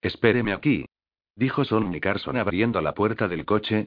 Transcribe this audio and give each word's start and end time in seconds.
Espéreme 0.00 0.52
aquí. 0.52 0.86
Dijo 1.34 1.64
Sonny 1.64 2.00
Carson 2.00 2.36
abriendo 2.36 2.80
la 2.80 2.94
puerta 2.94 3.28
del 3.28 3.44
coche. 3.44 3.86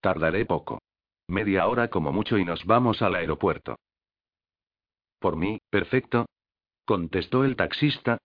Tardaré 0.00 0.46
poco. 0.46 0.80
Media 1.28 1.66
hora 1.66 1.88
como 1.88 2.12
mucho 2.12 2.38
y 2.38 2.44
nos 2.44 2.64
vamos 2.64 3.02
al 3.02 3.14
aeropuerto. 3.14 3.76
Por 5.18 5.36
mí, 5.36 5.60
perfecto. 5.70 6.26
Contestó 6.84 7.44
el 7.44 7.56
taxista. 7.56 8.18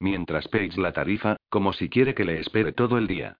Mientras 0.00 0.48
Paige 0.48 0.80
la 0.80 0.92
tarifa, 0.92 1.36
como 1.48 1.72
si 1.72 1.88
quiere 1.88 2.14
que 2.14 2.24
le 2.24 2.40
espere 2.40 2.72
todo 2.72 2.98
el 2.98 3.06
día. 3.06 3.38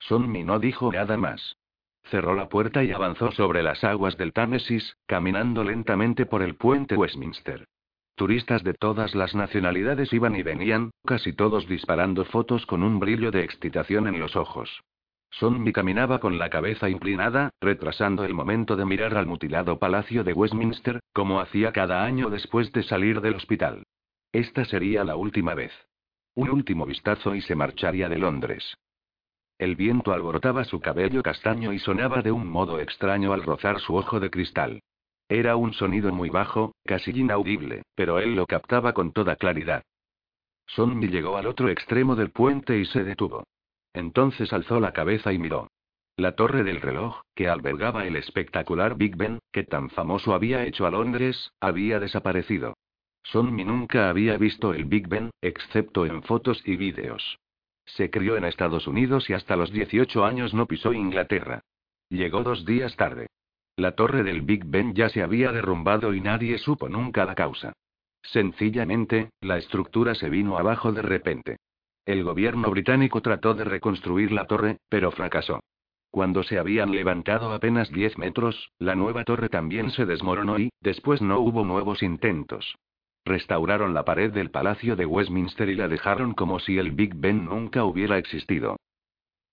Sonny 0.00 0.44
no 0.44 0.58
dijo 0.58 0.92
nada 0.92 1.16
más. 1.16 1.56
Cerró 2.04 2.34
la 2.34 2.48
puerta 2.48 2.84
y 2.84 2.92
avanzó 2.92 3.30
sobre 3.32 3.62
las 3.62 3.82
aguas 3.82 4.16
del 4.16 4.32
Támesis, 4.32 4.96
caminando 5.06 5.64
lentamente 5.64 6.26
por 6.26 6.42
el 6.42 6.56
puente 6.56 6.96
Westminster. 6.96 7.66
Turistas 8.16 8.62
de 8.62 8.74
todas 8.74 9.14
las 9.14 9.34
nacionalidades 9.34 10.12
iban 10.12 10.36
y 10.36 10.42
venían, 10.42 10.90
casi 11.04 11.32
todos 11.32 11.66
disparando 11.66 12.24
fotos 12.24 12.64
con 12.64 12.82
un 12.84 13.00
brillo 13.00 13.32
de 13.32 13.42
excitación 13.42 14.06
en 14.06 14.20
los 14.20 14.36
ojos. 14.36 14.82
Sonmi 15.30 15.72
caminaba 15.72 16.20
con 16.20 16.38
la 16.38 16.48
cabeza 16.48 16.88
inclinada, 16.88 17.50
retrasando 17.60 18.24
el 18.24 18.34
momento 18.34 18.76
de 18.76 18.84
mirar 18.84 19.16
al 19.16 19.26
mutilado 19.26 19.80
palacio 19.80 20.22
de 20.22 20.32
Westminster, 20.32 21.00
como 21.12 21.40
hacía 21.40 21.72
cada 21.72 22.04
año 22.04 22.30
después 22.30 22.70
de 22.72 22.84
salir 22.84 23.20
del 23.20 23.34
hospital. 23.34 23.82
Esta 24.30 24.64
sería 24.64 25.02
la 25.02 25.16
última 25.16 25.54
vez. 25.54 25.72
Un 26.36 26.50
último 26.50 26.86
vistazo 26.86 27.34
y 27.34 27.40
se 27.40 27.56
marcharía 27.56 28.08
de 28.08 28.18
Londres. 28.18 28.76
El 29.58 29.74
viento 29.74 30.12
alborotaba 30.12 30.64
su 30.64 30.80
cabello 30.80 31.22
castaño 31.22 31.72
y 31.72 31.80
sonaba 31.80 32.22
de 32.22 32.30
un 32.30 32.46
modo 32.46 32.78
extraño 32.78 33.32
al 33.32 33.42
rozar 33.42 33.80
su 33.80 33.96
ojo 33.96 34.20
de 34.20 34.30
cristal. 34.30 34.80
Era 35.28 35.56
un 35.56 35.72
sonido 35.72 36.12
muy 36.12 36.28
bajo, 36.28 36.74
casi 36.84 37.10
inaudible, 37.10 37.82
pero 37.94 38.18
él 38.18 38.34
lo 38.34 38.46
captaba 38.46 38.92
con 38.92 39.12
toda 39.12 39.36
claridad. 39.36 39.82
Sonny 40.66 41.08
llegó 41.08 41.36
al 41.36 41.46
otro 41.46 41.68
extremo 41.68 42.16
del 42.16 42.30
puente 42.30 42.78
y 42.78 42.84
se 42.86 43.04
detuvo. 43.04 43.44
Entonces 43.92 44.52
alzó 44.52 44.80
la 44.80 44.92
cabeza 44.92 45.32
y 45.32 45.38
miró. 45.38 45.68
La 46.16 46.36
torre 46.36 46.62
del 46.62 46.80
reloj, 46.80 47.22
que 47.34 47.48
albergaba 47.48 48.06
el 48.06 48.16
espectacular 48.16 48.96
Big 48.96 49.16
Ben, 49.16 49.40
que 49.52 49.64
tan 49.64 49.90
famoso 49.90 50.34
había 50.34 50.64
hecho 50.64 50.86
a 50.86 50.90
Londres, 50.90 51.52
había 51.60 51.98
desaparecido. 52.00 52.74
Sonny 53.24 53.64
nunca 53.64 54.10
había 54.10 54.36
visto 54.36 54.74
el 54.74 54.84
Big 54.84 55.08
Ben, 55.08 55.30
excepto 55.40 56.06
en 56.06 56.22
fotos 56.22 56.62
y 56.66 56.76
vídeos. 56.76 57.38
Se 57.86 58.10
crió 58.10 58.36
en 58.36 58.44
Estados 58.44 58.86
Unidos 58.86 59.28
y 59.28 59.34
hasta 59.34 59.56
los 59.56 59.72
18 59.72 60.24
años 60.24 60.54
no 60.54 60.66
pisó 60.66 60.92
Inglaterra. 60.92 61.62
Llegó 62.08 62.42
dos 62.42 62.64
días 62.64 62.94
tarde. 62.96 63.28
La 63.76 63.92
torre 63.92 64.22
del 64.22 64.42
Big 64.42 64.64
Ben 64.64 64.94
ya 64.94 65.08
se 65.08 65.22
había 65.22 65.50
derrumbado 65.50 66.14
y 66.14 66.20
nadie 66.20 66.58
supo 66.58 66.88
nunca 66.88 67.24
la 67.24 67.34
causa. 67.34 67.72
Sencillamente, 68.22 69.30
la 69.40 69.58
estructura 69.58 70.14
se 70.14 70.30
vino 70.30 70.56
abajo 70.56 70.92
de 70.92 71.02
repente. 71.02 71.56
El 72.06 72.22
gobierno 72.22 72.70
británico 72.70 73.20
trató 73.20 73.54
de 73.54 73.64
reconstruir 73.64 74.30
la 74.30 74.46
torre, 74.46 74.78
pero 74.88 75.10
fracasó. 75.10 75.60
Cuando 76.10 76.44
se 76.44 76.58
habían 76.58 76.92
levantado 76.92 77.52
apenas 77.52 77.90
10 77.90 78.18
metros, 78.18 78.70
la 78.78 78.94
nueva 78.94 79.24
torre 79.24 79.48
también 79.48 79.90
se 79.90 80.06
desmoronó 80.06 80.60
y, 80.60 80.70
después 80.80 81.20
no 81.20 81.40
hubo 81.40 81.64
nuevos 81.64 82.04
intentos. 82.04 82.76
Restauraron 83.24 83.94
la 83.94 84.04
pared 84.04 84.32
del 84.32 84.50
Palacio 84.50 84.94
de 84.94 85.06
Westminster 85.06 85.68
y 85.68 85.74
la 85.74 85.88
dejaron 85.88 86.34
como 86.34 86.60
si 86.60 86.78
el 86.78 86.92
Big 86.92 87.14
Ben 87.16 87.46
nunca 87.46 87.84
hubiera 87.84 88.18
existido. 88.18 88.76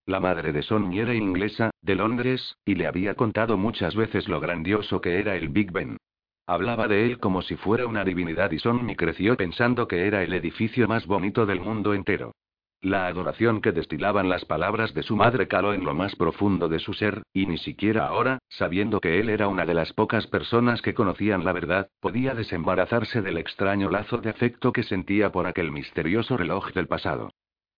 La 0.06 0.20
madre 0.20 0.52
de 0.52 0.64
Sonny 0.64 1.00
era 1.00 1.14
inglesa, 1.14 1.70
de 1.82 1.96
Londres, 1.96 2.58
y 2.66 2.76
le 2.76 2.88
había 2.88 3.14
contado 3.14 3.58
muchas 3.58 3.96
veces 3.96 4.28
lo 4.28 4.40
grandioso 4.40 5.00
que 5.00 5.20
era 5.20 5.36
el 5.36 5.50
Big 5.50 5.72
Ben. 5.72 5.98
Hablaba 6.48 6.88
de 6.88 7.06
él 7.06 7.20
como 7.20 7.44
si 7.44 7.56
fuera 7.56 7.86
una 7.86 8.04
divinidad 8.04 8.52
y 8.52 8.60
Sonny 8.60 8.96
creció 8.96 9.38
pensando 9.38 9.88
que 9.88 10.08
era 10.08 10.24
el 10.24 10.34
edificio 10.34 10.88
más 10.88 11.06
bonito 11.06 11.46
del 11.46 11.62
mundo 11.62 11.94
entero. 11.94 12.34
La 12.82 13.06
adoración 13.06 13.62
que 13.62 13.72
destilaban 13.72 14.28
las 14.28 14.44
palabras 14.44 14.96
de 14.96 15.04
su 15.04 15.16
madre 15.16 15.48
caló 15.48 15.76
en 15.76 15.84
lo 15.84 15.94
más 15.94 16.16
profundo 16.16 16.68
de 16.68 16.80
su 16.80 16.94
ser, 16.94 17.22
y 17.32 17.46
ni 17.46 17.60
siquiera 17.60 18.08
ahora, 18.08 18.40
sabiendo 18.50 19.00
que 19.00 19.20
él 19.20 19.30
era 19.30 19.48
una 19.48 19.68
de 19.68 19.76
las 19.76 19.94
pocas 19.94 20.26
personas 20.26 20.82
que 20.82 20.96
conocían 20.96 21.46
la 21.46 21.54
verdad, 21.54 21.90
podía 22.00 22.34
desembarazarse 22.34 23.22
del 23.22 23.38
extraño 23.38 23.92
lazo 23.92 24.18
de 24.18 24.32
afecto 24.32 24.74
que 24.74 24.82
sentía 24.82 25.32
por 25.32 25.46
aquel 25.46 25.72
misterioso 25.72 26.38
reloj 26.38 26.74
del 26.74 26.88
pasado. 26.88 27.30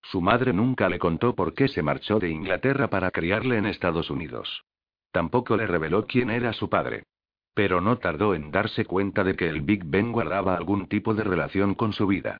Su 0.03 0.21
madre 0.21 0.53
nunca 0.53 0.89
le 0.89 0.99
contó 0.99 1.33
por 1.33 1.53
qué 1.53 1.67
se 1.67 1.81
marchó 1.81 2.19
de 2.19 2.29
Inglaterra 2.29 2.89
para 2.89 3.09
criarle 3.09 3.57
en 3.57 3.65
Estados 3.65 4.09
Unidos. 4.09 4.63
Tampoco 5.11 5.57
le 5.57 5.65
reveló 5.65 6.05
quién 6.05 6.29
era 6.29 6.53
su 6.53 6.69
padre. 6.69 7.03
Pero 7.53 7.81
no 7.81 7.97
tardó 7.97 8.35
en 8.35 8.51
darse 8.51 8.85
cuenta 8.85 9.23
de 9.23 9.35
que 9.35 9.47
el 9.47 9.61
Big 9.61 9.83
Ben 9.85 10.11
guardaba 10.11 10.55
algún 10.55 10.87
tipo 10.87 11.13
de 11.13 11.23
relación 11.23 11.75
con 11.75 11.93
su 11.93 12.07
vida. 12.07 12.37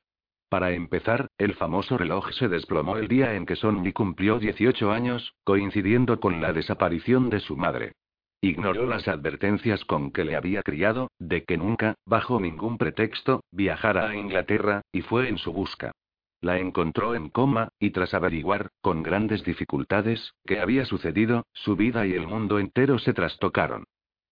Para 0.49 0.71
empezar, 0.71 1.27
el 1.37 1.55
famoso 1.55 1.97
reloj 1.97 2.31
se 2.33 2.47
desplomó 2.47 2.97
el 2.97 3.07
día 3.07 3.33
en 3.33 3.45
que 3.45 3.55
Sonny 3.55 3.91
cumplió 3.91 4.39
18 4.39 4.91
años, 4.91 5.33
coincidiendo 5.43 6.19
con 6.19 6.41
la 6.41 6.53
desaparición 6.53 7.29
de 7.29 7.39
su 7.39 7.55
madre. 7.55 7.93
Ignoró 8.41 8.85
las 8.85 9.07
advertencias 9.07 9.85
con 9.85 10.11
que 10.11 10.25
le 10.25 10.35
había 10.35 10.61
criado, 10.63 11.09
de 11.17 11.43
que 11.43 11.57
nunca, 11.57 11.95
bajo 12.05 12.39
ningún 12.39 12.77
pretexto, 12.77 13.41
viajara 13.51 14.09
a 14.09 14.15
Inglaterra, 14.15 14.81
y 14.91 15.01
fue 15.01 15.29
en 15.29 15.37
su 15.37 15.53
busca. 15.53 15.91
La 16.43 16.59
encontró 16.59 17.15
en 17.15 17.29
coma, 17.29 17.69
y 17.79 17.91
tras 17.91 18.13
averiguar, 18.13 18.71
con 18.81 19.01
grandes 19.01 19.45
dificultades, 19.45 20.33
qué 20.45 20.59
había 20.59 20.83
sucedido, 20.83 21.45
su 21.53 21.77
vida 21.77 22.05
y 22.05 22.11
el 22.11 22.27
mundo 22.27 22.59
entero 22.59 22.99
se 22.99 23.13
trastocaron. 23.13 23.85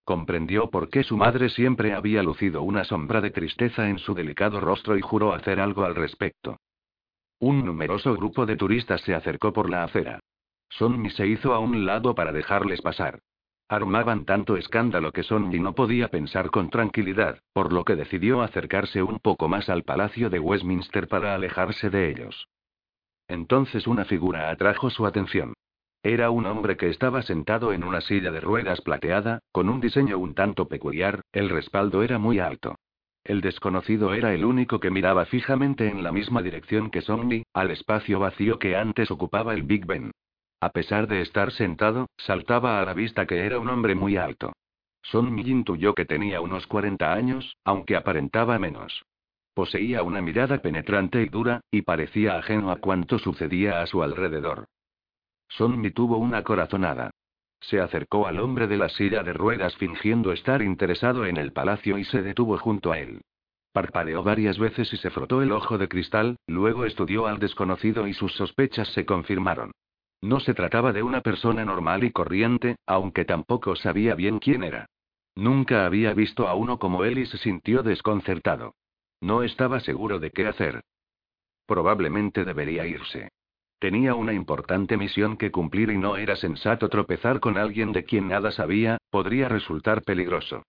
Comprendió 0.04 0.68
por 0.68 0.90
qué 0.90 1.04
su 1.04 1.16
madre 1.16 1.48
siempre 1.48 1.94
había 1.94 2.22
lucido 2.22 2.60
una 2.60 2.84
sombra 2.84 3.22
de 3.22 3.30
tristeza 3.30 3.88
en 3.88 3.98
su 3.98 4.12
delicado 4.12 4.60
rostro 4.60 4.98
y 4.98 5.00
juró 5.00 5.32
hacer 5.32 5.58
algo 5.58 5.84
al 5.84 5.94
respecto. 5.94 6.58
Un 7.38 7.64
numeroso 7.64 8.14
grupo 8.14 8.44
de 8.44 8.56
turistas 8.56 9.00
se 9.00 9.14
acercó 9.14 9.54
por 9.54 9.70
la 9.70 9.82
acera. 9.82 10.20
Sonny 10.68 11.08
se 11.08 11.26
hizo 11.26 11.54
a 11.54 11.60
un 11.60 11.86
lado 11.86 12.14
para 12.14 12.30
dejarles 12.30 12.82
pasar. 12.82 13.20
Armaban 13.68 14.24
tanto 14.24 14.56
escándalo 14.56 15.12
que 15.12 15.22
Sonny 15.22 15.58
no 15.58 15.74
podía 15.74 16.08
pensar 16.08 16.50
con 16.50 16.68
tranquilidad, 16.68 17.40
por 17.52 17.72
lo 17.72 17.84
que 17.84 17.96
decidió 17.96 18.42
acercarse 18.42 19.02
un 19.02 19.18
poco 19.18 19.48
más 19.48 19.68
al 19.68 19.82
palacio 19.82 20.28
de 20.30 20.38
Westminster 20.38 21.08
para 21.08 21.34
alejarse 21.34 21.88
de 21.88 22.10
ellos. 22.10 22.48
Entonces 23.28 23.86
una 23.86 24.04
figura 24.04 24.50
atrajo 24.50 24.90
su 24.90 25.06
atención. 25.06 25.54
Era 26.02 26.30
un 26.30 26.46
hombre 26.46 26.76
que 26.76 26.90
estaba 26.90 27.22
sentado 27.22 27.72
en 27.72 27.84
una 27.84 28.00
silla 28.00 28.32
de 28.32 28.40
ruedas 28.40 28.80
plateada, 28.80 29.38
con 29.52 29.68
un 29.68 29.80
diseño 29.80 30.18
un 30.18 30.34
tanto 30.34 30.66
peculiar, 30.66 31.22
el 31.32 31.48
respaldo 31.48 32.02
era 32.02 32.18
muy 32.18 32.40
alto. 32.40 32.74
El 33.24 33.40
desconocido 33.40 34.12
era 34.12 34.34
el 34.34 34.44
único 34.44 34.80
que 34.80 34.90
miraba 34.90 35.26
fijamente 35.26 35.88
en 35.88 36.02
la 36.02 36.10
misma 36.10 36.42
dirección 36.42 36.90
que 36.90 37.02
Sonny, 37.02 37.44
al 37.54 37.70
espacio 37.70 38.18
vacío 38.18 38.58
que 38.58 38.76
antes 38.76 39.12
ocupaba 39.12 39.54
el 39.54 39.62
Big 39.62 39.86
Ben. 39.86 40.10
A 40.62 40.68
pesar 40.68 41.08
de 41.08 41.22
estar 41.22 41.50
sentado, 41.50 42.06
saltaba 42.16 42.80
a 42.80 42.84
la 42.84 42.94
vista 42.94 43.26
que 43.26 43.44
era 43.44 43.58
un 43.58 43.68
hombre 43.68 43.96
muy 43.96 44.16
alto. 44.16 44.52
Son 45.02 45.34
Mi 45.34 45.42
intuyó 45.42 45.92
que 45.92 46.04
tenía 46.04 46.40
unos 46.40 46.68
40 46.68 47.12
años, 47.12 47.56
aunque 47.64 47.96
aparentaba 47.96 48.60
menos. 48.60 49.04
Poseía 49.54 50.04
una 50.04 50.22
mirada 50.22 50.58
penetrante 50.58 51.20
y 51.20 51.28
dura, 51.28 51.62
y 51.72 51.82
parecía 51.82 52.36
ajeno 52.36 52.70
a 52.70 52.76
cuanto 52.76 53.18
sucedía 53.18 53.82
a 53.82 53.88
su 53.88 54.04
alrededor. 54.04 54.66
Son 55.48 55.80
Mi 55.80 55.90
tuvo 55.90 56.18
una 56.18 56.44
corazonada. 56.44 57.10
Se 57.58 57.80
acercó 57.80 58.28
al 58.28 58.38
hombre 58.38 58.68
de 58.68 58.76
la 58.76 58.88
silla 58.88 59.24
de 59.24 59.32
ruedas 59.32 59.74
fingiendo 59.78 60.30
estar 60.30 60.62
interesado 60.62 61.26
en 61.26 61.38
el 61.38 61.52
palacio 61.52 61.98
y 61.98 62.04
se 62.04 62.22
detuvo 62.22 62.56
junto 62.58 62.92
a 62.92 63.00
él. 63.00 63.20
Parpadeó 63.72 64.22
varias 64.22 64.60
veces 64.60 64.92
y 64.92 64.96
se 64.98 65.10
frotó 65.10 65.42
el 65.42 65.50
ojo 65.50 65.76
de 65.76 65.88
cristal, 65.88 66.36
luego 66.46 66.84
estudió 66.84 67.26
al 67.26 67.40
desconocido 67.40 68.06
y 68.06 68.14
sus 68.14 68.32
sospechas 68.34 68.86
se 68.92 69.04
confirmaron. 69.04 69.72
No 70.22 70.38
se 70.38 70.54
trataba 70.54 70.92
de 70.92 71.02
una 71.02 71.20
persona 71.20 71.64
normal 71.64 72.04
y 72.04 72.12
corriente, 72.12 72.76
aunque 72.86 73.24
tampoco 73.24 73.74
sabía 73.74 74.14
bien 74.14 74.38
quién 74.38 74.62
era. 74.62 74.86
Nunca 75.34 75.84
había 75.84 76.14
visto 76.14 76.46
a 76.46 76.54
uno 76.54 76.78
como 76.78 77.04
él 77.04 77.18
y 77.18 77.26
se 77.26 77.38
sintió 77.38 77.82
desconcertado. 77.82 78.74
No 79.20 79.42
estaba 79.42 79.80
seguro 79.80 80.20
de 80.20 80.30
qué 80.30 80.46
hacer. 80.46 80.82
Probablemente 81.66 82.44
debería 82.44 82.86
irse. 82.86 83.30
Tenía 83.80 84.14
una 84.14 84.32
importante 84.32 84.96
misión 84.96 85.36
que 85.36 85.50
cumplir 85.50 85.90
y 85.90 85.98
no 85.98 86.16
era 86.16 86.36
sensato 86.36 86.88
tropezar 86.88 87.40
con 87.40 87.58
alguien 87.58 87.90
de 87.90 88.04
quien 88.04 88.28
nada 88.28 88.52
sabía, 88.52 88.98
podría 89.10 89.48
resultar 89.48 90.02
peligroso. 90.02 90.62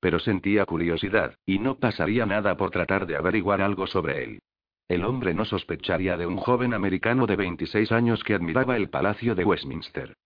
Pero 0.00 0.18
sentía 0.18 0.66
curiosidad, 0.66 1.34
y 1.46 1.60
no 1.60 1.78
pasaría 1.78 2.26
nada 2.26 2.58
por 2.58 2.70
tratar 2.70 3.06
de 3.06 3.16
averiguar 3.16 3.62
algo 3.62 3.86
sobre 3.86 4.22
él. 4.22 4.40
El 4.88 5.04
hombre 5.04 5.34
no 5.34 5.44
sospecharía 5.44 6.16
de 6.16 6.26
un 6.26 6.38
joven 6.38 6.72
americano 6.72 7.26
de 7.26 7.36
26 7.36 7.92
años 7.92 8.24
que 8.24 8.34
admiraba 8.34 8.76
el 8.76 8.88
Palacio 8.88 9.34
de 9.34 9.44
Westminster. 9.44 10.16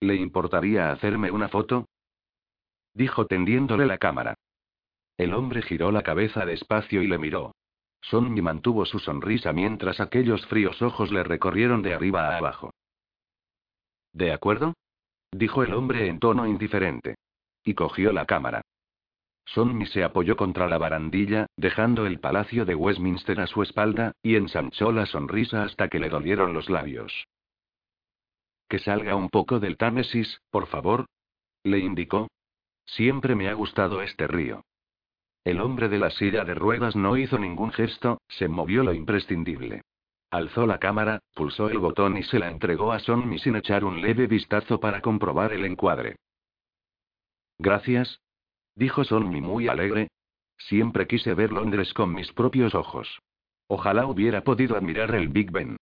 ¿Le 0.00 0.16
importaría 0.16 0.92
hacerme 0.92 1.30
una 1.30 1.48
foto? 1.48 1.86
Dijo 2.92 3.26
tendiéndole 3.26 3.86
la 3.86 3.96
cámara. 3.96 4.34
El 5.16 5.32
hombre 5.32 5.62
giró 5.62 5.90
la 5.92 6.02
cabeza 6.02 6.44
despacio 6.44 7.02
y 7.02 7.06
le 7.06 7.18
miró. 7.18 7.54
Sonny 8.02 8.42
mantuvo 8.42 8.84
su 8.84 8.98
sonrisa 8.98 9.52
mientras 9.52 10.00
aquellos 10.00 10.44
fríos 10.46 10.82
ojos 10.82 11.10
le 11.10 11.22
recorrieron 11.22 11.82
de 11.82 11.94
arriba 11.94 12.28
a 12.28 12.36
abajo. 12.36 12.74
¿De 14.12 14.32
acuerdo? 14.32 14.74
dijo 15.30 15.62
el 15.62 15.72
hombre 15.72 16.08
en 16.08 16.18
tono 16.18 16.46
indiferente. 16.46 17.14
Y 17.64 17.74
cogió 17.74 18.12
la 18.12 18.26
cámara. 18.26 18.60
Sonny 19.44 19.86
se 19.86 20.04
apoyó 20.04 20.36
contra 20.36 20.68
la 20.68 20.78
barandilla, 20.78 21.46
dejando 21.56 22.06
el 22.06 22.20
palacio 22.20 22.64
de 22.64 22.74
Westminster 22.74 23.40
a 23.40 23.46
su 23.46 23.62
espalda, 23.62 24.12
y 24.22 24.36
ensanchó 24.36 24.92
la 24.92 25.06
sonrisa 25.06 25.64
hasta 25.64 25.88
que 25.88 25.98
le 25.98 26.08
dolieron 26.08 26.54
los 26.54 26.70
labios. 26.70 27.26
Que 28.68 28.78
salga 28.78 29.16
un 29.16 29.28
poco 29.28 29.60
del 29.60 29.76
Támesis, 29.76 30.40
por 30.50 30.66
favor, 30.66 31.06
le 31.64 31.78
indicó. 31.78 32.28
Siempre 32.86 33.34
me 33.34 33.48
ha 33.48 33.54
gustado 33.54 34.02
este 34.02 34.26
río. 34.26 34.64
El 35.44 35.60
hombre 35.60 35.88
de 35.88 35.98
la 35.98 36.10
silla 36.10 36.44
de 36.44 36.54
ruedas 36.54 36.94
no 36.94 37.16
hizo 37.16 37.38
ningún 37.38 37.72
gesto, 37.72 38.20
se 38.28 38.48
movió 38.48 38.84
lo 38.84 38.94
imprescindible. 38.94 39.82
Alzó 40.30 40.66
la 40.66 40.78
cámara, 40.78 41.18
pulsó 41.34 41.68
el 41.68 41.78
botón 41.78 42.16
y 42.16 42.22
se 42.22 42.38
la 42.38 42.48
entregó 42.48 42.92
a 42.92 43.00
Sonny 43.00 43.38
sin 43.38 43.56
echar 43.56 43.84
un 43.84 44.00
leve 44.00 44.26
vistazo 44.26 44.80
para 44.80 45.02
comprobar 45.02 45.52
el 45.52 45.64
encuadre. 45.64 46.16
Gracias, 47.58 48.18
dijo 48.74 49.04
Sonny 49.04 49.40
muy 49.40 49.68
alegre. 49.68 50.08
Siempre 50.58 51.06
quise 51.06 51.34
ver 51.34 51.52
Londres 51.52 51.92
con 51.92 52.14
mis 52.14 52.32
propios 52.32 52.74
ojos. 52.74 53.20
Ojalá 53.66 54.06
hubiera 54.06 54.44
podido 54.44 54.76
admirar 54.76 55.14
el 55.14 55.28
Big 55.28 55.50
Ben. 55.50 55.76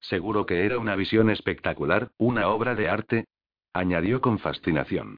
Seguro 0.00 0.46
que 0.46 0.64
era 0.64 0.78
una 0.78 0.94
visión 0.94 1.30
espectacular, 1.30 2.10
una 2.18 2.48
obra 2.48 2.74
de 2.74 2.88
arte, 2.88 3.24
añadió 3.72 4.20
con 4.20 4.38
fascinación. 4.38 5.16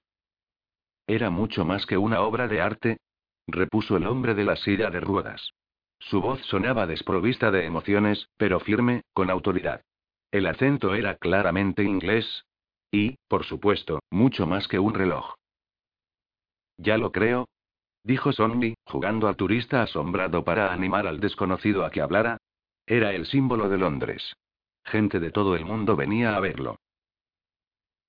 Era 1.07 1.31
mucho 1.31 1.65
más 1.65 1.87
que 1.87 1.97
una 1.97 2.21
obra 2.21 2.49
de 2.49 2.61
arte, 2.61 2.99
repuso 3.47 3.97
el 3.97 4.07
hombre 4.07 4.35
de 4.35 4.45
la 4.45 4.57
silla 4.57 4.91
de 4.91 5.01
ruedas. 5.01 5.53
Su 5.99 6.21
voz 6.21 6.41
sonaba 6.43 6.87
desprovista 6.87 7.51
de 7.51 7.65
emociones, 7.65 8.29
pero 8.37 8.61
firme, 8.61 9.03
con 9.15 9.31
autoridad. 9.31 9.83
El 10.31 10.47
acento 10.47 10.95
era 10.95 11.17
claramente 11.17 11.83
inglés. 11.83 12.45
Y, 12.91 13.17
por 13.29 13.45
supuesto, 13.45 14.01
mucho 14.11 14.47
más 14.47 14.69
que 14.69 14.79
un 14.79 14.95
reloj. 14.95 15.35
Ya 16.79 16.97
lo 16.97 17.13
creo. 17.13 17.49
Dijo 18.05 18.33
Sonny, 18.33 18.75
jugando 18.87 19.29
al 19.29 19.37
turista 19.37 19.83
asombrado 19.83 20.45
para 20.45 20.73
animar 20.73 21.07
al 21.07 21.21
desconocido 21.21 21.85
a 21.85 21.91
que 21.91 22.01
hablara. 22.01 22.39
Era 22.87 23.13
el 23.13 23.27
símbolo 23.27 23.69
de 23.69 23.77
Londres. 23.77 24.35
Gente 24.85 25.21
de 25.21 25.31
todo 25.31 25.57
el 25.57 25.67
mundo 25.67 25.97
venía 25.97 26.37
a 26.37 26.41
verlo. 26.41 26.79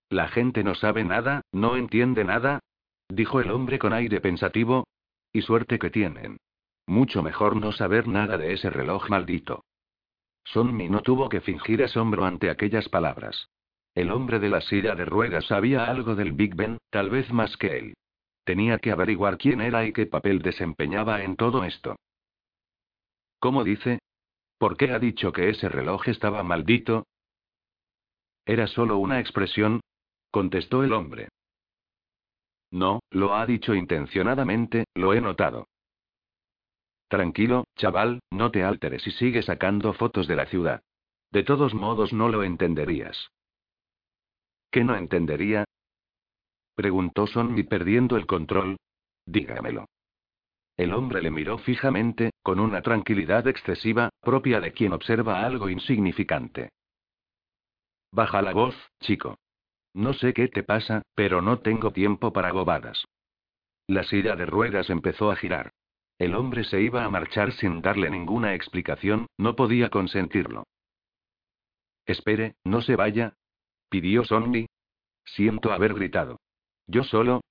La 0.09 0.29
gente 0.29 0.63
no 0.63 0.75
sabe 0.75 1.03
nada, 1.03 1.41
no 1.51 1.75
entiende 1.75 2.23
nada, 2.23 2.61
dijo 3.09 3.41
el 3.41 3.51
hombre 3.51 3.77
con 3.77 3.93
aire 3.93 4.21
pensativo. 4.21 4.85
Y 5.31 5.41
suerte 5.41 5.77
que 5.77 5.91
tienen. 5.91 6.37
Mucho 6.87 7.21
mejor 7.21 7.55
no 7.55 7.71
saber 7.71 8.07
nada 8.07 8.37
de 8.37 8.53
ese 8.53 8.71
reloj 8.71 9.09
maldito. 9.09 9.63
Sonny 10.43 10.89
no 10.89 11.01
tuvo 11.01 11.29
que 11.29 11.41
fingir 11.41 11.83
asombro 11.83 12.25
ante 12.25 12.49
aquellas 12.49 12.89
palabras. 12.89 13.49
El 13.93 14.09
hombre 14.11 14.39
de 14.39 14.49
la 14.49 14.61
silla 14.61 14.95
de 14.95 15.05
ruedas 15.05 15.45
sabía 15.45 15.85
algo 15.85 16.15
del 16.15 16.31
Big 16.31 16.55
Ben, 16.55 16.79
tal 16.89 17.11
vez 17.11 17.31
más 17.31 17.57
que 17.57 17.77
él. 17.77 17.93
Tenía 18.49 18.79
que 18.79 18.89
averiguar 18.89 19.37
quién 19.37 19.61
era 19.61 19.85
y 19.85 19.93
qué 19.93 20.07
papel 20.07 20.41
desempeñaba 20.41 21.21
en 21.21 21.35
todo 21.35 21.63
esto. 21.63 21.97
¿Cómo 23.37 23.63
dice? 23.63 23.99
¿Por 24.57 24.75
qué 24.75 24.89
ha 24.89 24.97
dicho 24.97 25.31
que 25.31 25.49
ese 25.49 25.69
reloj 25.69 26.07
estaba 26.07 26.41
maldito? 26.41 27.05
Era 28.47 28.65
solo 28.65 28.97
una 28.97 29.19
expresión, 29.19 29.81
contestó 30.31 30.83
el 30.83 30.93
hombre. 30.93 31.29
No, 32.71 33.01
lo 33.11 33.35
ha 33.35 33.45
dicho 33.45 33.75
intencionadamente, 33.75 34.85
lo 34.95 35.13
he 35.13 35.21
notado. 35.21 35.67
Tranquilo, 37.07 37.65
chaval, 37.75 38.19
no 38.31 38.49
te 38.49 38.63
alteres 38.63 39.05
y 39.05 39.11
sigue 39.11 39.43
sacando 39.43 39.93
fotos 39.93 40.27
de 40.27 40.35
la 40.35 40.47
ciudad. 40.47 40.81
De 41.29 41.43
todos 41.43 41.75
modos 41.75 42.13
no 42.13 42.29
lo 42.29 42.41
entenderías. 42.41 43.29
¿Qué 44.71 44.83
no 44.83 44.95
entendería? 44.95 45.65
Preguntó 46.79 47.27
Sonny 47.27 47.63
perdiendo 47.63 48.15
el 48.15 48.25
control. 48.25 48.77
Dígamelo. 49.25 49.89
El 50.77 50.93
hombre 50.93 51.21
le 51.21 51.29
miró 51.29 51.57
fijamente, 51.57 52.31
con 52.41 52.57
una 52.57 52.81
tranquilidad 52.81 53.45
excesiva, 53.49 54.11
propia 54.21 54.61
de 54.61 54.71
quien 54.71 54.93
observa 54.93 55.45
algo 55.45 55.67
insignificante. 55.67 56.69
Baja 58.13 58.41
la 58.41 58.53
voz, 58.53 58.75
chico. 59.01 59.35
No 59.93 60.13
sé 60.13 60.33
qué 60.33 60.47
te 60.47 60.63
pasa, 60.63 61.01
pero 61.15 61.41
no 61.41 61.59
tengo 61.59 61.91
tiempo 61.91 62.31
para 62.31 62.53
bobadas. 62.53 63.03
La 63.85 64.03
silla 64.03 64.37
de 64.37 64.45
ruedas 64.45 64.89
empezó 64.89 65.31
a 65.31 65.35
girar. 65.35 65.71
El 66.17 66.33
hombre 66.33 66.63
se 66.63 66.81
iba 66.81 67.03
a 67.03 67.09
marchar 67.09 67.51
sin 67.51 67.81
darle 67.81 68.09
ninguna 68.09 68.53
explicación, 68.53 69.27
no 69.37 69.57
podía 69.57 69.89
consentirlo. 69.89 70.63
Espere, 72.05 72.55
no 72.63 72.81
se 72.81 72.95
vaya. 72.95 73.33
Pidió 73.89 74.23
Sonny. 74.23 74.67
Siento 75.25 75.73
haber 75.73 75.93
gritado. 75.93 76.39
¿Yo 76.89 77.03
solo? 77.03 77.41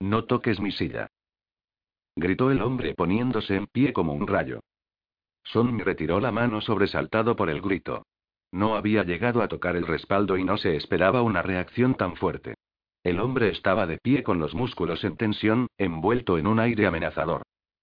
No 0.00 0.26
toques 0.26 0.60
mi 0.60 0.70
silla. 0.70 1.08
Gritó 2.14 2.50
el 2.50 2.60
hombre 2.60 2.94
poniéndose 2.94 3.56
en 3.56 3.66
pie 3.66 3.94
como 3.94 4.12
un 4.12 4.26
rayo. 4.26 4.60
Sonny 5.44 5.82
retiró 5.82 6.20
la 6.20 6.30
mano 6.30 6.60
sobresaltado 6.60 7.36
por 7.36 7.48
el 7.48 7.62
grito. 7.62 8.02
No 8.52 8.76
había 8.76 9.02
llegado 9.02 9.42
a 9.42 9.48
tocar 9.48 9.76
el 9.76 9.86
respaldo 9.86 10.36
y 10.36 10.44
no 10.44 10.58
se 10.58 10.76
esperaba 10.76 11.22
una 11.22 11.40
reacción 11.40 11.94
tan 11.94 12.16
fuerte. 12.16 12.54
El 13.02 13.18
hombre 13.18 13.48
estaba 13.48 13.86
de 13.86 13.96
pie 13.96 14.22
con 14.22 14.38
los 14.38 14.54
músculos 14.54 15.04
en 15.04 15.16
tensión, 15.16 15.68
envuelto 15.78 16.36
en 16.36 16.46
un 16.46 16.60
aire 16.60 16.86
amenazador. 16.86 17.42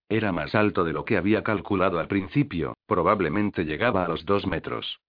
Era 0.10 0.32
más 0.32 0.54
alto 0.54 0.84
de 0.84 0.94
lo 0.94 1.06
que 1.06 1.18
había 1.18 1.42
calculado 1.42 1.98
al 1.98 2.08
principio, 2.08 2.76
probablemente 2.86 3.66
llegaba 3.66 4.06
a 4.06 4.08
los 4.08 4.26
dos 4.26 4.46
metros. 4.46 5.00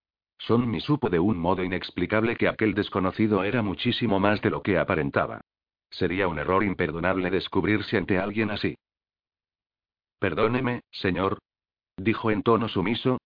Sonny 0.46 0.80
supo 0.80 1.08
de 1.08 1.20
un 1.20 1.38
modo 1.38 1.62
inexplicable 1.62 2.36
que 2.36 2.48
aquel 2.48 2.74
desconocido 2.74 3.44
era 3.44 3.62
muchísimo 3.62 4.18
más 4.18 4.40
de 4.42 4.50
lo 4.50 4.60
que 4.60 4.76
aparentaba. 4.76 5.40
Sería 5.88 6.26
un 6.26 6.38
error 6.40 6.64
imperdonable 6.64 7.30
descubrirse 7.30 7.96
ante 7.96 8.18
alguien 8.18 8.50
así. 8.50 8.76
Perdóneme, 10.18 10.80
señor. 10.90 11.38
Dijo 11.96 12.32
en 12.32 12.42
tono 12.42 12.68
sumiso. 12.68 13.18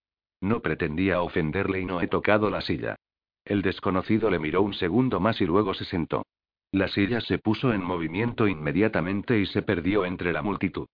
No 0.43 0.61
pretendía 0.61 1.23
ofenderle 1.23 1.81
y 1.81 1.87
no 1.87 2.03
he 2.03 2.09
tocado 2.09 2.51
la 2.51 2.61
silla. 2.61 2.97
El 3.47 3.63
desconocido 3.63 4.29
le 4.29 4.39
miró 4.39 4.61
un 4.61 4.75
segundo 4.75 5.19
más 5.19 5.41
y 5.41 5.47
luego 5.47 5.73
se 5.73 5.87
sentó. 5.87 6.27
La 6.71 6.89
silla 6.89 7.23
se 7.23 7.39
puso 7.39 7.73
en 7.73 7.83
movimiento 7.83 8.47
inmediatamente 8.47 9.39
y 9.39 9.47
se 9.47 9.63
perdió 9.63 10.05
entre 10.05 10.35
la 10.35 10.43
multitud. 10.43 10.87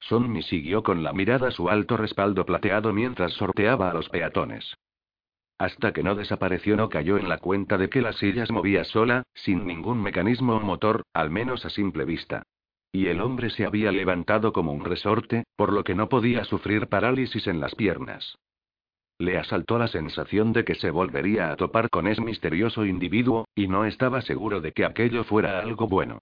Sonny 0.00 0.42
siguió 0.42 0.82
con 0.82 1.02
la 1.02 1.14
mirada 1.14 1.50
su 1.50 1.70
alto 1.70 1.96
respaldo 1.96 2.44
plateado 2.44 2.92
mientras 2.92 3.32
sorteaba 3.32 3.90
a 3.90 3.94
los 3.94 4.10
peatones. 4.10 4.76
Hasta 5.60 5.92
que 5.92 6.02
no 6.02 6.14
desapareció 6.14 6.74
no 6.74 6.88
cayó 6.88 7.18
en 7.18 7.28
la 7.28 7.36
cuenta 7.36 7.76
de 7.76 7.90
que 7.90 8.00
la 8.00 8.14
silla 8.14 8.46
se 8.46 8.52
movía 8.54 8.82
sola, 8.82 9.24
sin 9.34 9.66
ningún 9.66 10.02
mecanismo 10.02 10.56
o 10.56 10.60
motor, 10.60 11.02
al 11.12 11.28
menos 11.28 11.66
a 11.66 11.68
simple 11.68 12.06
vista. 12.06 12.44
Y 12.92 13.08
el 13.08 13.20
hombre 13.20 13.50
se 13.50 13.66
había 13.66 13.92
levantado 13.92 14.54
como 14.54 14.72
un 14.72 14.86
resorte, 14.86 15.44
por 15.56 15.74
lo 15.74 15.84
que 15.84 15.94
no 15.94 16.08
podía 16.08 16.44
sufrir 16.44 16.86
parálisis 16.86 17.46
en 17.46 17.60
las 17.60 17.74
piernas. 17.74 18.38
Le 19.18 19.36
asaltó 19.36 19.78
la 19.78 19.88
sensación 19.88 20.54
de 20.54 20.64
que 20.64 20.76
se 20.76 20.90
volvería 20.90 21.52
a 21.52 21.56
topar 21.56 21.90
con 21.90 22.06
ese 22.06 22.22
misterioso 22.22 22.86
individuo, 22.86 23.46
y 23.54 23.68
no 23.68 23.84
estaba 23.84 24.22
seguro 24.22 24.62
de 24.62 24.72
que 24.72 24.86
aquello 24.86 25.24
fuera 25.24 25.60
algo 25.60 25.88
bueno. 25.88 26.20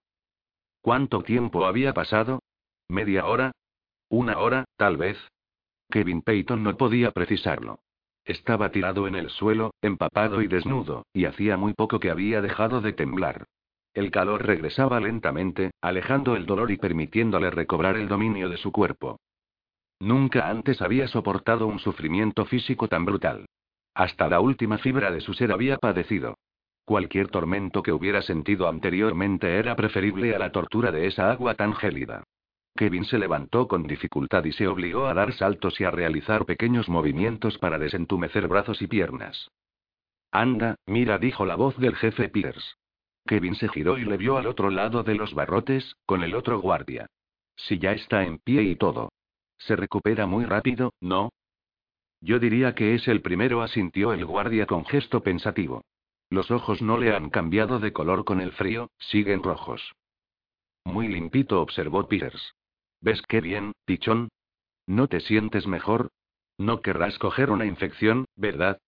¿Cuánto 0.80 1.22
tiempo 1.22 1.64
había 1.64 1.94
pasado? 1.94 2.42
¿Media 2.88 3.24
hora? 3.26 3.52
¿Una 4.08 4.40
hora, 4.40 4.64
tal 4.76 4.96
vez? 4.96 5.16
Kevin 5.90 6.22
Peyton 6.22 6.64
no 6.64 6.76
podía 6.76 7.12
precisarlo. 7.12 7.78
Estaba 8.28 8.70
tirado 8.70 9.08
en 9.08 9.14
el 9.14 9.30
suelo, 9.30 9.72
empapado 9.80 10.42
y 10.42 10.48
desnudo, 10.48 11.06
y 11.14 11.24
hacía 11.24 11.56
muy 11.56 11.72
poco 11.72 11.98
que 11.98 12.10
había 12.10 12.42
dejado 12.42 12.82
de 12.82 12.92
temblar. 12.92 13.46
El 13.94 14.10
calor 14.10 14.44
regresaba 14.44 15.00
lentamente, 15.00 15.70
alejando 15.80 16.36
el 16.36 16.44
dolor 16.44 16.70
y 16.70 16.76
permitiéndole 16.76 17.50
recobrar 17.50 17.96
el 17.96 18.06
dominio 18.06 18.50
de 18.50 18.58
su 18.58 18.70
cuerpo. 18.70 19.18
Nunca 19.98 20.50
antes 20.50 20.82
había 20.82 21.08
soportado 21.08 21.66
un 21.66 21.78
sufrimiento 21.78 22.44
físico 22.44 22.86
tan 22.86 23.06
brutal. 23.06 23.46
Hasta 23.94 24.28
la 24.28 24.40
última 24.40 24.76
fibra 24.76 25.10
de 25.10 25.22
su 25.22 25.32
ser 25.32 25.50
había 25.50 25.78
padecido. 25.78 26.36
Cualquier 26.84 27.28
tormento 27.28 27.82
que 27.82 27.92
hubiera 27.92 28.20
sentido 28.20 28.68
anteriormente 28.68 29.58
era 29.58 29.74
preferible 29.74 30.36
a 30.36 30.38
la 30.38 30.52
tortura 30.52 30.92
de 30.92 31.06
esa 31.06 31.30
agua 31.30 31.54
tan 31.54 31.74
gélida. 31.74 32.24
Kevin 32.78 33.04
se 33.04 33.18
levantó 33.18 33.66
con 33.66 33.88
dificultad 33.88 34.44
y 34.44 34.52
se 34.52 34.68
obligó 34.68 35.06
a 35.06 35.14
dar 35.14 35.32
saltos 35.32 35.80
y 35.80 35.84
a 35.84 35.90
realizar 35.90 36.46
pequeños 36.46 36.88
movimientos 36.88 37.58
para 37.58 37.76
desentumecer 37.76 38.46
brazos 38.46 38.80
y 38.82 38.86
piernas. 38.86 39.50
Anda, 40.30 40.76
mira, 40.86 41.18
dijo 41.18 41.44
la 41.44 41.56
voz 41.56 41.76
del 41.78 41.96
jefe 41.96 42.28
Pierce. 42.28 42.76
Kevin 43.26 43.56
se 43.56 43.68
giró 43.68 43.98
y 43.98 44.04
le 44.04 44.16
vio 44.16 44.36
al 44.36 44.46
otro 44.46 44.70
lado 44.70 45.02
de 45.02 45.16
los 45.16 45.34
barrotes, 45.34 45.96
con 46.06 46.22
el 46.22 46.36
otro 46.36 46.60
guardia. 46.60 47.08
Si 47.56 47.80
ya 47.80 47.90
está 47.90 48.22
en 48.22 48.38
pie 48.38 48.62
y 48.62 48.76
todo. 48.76 49.10
Se 49.58 49.74
recupera 49.74 50.26
muy 50.26 50.44
rápido, 50.44 50.92
¿no? 51.00 51.32
Yo 52.20 52.38
diría 52.38 52.76
que 52.76 52.94
es 52.94 53.08
el 53.08 53.22
primero, 53.22 53.60
asintió 53.60 54.12
el 54.12 54.24
guardia 54.24 54.66
con 54.66 54.84
gesto 54.84 55.24
pensativo. 55.24 55.82
Los 56.30 56.52
ojos 56.52 56.80
no 56.80 56.96
le 56.96 57.12
han 57.12 57.30
cambiado 57.30 57.80
de 57.80 57.92
color 57.92 58.24
con 58.24 58.40
el 58.40 58.52
frío, 58.52 58.92
siguen 58.98 59.42
rojos. 59.42 59.96
Muy 60.84 61.08
limpito, 61.08 61.60
observó 61.60 62.06
Peters. 62.06 62.54
¿Ves 63.00 63.22
qué 63.28 63.40
bien, 63.40 63.72
pichón? 63.84 64.28
¿No 64.86 65.08
te 65.08 65.20
sientes 65.20 65.66
mejor? 65.66 66.10
No 66.58 66.80
querrás 66.80 67.18
coger 67.18 67.50
una 67.50 67.66
infección, 67.66 68.24
¿verdad? 68.34 68.78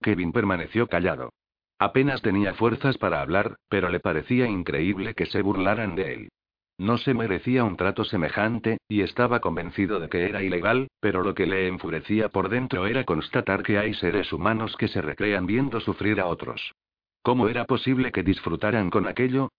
Kevin 0.00 0.32
permaneció 0.32 0.86
callado. 0.86 1.30
Apenas 1.78 2.22
tenía 2.22 2.54
fuerzas 2.54 2.96
para 2.98 3.20
hablar, 3.20 3.56
pero 3.68 3.88
le 3.88 4.00
parecía 4.00 4.46
increíble 4.46 5.14
que 5.14 5.26
se 5.26 5.42
burlaran 5.42 5.96
de 5.96 6.14
él. 6.14 6.28
No 6.78 6.98
se 6.98 7.14
merecía 7.14 7.64
un 7.64 7.76
trato 7.76 8.04
semejante, 8.04 8.78
y 8.88 9.00
estaba 9.00 9.40
convencido 9.40 9.98
de 9.98 10.08
que 10.08 10.26
era 10.26 10.42
ilegal, 10.42 10.88
pero 11.00 11.22
lo 11.22 11.34
que 11.34 11.46
le 11.46 11.68
enfurecía 11.68 12.28
por 12.28 12.48
dentro 12.50 12.86
era 12.86 13.04
constatar 13.04 13.62
que 13.62 13.78
hay 13.78 13.94
seres 13.94 14.32
humanos 14.32 14.76
que 14.76 14.88
se 14.88 15.00
recrean 15.00 15.46
viendo 15.46 15.80
sufrir 15.80 16.20
a 16.20 16.26
otros. 16.26 16.74
¿Cómo 17.22 17.48
era 17.48 17.64
posible 17.64 18.12
que 18.12 18.22
disfrutaran 18.22 18.90
con 18.90 19.06
aquello? 19.06 19.50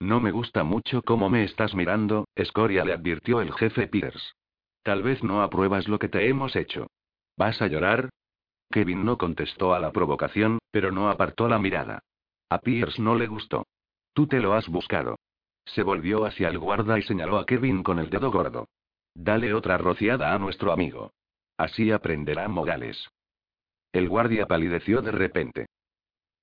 No 0.00 0.20
me 0.20 0.30
gusta 0.30 0.64
mucho 0.64 1.02
cómo 1.02 1.30
me 1.30 1.44
estás 1.44 1.74
mirando, 1.74 2.26
Escoria 2.34 2.84
le 2.84 2.92
advirtió 2.92 3.40
el 3.40 3.52
jefe 3.52 3.86
Pierce. 3.86 4.32
Tal 4.82 5.02
vez 5.02 5.22
no 5.22 5.42
apruebas 5.42 5.88
lo 5.88 5.98
que 5.98 6.08
te 6.08 6.28
hemos 6.28 6.56
hecho. 6.56 6.88
¿Vas 7.36 7.62
a 7.62 7.68
llorar? 7.68 8.10
Kevin 8.70 9.04
no 9.04 9.18
contestó 9.18 9.74
a 9.74 9.78
la 9.78 9.92
provocación, 9.92 10.58
pero 10.70 10.90
no 10.90 11.08
apartó 11.08 11.48
la 11.48 11.58
mirada. 11.58 12.00
A 12.50 12.58
Pierce 12.58 13.00
no 13.00 13.14
le 13.14 13.26
gustó. 13.26 13.66
Tú 14.12 14.26
te 14.26 14.40
lo 14.40 14.54
has 14.54 14.68
buscado. 14.68 15.16
Se 15.64 15.82
volvió 15.82 16.26
hacia 16.26 16.48
el 16.48 16.58
guarda 16.58 16.98
y 16.98 17.02
señaló 17.02 17.38
a 17.38 17.46
Kevin 17.46 17.82
con 17.82 17.98
el 17.98 18.10
dedo 18.10 18.30
gordo. 18.30 18.68
Dale 19.14 19.54
otra 19.54 19.78
rociada 19.78 20.34
a 20.34 20.38
nuestro 20.38 20.72
amigo. 20.72 21.12
Así 21.56 21.90
aprenderá 21.90 22.48
modales. 22.48 23.08
El 23.92 24.08
guardia 24.08 24.46
palideció 24.46 25.02
de 25.02 25.12
repente. 25.12 25.66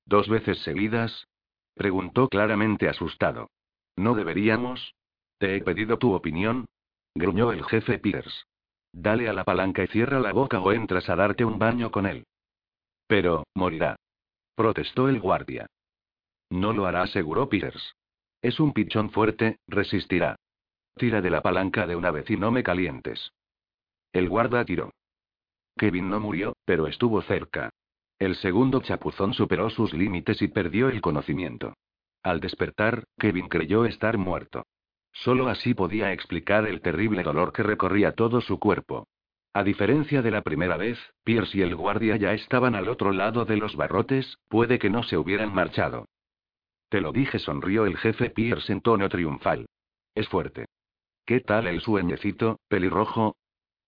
¿Dos 0.06 0.30
veces 0.30 0.60
seguidas? 0.64 1.28
Preguntó 1.76 2.30
claramente 2.30 2.88
asustado. 2.90 3.50
¿No 3.96 4.16
deberíamos? 4.16 4.96
Te 5.38 5.56
he 5.56 5.62
pedido 5.62 5.98
tu 5.98 6.14
opinión. 6.14 6.68
Gruñó 7.16 7.52
el 7.52 7.64
jefe 7.66 8.00
Pierce. 8.00 8.44
Dale 8.94 9.30
a 9.30 9.34
la 9.34 9.44
palanca 9.44 9.84
y 9.84 9.88
cierra 9.88 10.20
la 10.20 10.34
boca 10.34 10.60
o 10.60 10.72
entras 10.72 11.10
a 11.10 11.16
darte 11.16 11.46
un 11.46 11.58
baño 11.58 11.92
con 11.92 12.06
él. 12.06 12.26
Pero, 13.08 13.46
morirá. 13.56 13.96
Protestó 14.56 15.08
el 15.10 15.20
guardia. 15.20 15.68
No 16.50 16.74
lo 16.74 16.86
hará, 16.86 17.04
aseguró 17.04 17.50
Pierce. 17.50 17.94
Es 18.42 18.60
un 18.60 18.74
pichón 18.74 19.12
fuerte, 19.12 19.60
resistirá. 19.68 20.36
Tira 20.96 21.22
de 21.22 21.30
la 21.30 21.42
palanca 21.42 21.88
de 21.88 21.96
una 21.96 22.12
vez 22.12 22.30
y 22.30 22.38
no 22.38 22.52
me 22.52 22.64
calientes. 22.64 23.32
El 24.12 24.28
guarda 24.30 24.66
tiró. 24.66 24.92
Kevin 25.78 26.10
no 26.10 26.20
murió, 26.20 26.54
pero 26.66 26.88
estuvo 26.88 27.22
cerca. 27.22 27.70
El 28.22 28.36
segundo 28.36 28.82
chapuzón 28.82 29.34
superó 29.34 29.72
sus 29.72 29.96
límites 29.96 30.44
y 30.44 30.48
perdió 30.48 30.90
el 30.90 31.02
conocimiento. 31.02 31.74
Al 32.22 32.40
despertar, 32.40 33.06
Kevin 33.18 33.48
creyó 33.48 33.84
estar 33.86 34.20
muerto. 34.20 34.68
Solo 35.12 35.48
así 35.48 35.74
podía 35.74 36.14
explicar 36.14 36.68
el 36.68 36.82
terrible 36.82 37.24
dolor 37.24 37.52
que 37.52 37.64
recorría 37.64 38.12
todo 38.12 38.40
su 38.40 38.60
cuerpo. 38.60 39.08
A 39.54 39.64
diferencia 39.64 40.22
de 40.22 40.30
la 40.30 40.44
primera 40.44 40.78
vez, 40.78 41.00
Pierce 41.24 41.58
y 41.58 41.62
el 41.64 41.76
guardia 41.76 42.16
ya 42.16 42.34
estaban 42.34 42.76
al 42.76 42.90
otro 42.90 43.12
lado 43.12 43.44
de 43.44 43.58
los 43.58 43.76
barrotes, 43.76 44.38
puede 44.50 44.78
que 44.78 44.92
no 44.92 45.02
se 45.02 45.18
hubieran 45.18 45.52
marchado. 45.52 46.06
Te 46.90 47.02
lo 47.02 47.12
dije, 47.12 47.40
sonrió 47.40 47.88
el 47.88 47.98
jefe 47.98 48.30
Pierce 48.30 48.72
en 48.72 48.82
tono 48.82 49.10
triunfal. 49.10 49.66
Es 50.14 50.30
fuerte. 50.30 50.68
¿Qué 51.26 51.40
tal 51.40 51.66
el 51.66 51.82
sueñecito, 51.82 52.60
pelirrojo? 52.68 53.36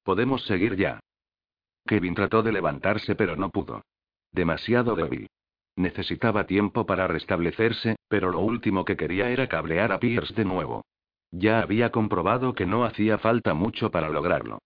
Podemos 0.02 0.44
seguir 0.48 0.76
ya. 0.76 1.00
Kevin 1.86 2.16
trató 2.16 2.42
de 2.42 2.52
levantarse 2.52 3.14
pero 3.14 3.36
no 3.36 3.52
pudo. 3.52 3.84
Demasiado 4.34 4.96
débil. 4.96 5.30
Necesitaba 5.76 6.46
tiempo 6.46 6.86
para 6.86 7.08
restablecerse, 7.08 7.96
pero 8.08 8.32
lo 8.32 8.40
último 8.40 8.84
que 8.84 8.98
quería 8.98 9.30
era 9.30 9.48
cablear 9.48 9.92
a 9.92 10.00
Pierce 10.00 10.34
de 10.34 10.46
nuevo. 10.46 10.84
Ya 11.32 11.62
había 11.62 11.92
comprobado 11.92 12.54
que 12.54 12.66
no 12.66 12.84
hacía 12.84 13.18
falta 13.18 13.54
mucho 13.54 13.90
para 13.90 14.10
lograrlo. 14.10 14.60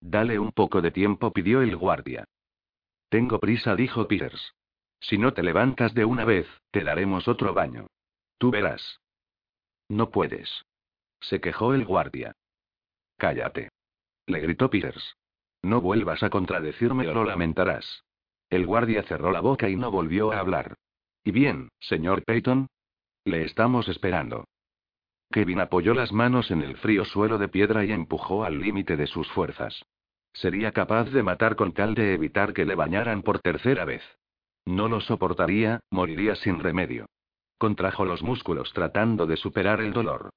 Dale 0.00 0.38
un 0.38 0.52
poco 0.52 0.80
de 0.80 0.90
tiempo, 0.90 1.32
pidió 1.32 1.62
el 1.62 1.76
guardia. 1.76 2.24
Tengo 3.08 3.40
prisa, 3.40 3.74
dijo 3.76 4.08
Pierce. 4.08 4.52
Si 5.00 5.18
no 5.18 5.32
te 5.32 5.42
levantas 5.42 5.94
de 5.94 6.04
una 6.04 6.24
vez, 6.24 6.46
te 6.70 6.84
daremos 6.84 7.28
otro 7.28 7.52
baño. 7.52 7.88
Tú 8.38 8.50
verás. 8.50 9.00
No 9.88 10.10
puedes. 10.10 10.64
Se 11.20 11.40
quejó 11.40 11.74
el 11.74 11.84
guardia. 11.84 12.32
Cállate. 13.16 13.70
Le 14.26 14.40
gritó 14.40 14.70
Peters. 14.70 15.16
No 15.62 15.80
vuelvas 15.80 16.22
a 16.22 16.30
contradecirme 16.30 17.08
o 17.08 17.14
lo 17.14 17.24
lamentarás. 17.24 18.02
El 18.52 18.66
guardia 18.66 19.02
cerró 19.04 19.32
la 19.32 19.40
boca 19.40 19.70
y 19.70 19.76
no 19.76 19.90
volvió 19.90 20.30
a 20.30 20.38
hablar. 20.38 20.74
¿Y 21.24 21.30
bien, 21.30 21.70
señor 21.80 22.22
Peyton? 22.22 22.66
Le 23.24 23.44
estamos 23.44 23.88
esperando. 23.88 24.44
Kevin 25.30 25.60
apoyó 25.60 25.94
las 25.94 26.12
manos 26.12 26.50
en 26.50 26.60
el 26.60 26.76
frío 26.76 27.06
suelo 27.06 27.38
de 27.38 27.48
piedra 27.48 27.82
y 27.86 27.92
empujó 27.92 28.44
al 28.44 28.60
límite 28.60 28.98
de 28.98 29.06
sus 29.06 29.26
fuerzas. 29.32 29.82
Sería 30.34 30.72
capaz 30.72 31.04
de 31.04 31.22
matar 31.22 31.56
con 31.56 31.72
tal 31.72 31.94
de 31.94 32.12
evitar 32.12 32.52
que 32.52 32.66
le 32.66 32.74
bañaran 32.74 33.22
por 33.22 33.38
tercera 33.38 33.86
vez. 33.86 34.02
No 34.66 34.86
lo 34.86 35.00
soportaría, 35.00 35.80
moriría 35.90 36.34
sin 36.34 36.60
remedio. 36.60 37.06
Contrajo 37.56 38.04
los 38.04 38.22
músculos 38.22 38.70
tratando 38.74 39.24
de 39.24 39.38
superar 39.38 39.80
el 39.80 39.94
dolor. 39.94 40.28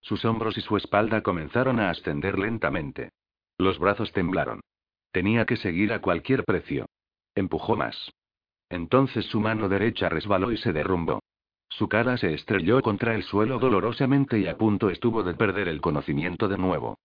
Sus 0.00 0.24
hombros 0.24 0.56
y 0.56 0.60
su 0.60 0.76
espalda 0.76 1.22
comenzaron 1.22 1.80
a 1.80 1.90
ascender 1.90 2.38
lentamente. 2.38 3.10
Los 3.58 3.80
brazos 3.80 4.12
temblaron. 4.12 4.60
Tenía 5.10 5.44
que 5.44 5.56
seguir 5.56 5.92
a 5.92 6.00
cualquier 6.00 6.44
precio. 6.44 6.86
Empujó 7.34 7.76
más. 7.76 8.12
Entonces 8.68 9.26
su 9.26 9.40
mano 9.40 9.68
derecha 9.68 10.08
resbaló 10.08 10.52
y 10.52 10.56
se 10.56 10.72
derrumbó. 10.72 11.20
Su 11.68 11.88
cara 11.88 12.16
se 12.16 12.32
estrelló 12.34 12.80
contra 12.82 13.14
el 13.14 13.24
suelo 13.24 13.58
dolorosamente 13.58 14.38
y 14.38 14.46
a 14.46 14.56
punto 14.56 14.90
estuvo 14.90 15.22
de 15.22 15.34
perder 15.34 15.68
el 15.68 15.80
conocimiento 15.80 16.48
de 16.48 16.58
nuevo. 16.58 16.98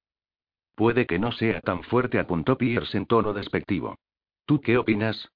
Puede 0.75 1.05
que 1.05 1.19
no 1.19 1.31
sea 1.31 1.59
tan 1.61 1.83
fuerte, 1.83 2.19
apuntó 2.19 2.57
Pierce 2.57 2.97
en 2.97 3.05
tono 3.05 3.33
despectivo. 3.33 3.95
¿Tú 4.45 4.61
qué 4.61 4.77
opinas? 4.77 5.29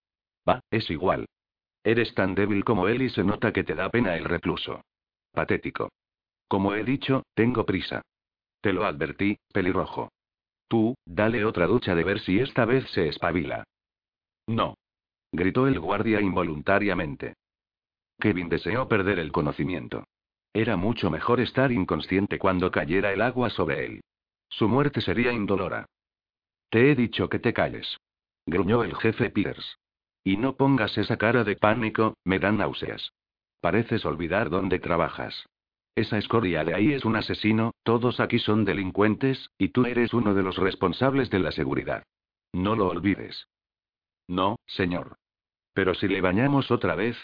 Va, 0.47 0.61
es 0.71 0.89
igual. 0.89 1.25
Eres 1.83 2.13
tan 2.13 2.33
débil 2.33 2.63
como 2.63 2.87
él 2.87 3.01
y 3.01 3.09
se 3.09 3.23
nota 3.23 3.51
que 3.51 3.63
te 3.63 3.75
da 3.75 3.89
pena 3.89 4.15
el 4.15 4.23
recluso. 4.23 4.81
Patético. 5.31 5.89
Como 6.47 6.75
he 6.75 6.83
dicho, 6.83 7.23
tengo 7.33 7.65
prisa. 7.65 8.01
Te 8.61 8.71
lo 8.71 8.85
advertí, 8.85 9.37
pelirrojo. 9.51 10.09
Tú, 10.67 10.95
dale 11.05 11.43
otra 11.43 11.67
ducha 11.67 11.93
de 11.95 12.03
ver 12.03 12.19
si 12.21 12.39
esta 12.39 12.65
vez 12.65 12.89
se 12.91 13.07
espabila. 13.09 13.63
No. 14.47 14.75
Gritó 15.33 15.67
el 15.67 15.79
guardia 15.79 16.21
involuntariamente. 16.21 17.33
Kevin 18.19 18.49
deseó 18.49 18.87
perder 18.87 19.17
el 19.17 19.31
conocimiento. 19.31 20.05
Era 20.53 20.77
mucho 20.77 21.09
mejor 21.09 21.41
estar 21.41 21.71
inconsciente 21.71 22.37
cuando 22.37 22.69
cayera 22.69 23.11
el 23.11 23.21
agua 23.21 23.49
sobre 23.49 23.85
él. 23.87 24.01
Su 24.47 24.67
muerte 24.67 25.01
sería 25.01 25.31
indolora. 25.31 25.87
Te 26.69 26.91
he 26.91 26.95
dicho 26.95 27.29
que 27.29 27.39
te 27.39 27.51
calles. 27.51 27.97
Gruñó 28.45 28.83
el 28.83 28.95
jefe 28.95 29.31
Peters. 29.31 29.79
Y 30.23 30.37
no 30.37 30.55
pongas 30.55 30.95
esa 30.99 31.17
cara 31.17 31.43
de 31.43 31.55
pánico, 31.55 32.15
me 32.23 32.37
dan 32.37 32.59
náuseas. 32.59 33.11
Pareces 33.59 34.05
olvidar 34.05 34.51
dónde 34.51 34.77
trabajas. 34.77 35.47
Esa 35.95 36.19
escoria 36.19 36.63
de 36.63 36.75
ahí 36.75 36.93
es 36.93 37.05
un 37.05 37.15
asesino, 37.15 37.71
todos 37.81 38.19
aquí 38.19 38.37
son 38.37 38.65
delincuentes, 38.65 39.49
y 39.57 39.69
tú 39.69 39.85
eres 39.85 40.13
uno 40.13 40.35
de 40.35 40.43
los 40.43 40.57
responsables 40.57 41.31
de 41.31 41.39
la 41.39 41.51
seguridad. 41.51 42.03
No 42.51 42.75
lo 42.75 42.87
olvides. 42.87 43.47
No, 44.27 44.57
señor. 44.67 45.17
Pero 45.73 45.95
si 45.95 46.07
le 46.07 46.21
bañamos 46.21 46.71
otra 46.71 46.95
vez. 46.95 47.17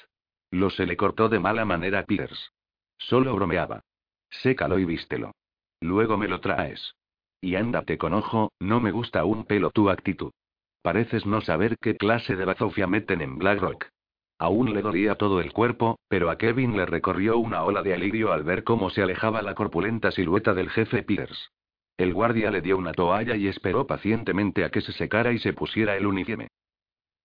Lo 0.52 0.70
se 0.72 0.86
le 0.86 0.98
cortó 0.98 1.30
de 1.30 1.40
mala 1.40 1.64
manera 1.64 2.00
a 2.00 2.04
Pierce. 2.04 2.50
Solo 2.98 3.36
bromeaba. 3.36 3.84
Sécalo 4.30 4.80
y 4.80 4.86
vístelo. 4.86 5.34
Luego 5.80 6.18
me 6.18 6.28
lo 6.28 6.40
traes. 6.42 6.96
Y 7.42 7.56
ándate 7.56 7.98
con 7.98 8.14
ojo, 8.14 8.52
no 8.60 8.80
me 8.80 8.92
gusta 8.92 9.24
un 9.26 9.46
pelo 9.46 9.72
tu 9.72 9.90
actitud. 9.90 10.32
Pareces 10.82 11.26
no 11.26 11.42
saber 11.42 11.78
qué 11.80 11.96
clase 11.96 12.36
de 12.36 12.46
bazofia 12.46 12.88
meten 12.88 13.22
en 13.22 13.38
Blackrock. 13.38 13.88
Aún 14.40 14.74
le 14.74 14.82
dolía 14.82 15.16
todo 15.16 15.42
el 15.42 15.52
cuerpo, 15.52 16.00
pero 16.08 16.30
a 16.30 16.38
Kevin 16.38 16.78
le 16.78 16.86
recorrió 16.86 17.38
una 17.38 17.64
ola 17.64 17.84
de 17.84 17.94
alivio 17.94 18.32
al 18.32 18.44
ver 18.44 18.64
cómo 18.64 18.90
se 18.90 19.02
alejaba 19.02 19.42
la 19.42 19.54
corpulenta 19.54 20.12
silueta 20.12 20.54
del 20.54 20.70
jefe 20.70 21.04
Pierce. 21.04 21.50
El 21.98 22.14
guardia 22.14 22.50
le 22.50 22.62
dio 22.62 22.78
una 22.78 22.94
toalla 22.94 23.36
y 23.36 23.48
esperó 23.48 23.86
pacientemente 23.86 24.64
a 24.64 24.70
que 24.70 24.80
se 24.80 24.94
secara 24.94 25.34
y 25.34 25.40
se 25.40 25.52
pusiera 25.52 25.98
el 25.98 26.08
uniforme. 26.08 26.48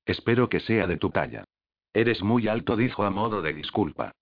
Espero 0.06 0.48
que 0.48 0.60
sea 0.60 0.86
de 0.86 0.96
tu 0.96 1.10
talla. 1.10 1.44
Eres 1.92 2.22
muy 2.22 2.48
alto, 2.48 2.76
dijo 2.76 3.04
a 3.04 3.10
modo 3.10 3.40
de 3.40 3.52
disculpa. 3.52 4.12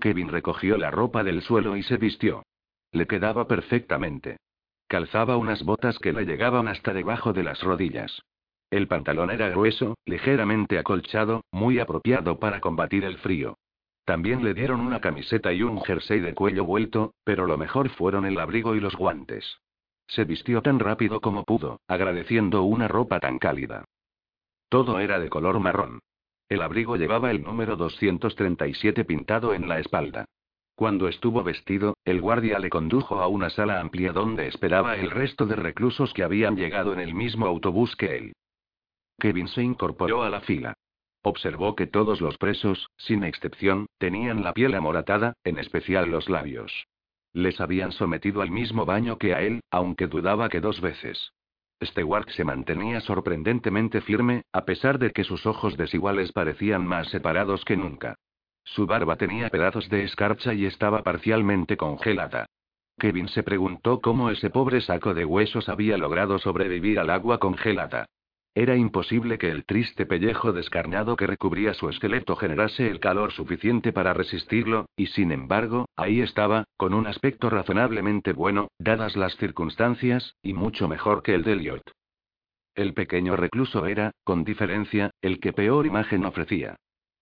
Kevin 0.00 0.28
recogió 0.28 0.76
la 0.76 0.90
ropa 0.90 1.24
del 1.24 1.42
suelo 1.42 1.76
y 1.76 1.82
se 1.82 1.96
vistió. 1.96 2.42
Le 2.92 3.06
quedaba 3.06 3.46
perfectamente. 3.46 4.38
Calzaba 4.88 5.36
unas 5.36 5.62
botas 5.62 5.98
que 5.98 6.12
le 6.12 6.24
llegaban 6.24 6.68
hasta 6.68 6.92
debajo 6.92 7.32
de 7.32 7.42
las 7.42 7.62
rodillas. 7.62 8.22
El 8.70 8.88
pantalón 8.88 9.30
era 9.30 9.48
grueso, 9.48 9.96
ligeramente 10.04 10.78
acolchado, 10.78 11.44
muy 11.52 11.78
apropiado 11.78 12.38
para 12.38 12.60
combatir 12.60 13.04
el 13.04 13.18
frío. 13.18 13.58
También 14.04 14.44
le 14.44 14.54
dieron 14.54 14.80
una 14.80 15.00
camiseta 15.00 15.52
y 15.52 15.62
un 15.62 15.82
jersey 15.82 16.20
de 16.20 16.34
cuello 16.34 16.64
vuelto, 16.64 17.14
pero 17.24 17.46
lo 17.46 17.58
mejor 17.58 17.90
fueron 17.90 18.24
el 18.24 18.38
abrigo 18.38 18.74
y 18.76 18.80
los 18.80 18.94
guantes. 18.96 19.58
Se 20.06 20.24
vistió 20.24 20.62
tan 20.62 20.78
rápido 20.78 21.20
como 21.20 21.44
pudo, 21.44 21.80
agradeciendo 21.88 22.62
una 22.62 22.86
ropa 22.86 23.18
tan 23.18 23.38
cálida. 23.38 23.84
Todo 24.68 24.98
era 24.98 25.18
de 25.18 25.28
color 25.28 25.60
marrón. 25.60 26.00
El 26.48 26.62
abrigo 26.62 26.96
llevaba 26.96 27.30
el 27.30 27.42
número 27.42 27.76
237 27.76 29.04
pintado 29.04 29.54
en 29.54 29.68
la 29.68 29.78
espalda. 29.80 30.26
Cuando 30.76 31.08
estuvo 31.08 31.42
vestido, 31.42 31.96
el 32.04 32.20
guardia 32.20 32.58
le 32.58 32.68
condujo 32.68 33.20
a 33.20 33.28
una 33.28 33.48
sala 33.48 33.80
amplia 33.80 34.12
donde 34.12 34.46
esperaba 34.46 34.96
el 34.96 35.10
resto 35.10 35.46
de 35.46 35.56
reclusos 35.56 36.12
que 36.12 36.22
habían 36.22 36.56
llegado 36.56 36.92
en 36.92 37.00
el 37.00 37.14
mismo 37.14 37.46
autobús 37.46 37.96
que 37.96 38.16
él. 38.16 38.32
Kevin 39.18 39.48
se 39.48 39.62
incorporó 39.62 40.22
a 40.22 40.28
la 40.30 40.40
fila. 40.42 40.74
Observó 41.22 41.74
que 41.74 41.86
todos 41.86 42.20
los 42.20 42.36
presos, 42.36 42.90
sin 42.98 43.24
excepción, 43.24 43.86
tenían 43.98 44.44
la 44.44 44.52
piel 44.52 44.74
amoratada, 44.74 45.32
en 45.44 45.58
especial 45.58 46.10
los 46.10 46.28
labios. 46.28 46.86
Les 47.32 47.60
habían 47.60 47.92
sometido 47.92 48.42
al 48.42 48.50
mismo 48.50 48.84
baño 48.84 49.18
que 49.18 49.34
a 49.34 49.40
él, 49.40 49.60
aunque 49.70 50.06
dudaba 50.06 50.48
que 50.48 50.60
dos 50.60 50.80
veces. 50.80 51.32
Stewart 51.82 52.28
se 52.30 52.44
mantenía 52.44 53.00
sorprendentemente 53.00 54.00
firme, 54.00 54.42
a 54.52 54.64
pesar 54.64 54.98
de 54.98 55.10
que 55.10 55.24
sus 55.24 55.44
ojos 55.46 55.76
desiguales 55.76 56.32
parecían 56.32 56.86
más 56.86 57.08
separados 57.08 57.64
que 57.64 57.76
nunca. 57.76 58.16
Su 58.64 58.86
barba 58.86 59.16
tenía 59.16 59.48
pedazos 59.50 59.88
de 59.90 60.04
escarcha 60.04 60.54
y 60.54 60.66
estaba 60.66 61.02
parcialmente 61.02 61.76
congelada. 61.76 62.46
Kevin 62.98 63.28
se 63.28 63.42
preguntó 63.42 64.00
cómo 64.00 64.30
ese 64.30 64.48
pobre 64.48 64.80
saco 64.80 65.12
de 65.12 65.26
huesos 65.26 65.68
había 65.68 65.98
logrado 65.98 66.38
sobrevivir 66.38 66.98
al 66.98 67.10
agua 67.10 67.38
congelada. 67.38 68.06
Era 68.58 68.74
imposible 68.74 69.36
que 69.36 69.50
el 69.50 69.66
triste 69.66 70.06
pellejo 70.06 70.54
descarnado 70.54 71.14
que 71.14 71.26
recubría 71.26 71.74
su 71.74 71.90
esqueleto 71.90 72.36
generase 72.36 72.88
el 72.88 73.00
calor 73.00 73.30
suficiente 73.32 73.92
para 73.92 74.14
resistirlo, 74.14 74.86
y 74.96 75.08
sin 75.08 75.30
embargo, 75.30 75.90
ahí 75.94 76.22
estaba, 76.22 76.64
con 76.78 76.94
un 76.94 77.06
aspecto 77.06 77.50
razonablemente 77.50 78.32
bueno, 78.32 78.68
dadas 78.78 79.14
las 79.14 79.36
circunstancias, 79.36 80.36
y 80.42 80.54
mucho 80.54 80.88
mejor 80.88 81.22
que 81.22 81.34
el 81.34 81.42
de 81.42 81.52
Elliot. 81.52 81.82
El 82.74 82.94
pequeño 82.94 83.36
recluso 83.36 83.84
era, 83.84 84.12
con 84.24 84.42
diferencia, 84.42 85.10
el 85.20 85.38
que 85.38 85.52
peor 85.52 85.84
imagen 85.84 86.24
ofrecía. 86.24 86.76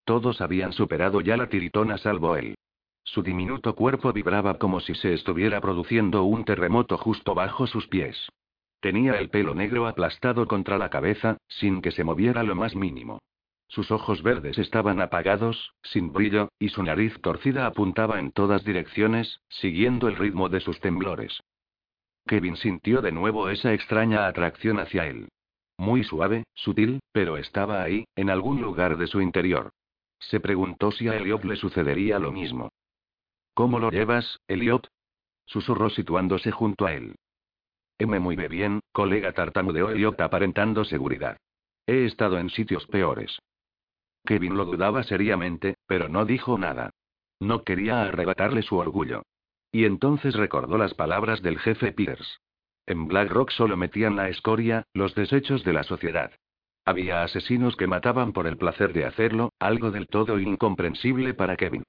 Todos 0.05 0.41
habían 0.41 0.73
superado 0.73 1.21
ya 1.21 1.37
la 1.37 1.49
tiritona 1.49 1.99
salvo 1.99 2.37
él. 2.37 2.55
Su 3.03 3.25
diminuto 3.25 3.75
cuerpo 3.75 4.13
vibraba 4.13 4.59
como 4.59 4.79
si 4.79 4.95
se 4.95 5.13
estuviera 5.15 5.61
produciendo 5.61 6.23
un 6.23 6.45
terremoto 6.45 6.97
justo 6.97 7.35
bajo 7.35 7.67
sus 7.67 7.89
pies. 7.89 8.29
Tenía 8.85 9.19
el 9.19 9.31
pelo 9.31 9.55
negro 9.55 9.87
aplastado 9.87 10.47
contra 10.47 10.77
la 10.77 10.91
cabeza, 10.91 11.39
sin 11.49 11.81
que 11.81 11.91
se 11.91 12.05
moviera 12.05 12.43
lo 12.43 12.55
más 12.55 12.77
mínimo. 12.77 13.19
Sus 13.67 13.91
ojos 13.91 14.23
verdes 14.23 14.59
estaban 14.59 15.01
apagados, 15.01 15.73
sin 15.83 16.13
brillo, 16.13 16.51
y 16.59 16.69
su 16.69 16.83
nariz 16.83 17.19
torcida 17.23 17.65
apuntaba 17.65 18.21
en 18.21 18.31
todas 18.31 18.63
direcciones, 18.63 19.41
siguiendo 19.49 20.07
el 20.07 20.17
ritmo 20.17 20.51
de 20.51 20.61
sus 20.61 20.81
temblores. 20.81 21.41
Kevin 22.27 22.57
sintió 22.57 23.01
de 23.01 23.11
nuevo 23.11 23.49
esa 23.49 23.73
extraña 23.73 24.27
atracción 24.27 24.79
hacia 24.79 25.07
él. 25.07 25.31
Muy 25.79 26.05
suave, 26.05 26.45
sutil, 26.53 27.01
pero 27.11 27.39
estaba 27.39 27.83
ahí, 27.83 28.05
en 28.17 28.29
algún 28.29 28.61
lugar 28.61 28.99
de 28.99 29.07
su 29.07 29.23
interior. 29.23 29.71
Se 30.19 30.41
preguntó 30.41 30.91
si 30.91 31.09
a 31.09 31.17
Eliot 31.17 31.43
le 31.45 31.57
sucedería 31.57 32.19
lo 32.19 32.33
mismo. 32.33 32.69
¿Cómo 33.55 33.79
lo 33.79 33.91
llevas, 33.91 34.41
Eliot? 34.47 34.87
Susurró 35.47 35.89
situándose 35.89 36.51
junto 36.51 36.85
a 36.85 36.93
él. 36.93 37.15
M. 37.99 38.19
Muy 38.19 38.37
bien, 38.37 38.81
colega 38.93 39.33
tartamudeó 39.33 39.91
Elliot 39.91 40.21
aparentando 40.21 40.85
seguridad. 40.85 41.37
He 41.87 42.07
estado 42.07 42.39
en 42.39 42.51
sitios 42.51 42.87
peores. 42.87 43.39
Kevin 44.25 44.57
lo 44.57 44.65
dudaba 44.65 45.03
seriamente, 45.03 45.77
pero 45.87 46.09
no 46.09 46.25
dijo 46.25 46.59
nada. 46.59 46.91
No 47.41 47.63
quería 47.63 48.03
arrebatarle 48.03 48.63
su 48.63 48.77
orgullo. 48.77 49.23
Y 49.71 49.85
entonces 49.85 50.35
recordó 50.35 50.79
las 50.79 50.95
palabras 50.95 51.43
del 51.43 51.59
jefe 51.59 51.93
Pierce. 51.93 52.39
En 52.87 53.07
Black 53.07 53.31
Rock 53.31 53.51
solo 53.51 53.77
metían 53.77 54.17
la 54.17 54.29
escoria, 54.29 54.85
los 54.93 55.15
desechos 55.15 55.65
de 55.65 55.73
la 55.73 55.85
sociedad. 55.85 56.33
Había 56.85 57.23
asesinos 57.23 57.77
que 57.77 57.87
mataban 57.87 58.33
por 58.33 58.47
el 58.47 58.57
placer 58.57 58.93
de 58.93 59.05
hacerlo, 59.05 59.53
algo 59.59 59.91
del 59.91 60.07
todo 60.07 60.39
incomprensible 60.39 61.35
para 61.35 61.57
Kevin. 61.57 61.83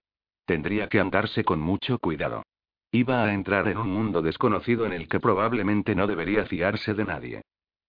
Tendría 0.45 0.88
que 0.88 0.99
andarse 0.99 1.43
con 1.43 1.60
mucho 1.60 1.99
cuidado. 1.99 2.43
Iba 2.91 3.24
a 3.24 3.34
entrar 3.34 3.67
en 3.67 3.78
un 3.78 3.89
mundo 3.89 4.21
desconocido 4.21 4.86
en 4.86 4.93
el 4.93 5.08
que 5.08 5.19
probablemente 5.19 5.95
no 5.95 6.08
debería 6.08 6.45
fiarse 6.45 6.93
de 6.93 7.06
nadie. 7.06 7.41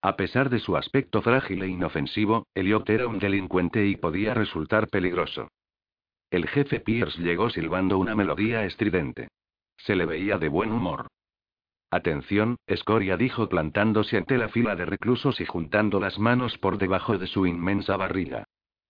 A 0.02 0.16
pesar 0.16 0.50
de 0.50 0.58
su 0.58 0.76
aspecto 0.76 1.22
frágil 1.22 1.62
e 1.62 1.68
inofensivo, 1.68 2.46
Elliot 2.54 2.88
era 2.90 3.06
un 3.06 3.18
delincuente 3.18 3.86
y 3.86 3.96
podía 3.96 4.34
resultar 4.34 4.88
peligroso. 4.88 5.48
El 6.30 6.48
jefe 6.48 6.80
Pierce 6.80 7.22
llegó 7.22 7.50
silbando 7.50 7.98
una 7.98 8.14
melodía 8.14 8.64
estridente. 8.64 9.28
Se 9.76 9.94
le 9.94 10.06
veía 10.06 10.38
de 10.38 10.48
buen 10.48 10.72
humor. 10.72 11.06
Atención, 11.90 12.56
Escoria 12.66 13.16
dijo 13.16 13.48
plantándose 13.48 14.16
ante 14.16 14.38
la 14.38 14.48
fila 14.48 14.74
de 14.74 14.86
reclusos 14.86 15.40
y 15.40 15.46
juntando 15.46 16.00
las 16.00 16.18
manos 16.18 16.58
por 16.58 16.78
debajo 16.78 17.16
de 17.16 17.26
su 17.26 17.46
inmensa 17.46 17.96
barriga. 17.96 18.44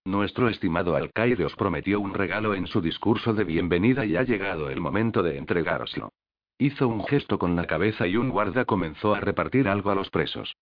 Nuestro 0.07 0.47
estimado 0.47 0.95
alcaide 0.95 1.43
os 1.43 1.53
prometió 1.57 1.99
un 1.99 2.13
regalo 2.13 2.53
en 2.53 2.65
su 2.65 2.79
discurso 2.79 3.33
de 3.33 3.43
bienvenida 3.43 4.05
y 4.05 4.15
ha 4.15 4.23
llegado 4.23 4.69
el 4.69 4.79
momento 4.79 5.21
de 5.21 5.37
entregárselo. 5.37 6.13
Hizo 6.57 6.87
un 6.87 7.03
gesto 7.03 7.37
con 7.37 7.57
la 7.57 7.65
cabeza 7.65 8.07
y 8.07 8.15
un 8.15 8.29
guarda 8.29 8.63
comenzó 8.63 9.13
a 9.13 9.19
repartir 9.19 9.67
algo 9.67 9.91
a 9.91 9.95
los 9.95 10.09
presos. 10.09 10.55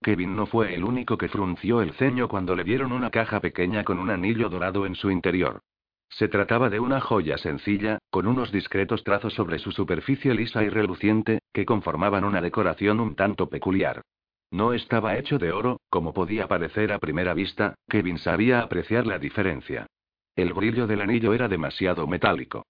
Kevin 0.00 0.36
no 0.36 0.46
fue 0.46 0.72
el 0.72 0.84
único 0.84 1.18
que 1.18 1.28
frunció 1.28 1.82
el 1.82 1.94
ceño 1.94 2.28
cuando 2.28 2.54
le 2.54 2.62
dieron 2.62 2.92
una 2.92 3.10
caja 3.10 3.40
pequeña 3.40 3.82
con 3.82 3.98
un 3.98 4.08
anillo 4.08 4.48
dorado 4.48 4.86
en 4.86 4.94
su 4.94 5.10
interior. 5.10 5.62
Se 6.08 6.28
trataba 6.28 6.70
de 6.70 6.78
una 6.78 7.00
joya 7.00 7.38
sencilla, 7.38 7.98
con 8.08 8.28
unos 8.28 8.52
discretos 8.52 9.02
trazos 9.02 9.34
sobre 9.34 9.58
su 9.58 9.72
superficie 9.72 10.32
lisa 10.32 10.62
y 10.62 10.68
reluciente, 10.68 11.40
que 11.52 11.66
conformaban 11.66 12.22
una 12.22 12.40
decoración 12.40 13.00
un 13.00 13.16
tanto 13.16 13.48
peculiar. 13.48 14.02
No 14.50 14.72
estaba 14.72 15.16
hecho 15.16 15.38
de 15.38 15.52
oro, 15.52 15.80
como 15.90 16.12
podía 16.12 16.48
parecer 16.48 16.92
a 16.92 16.98
primera 16.98 17.34
vista, 17.34 17.76
Kevin 17.88 18.18
sabía 18.18 18.60
apreciar 18.60 19.06
la 19.06 19.18
diferencia. 19.18 19.86
El 20.34 20.52
brillo 20.52 20.86
del 20.86 21.02
anillo 21.02 21.34
era 21.34 21.48
demasiado 21.48 22.06
metálico. 22.06 22.66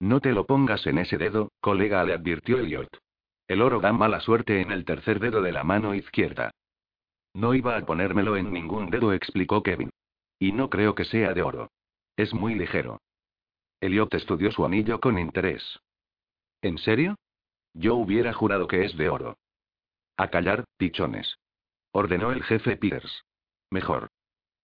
No 0.00 0.20
te 0.20 0.32
lo 0.32 0.46
pongas 0.46 0.86
en 0.86 0.98
ese 0.98 1.18
dedo, 1.18 1.50
colega, 1.60 2.04
le 2.04 2.14
advirtió 2.14 2.58
Elliot. 2.58 2.88
El 3.48 3.60
oro 3.60 3.80
da 3.80 3.92
mala 3.92 4.20
suerte 4.20 4.60
en 4.60 4.72
el 4.72 4.84
tercer 4.84 5.20
dedo 5.20 5.42
de 5.42 5.52
la 5.52 5.64
mano 5.64 5.94
izquierda. 5.94 6.50
No 7.34 7.54
iba 7.54 7.76
a 7.76 7.84
ponérmelo 7.84 8.36
en 8.36 8.52
ningún 8.52 8.90
dedo, 8.90 9.12
explicó 9.12 9.62
Kevin. 9.62 9.90
Y 10.38 10.52
no 10.52 10.70
creo 10.70 10.94
que 10.94 11.04
sea 11.04 11.34
de 11.34 11.42
oro. 11.42 11.70
Es 12.16 12.32
muy 12.32 12.54
ligero. 12.54 13.00
Elliot 13.80 14.14
estudió 14.14 14.50
su 14.52 14.64
anillo 14.64 15.00
con 15.00 15.18
interés. 15.18 15.80
¿En 16.62 16.78
serio? 16.78 17.16
Yo 17.74 17.96
hubiera 17.96 18.32
jurado 18.32 18.66
que 18.68 18.84
es 18.84 18.96
de 18.96 19.10
oro. 19.10 19.36
A 20.16 20.28
callar, 20.28 20.64
pichones. 20.76 21.38
Ordenó 21.92 22.30
el 22.30 22.42
jefe 22.44 22.76
Pierce. 22.76 23.22
Mejor. 23.70 24.08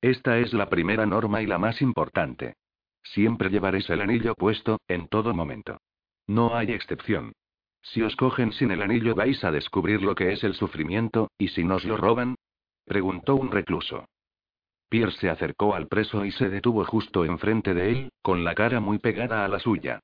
Esta 0.01 0.39
es 0.39 0.53
la 0.53 0.71
primera 0.71 1.07
norma 1.07 1.43
y 1.43 1.47
la 1.47 1.59
más 1.59 1.83
importante. 1.83 2.55
Siempre 3.03 3.51
llevaréis 3.51 3.91
el 3.91 4.01
anillo 4.01 4.35
puesto, 4.35 4.81
en 4.87 5.09
todo 5.09 5.35
momento. 5.35 5.79
No 6.27 6.55
hay 6.55 6.73
excepción. 6.73 7.33
Si 7.83 8.03
os 8.03 8.15
cogen 8.15 8.53
sin 8.53 8.71
el 8.71 8.83
anillo 8.83 9.15
vais 9.15 9.43
a 9.43 9.51
descubrir 9.51 10.03
lo 10.03 10.15
que 10.15 10.33
es 10.33 10.45
el 10.45 10.55
sufrimiento, 10.55 11.31
¿y 11.39 11.49
si 11.49 11.65
nos 11.65 11.85
lo 11.85 11.97
roban? 11.97 12.37
Preguntó 12.85 13.35
un 13.35 13.51
recluso. 13.51 14.07
Pierce 14.89 15.19
se 15.21 15.31
acercó 15.31 15.75
al 15.75 15.89
preso 15.89 16.25
y 16.25 16.33
se 16.33 16.49
detuvo 16.49 16.85
justo 16.85 17.25
enfrente 17.25 17.75
de 17.75 17.91
él, 17.91 18.13
con 18.23 18.45
la 18.45 18.55
cara 18.55 18.81
muy 18.81 18.99
pegada 18.99 19.45
a 19.45 19.49
la 19.49 19.59
suya. 19.59 20.01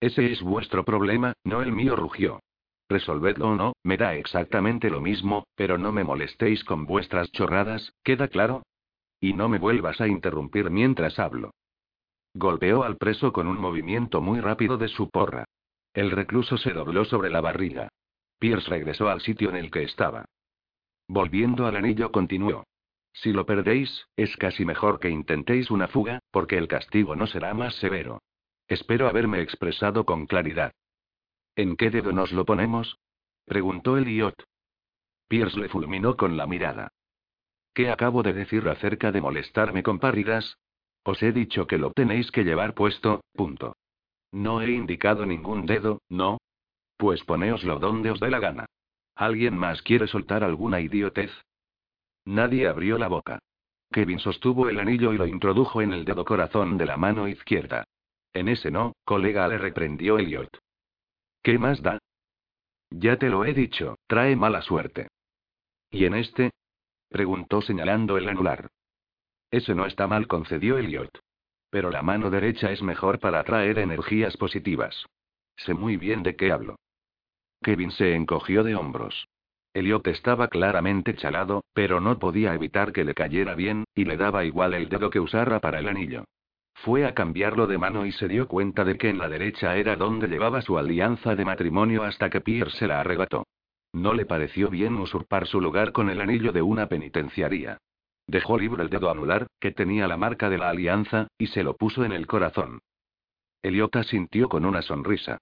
Ese 0.00 0.32
es 0.32 0.42
vuestro 0.42 0.84
problema, 0.84 1.34
no 1.44 1.62
el 1.62 1.72
mío, 1.72 1.96
rugió. 1.96 2.40
Resolvedlo 2.88 3.48
o 3.48 3.54
no, 3.54 3.72
me 3.82 3.96
da 3.96 4.14
exactamente 4.14 4.88
lo 4.88 5.00
mismo, 5.00 5.46
pero 5.54 5.76
no 5.76 5.92
me 5.92 6.04
molestéis 6.04 6.64
con 6.64 6.86
vuestras 6.86 7.30
chorradas, 7.32 7.92
¿queda 8.02 8.28
claro? 8.28 8.62
Y 9.20 9.34
no 9.34 9.48
me 9.48 9.58
vuelvas 9.58 10.00
a 10.00 10.08
interrumpir 10.08 10.70
mientras 10.70 11.18
hablo. 11.18 11.52
Golpeó 12.34 12.84
al 12.84 12.96
preso 12.96 13.32
con 13.32 13.46
un 13.46 13.58
movimiento 13.58 14.20
muy 14.20 14.40
rápido 14.40 14.78
de 14.78 14.88
su 14.88 15.10
porra. 15.10 15.44
El 15.92 16.10
recluso 16.10 16.56
se 16.56 16.72
dobló 16.72 17.04
sobre 17.04 17.30
la 17.30 17.40
barriga. 17.40 17.88
Pierce 18.38 18.70
regresó 18.70 19.08
al 19.08 19.20
sitio 19.20 19.50
en 19.50 19.56
el 19.56 19.70
que 19.70 19.82
estaba. 19.82 20.24
Volviendo 21.08 21.66
al 21.66 21.76
anillo 21.76 22.12
continuó. 22.12 22.64
Si 23.12 23.32
lo 23.32 23.44
perdéis, 23.44 24.06
es 24.16 24.36
casi 24.36 24.64
mejor 24.64 25.00
que 25.00 25.10
intentéis 25.10 25.70
una 25.70 25.88
fuga, 25.88 26.20
porque 26.30 26.56
el 26.56 26.68
castigo 26.68 27.16
no 27.16 27.26
será 27.26 27.52
más 27.54 27.74
severo. 27.76 28.22
Espero 28.68 29.08
haberme 29.08 29.40
expresado 29.40 30.04
con 30.04 30.26
claridad. 30.26 30.72
¿En 31.58 31.74
qué 31.74 31.90
dedo 31.90 32.12
nos 32.12 32.30
lo 32.30 32.44
ponemos? 32.44 33.00
preguntó 33.44 33.96
Eliot. 33.96 34.44
Pierce 35.26 35.58
le 35.58 35.68
fulminó 35.68 36.16
con 36.16 36.36
la 36.36 36.46
mirada. 36.46 36.92
¿Qué 37.74 37.90
acabo 37.90 38.22
de 38.22 38.32
decir 38.32 38.68
acerca 38.68 39.10
de 39.10 39.20
molestarme 39.20 39.82
con? 39.82 39.98
Os 41.02 41.20
he 41.20 41.32
dicho 41.32 41.66
que 41.66 41.76
lo 41.76 41.90
tenéis 41.90 42.30
que 42.30 42.44
llevar 42.44 42.74
puesto, 42.74 43.24
punto. 43.32 43.74
No 44.30 44.62
he 44.62 44.70
indicado 44.70 45.26
ningún 45.26 45.66
dedo, 45.66 46.00
¿no? 46.08 46.38
Pues 46.96 47.24
ponéoslo 47.24 47.80
donde 47.80 48.12
os 48.12 48.20
dé 48.20 48.30
la 48.30 48.38
gana. 48.38 48.66
¿Alguien 49.16 49.58
más 49.58 49.82
quiere 49.82 50.06
soltar 50.06 50.44
alguna 50.44 50.80
idiotez? 50.80 51.32
Nadie 52.24 52.68
abrió 52.68 52.98
la 52.98 53.08
boca. 53.08 53.40
Kevin 53.90 54.20
sostuvo 54.20 54.68
el 54.68 54.78
anillo 54.78 55.12
y 55.12 55.18
lo 55.18 55.26
introdujo 55.26 55.82
en 55.82 55.92
el 55.92 56.04
dedo 56.04 56.24
corazón 56.24 56.78
de 56.78 56.86
la 56.86 56.96
mano 56.96 57.26
izquierda. 57.26 57.82
En 58.32 58.46
ese 58.46 58.70
no, 58.70 58.92
colega, 59.04 59.48
le 59.48 59.58
reprendió 59.58 60.20
Elliot. 60.20 60.56
¿Qué 61.42 61.58
más 61.58 61.82
da? 61.82 61.98
Ya 62.90 63.16
te 63.18 63.28
lo 63.28 63.44
he 63.44 63.54
dicho, 63.54 63.96
trae 64.06 64.36
mala 64.36 64.62
suerte. 64.62 65.08
¿Y 65.90 66.04
en 66.04 66.14
este? 66.14 66.50
preguntó 67.08 67.62
señalando 67.62 68.16
el 68.16 68.28
anular. 68.28 68.68
Ese 69.50 69.74
no 69.74 69.86
está 69.86 70.06
mal, 70.06 70.26
concedió 70.26 70.78
Elliot. 70.78 71.10
Pero 71.70 71.90
la 71.90 72.02
mano 72.02 72.30
derecha 72.30 72.70
es 72.70 72.82
mejor 72.82 73.18
para 73.18 73.40
atraer 73.40 73.78
energías 73.78 74.36
positivas. 74.36 75.06
Sé 75.56 75.74
muy 75.74 75.96
bien 75.96 76.22
de 76.22 76.36
qué 76.36 76.52
hablo. 76.52 76.76
Kevin 77.62 77.90
se 77.90 78.14
encogió 78.14 78.62
de 78.62 78.74
hombros. 78.74 79.28
Elliot 79.74 80.06
estaba 80.06 80.48
claramente 80.48 81.14
chalado, 81.14 81.64
pero 81.72 82.00
no 82.00 82.18
podía 82.18 82.54
evitar 82.54 82.92
que 82.92 83.04
le 83.04 83.14
cayera 83.14 83.54
bien, 83.54 83.84
y 83.94 84.04
le 84.04 84.16
daba 84.16 84.44
igual 84.44 84.74
el 84.74 84.88
dedo 84.88 85.10
que 85.10 85.20
usara 85.20 85.60
para 85.60 85.78
el 85.78 85.88
anillo. 85.88 86.24
Fue 86.84 87.04
a 87.04 87.14
cambiarlo 87.14 87.66
de 87.66 87.76
mano 87.76 88.06
y 88.06 88.12
se 88.12 88.28
dio 88.28 88.46
cuenta 88.46 88.84
de 88.84 88.96
que 88.96 89.08
en 89.08 89.18
la 89.18 89.28
derecha 89.28 89.76
era 89.76 89.96
donde 89.96 90.28
llevaba 90.28 90.62
su 90.62 90.78
alianza 90.78 91.34
de 91.34 91.44
matrimonio 91.44 92.04
hasta 92.04 92.30
que 92.30 92.40
Pierre 92.40 92.70
se 92.70 92.86
la 92.86 93.00
arrebató. 93.00 93.46
No 93.92 94.14
le 94.14 94.26
pareció 94.26 94.70
bien 94.70 94.94
usurpar 94.94 95.46
su 95.46 95.60
lugar 95.60 95.92
con 95.92 96.08
el 96.08 96.20
anillo 96.20 96.52
de 96.52 96.62
una 96.62 96.88
penitenciaría. 96.88 97.78
Dejó 98.28 98.58
libre 98.58 98.82
el 98.82 98.90
dedo 98.90 99.10
anular, 99.10 99.48
que 99.58 99.72
tenía 99.72 100.06
la 100.06 100.16
marca 100.16 100.50
de 100.50 100.58
la 100.58 100.68
alianza, 100.68 101.28
y 101.36 101.48
se 101.48 101.64
lo 101.64 101.76
puso 101.76 102.04
en 102.04 102.12
el 102.12 102.26
corazón. 102.26 102.80
Eliota 103.62 104.04
sintió 104.04 104.48
con 104.48 104.64
una 104.64 104.82
sonrisa. 104.82 105.38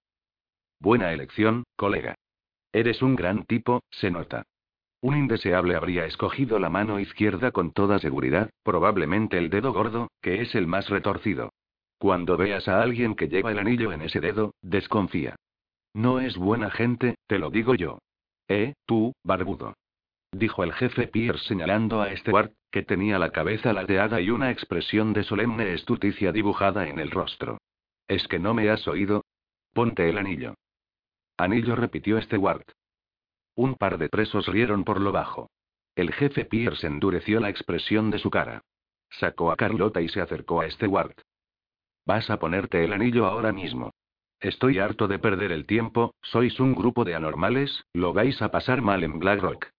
Buena 0.81 1.13
elección, 1.13 1.65
colega. 1.77 2.15
Eres 2.73 3.03
un 3.03 3.15
gran 3.15 3.45
tipo, 3.45 3.83
se 3.91 4.11
nota. 4.11 4.45
Un 5.01 5.17
indeseable 5.17 5.77
habría 5.77 6.07
escogido 6.07 6.59
la 6.59 6.71
mano 6.71 6.99
izquierda 6.99 7.53
con 7.53 7.73
toda 7.73 7.99
seguridad, 7.99 8.51
probablemente 8.63 9.39
el 9.39 9.51
dedo 9.51 9.73
gordo, 9.73 10.09
que 10.23 10.41
es 10.43 10.55
el 10.55 10.67
más 10.67 10.89
retorcido. 10.89 11.51
Cuando 11.99 12.37
veas 12.37 12.69
a 12.69 12.83
alguien 12.83 13.15
que 13.15 13.29
lleva 13.29 13.53
el 13.53 13.59
anillo 13.59 13.93
en 13.93 14.03
ese 14.03 14.21
dedo, 14.21 14.55
desconfía. 14.63 15.37
No 15.95 16.21
es 16.21 16.37
buena 16.37 16.71
gente, 16.71 17.17
te 17.27 17.39
lo 17.39 17.51
digo 17.51 17.75
yo. 17.75 17.99
Eh, 18.49 18.75
tú, 18.87 19.13
barbudo. 19.25 19.75
Dijo 20.33 20.63
el 20.63 20.73
jefe 20.73 21.09
Pierce 21.09 21.47
señalando 21.49 22.03
a 22.03 22.15
Stewart, 22.17 22.53
que 22.71 22.83
tenía 22.83 23.19
la 23.19 23.31
cabeza 23.31 23.73
ladeada 23.73 24.21
y 24.21 24.31
una 24.31 24.51
expresión 24.51 25.13
de 25.15 25.25
solemne 25.25 25.73
estuticia 25.73 26.33
dibujada 26.33 26.89
en 26.89 26.99
el 26.99 27.11
rostro. 27.11 27.59
¿Es 28.09 28.29
que 28.29 28.39
no 28.39 28.53
me 28.53 28.69
has 28.69 28.87
oído? 28.87 29.25
Ponte 29.73 30.09
el 30.09 30.19
anillo. 30.19 30.55
Anillo 31.39 31.77
repitió 31.77 32.21
Stewart. 32.21 32.65
Un 33.57 33.75
par 33.75 33.99
de 33.99 34.09
presos 34.09 34.47
rieron 34.47 34.85
por 34.85 35.01
lo 35.01 35.13
bajo. 35.13 35.51
El 35.95 36.13
jefe 36.13 36.45
Pierce 36.45 36.87
endureció 36.87 37.41
la 37.41 37.49
expresión 37.49 38.11
de 38.11 38.19
su 38.19 38.31
cara. 38.31 38.63
Sacó 39.11 39.51
a 39.51 39.57
Carlota 39.57 40.03
y 40.03 40.09
se 40.09 40.21
acercó 40.21 40.61
a 40.61 40.71
Stewart. 40.71 41.17
Vas 42.05 42.29
a 42.29 42.39
ponerte 42.39 42.85
el 42.85 42.93
anillo 42.93 43.27
ahora 43.27 43.53
mismo. 43.53 43.93
Estoy 44.41 44.79
harto 44.79 45.09
de 45.09 45.19
perder 45.19 45.53
el 45.53 45.65
tiempo, 45.65 46.15
sois 46.21 46.61
un 46.61 46.75
grupo 46.75 47.05
de 47.05 47.15
anormales, 47.15 47.85
lo 47.95 48.13
vais 48.13 48.41
a 48.43 48.51
pasar 48.51 48.83
mal 48.83 49.03
en 49.03 49.19
Blackrock. 49.19 49.71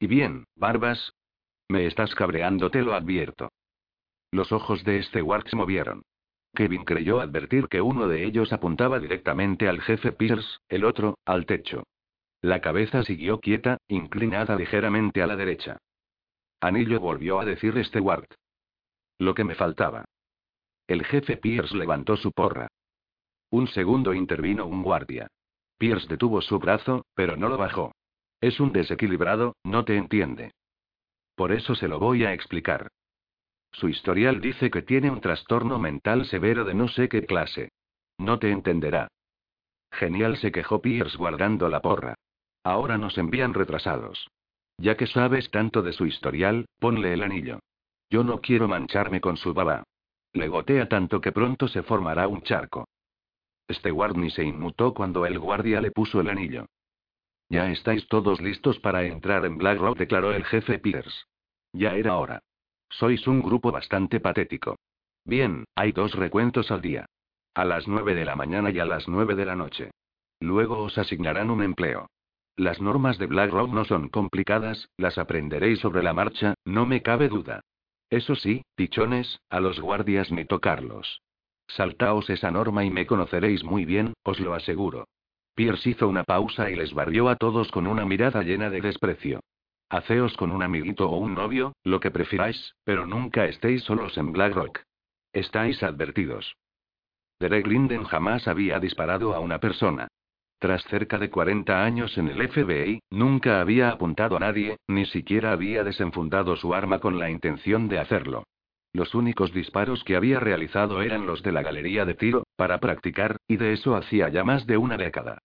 Y 0.00 0.06
bien, 0.06 0.46
Barbas. 0.56 1.12
Me 1.68 1.86
estás 1.86 2.14
cabreando, 2.14 2.70
te 2.70 2.80
lo 2.80 2.94
advierto. 2.94 3.50
Los 4.30 4.50
ojos 4.52 4.82
de 4.84 5.02
Stewart 5.02 5.46
se 5.48 5.56
movieron. 5.56 6.02
Kevin 6.54 6.84
creyó 6.84 7.20
advertir 7.20 7.68
que 7.68 7.82
uno 7.82 8.08
de 8.08 8.24
ellos 8.24 8.52
apuntaba 8.52 8.98
directamente 8.98 9.68
al 9.68 9.82
jefe 9.82 10.12
Pierce, 10.12 10.58
el 10.68 10.84
otro, 10.84 11.18
al 11.26 11.44
techo. 11.44 11.84
La 12.42 12.60
cabeza 12.60 13.02
siguió 13.02 13.40
quieta, 13.40 13.78
inclinada 13.88 14.56
ligeramente 14.56 15.22
a 15.22 15.26
la 15.26 15.36
derecha. 15.36 15.78
Anillo 16.60 17.00
volvió 17.00 17.40
a 17.40 17.44
decir 17.44 17.82
Stewart. 17.84 18.28
Lo 19.18 19.34
que 19.34 19.44
me 19.44 19.54
faltaba. 19.54 20.04
El 20.86 21.04
jefe 21.04 21.36
Pierce 21.36 21.76
levantó 21.76 22.16
su 22.16 22.32
porra. 22.32 22.68
Un 23.50 23.68
segundo 23.68 24.14
intervino 24.14 24.66
un 24.66 24.82
guardia. 24.82 25.28
Pierce 25.78 26.08
detuvo 26.08 26.40
su 26.40 26.58
brazo, 26.58 27.04
pero 27.14 27.36
no 27.36 27.48
lo 27.48 27.56
bajó. 27.56 27.92
Es 28.40 28.60
un 28.60 28.72
desequilibrado, 28.72 29.56
no 29.64 29.84
te 29.84 29.96
entiende. 29.96 30.52
Por 31.34 31.52
eso 31.52 31.74
se 31.74 31.88
lo 31.88 31.98
voy 31.98 32.24
a 32.24 32.32
explicar. 32.32 32.88
Su 33.72 33.88
historial 33.88 34.40
dice 34.40 34.70
que 34.70 34.82
tiene 34.82 35.10
un 35.10 35.20
trastorno 35.20 35.78
mental 35.78 36.26
severo 36.26 36.64
de 36.64 36.74
no 36.74 36.88
sé 36.88 37.08
qué 37.08 37.26
clase. 37.26 37.70
No 38.18 38.38
te 38.38 38.50
entenderá. 38.50 39.08
Genial 39.90 40.36
se 40.38 40.50
quejó 40.52 40.80
Pierce 40.80 41.16
guardando 41.16 41.68
la 41.68 41.80
porra. 41.80 42.14
Ahora 42.66 42.98
nos 42.98 43.16
envían 43.16 43.54
retrasados. 43.54 44.28
Ya 44.76 44.96
que 44.96 45.06
sabes 45.06 45.52
tanto 45.52 45.82
de 45.82 45.92
su 45.92 46.04
historial, 46.04 46.66
ponle 46.80 47.12
el 47.12 47.22
anillo. 47.22 47.60
Yo 48.10 48.24
no 48.24 48.40
quiero 48.40 48.66
mancharme 48.66 49.20
con 49.20 49.36
su 49.36 49.54
baba. 49.54 49.84
Le 50.32 50.48
gotea 50.48 50.88
tanto 50.88 51.20
que 51.20 51.30
pronto 51.30 51.68
se 51.68 51.84
formará 51.84 52.26
un 52.26 52.42
charco. 52.42 52.88
Stewart 53.70 54.16
ni 54.16 54.30
se 54.30 54.42
inmutó 54.42 54.94
cuando 54.94 55.26
el 55.26 55.38
guardia 55.38 55.80
le 55.80 55.92
puso 55.92 56.20
el 56.20 56.28
anillo. 56.28 56.66
Ya 57.48 57.70
estáis 57.70 58.08
todos 58.08 58.40
listos 58.40 58.80
para 58.80 59.04
entrar 59.04 59.44
en 59.44 59.58
Blackrock, 59.58 59.96
declaró 59.96 60.32
el 60.32 60.44
jefe 60.44 60.80
Pierce. 60.80 61.22
Ya 61.72 61.94
era 61.94 62.16
hora. 62.16 62.42
Sois 62.90 63.28
un 63.28 63.42
grupo 63.42 63.70
bastante 63.70 64.18
patético. 64.18 64.76
Bien, 65.24 65.66
hay 65.76 65.92
dos 65.92 66.16
recuentos 66.16 66.72
al 66.72 66.82
día. 66.82 67.06
A 67.54 67.64
las 67.64 67.86
nueve 67.86 68.16
de 68.16 68.24
la 68.24 68.34
mañana 68.34 68.72
y 68.72 68.80
a 68.80 68.84
las 68.84 69.06
nueve 69.06 69.36
de 69.36 69.44
la 69.44 69.54
noche. 69.54 69.92
Luego 70.40 70.82
os 70.82 70.98
asignarán 70.98 71.50
un 71.50 71.62
empleo. 71.62 72.08
Las 72.56 72.80
normas 72.80 73.18
de 73.18 73.26
Blackrock 73.26 73.70
no 73.70 73.84
son 73.84 74.08
complicadas, 74.08 74.88
las 74.96 75.18
aprenderéis 75.18 75.78
sobre 75.80 76.02
la 76.02 76.14
marcha, 76.14 76.54
no 76.64 76.86
me 76.86 77.02
cabe 77.02 77.28
duda. 77.28 77.60
Eso 78.08 78.34
sí, 78.34 78.62
pichones, 78.76 79.40
a 79.50 79.60
los 79.60 79.78
guardias 79.78 80.32
ni 80.32 80.46
tocarlos. 80.46 81.20
Saltaos 81.68 82.30
esa 82.30 82.50
norma 82.50 82.84
y 82.84 82.90
me 82.90 83.06
conoceréis 83.06 83.62
muy 83.62 83.84
bien, 83.84 84.14
os 84.22 84.40
lo 84.40 84.54
aseguro. 84.54 85.06
Pierce 85.54 85.90
hizo 85.90 86.08
una 86.08 86.24
pausa 86.24 86.70
y 86.70 86.76
les 86.76 86.94
barrió 86.94 87.28
a 87.28 87.36
todos 87.36 87.70
con 87.70 87.86
una 87.86 88.06
mirada 88.06 88.42
llena 88.42 88.70
de 88.70 88.80
desprecio. 88.80 89.40
Haceos 89.90 90.34
con 90.36 90.50
un 90.50 90.62
amiguito 90.62 91.10
o 91.10 91.18
un 91.18 91.34
novio, 91.34 91.74
lo 91.84 92.00
que 92.00 92.10
prefiráis, 92.10 92.74
pero 92.84 93.06
nunca 93.06 93.44
estéis 93.44 93.82
solos 93.82 94.16
en 94.16 94.32
Blackrock. 94.32 94.80
Estáis 95.32 95.82
advertidos. 95.82 96.56
Derek 97.38 97.66
Linden 97.66 98.04
jamás 98.04 98.48
había 98.48 98.80
disparado 98.80 99.34
a 99.34 99.40
una 99.40 99.60
persona. 99.60 100.08
Tras 100.58 100.82
cerca 100.84 101.18
de 101.18 101.28
40 101.28 101.84
años 101.84 102.16
en 102.16 102.28
el 102.28 102.48
FBI, 102.48 103.00
nunca 103.10 103.60
había 103.60 103.90
apuntado 103.90 104.36
a 104.36 104.40
nadie, 104.40 104.78
ni 104.88 105.04
siquiera 105.04 105.52
había 105.52 105.84
desenfundado 105.84 106.56
su 106.56 106.74
arma 106.74 106.98
con 106.98 107.18
la 107.18 107.30
intención 107.30 107.88
de 107.88 107.98
hacerlo. 107.98 108.44
Los 108.94 109.14
únicos 109.14 109.52
disparos 109.52 110.02
que 110.04 110.16
había 110.16 110.40
realizado 110.40 111.02
eran 111.02 111.26
los 111.26 111.42
de 111.42 111.52
la 111.52 111.62
galería 111.62 112.06
de 112.06 112.14
tiro, 112.14 112.44
para 112.56 112.80
practicar, 112.80 113.36
y 113.46 113.58
de 113.58 113.74
eso 113.74 113.94
hacía 113.94 114.30
ya 114.30 114.44
más 114.44 114.66
de 114.66 114.78
una 114.78 114.96
década. 114.96 115.38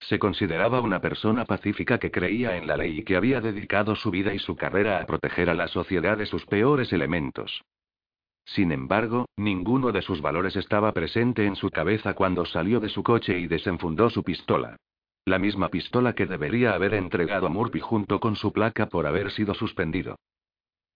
Se 0.00 0.18
consideraba 0.18 0.80
una 0.80 1.00
persona 1.00 1.44
pacífica 1.44 1.98
que 1.98 2.10
creía 2.10 2.56
en 2.56 2.66
la 2.66 2.76
ley 2.76 2.98
y 2.98 3.04
que 3.04 3.14
había 3.14 3.40
dedicado 3.40 3.94
su 3.94 4.10
vida 4.10 4.34
y 4.34 4.40
su 4.40 4.56
carrera 4.56 5.00
a 5.00 5.06
proteger 5.06 5.48
a 5.48 5.54
la 5.54 5.68
sociedad 5.68 6.18
de 6.18 6.26
sus 6.26 6.44
peores 6.46 6.92
elementos. 6.92 7.62
Sin 8.44 8.72
embargo, 8.72 9.26
ninguno 9.36 9.90
de 9.92 10.02
sus 10.02 10.20
valores 10.20 10.56
estaba 10.56 10.92
presente 10.92 11.46
en 11.46 11.56
su 11.56 11.70
cabeza 11.70 12.14
cuando 12.14 12.44
salió 12.44 12.80
de 12.80 12.88
su 12.88 13.02
coche 13.02 13.38
y 13.38 13.46
desenfundó 13.46 14.10
su 14.10 14.22
pistola. 14.22 14.76
La 15.24 15.38
misma 15.38 15.70
pistola 15.70 16.14
que 16.14 16.26
debería 16.26 16.74
haber 16.74 16.94
entregado 16.94 17.46
a 17.46 17.50
Murphy 17.50 17.80
junto 17.80 18.20
con 18.20 18.36
su 18.36 18.52
placa 18.52 18.86
por 18.86 19.06
haber 19.06 19.30
sido 19.30 19.54
suspendido. 19.54 20.16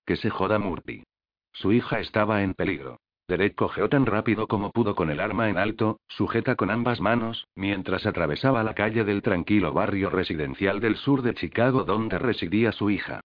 Que 0.04 0.16
se 0.16 0.28
joda 0.28 0.58
Murphy. 0.58 1.04
Su 1.52 1.72
hija 1.72 2.00
estaba 2.00 2.42
en 2.42 2.54
peligro. 2.54 2.98
Derek 3.26 3.54
cogeó 3.54 3.88
tan 3.88 4.06
rápido 4.06 4.46
como 4.46 4.70
pudo 4.70 4.94
con 4.94 5.10
el 5.10 5.20
arma 5.20 5.50
en 5.50 5.58
alto, 5.58 6.00
sujeta 6.08 6.56
con 6.56 6.70
ambas 6.70 7.00
manos, 7.00 7.46
mientras 7.54 8.06
atravesaba 8.06 8.62
la 8.62 8.74
calle 8.74 9.04
del 9.04 9.20
tranquilo 9.20 9.72
barrio 9.72 10.08
residencial 10.08 10.80
del 10.80 10.96
sur 10.96 11.20
de 11.22 11.34
Chicago 11.34 11.84
donde 11.84 12.18
residía 12.18 12.72
su 12.72 12.88
hija. 12.88 13.20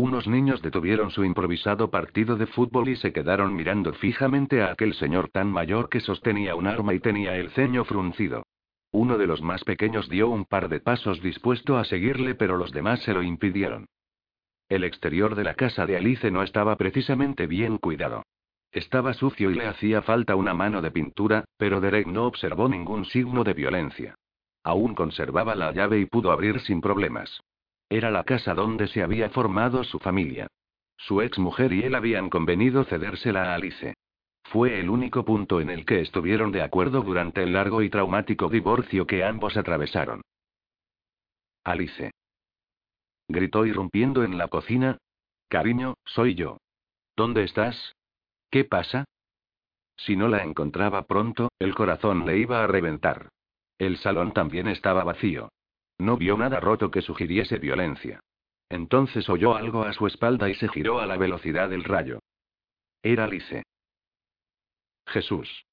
Unos 0.00 0.28
niños 0.28 0.62
detuvieron 0.62 1.10
su 1.10 1.24
improvisado 1.24 1.90
partido 1.90 2.36
de 2.36 2.46
fútbol 2.46 2.88
y 2.88 2.94
se 2.94 3.12
quedaron 3.12 3.56
mirando 3.56 3.92
fijamente 3.94 4.62
a 4.62 4.70
aquel 4.70 4.94
señor 4.94 5.28
tan 5.28 5.48
mayor 5.50 5.88
que 5.88 5.98
sostenía 5.98 6.54
un 6.54 6.68
arma 6.68 6.94
y 6.94 7.00
tenía 7.00 7.34
el 7.34 7.50
ceño 7.50 7.82
fruncido. 7.84 8.44
Uno 8.92 9.18
de 9.18 9.26
los 9.26 9.42
más 9.42 9.64
pequeños 9.64 10.08
dio 10.08 10.28
un 10.28 10.44
par 10.44 10.68
de 10.68 10.78
pasos 10.78 11.20
dispuesto 11.20 11.78
a 11.78 11.84
seguirle 11.84 12.36
pero 12.36 12.56
los 12.56 12.70
demás 12.70 13.00
se 13.02 13.12
lo 13.12 13.24
impidieron. 13.24 13.86
El 14.68 14.84
exterior 14.84 15.34
de 15.34 15.42
la 15.42 15.54
casa 15.54 15.84
de 15.84 15.96
Alice 15.96 16.30
no 16.30 16.44
estaba 16.44 16.76
precisamente 16.76 17.48
bien 17.48 17.78
cuidado. 17.78 18.22
Estaba 18.70 19.14
sucio 19.14 19.50
y 19.50 19.54
le 19.54 19.66
hacía 19.66 20.00
falta 20.02 20.36
una 20.36 20.54
mano 20.54 20.80
de 20.80 20.92
pintura, 20.92 21.44
pero 21.56 21.80
Derek 21.80 22.06
no 22.06 22.26
observó 22.26 22.68
ningún 22.68 23.04
signo 23.04 23.42
de 23.42 23.54
violencia. 23.54 24.14
Aún 24.62 24.94
conservaba 24.94 25.56
la 25.56 25.72
llave 25.72 25.98
y 25.98 26.06
pudo 26.06 26.30
abrir 26.30 26.60
sin 26.60 26.80
problemas. 26.80 27.40
Era 27.90 28.10
la 28.10 28.24
casa 28.24 28.54
donde 28.54 28.88
se 28.88 29.02
había 29.02 29.30
formado 29.30 29.82
su 29.84 29.98
familia. 29.98 30.46
Su 30.96 31.22
ex 31.22 31.38
mujer 31.38 31.72
y 31.72 31.84
él 31.84 31.94
habían 31.94 32.28
convenido 32.28 32.84
cedérsela 32.84 33.52
a 33.52 33.54
Alice. 33.54 33.94
Fue 34.44 34.80
el 34.80 34.90
único 34.90 35.24
punto 35.24 35.60
en 35.60 35.70
el 35.70 35.84
que 35.86 36.00
estuvieron 36.00 36.52
de 36.52 36.62
acuerdo 36.62 37.02
durante 37.02 37.42
el 37.42 37.52
largo 37.52 37.82
y 37.82 37.90
traumático 37.90 38.48
divorcio 38.48 39.06
que 39.06 39.24
ambos 39.24 39.56
atravesaron. 39.56 40.22
Alice. 41.64 42.10
Gritó 43.28 43.66
irrumpiendo 43.66 44.24
en 44.24 44.38
la 44.38 44.48
cocina. 44.48 44.98
Cariño, 45.48 45.94
soy 46.04 46.34
yo. 46.34 46.58
¿Dónde 47.16 47.44
estás? 47.44 47.94
¿Qué 48.50 48.64
pasa? 48.64 49.04
Si 49.96 50.16
no 50.16 50.28
la 50.28 50.42
encontraba 50.44 51.06
pronto, 51.06 51.50
el 51.58 51.74
corazón 51.74 52.24
le 52.24 52.38
iba 52.38 52.62
a 52.62 52.66
reventar. 52.66 53.28
El 53.78 53.98
salón 53.98 54.32
también 54.32 54.68
estaba 54.68 55.04
vacío. 55.04 55.50
No 55.98 56.16
vio 56.16 56.36
nada 56.36 56.60
roto 56.60 56.90
que 56.90 57.02
sugiriese 57.02 57.58
violencia. 57.58 58.20
Entonces 58.68 59.28
oyó 59.28 59.56
algo 59.56 59.82
a 59.82 59.92
su 59.92 60.06
espalda 60.06 60.48
y 60.48 60.54
se 60.54 60.68
giró 60.68 61.00
a 61.00 61.06
la 61.06 61.16
velocidad 61.16 61.70
del 61.70 61.84
rayo. 61.84 62.20
Era 63.02 63.24
Alice. 63.24 63.64
Jesús. 65.06 65.64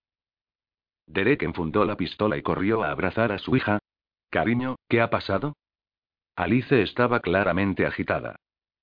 Derek 1.08 1.44
enfundó 1.44 1.86
la 1.86 1.98
pistola 1.98 2.38
y 2.38 2.42
corrió 2.42 2.84
a 2.84 2.92
abrazar 2.92 3.32
a 3.32 3.38
su 3.38 3.56
hija. 3.56 3.80
Cariño, 4.30 4.78
¿qué 4.90 5.02
ha 5.02 5.10
pasado? 5.10 5.54
Alice 6.36 6.82
estaba 6.82 7.20
claramente 7.20 7.86
agitada. 7.86 8.36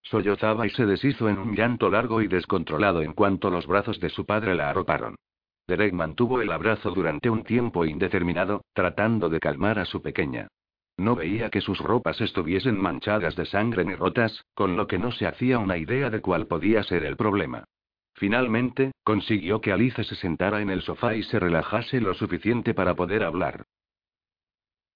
Sollozaba 0.03 0.67
y 0.67 0.71
se 0.71 0.87
deshizo 0.87 1.29
en 1.29 1.39
un 1.39 1.55
llanto 1.55 1.91
largo 1.91 2.23
y 2.23 2.29
descontrolado 2.29 3.03
en 3.03 3.13
cuanto 3.13 3.51
los 3.51 3.67
brazos 3.67 3.99
de 4.01 4.11
su 4.11 4.27
padre 4.27 4.55
la 4.55 4.71
arroparon. 4.71 5.17
Derek 5.67 5.93
mantuvo 5.93 6.41
el 6.41 6.51
abrazo 6.53 6.91
durante 6.91 7.31
un 7.31 7.45
tiempo 7.45 7.85
indeterminado, 7.85 8.63
tratando 8.73 9.29
de 9.29 9.41
calmar 9.41 9.79
a 9.79 9.85
su 9.85 10.03
pequeña. 10.03 10.49
No 10.97 11.17
veía 11.17 11.51
que 11.51 11.61
sus 11.61 11.79
ropas 11.79 12.21
estuviesen 12.21 12.81
manchadas 12.81 13.35
de 13.37 13.47
sangre 13.47 13.85
ni 13.85 13.95
rotas, 13.95 14.45
con 14.55 14.77
lo 14.77 14.87
que 14.87 14.99
no 14.99 15.11
se 15.13 15.27
hacía 15.27 15.59
una 15.59 15.79
idea 15.79 16.11
de 16.11 16.21
cuál 16.21 16.47
podía 16.47 16.83
ser 16.83 17.05
el 17.05 17.17
problema. 17.17 17.65
Finalmente, 18.15 18.93
consiguió 19.03 19.61
que 19.61 19.73
Alice 19.73 20.05
se 20.05 20.15
sentara 20.15 20.61
en 20.61 20.71
el 20.71 20.83
sofá 20.83 21.15
y 21.15 21.23
se 21.23 21.41
relajase 21.41 22.01
lo 22.01 22.15
suficiente 22.15 22.75
para 22.75 22.95
poder 22.95 23.25
hablar. 23.25 23.65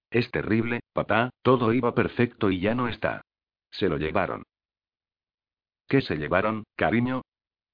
Es 0.09 0.31
terrible, 0.31 0.81
papá, 0.93 1.31
todo 1.41 1.73
iba 1.73 1.93
perfecto 1.93 2.49
y 2.51 2.59
ya 2.59 2.75
no 2.75 2.87
está. 2.87 3.21
Se 3.71 3.89
lo 3.89 3.97
llevaron. 3.97 4.43
¿Qué 5.87 6.01
se 6.01 6.15
llevaron, 6.15 6.63
cariño? 6.75 7.23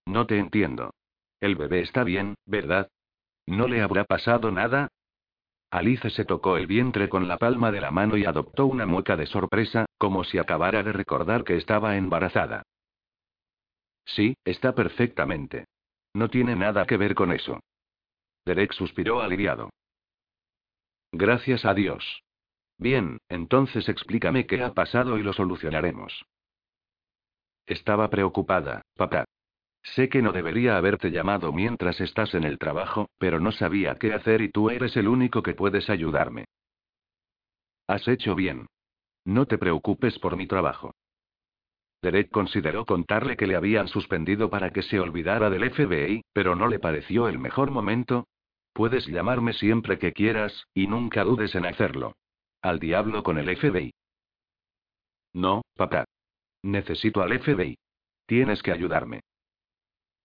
No 0.05 0.25
te 0.25 0.37
entiendo. 0.37 0.91
El 1.39 1.55
bebé 1.55 1.81
está 1.81 2.03
bien, 2.03 2.35
¿verdad? 2.45 2.89
¿No 3.45 3.67
le 3.67 3.81
habrá 3.81 4.05
pasado 4.05 4.51
nada? 4.51 4.89
Alice 5.73 6.07
se 6.11 6.23
tocó 6.23 6.57
el 6.57 6.67
vientre 6.67 7.09
con 7.09 7.27
la 7.27 7.39
palma 7.39 7.71
de 7.71 7.81
la 7.81 7.89
mano 7.89 8.15
y 8.15 8.25
adoptó 8.25 8.67
una 8.67 8.85
mueca 8.85 9.17
de 9.17 9.25
sorpresa, 9.25 9.87
como 9.97 10.23
si 10.23 10.37
acabara 10.37 10.83
de 10.83 10.93
recordar 10.93 11.43
que 11.43 11.57
estaba 11.57 11.97
embarazada. 11.97 12.61
Sí, 14.05 14.35
está 14.45 14.75
perfectamente. 14.75 15.65
No 16.13 16.29
tiene 16.29 16.55
nada 16.55 16.85
que 16.85 16.95
ver 16.95 17.15
con 17.15 17.31
eso. 17.31 17.59
Derek 18.45 18.71
suspiró 18.73 19.21
aliviado. 19.21 19.71
Gracias 21.11 21.65
a 21.65 21.73
Dios. 21.73 22.21
Bien, 22.77 23.17
entonces 23.27 23.89
explícame 23.89 24.45
qué 24.45 24.61
ha 24.61 24.75
pasado 24.75 25.17
y 25.17 25.23
lo 25.23 25.33
solucionaremos. 25.33 26.23
Estaba 27.65 28.11
preocupada, 28.11 28.83
papá. 28.95 29.25
Sé 29.83 30.07
que 30.07 30.21
no 30.21 30.31
debería 30.31 30.77
haberte 30.77 31.11
llamado 31.11 31.51
mientras 31.51 31.99
estás 31.99 32.33
en 32.33 32.45
el 32.45 32.57
trabajo, 32.57 33.09
pero 33.17 33.39
no 33.39 33.51
sabía 33.51 33.95
qué 33.95 34.13
hacer 34.13 34.41
y 34.41 34.49
tú 34.49 34.69
eres 34.69 34.95
el 34.95 35.07
único 35.07 35.43
que 35.43 35.53
puedes 35.53 35.89
ayudarme. 35.89 36.45
Has 37.87 38.07
hecho 38.07 38.33
bien. 38.33 38.67
No 39.25 39.45
te 39.45 39.57
preocupes 39.57 40.17
por 40.19 40.37
mi 40.37 40.47
trabajo. 40.47 40.93
Derek 42.01 42.29
consideró 42.31 42.85
contarle 42.85 43.37
que 43.37 43.47
le 43.47 43.55
habían 43.55 43.87
suspendido 43.87 44.49
para 44.49 44.71
que 44.71 44.81
se 44.81 44.99
olvidara 44.99 45.49
del 45.49 45.69
FBI, 45.69 46.23
pero 46.33 46.55
no 46.55 46.67
le 46.67 46.79
pareció 46.79 47.27
el 47.27 47.39
mejor 47.39 47.71
momento. 47.71 48.27
Puedes 48.73 49.05
llamarme 49.07 49.53
siempre 49.53 49.99
que 49.99 50.13
quieras, 50.13 50.65
y 50.73 50.87
nunca 50.87 51.23
dudes 51.23 51.55
en 51.55 51.65
hacerlo. 51.65 52.15
Al 52.61 52.79
diablo 52.79 53.23
con 53.23 53.37
el 53.37 53.55
FBI. 53.55 53.93
No, 55.33 55.61
papá. 55.75 56.05
Necesito 56.61 57.21
al 57.21 57.39
FBI. 57.39 57.77
Tienes 58.25 58.61
que 58.63 58.71
ayudarme. 58.71 59.21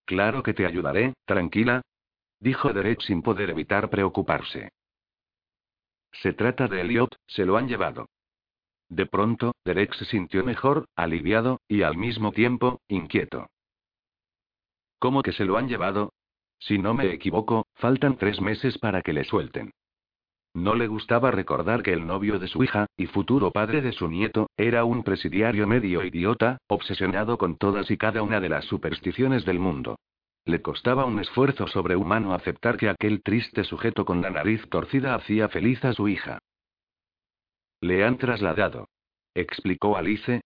Claro 0.08 0.42
que 0.42 0.54
te 0.54 0.64
ayudaré, 0.64 1.12
tranquila. 1.26 1.82
Dijo 2.40 2.72
Derek 2.72 3.02
sin 3.02 3.20
poder 3.20 3.50
evitar 3.50 3.90
preocuparse. 3.90 4.70
Se 6.22 6.32
trata 6.32 6.66
de 6.66 6.80
Elliot, 6.80 7.14
se 7.26 7.44
lo 7.44 7.58
han 7.58 7.68
llevado. 7.68 8.08
De 8.88 9.04
pronto, 9.04 9.52
Derek 9.66 9.92
se 9.92 10.06
sintió 10.06 10.42
mejor, 10.44 10.86
aliviado, 10.96 11.60
y 11.68 11.82
al 11.82 11.98
mismo 11.98 12.32
tiempo, 12.32 12.80
inquieto. 12.88 13.50
¿Cómo 14.98 15.22
que 15.22 15.32
se 15.32 15.44
lo 15.44 15.58
han 15.58 15.68
llevado? 15.68 16.14
Si 16.58 16.78
no 16.78 16.94
me 16.94 17.12
equivoco, 17.12 17.66
faltan 17.74 18.16
tres 18.16 18.40
meses 18.40 18.78
para 18.78 19.02
que 19.02 19.12
le 19.12 19.24
suelten. 19.24 19.74
No 20.54 20.74
le 20.74 20.86
gustaba 20.86 21.30
recordar 21.30 21.82
que 21.82 21.92
el 21.92 22.06
novio 22.06 22.38
de 22.38 22.48
su 22.48 22.64
hija, 22.64 22.86
y 22.96 23.06
futuro 23.06 23.50
padre 23.50 23.82
de 23.82 23.92
su 23.92 24.08
nieto, 24.08 24.48
era 24.56 24.84
un 24.84 25.04
presidiario 25.04 25.66
medio 25.66 26.04
idiota, 26.04 26.58
obsesionado 26.66 27.38
con 27.38 27.56
todas 27.56 27.90
y 27.90 27.96
cada 27.96 28.22
una 28.22 28.40
de 28.40 28.48
las 28.48 28.64
supersticiones 28.64 29.44
del 29.44 29.58
mundo. 29.58 29.98
Le 30.44 30.62
costaba 30.62 31.04
un 31.04 31.20
esfuerzo 31.20 31.66
sobrehumano 31.66 32.32
aceptar 32.32 32.76
que 32.76 32.88
aquel 32.88 33.22
triste 33.22 33.64
sujeto 33.64 34.04
con 34.04 34.22
la 34.22 34.30
nariz 34.30 34.66
torcida 34.70 35.14
hacía 35.14 35.48
feliz 35.48 35.84
a 35.84 35.92
su 35.92 36.08
hija. 36.08 36.38
Le 37.80 38.04
han 38.04 38.16
trasladado. 38.18 38.88
Explicó 39.34 39.96
Alice. 39.96 40.40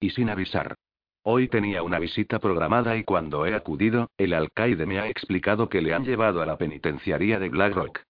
Y 0.00 0.10
sin 0.10 0.30
avisar. 0.30 0.76
Hoy 1.24 1.48
tenía 1.48 1.82
una 1.82 1.98
visita 1.98 2.38
programada 2.38 2.96
y 2.96 3.04
cuando 3.04 3.44
he 3.44 3.54
acudido, 3.54 4.10
el 4.16 4.32
alcaide 4.32 4.86
me 4.86 5.00
ha 5.00 5.08
explicado 5.08 5.68
que 5.68 5.82
le 5.82 5.92
han 5.92 6.04
llevado 6.04 6.40
a 6.40 6.46
la 6.46 6.56
penitenciaría 6.56 7.38
de 7.40 7.48
Blackrock. 7.48 8.00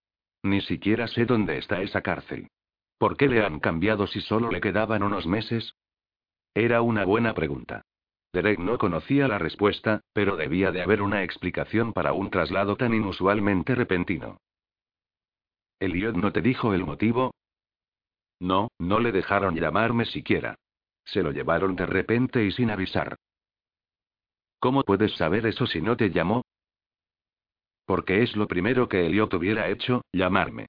Ni 0.42 0.60
siquiera 0.60 1.08
sé 1.08 1.24
dónde 1.24 1.58
está 1.58 1.82
esa 1.82 2.02
cárcel. 2.02 2.48
¿Por 2.98 3.16
qué 3.16 3.28
le 3.28 3.44
han 3.44 3.60
cambiado 3.60 4.06
si 4.06 4.20
solo 4.20 4.50
le 4.50 4.60
quedaban 4.60 5.02
unos 5.02 5.26
meses? 5.26 5.74
Era 6.54 6.82
una 6.82 7.04
buena 7.04 7.34
pregunta. 7.34 7.82
Derek 8.32 8.58
no 8.58 8.78
conocía 8.78 9.26
la 9.26 9.38
respuesta, 9.38 10.02
pero 10.12 10.36
debía 10.36 10.70
de 10.70 10.82
haber 10.82 11.02
una 11.02 11.22
explicación 11.22 11.92
para 11.92 12.12
un 12.12 12.30
traslado 12.30 12.76
tan 12.76 12.92
inusualmente 12.92 13.74
repentino. 13.74 14.38
¿Eliot 15.80 16.16
no 16.16 16.32
te 16.32 16.42
dijo 16.42 16.74
el 16.74 16.84
motivo? 16.84 17.32
No, 18.40 18.68
no 18.78 19.00
le 19.00 19.12
dejaron 19.12 19.54
llamarme 19.56 20.04
siquiera. 20.04 20.56
Se 21.04 21.22
lo 21.22 21.30
llevaron 21.32 21.74
de 21.74 21.86
repente 21.86 22.44
y 22.44 22.52
sin 22.52 22.70
avisar. 22.70 23.16
¿Cómo 24.60 24.82
puedes 24.82 25.16
saber 25.16 25.46
eso 25.46 25.66
si 25.66 25.80
no 25.80 25.96
te 25.96 26.10
llamó? 26.10 26.42
Porque 27.88 28.22
es 28.22 28.36
lo 28.36 28.46
primero 28.46 28.86
que 28.86 29.06
Elliot 29.06 29.32
hubiera 29.32 29.70
hecho, 29.70 30.02
llamarme. 30.12 30.66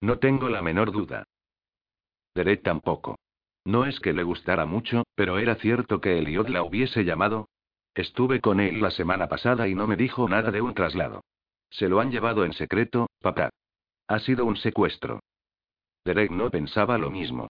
No 0.00 0.18
tengo 0.18 0.48
la 0.48 0.62
menor 0.62 0.92
duda. 0.92 1.24
Derek 2.34 2.62
tampoco. 2.62 3.18
No 3.66 3.84
es 3.84 4.00
que 4.00 4.14
le 4.14 4.22
gustara 4.22 4.64
mucho, 4.64 5.02
pero 5.14 5.38
era 5.38 5.56
cierto 5.56 6.00
que 6.00 6.16
Elliot 6.16 6.48
la 6.48 6.62
hubiese 6.62 7.04
llamado. 7.04 7.50
Estuve 7.94 8.40
con 8.40 8.60
él 8.60 8.80
la 8.80 8.90
semana 8.90 9.28
pasada 9.28 9.68
y 9.68 9.74
no 9.74 9.86
me 9.86 9.96
dijo 9.96 10.26
nada 10.26 10.50
de 10.50 10.62
un 10.62 10.72
traslado. 10.72 11.22
Se 11.68 11.86
lo 11.86 12.00
han 12.00 12.10
llevado 12.10 12.46
en 12.46 12.54
secreto, 12.54 13.10
papá. 13.20 13.50
Ha 14.08 14.20
sido 14.20 14.46
un 14.46 14.56
secuestro. 14.56 15.20
Derek 16.02 16.30
no 16.30 16.48
pensaba 16.48 16.96
lo 16.96 17.10
mismo. 17.10 17.48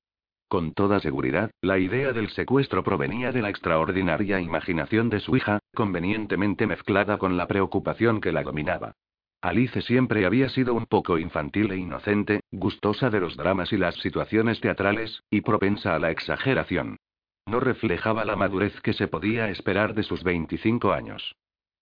Con 0.48 0.74
toda 0.74 0.98
seguridad, 0.98 1.52
la 1.60 1.78
idea 1.78 2.12
del 2.12 2.30
secuestro 2.30 2.82
provenía 2.82 3.30
de 3.30 3.42
la 3.42 3.50
extraordinaria 3.50 4.40
imaginación 4.40 5.08
de 5.08 5.20
su 5.20 5.36
hija, 5.36 5.60
convenientemente 5.72 6.66
mezclada 6.66 7.16
con 7.16 7.36
la 7.36 7.46
preocupación 7.46 8.20
que 8.20 8.32
la 8.32 8.42
dominaba. 8.42 8.96
Alice 9.44 9.82
siempre 9.82 10.24
había 10.24 10.48
sido 10.48 10.72
un 10.72 10.86
poco 10.86 11.18
infantil 11.18 11.70
e 11.70 11.76
inocente, 11.76 12.40
gustosa 12.50 13.10
de 13.10 13.20
los 13.20 13.36
dramas 13.36 13.74
y 13.74 13.76
las 13.76 13.94
situaciones 13.96 14.58
teatrales, 14.58 15.22
y 15.28 15.42
propensa 15.42 15.94
a 15.94 15.98
la 15.98 16.10
exageración. 16.10 16.96
No 17.44 17.60
reflejaba 17.60 18.24
la 18.24 18.36
madurez 18.36 18.80
que 18.80 18.94
se 18.94 19.06
podía 19.06 19.50
esperar 19.50 19.94
de 19.94 20.02
sus 20.02 20.24
25 20.24 20.94
años. 20.94 21.34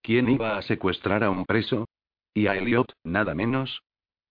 ¿Quién 0.03 0.29
iba 0.29 0.59
a 0.59 0.63
secuestrar 0.63 1.23
a 1.23 1.31
un 1.31 1.45
preso? 1.45 1.87
¿Y 2.35 2.49
a 2.49 2.57
Elliot, 2.57 2.93
nada 3.05 3.33
menos? 3.33 3.85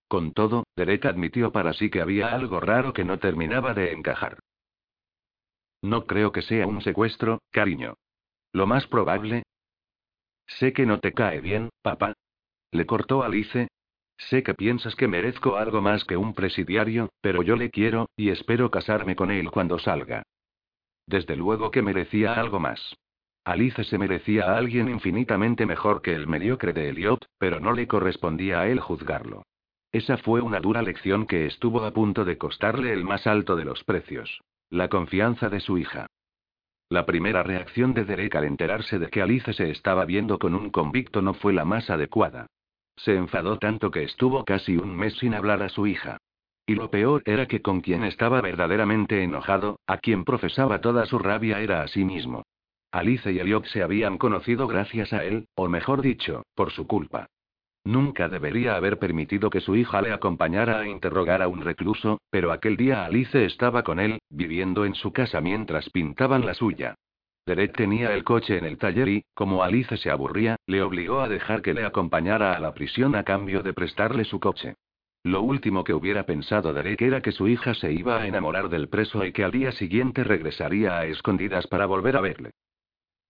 Con 0.10 0.34
todo, 0.34 0.65
Derek 0.76 1.06
admitió 1.06 1.54
para 1.54 1.72
sí 1.72 1.89
que 1.89 2.02
había 2.02 2.36
algo 2.36 2.60
raro 2.60 2.91
que 2.91 3.06
no 3.06 3.17
terminaba 3.17 3.74
de 3.74 3.94
encajar. 3.94 4.39
No 5.82 6.06
creo 6.06 6.34
que 6.34 6.41
sea 6.41 6.67
un 6.67 6.82
secuestro, 6.82 7.39
cariño. 7.50 7.94
Lo 8.52 8.67
más 8.67 8.88
probable. 8.88 9.44
Sé 10.48 10.74
que 10.74 10.86
no 10.86 11.00
te 11.00 11.13
cae 11.13 11.39
bien, 11.39 11.70
papá, 11.82 12.13
le 12.71 12.86
cortó 12.86 13.23
Alice. 13.23 13.67
Sé 14.17 14.43
que 14.43 14.53
piensas 14.53 14.95
que 14.95 15.07
merezco 15.07 15.57
algo 15.57 15.81
más 15.81 16.05
que 16.05 16.15
un 16.15 16.34
presidiario, 16.34 17.10
pero 17.21 17.41
yo 17.43 17.55
le 17.55 17.69
quiero, 17.69 18.10
y 18.15 18.29
espero 18.29 18.69
casarme 18.69 19.15
con 19.15 19.31
él 19.31 19.49
cuando 19.51 19.79
salga. 19.79 20.23
Desde 21.07 21.36
luego 21.36 21.71
que 21.71 21.81
merecía 21.81 22.34
algo 22.34 22.60
más. 22.60 22.95
Alice 23.43 23.84
se 23.84 23.97
merecía 23.97 24.45
a 24.45 24.57
alguien 24.57 24.88
infinitamente 24.88 25.65
mejor 25.65 26.01
que 26.01 26.13
el 26.13 26.27
mediocre 26.27 26.73
de 26.73 26.89
Elliot, 26.89 27.25
pero 27.39 27.60
no 27.60 27.73
le 27.73 27.88
correspondía 27.88 28.62
a 28.62 28.67
él 28.67 28.79
juzgarlo. 28.79 29.43
Esa 29.91 30.17
fue 30.17 30.41
una 30.41 30.60
dura 30.60 30.81
lección 30.84 31.25
que 31.25 31.47
estuvo 31.47 31.84
a 31.84 31.91
punto 31.91 32.23
de 32.23 32.38
costarle 32.38 32.93
el 32.93 33.03
más 33.03 33.27
alto 33.27 33.55
de 33.55 33.65
los 33.65 33.84
precios. 33.84 34.41
La 34.69 34.88
confianza 34.88 35.49
de 35.49 35.60
su 35.60 35.77
hija. 35.77 36.07
La 36.88 37.05
primera 37.05 37.41
reacción 37.41 37.93
de 37.93 38.05
Derek 38.05 38.36
al 38.36 38.45
enterarse 38.45 38.99
de 38.99 39.10
que 39.10 39.21
Alice 39.21 39.51
se 39.53 39.71
estaba 39.71 40.05
viendo 40.05 40.39
con 40.39 40.53
un 40.53 40.69
convicto 40.69 41.21
no 41.21 41.34
fue 41.34 41.51
la 41.51 41.65
más 41.65 41.89
adecuada. 41.89 42.47
Se 43.04 43.16
enfadó 43.16 43.58
tanto 43.58 43.90
que 43.90 44.04
estuvo 44.04 44.46
casi 44.46 44.78
un 44.78 44.96
mes 44.96 45.16
sin 45.18 45.34
hablar 45.34 45.64
a 45.64 45.70
su 45.70 45.88
hija. 45.88 46.18
Y 46.68 46.76
lo 46.76 46.92
peor 46.92 47.24
era 47.26 47.48
que 47.48 47.62
con 47.62 47.82
quien 47.82 48.04
estaba 48.04 48.42
verdaderamente 48.42 49.24
enojado, 49.24 49.80
a 49.88 49.98
quien 49.98 50.24
profesaba 50.24 50.82
toda 50.82 51.08
su 51.08 51.18
rabia 51.18 51.60
era 51.62 51.82
a 51.82 51.88
sí 51.88 52.06
mismo. 52.06 52.44
Alice 52.92 53.32
y 53.32 53.40
Elliot 53.40 53.66
se 53.66 53.82
habían 53.82 54.20
conocido 54.20 54.68
gracias 54.68 55.14
a 55.14 55.24
él, 55.24 55.48
o 55.56 55.68
mejor 55.68 56.02
dicho, 56.02 56.44
por 56.54 56.72
su 56.72 56.86
culpa. 56.86 57.28
Nunca 57.84 58.30
debería 58.30 58.76
haber 58.76 59.00
permitido 59.00 59.50
que 59.50 59.62
su 59.62 59.76
hija 59.76 60.04
le 60.04 60.14
acompañara 60.14 60.82
a 60.82 60.88
interrogar 60.88 61.42
a 61.42 61.48
un 61.48 61.62
recluso, 61.62 62.20
pero 62.30 62.52
aquel 62.52 62.78
día 62.78 63.06
Alice 63.06 63.44
estaba 63.46 63.82
con 63.82 64.00
él, 64.00 64.20
viviendo 64.30 64.86
en 64.86 64.94
su 64.94 65.12
casa 65.12 65.42
mientras 65.42 65.90
pintaban 65.90 66.46
la 66.46 66.54
suya. 66.54 66.94
Derek 67.45 67.75
tenía 67.75 68.13
el 68.13 68.23
coche 68.23 68.58
en 68.58 68.65
el 68.65 68.77
taller 68.77 69.10
y, 69.10 69.25
como 69.34 69.63
Alice 69.63 69.97
se 69.97 70.12
aburría, 70.12 70.58
le 70.67 70.82
obligó 70.82 71.21
a 71.21 71.27
dejar 71.27 71.62
que 71.62 71.73
le 71.73 71.86
acompañara 71.86 72.54
a 72.54 72.60
la 72.60 72.73
prisión 72.73 73.15
a 73.15 73.23
cambio 73.23 73.63
de 73.63 73.73
prestarle 73.73 74.25
su 74.25 74.39
coche. 74.39 74.75
Lo 75.23 75.41
último 75.41 75.84
que 75.84 75.93
hubiera 75.93 76.25
pensado 76.25 76.73
Derek 76.73 77.01
era 77.01 77.21
que 77.21 77.32
su 77.32 77.47
hija 77.47 77.73
se 77.73 77.91
iba 77.91 78.17
a 78.17 78.27
enamorar 78.27 78.69
del 78.69 78.89
preso 78.89 79.25
y 79.25 79.32
que 79.32 79.43
al 79.43 79.51
día 79.51 79.71
siguiente 79.71 80.23
regresaría 80.23 80.97
a 80.97 81.06
escondidas 81.06 81.67
para 81.67 81.86
volver 81.86 82.17
a 82.17 82.21
verle. 82.21 82.51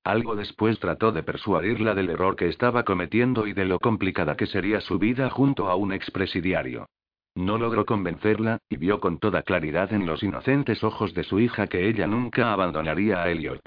Algo 0.04 0.36
después 0.36 0.80
trató 0.80 1.12
de 1.12 1.24
persuadirla 1.24 1.94
del 1.94 2.10
error 2.10 2.36
que 2.36 2.48
estaba 2.48 2.84
cometiendo 2.84 3.46
y 3.46 3.54
de 3.54 3.66
lo 3.66 3.80
complicada 3.80 4.36
que 4.36 4.48
sería 4.48 4.82
su 4.82 5.00
vida 5.00 5.30
junto 5.30 5.70
a 5.70 5.76
un 5.76 5.94
expresidiario. 5.94 6.88
No 7.36 7.58
logró 7.58 7.86
convencerla, 7.86 8.58
y 8.68 8.78
vio 8.78 9.00
con 9.00 9.20
toda 9.20 9.44
claridad 9.44 9.94
en 9.94 10.06
los 10.06 10.24
inocentes 10.24 10.84
ojos 10.84 11.14
de 11.14 11.24
su 11.24 11.40
hija 11.40 11.68
que 11.68 11.88
ella 11.88 12.08
nunca 12.08 12.52
abandonaría 12.52 13.22
a 13.22 13.30
Elliot. 13.30 13.62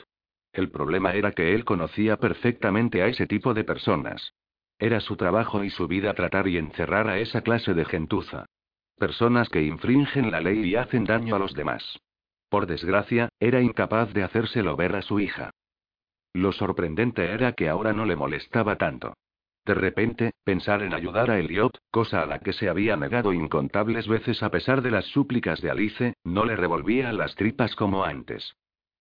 El 0.55 0.71
problema 0.71 1.15
era 1.15 1.33
que 1.33 1.53
él 1.53 1.65
conocía 1.65 2.17
perfectamente 2.17 3.03
a 3.03 3.09
ese 3.09 3.27
tipo 3.27 3.55
de 3.55 3.65
personas. 3.65 4.35
Era 4.79 5.01
su 5.01 5.17
trabajo 5.17 5.65
y 5.65 5.71
su 5.71 5.89
vida 5.89 6.15
tratar 6.15 6.47
y 6.47 6.59
encerrar 6.59 7.09
a 7.09 7.19
esa 7.19 7.43
clase 7.43 7.75
de 7.75 7.85
gentuza. 7.85 8.47
Personas 8.97 9.49
que 9.49 9.65
infringen 9.65 10.31
la 10.31 10.41
ley 10.41 10.61
y 10.61 10.77
hacen 10.77 11.05
daño 11.05 11.35
a 11.35 11.41
los 11.41 11.55
demás. 11.55 11.99
Por 12.49 12.67
desgracia, 12.67 13.31
era 13.41 13.61
incapaz 13.61 14.13
de 14.15 14.23
hacérselo 14.23 14.77
ver 14.77 14.95
a 14.95 15.03
su 15.03 15.19
hija. 15.19 15.51
Lo 16.33 16.53
sorprendente 16.53 17.33
era 17.33 17.53
que 17.55 17.69
ahora 17.69 17.93
no 17.93 18.05
le 18.05 18.15
molestaba 18.15 18.77
tanto. 18.77 19.15
De 19.65 19.75
repente, 19.75 20.35
pensar 20.45 20.83
en 20.83 20.95
ayudar 20.95 21.33
a 21.33 21.39
Elliot, 21.41 21.77
cosa 21.91 22.23
a 22.23 22.27
la 22.27 22.39
que 22.39 22.53
se 22.53 22.69
había 22.69 22.97
negado 22.97 23.33
incontables 23.33 24.07
veces 24.07 24.41
a 24.45 24.51
pesar 24.51 24.83
de 24.83 24.93
las 24.93 25.07
súplicas 25.07 25.61
de 25.61 25.71
Alice, 25.71 26.15
no 26.23 26.45
le 26.45 26.55
revolvía 26.55 27.13
las 27.13 27.35
tripas 27.35 27.75
como 27.75 28.05
antes. 28.05 28.55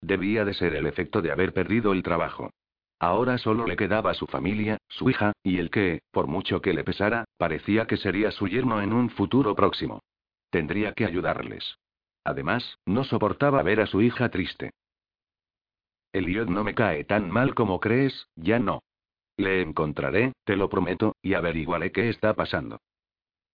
Debía 0.04 0.44
de 0.44 0.54
ser 0.54 0.76
el 0.76 0.86
efecto 0.86 1.22
de 1.22 1.32
haber 1.32 1.54
perdido 1.54 1.94
el 1.94 2.04
trabajo. 2.04 2.52
Ahora 3.00 3.38
solo 3.38 3.66
le 3.66 3.78
quedaba 3.78 4.14
su 4.14 4.28
familia, 4.28 4.78
su 4.90 5.10
hija, 5.10 5.32
y 5.44 5.60
el 5.60 5.70
que, 5.70 6.02
por 6.12 6.28
mucho 6.28 6.62
que 6.62 6.74
le 6.74 6.84
pesara, 6.84 7.24
parecía 7.38 7.88
que 7.88 7.96
sería 7.96 8.30
su 8.32 8.50
yerno 8.50 8.82
en 8.82 8.92
un 8.92 9.10
futuro 9.10 9.56
próximo. 9.56 10.02
Tendría 10.50 10.92
que 10.92 11.06
ayudarles. 11.06 11.78
Además, 12.26 12.80
no 12.86 13.06
soportaba 13.06 13.64
ver 13.64 13.80
a 13.80 13.88
su 13.88 14.02
hija 14.02 14.28
triste. 14.28 14.72
Elliot 16.12 16.50
no 16.50 16.66
me 16.66 16.76
cae 16.76 17.06
tan 17.06 17.32
mal 17.32 17.56
como 17.56 17.80
crees, 17.80 18.28
ya 18.36 18.60
no. 18.60 18.84
Le 19.38 19.62
encontraré, 19.62 20.34
te 20.44 20.58
lo 20.58 20.68
prometo, 20.70 21.16
y 21.22 21.34
averiguaré 21.34 21.94
qué 21.94 22.10
está 22.10 22.34
pasando. 22.34 22.82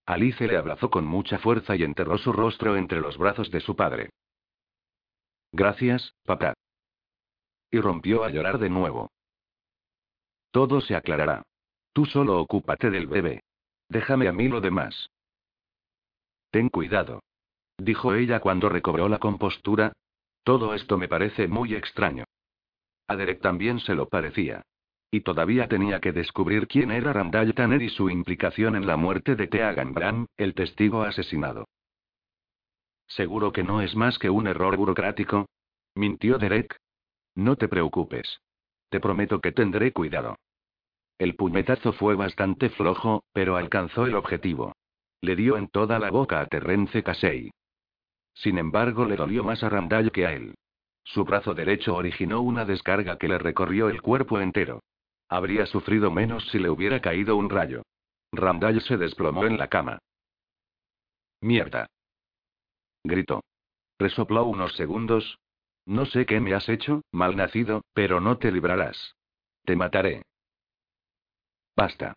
Alice 0.07 0.47
le 0.47 0.57
abrazó 0.57 0.89
con 0.89 1.05
mucha 1.05 1.37
fuerza 1.37 1.75
y 1.75 1.83
enterró 1.83 2.17
su 2.17 2.33
rostro 2.33 2.75
entre 2.75 3.01
los 3.01 3.19
brazos 3.19 3.51
de 3.51 3.59
su 3.59 3.75
padre. 3.75 4.09
Gracias, 5.51 6.13
papá. 6.25 6.53
Y 7.71 7.79
rompió 7.79 8.23
a 8.23 8.29
llorar 8.29 8.59
de 8.59 8.69
nuevo. 8.69 9.11
Todo 10.51 10.81
se 10.81 10.95
aclarará. 10.95 11.43
Tú 11.93 12.05
solo 12.05 12.39
ocúpate 12.39 12.89
del 12.89 13.07
bebé. 13.07 13.41
Déjame 13.89 14.27
a 14.27 14.33
mí 14.33 14.47
lo 14.47 14.61
demás. 14.61 15.09
Ten 16.51 16.69
cuidado. 16.69 17.21
Dijo 17.77 18.13
ella 18.13 18.39
cuando 18.39 18.69
recobró 18.69 19.07
la 19.09 19.19
compostura. 19.19 19.93
Todo 20.43 20.73
esto 20.73 20.97
me 20.97 21.07
parece 21.07 21.47
muy 21.47 21.75
extraño. 21.75 22.25
A 23.07 23.15
Derek 23.15 23.41
también 23.41 23.79
se 23.79 23.95
lo 23.95 24.07
parecía. 24.07 24.63
Y 25.11 25.21
todavía 25.21 25.67
tenía 25.67 25.99
que 25.99 26.11
descubrir 26.11 26.67
quién 26.67 26.91
era 26.91 27.13
Randall 27.13 27.53
Tanner 27.55 27.81
y 27.81 27.89
su 27.89 28.09
implicación 28.09 28.75
en 28.75 28.85
la 28.85 28.95
muerte 28.95 29.35
de 29.35 29.47
Teagan 29.47 29.93
Bram, 29.93 30.27
el 30.37 30.53
testigo 30.53 31.01
asesinado. 31.01 31.65
¿Seguro 33.09 33.51
que 33.51 33.63
no 33.63 33.81
es 33.81 33.95
más 33.95 34.17
que 34.19 34.29
un 34.29 34.47
error 34.47 34.77
burocrático? 34.77 35.47
¿Mintió 35.95 36.37
Derek? 36.37 36.77
No 37.35 37.55
te 37.55 37.67
preocupes. 37.67 38.39
Te 38.89 38.99
prometo 38.99 39.41
que 39.41 39.51
tendré 39.51 39.91
cuidado. 39.91 40.37
El 41.17 41.35
puñetazo 41.35 41.91
fue 41.93 42.15
bastante 42.15 42.69
flojo, 42.69 43.23
pero 43.33 43.57
alcanzó 43.57 44.05
el 44.05 44.15
objetivo. 44.15 44.73
Le 45.21 45.35
dio 45.35 45.57
en 45.57 45.67
toda 45.67 45.99
la 45.99 46.11
boca 46.11 46.39
a 46.39 46.45
Terrence 46.45 47.03
Casey. 47.03 47.51
Sin 48.33 48.57
embargo, 48.57 49.05
le 49.05 49.17
dolió 49.17 49.43
más 49.43 49.63
a 49.63 49.69
Randall 49.69 50.11
que 50.11 50.25
a 50.25 50.33
él. 50.33 50.55
Su 51.03 51.25
brazo 51.25 51.53
derecho 51.53 51.95
originó 51.95 52.41
una 52.41 52.63
descarga 52.63 53.17
que 53.17 53.27
le 53.27 53.37
recorrió 53.37 53.89
el 53.89 54.01
cuerpo 54.01 54.39
entero. 54.39 54.81
Habría 55.27 55.65
sufrido 55.65 56.09
menos 56.11 56.47
si 56.49 56.59
le 56.59 56.69
hubiera 56.69 57.01
caído 57.01 57.35
un 57.35 57.49
rayo. 57.49 57.81
Randall 58.31 58.81
se 58.81 58.97
desplomó 58.97 59.45
en 59.45 59.57
la 59.57 59.67
cama. 59.67 59.99
Mierda. 61.41 61.87
Gritó. 63.09 63.43
Resopló 63.97 64.45
unos 64.45 64.73
segundos. 64.75 65.39
No 65.85 66.05
sé 66.05 66.25
qué 66.25 66.39
me 66.39 66.53
has 66.53 66.69
hecho, 66.69 67.01
malnacido, 67.11 67.81
pero 67.93 68.21
no 68.21 68.37
te 68.37 68.51
librarás. 68.51 69.15
Te 69.65 69.75
mataré. 69.75 70.23
Basta. 71.75 72.13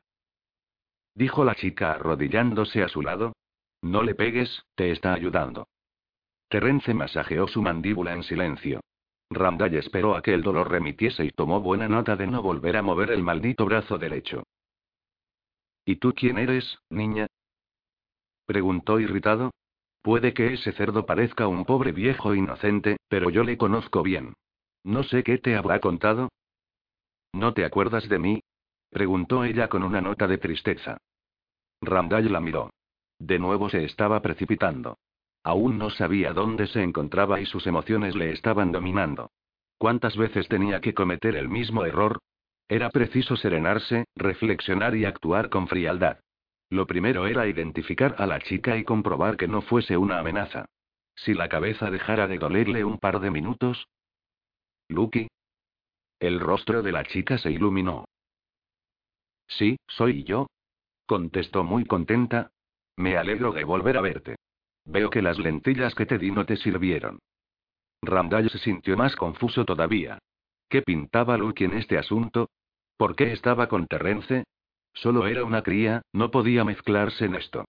Dijo 1.14 1.44
la 1.44 1.55
chica 1.55 1.92
arrodillándose 1.92 2.83
a 2.83 2.88
su 2.88 3.02
lado. 3.02 3.33
No 3.83 4.02
le 4.02 4.14
pegues, 4.14 4.64
te 4.74 4.90
está 4.90 5.12
ayudando. 5.14 5.66
Terence 6.48 6.94
masajeó 6.94 7.48
su 7.48 7.62
mandíbula 7.62 8.12
en 8.12 8.22
silencio. 8.22 8.81
Randall 9.31 9.74
esperó 9.74 10.14
a 10.14 10.22
que 10.22 10.35
el 10.35 10.42
dolor 10.42 10.70
remitiese 10.70 11.24
y 11.24 11.31
tomó 11.31 11.61
buena 11.61 11.88
nota 11.88 12.16
de 12.16 12.26
no 12.26 12.42
volver 12.42 12.76
a 12.76 12.83
mover 12.83 13.11
el 13.11 13.22
maldito 13.22 13.64
brazo 13.64 13.98
derecho. 13.98 14.44
¿Y 15.85 15.96
tú 15.96 16.12
quién 16.14 16.38
eres, 16.38 16.78
niña? 16.90 17.26
preguntó 18.46 19.00
irritado. 19.00 19.50
Puede 20.02 20.34
que 20.34 20.52
ese 20.54 20.72
cerdo 20.72 21.06
parezca 21.06 21.46
un 21.46 21.64
pobre 21.64 21.92
viejo 21.92 22.34
inocente, 22.34 22.96
pero 23.08 23.30
yo 23.30 23.44
le 23.44 23.56
conozco 23.56 24.02
bien. 24.02 24.34
No 24.84 25.04
sé 25.04 25.22
qué 25.22 25.38
te 25.38 25.56
habrá 25.56 25.78
contado. 25.78 26.28
¿No 27.32 27.54
te 27.54 27.64
acuerdas 27.64 28.08
de 28.08 28.18
mí? 28.18 28.42
preguntó 28.90 29.44
ella 29.44 29.68
con 29.68 29.84
una 29.84 30.00
nota 30.00 30.26
de 30.26 30.38
tristeza. 30.38 30.98
Randall 31.80 32.30
la 32.32 32.40
miró. 32.40 32.70
De 33.18 33.38
nuevo 33.38 33.70
se 33.70 33.84
estaba 33.84 34.20
precipitando. 34.20 34.98
Aún 35.44 35.78
no 35.78 35.90
sabía 35.90 36.32
dónde 36.32 36.66
se 36.66 36.82
encontraba 36.82 37.40
y 37.40 37.46
sus 37.46 37.66
emociones 37.66 38.16
le 38.16 38.32
estaban 38.32 38.72
dominando. 38.72 39.30
¿Cuántas 39.78 40.16
veces 40.16 40.48
tenía 40.48 40.80
que 40.80 40.94
cometer 40.94 41.36
el 41.36 41.48
mismo 41.48 41.84
error? 41.84 42.18
Era 42.68 42.90
preciso 42.90 43.36
serenarse, 43.36 44.04
reflexionar 44.16 44.96
y 44.96 45.04
actuar 45.04 45.48
con 45.48 45.68
frialdad. 45.68 46.18
Lo 46.72 46.87
primero 46.87 47.26
era 47.26 47.46
identificar 47.46 48.14
a 48.16 48.24
la 48.24 48.40
chica 48.40 48.78
y 48.78 48.85
comprobar 48.85 49.37
que 49.37 49.46
no 49.46 49.61
fuese 49.61 49.98
una 49.98 50.18
amenaza. 50.18 50.64
Si 51.14 51.35
la 51.35 51.50
cabeza 51.50 51.90
dejara 51.90 52.26
de 52.26 52.38
dolerle 52.38 52.82
un 52.82 52.96
par 52.96 53.20
de 53.20 53.30
minutos. 53.30 53.88
Lucky. 54.88 55.28
El 56.18 56.40
rostro 56.40 56.82
de 56.82 56.92
la 56.92 57.04
chica 57.04 57.37
se 57.37 57.50
iluminó. 57.50 58.06
Sí, 59.48 59.76
soy 59.87 60.24
yo. 60.24 60.46
Contestó 61.04 61.62
muy 61.62 61.85
contenta. 61.85 62.52
Me 62.96 63.18
alegro 63.18 63.52
de 63.52 63.64
volver 63.64 63.98
a 63.98 64.00
verte. 64.00 64.37
Veo 64.87 65.11
que 65.11 65.20
las 65.20 65.38
lentillas 65.38 65.94
que 65.94 66.06
te 66.06 66.16
di 66.16 66.30
no 66.30 66.46
te 66.46 66.56
sirvieron. 66.56 67.18
Randall 68.00 68.48
se 68.48 68.56
sintió 68.56 68.96
más 68.96 69.14
confuso 69.14 69.66
todavía. 69.66 70.18
¿Qué 70.70 70.80
pintaba 70.80 71.37
Luke 71.37 71.66
en 71.66 71.74
este 71.74 71.98
asunto? 71.98 72.48
¿Por 72.96 73.14
qué 73.14 73.30
estaba 73.32 73.68
con 73.68 73.87
Terrence? 73.87 74.44
Solo 74.94 75.26
era 75.26 75.44
una 75.44 75.62
cría, 75.62 76.02
no 76.12 76.31
podía 76.31 76.64
mezclarse 76.64 77.24
en 77.24 77.35
esto. 77.35 77.64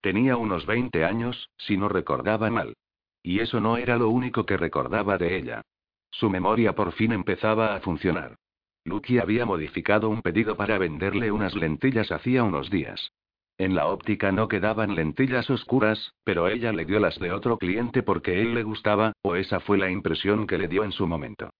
Tenía 0.00 0.36
unos 0.36 0.66
20 0.66 1.04
años, 1.04 1.50
si 1.56 1.76
no 1.76 1.88
recordaba 1.88 2.50
mal. 2.50 2.74
Y 3.22 3.40
eso 3.40 3.60
no 3.60 3.76
era 3.76 3.96
lo 3.96 4.08
único 4.08 4.46
que 4.46 4.56
recordaba 4.56 5.18
de 5.18 5.36
ella. 5.36 5.62
Su 6.10 6.30
memoria 6.30 6.74
por 6.74 6.92
fin 6.92 7.12
empezaba 7.12 7.74
a 7.74 7.80
funcionar. 7.80 8.36
Lucky 8.84 9.18
había 9.18 9.44
modificado 9.44 10.08
un 10.08 10.22
pedido 10.22 10.56
para 10.56 10.78
venderle 10.78 11.30
unas 11.30 11.54
lentillas 11.54 12.10
hacía 12.10 12.42
unos 12.42 12.70
días. 12.70 13.12
En 13.58 13.74
la 13.74 13.88
óptica 13.88 14.30
no 14.30 14.46
quedaban 14.46 14.94
lentillas 14.94 15.50
oscuras, 15.50 16.14
pero 16.22 16.48
ella 16.48 16.72
le 16.72 16.84
dio 16.84 17.00
las 17.00 17.18
de 17.18 17.32
otro 17.32 17.58
cliente 17.58 18.04
porque 18.04 18.40
él 18.40 18.54
le 18.54 18.62
gustaba, 18.62 19.12
o 19.22 19.34
esa 19.34 19.58
fue 19.58 19.78
la 19.78 19.90
impresión 19.90 20.46
que 20.46 20.58
le 20.58 20.68
dio 20.68 20.84
en 20.84 20.92
su 20.92 21.08
momento. 21.08 21.50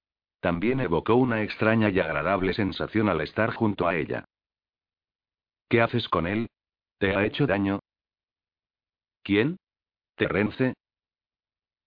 También 0.40 0.78
evocó 0.78 1.16
una 1.16 1.42
extraña 1.42 1.90
y 1.90 1.98
agradable 1.98 2.54
sensación 2.54 3.08
al 3.08 3.20
estar 3.20 3.52
junto 3.52 3.88
a 3.88 3.96
ella. 3.96 4.24
¿Qué 5.68 5.80
haces 5.82 6.08
con 6.08 6.26
él? 6.26 6.48
¿Te 6.98 7.14
ha 7.14 7.24
hecho 7.24 7.46
daño? 7.46 7.80
¿Quién? 9.22 9.58
¿Terrence? 10.16 10.74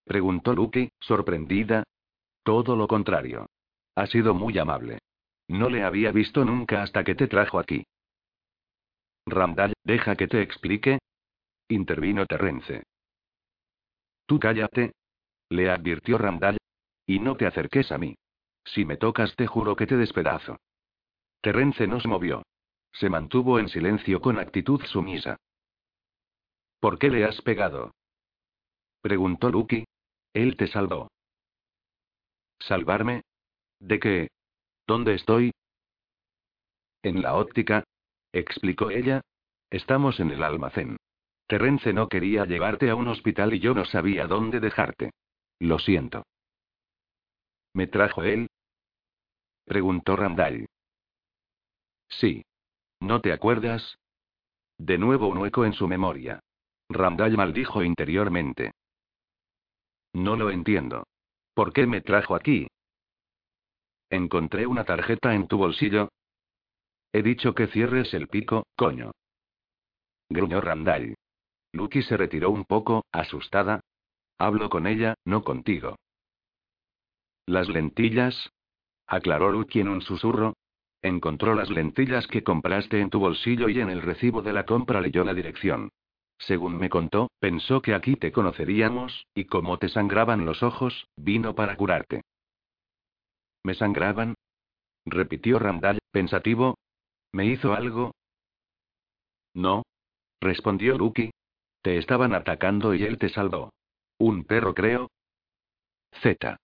Preguntó 0.05 0.53
Lucky, 0.53 0.91
sorprendida. 0.99 1.83
Todo 2.43 2.75
lo 2.75 2.87
contrario. 2.87 3.47
Ha 3.95 4.07
sido 4.07 4.33
muy 4.33 4.57
amable. 4.57 4.99
No 5.47 5.69
le 5.69 5.83
había 5.83 6.11
visto 6.11 6.45
nunca 6.45 6.83
hasta 6.83 7.03
que 7.03 7.15
te 7.15 7.27
trajo 7.27 7.59
aquí. 7.59 7.83
Randall, 9.25 9.73
deja 9.83 10.15
que 10.15 10.27
te 10.27 10.41
explique. 10.41 10.99
Intervino 11.67 12.25
Terrence. 12.25 12.83
Tú 14.25 14.39
cállate. 14.39 14.93
Le 15.49 15.69
advirtió 15.69 16.17
Randall. 16.17 16.57
Y 17.05 17.19
no 17.19 17.35
te 17.35 17.45
acerques 17.45 17.91
a 17.91 17.97
mí. 17.97 18.15
Si 18.63 18.85
me 18.85 18.97
tocas 18.97 19.35
te 19.35 19.47
juro 19.47 19.75
que 19.75 19.87
te 19.87 19.97
despedazo. 19.97 20.57
Terrence 21.41 21.87
nos 21.87 22.05
movió. 22.05 22.43
Se 22.93 23.09
mantuvo 23.09 23.59
en 23.59 23.69
silencio 23.69 24.21
con 24.21 24.39
actitud 24.39 24.81
sumisa. 24.85 25.37
¿Por 26.79 26.97
qué 26.99 27.09
le 27.09 27.25
has 27.25 27.41
pegado? 27.41 27.93
Preguntó 29.01 29.49
Lucky. 29.49 29.85
Él 30.33 30.55
te 30.57 30.67
salvó. 30.67 31.09
¿Salvarme? 32.59 33.23
¿De 33.79 33.99
qué? 33.99 34.27
¿Dónde 34.87 35.15
estoy? 35.15 35.51
En 37.03 37.21
la 37.21 37.35
óptica, 37.35 37.83
explicó 38.31 38.91
ella. 38.91 39.21
Estamos 39.69 40.19
en 40.19 40.31
el 40.31 40.43
almacén. 40.43 40.97
Terence 41.47 41.91
no 41.93 42.07
quería 42.07 42.45
llevarte 42.45 42.89
a 42.89 42.95
un 42.95 43.07
hospital 43.07 43.53
y 43.53 43.59
yo 43.59 43.73
no 43.73 43.85
sabía 43.85 44.27
dónde 44.27 44.59
dejarte. 44.59 45.11
Lo 45.59 45.79
siento. 45.79 46.23
¿Me 47.73 47.87
trajo 47.87 48.23
él? 48.23 48.47
preguntó 49.65 50.15
Randall. 50.15 50.67
Sí. 52.09 52.43
¿No 53.01 53.19
te 53.19 53.33
acuerdas? 53.33 53.97
De 54.77 54.97
nuevo 54.99 55.27
un 55.27 55.39
hueco 55.39 55.65
en 55.65 55.73
su 55.73 55.87
memoria. 55.87 56.39
Randall 56.87 57.35
maldijo 57.35 57.83
interiormente. 57.83 58.71
No 60.13 60.35
lo 60.35 60.51
entiendo. 60.51 61.07
¿Por 61.55 61.73
qué 61.73 61.87
me 61.87 62.01
trajo 62.01 62.35
aquí? 62.35 62.67
Encontré 64.09 64.67
una 64.67 64.83
tarjeta 64.85 65.33
en 65.33 65.47
tu 65.47 65.57
bolsillo. 65.57 66.09
He 67.11 67.23
dicho 67.23 67.55
que 67.55 67.67
cierres 67.67 68.13
el 68.13 68.27
pico, 68.27 68.67
coño. 68.75 69.11
Gruñó 70.29 70.61
Randall. 70.61 71.15
Lucky 71.73 72.03
se 72.03 72.17
retiró 72.17 72.51
un 72.51 72.65
poco, 72.65 73.05
asustada. 73.11 73.81
Hablo 74.37 74.69
con 74.69 74.85
ella, 74.85 75.15
no 75.25 75.43
contigo. 75.43 75.95
¿Las 77.47 77.67
lentillas? 77.67 78.51
aclaró 79.07 79.51
Lucky 79.51 79.79
en 79.79 79.89
un 79.89 80.01
susurro. 80.01 80.53
Encontró 81.01 81.55
las 81.55 81.69
lentillas 81.69 82.27
que 82.27 82.43
compraste 82.43 82.99
en 82.99 83.09
tu 83.09 83.19
bolsillo 83.19 83.69
y 83.69 83.79
en 83.79 83.89
el 83.89 84.01
recibo 84.01 84.41
de 84.41 84.53
la 84.53 84.65
compra 84.65 85.01
leyó 85.01 85.23
la 85.23 85.33
dirección. 85.33 85.89
Según 86.37 86.77
me 86.77 86.89
contó, 86.89 87.29
pensó 87.39 87.81
que 87.81 87.93
aquí 87.93 88.15
te 88.15 88.31
conoceríamos, 88.31 89.27
y 89.35 89.45
como 89.45 89.77
te 89.77 89.89
sangraban 89.89 90.45
los 90.45 90.63
ojos, 90.63 91.07
vino 91.15 91.55
para 91.55 91.75
curarte. 91.75 92.21
¿Me 93.63 93.75
sangraban? 93.75 94.35
repitió 95.05 95.59
Randall, 95.59 95.99
pensativo. 96.11 96.77
¿Me 97.31 97.45
hizo 97.45 97.73
algo? 97.73 98.11
No. 99.53 99.83
respondió 100.39 100.97
Lucky. 100.97 101.31
Te 101.81 101.97
estaban 101.97 102.33
atacando 102.33 102.93
y 102.93 103.03
él 103.03 103.17
te 103.17 103.29
salvó. 103.29 103.71
Un 104.19 104.43
perro, 104.43 104.73
creo. 104.73 105.09
Z. 106.21 106.57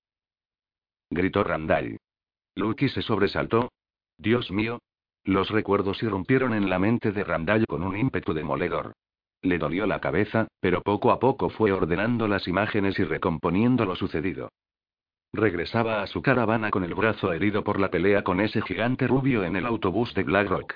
gritó 1.10 1.44
Randall. 1.44 1.98
Lucky 2.56 2.90
se 2.90 3.02
sobresaltó. 3.02 3.70
Dios 4.18 4.52
mío. 4.52 4.80
Los 5.24 5.50
recuerdos 5.50 6.02
irrumpieron 6.02 6.54
en 6.54 6.70
la 6.70 6.80
mente 6.80 7.12
de 7.12 7.24
Randall 7.24 7.66
con 7.68 7.84
un 7.84 7.98
ímpetu 7.98 8.34
demoledor. 8.34 8.94
Le 9.42 9.58
dolió 9.60 9.86
la 9.86 10.00
cabeza, 10.00 10.48
pero 10.60 10.82
poco 10.82 11.12
a 11.12 11.20
poco 11.20 11.50
fue 11.50 11.72
ordenando 11.72 12.28
las 12.28 12.48
imágenes 12.48 12.98
y 12.98 13.04
recomponiendo 13.04 13.86
lo 13.86 13.96
sucedido. 13.96 14.50
Regresaba 15.34 16.02
a 16.02 16.08
su 16.08 16.22
caravana 16.22 16.72
con 16.72 16.84
el 16.84 16.96
brazo 16.96 17.32
herido 17.34 17.64
por 17.64 17.80
la 17.80 17.92
pelea 17.92 18.24
con 18.24 18.40
ese 18.40 18.62
gigante 18.62 19.08
rubio 19.08 19.44
en 19.44 19.56
el 19.56 19.66
autobús 19.66 20.14
de 20.16 20.24
Blackrock. 20.24 20.76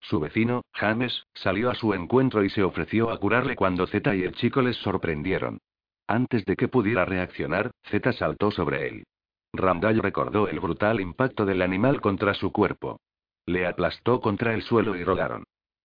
Su 0.00 0.18
vecino, 0.18 0.62
James, 0.72 1.26
salió 1.34 1.70
a 1.70 1.74
su 1.74 1.92
encuentro 1.94 2.42
y 2.42 2.50
se 2.50 2.62
ofreció 2.62 3.10
a 3.10 3.18
curarle 3.18 3.54
cuando 3.54 3.86
Z 3.86 4.16
y 4.16 4.22
el 4.22 4.34
chico 4.34 4.62
les 4.62 4.76
sorprendieron. 4.78 5.58
Antes 6.06 6.44
de 6.46 6.56
que 6.56 6.68
pudiera 6.68 7.04
reaccionar, 7.04 7.70
Z 7.84 8.12
saltó 8.14 8.50
sobre 8.50 8.88
él. 8.88 9.04
Randall 9.52 9.98
recordó 10.00 10.48
el 10.48 10.60
brutal 10.60 11.00
impacto 11.00 11.44
del 11.44 11.62
animal 11.62 12.00
contra 12.00 12.34
su 12.34 12.52
cuerpo. 12.52 13.00
Le 13.46 13.66
aplastó 13.66 14.20
contra 14.20 14.54
el 14.54 14.62
suelo 14.62 14.96
y 14.96 15.04
rodaron. 15.04 15.44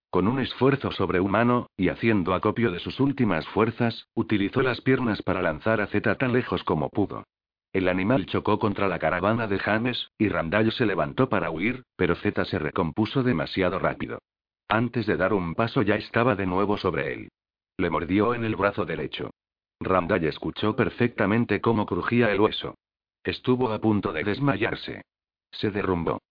Con 0.09 0.27
un 0.27 0.39
esfuerzo 0.39 0.91
sobrehumano, 0.91 1.67
y 1.75 1.89
haciendo 1.89 2.33
acopio 2.33 2.71
de 2.71 2.79
sus 2.79 2.99
últimas 2.99 3.47
fuerzas, 3.49 4.07
utilizó 4.13 4.61
las 4.61 4.81
piernas 4.81 5.21
para 5.21 5.41
lanzar 5.41 5.81
a 5.81 5.87
Z 5.87 6.15
tan 6.15 6.31
lejos 6.31 6.63
como 6.63 6.89
pudo. 6.89 7.25
El 7.73 7.89
animal 7.89 8.25
chocó 8.27 8.57
contra 8.57 8.87
la 8.87 8.99
caravana 8.99 9.47
de 9.47 9.59
James, 9.59 10.11
y 10.17 10.29
Randall 10.29 10.71
se 10.71 10.85
levantó 10.85 11.27
para 11.27 11.51
huir, 11.51 11.83
pero 11.97 12.15
Z 12.15 12.45
se 12.45 12.59
recompuso 12.59 13.23
demasiado 13.23 13.79
rápido. 13.79 14.19
Antes 14.69 15.05
de 15.05 15.17
dar 15.17 15.33
un 15.33 15.53
paso 15.55 15.81
ya 15.81 15.95
estaba 15.95 16.35
de 16.35 16.45
nuevo 16.45 16.77
sobre 16.77 17.13
él. 17.13 17.29
Le 17.77 17.89
mordió 17.89 18.33
en 18.33 18.45
el 18.45 18.55
brazo 18.55 18.85
derecho. 18.85 19.31
Randall 19.81 20.23
escuchó 20.23 20.75
perfectamente 20.77 21.59
cómo 21.59 21.85
crujía 21.85 22.31
el 22.31 22.39
hueso. 22.39 22.75
Estuvo 23.25 23.73
a 23.73 23.79
punto 23.79 24.13
de 24.13 24.23
desmayarse. 24.23 25.01
Se 25.51 25.71
derrumbó. 25.71 26.21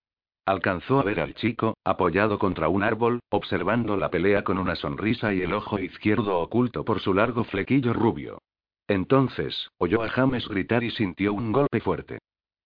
Alcanzó 0.47 1.01
a 1.01 1.03
ver 1.03 1.19
al 1.19 1.35
chico, 1.35 1.77
apoyado 1.83 2.39
contra 2.39 2.69
un 2.69 2.85
árbol, 2.85 3.19
observando 3.31 3.97
la 3.97 4.11
pelea 4.11 4.45
con 4.45 4.59
una 4.59 4.77
sonrisa 4.77 5.35
y 5.35 5.41
el 5.43 5.55
ojo 5.55 5.81
izquierdo 5.81 6.39
oculto 6.39 6.85
por 6.85 7.01
su 7.01 7.13
largo 7.13 7.43
flequillo 7.43 7.93
rubio. 7.95 8.39
Entonces, 8.87 9.71
oyó 9.79 10.05
a 10.05 10.09
James 10.09 10.47
gritar 10.47 10.85
y 10.85 10.93
sintió 10.93 11.33
un 11.33 11.51
golpe 11.51 11.81
fuerte. 11.81 12.19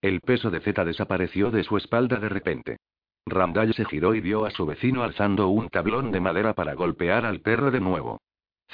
El 0.03 0.21
peso 0.21 0.51
de 0.51 0.61
Z 0.61 0.85
desapareció 0.85 1.51
de 1.51 1.65
su 1.65 1.79
espalda 1.79 2.17
de 2.17 2.29
repente. 2.29 2.77
Randall 3.25 3.73
se 3.73 3.87
giró 3.87 4.15
y 4.15 4.21
vio 4.21 4.45
a 4.45 4.51
su 4.51 4.67
vecino 4.67 5.05
alzando 5.05 5.49
un 5.49 5.71
tablón 5.71 6.13
de 6.13 6.21
madera 6.21 6.53
para 6.53 6.75
golpear 6.75 7.25
al 7.25 7.41
perro 7.41 7.71
de 7.71 7.81
nuevo. 7.81 8.21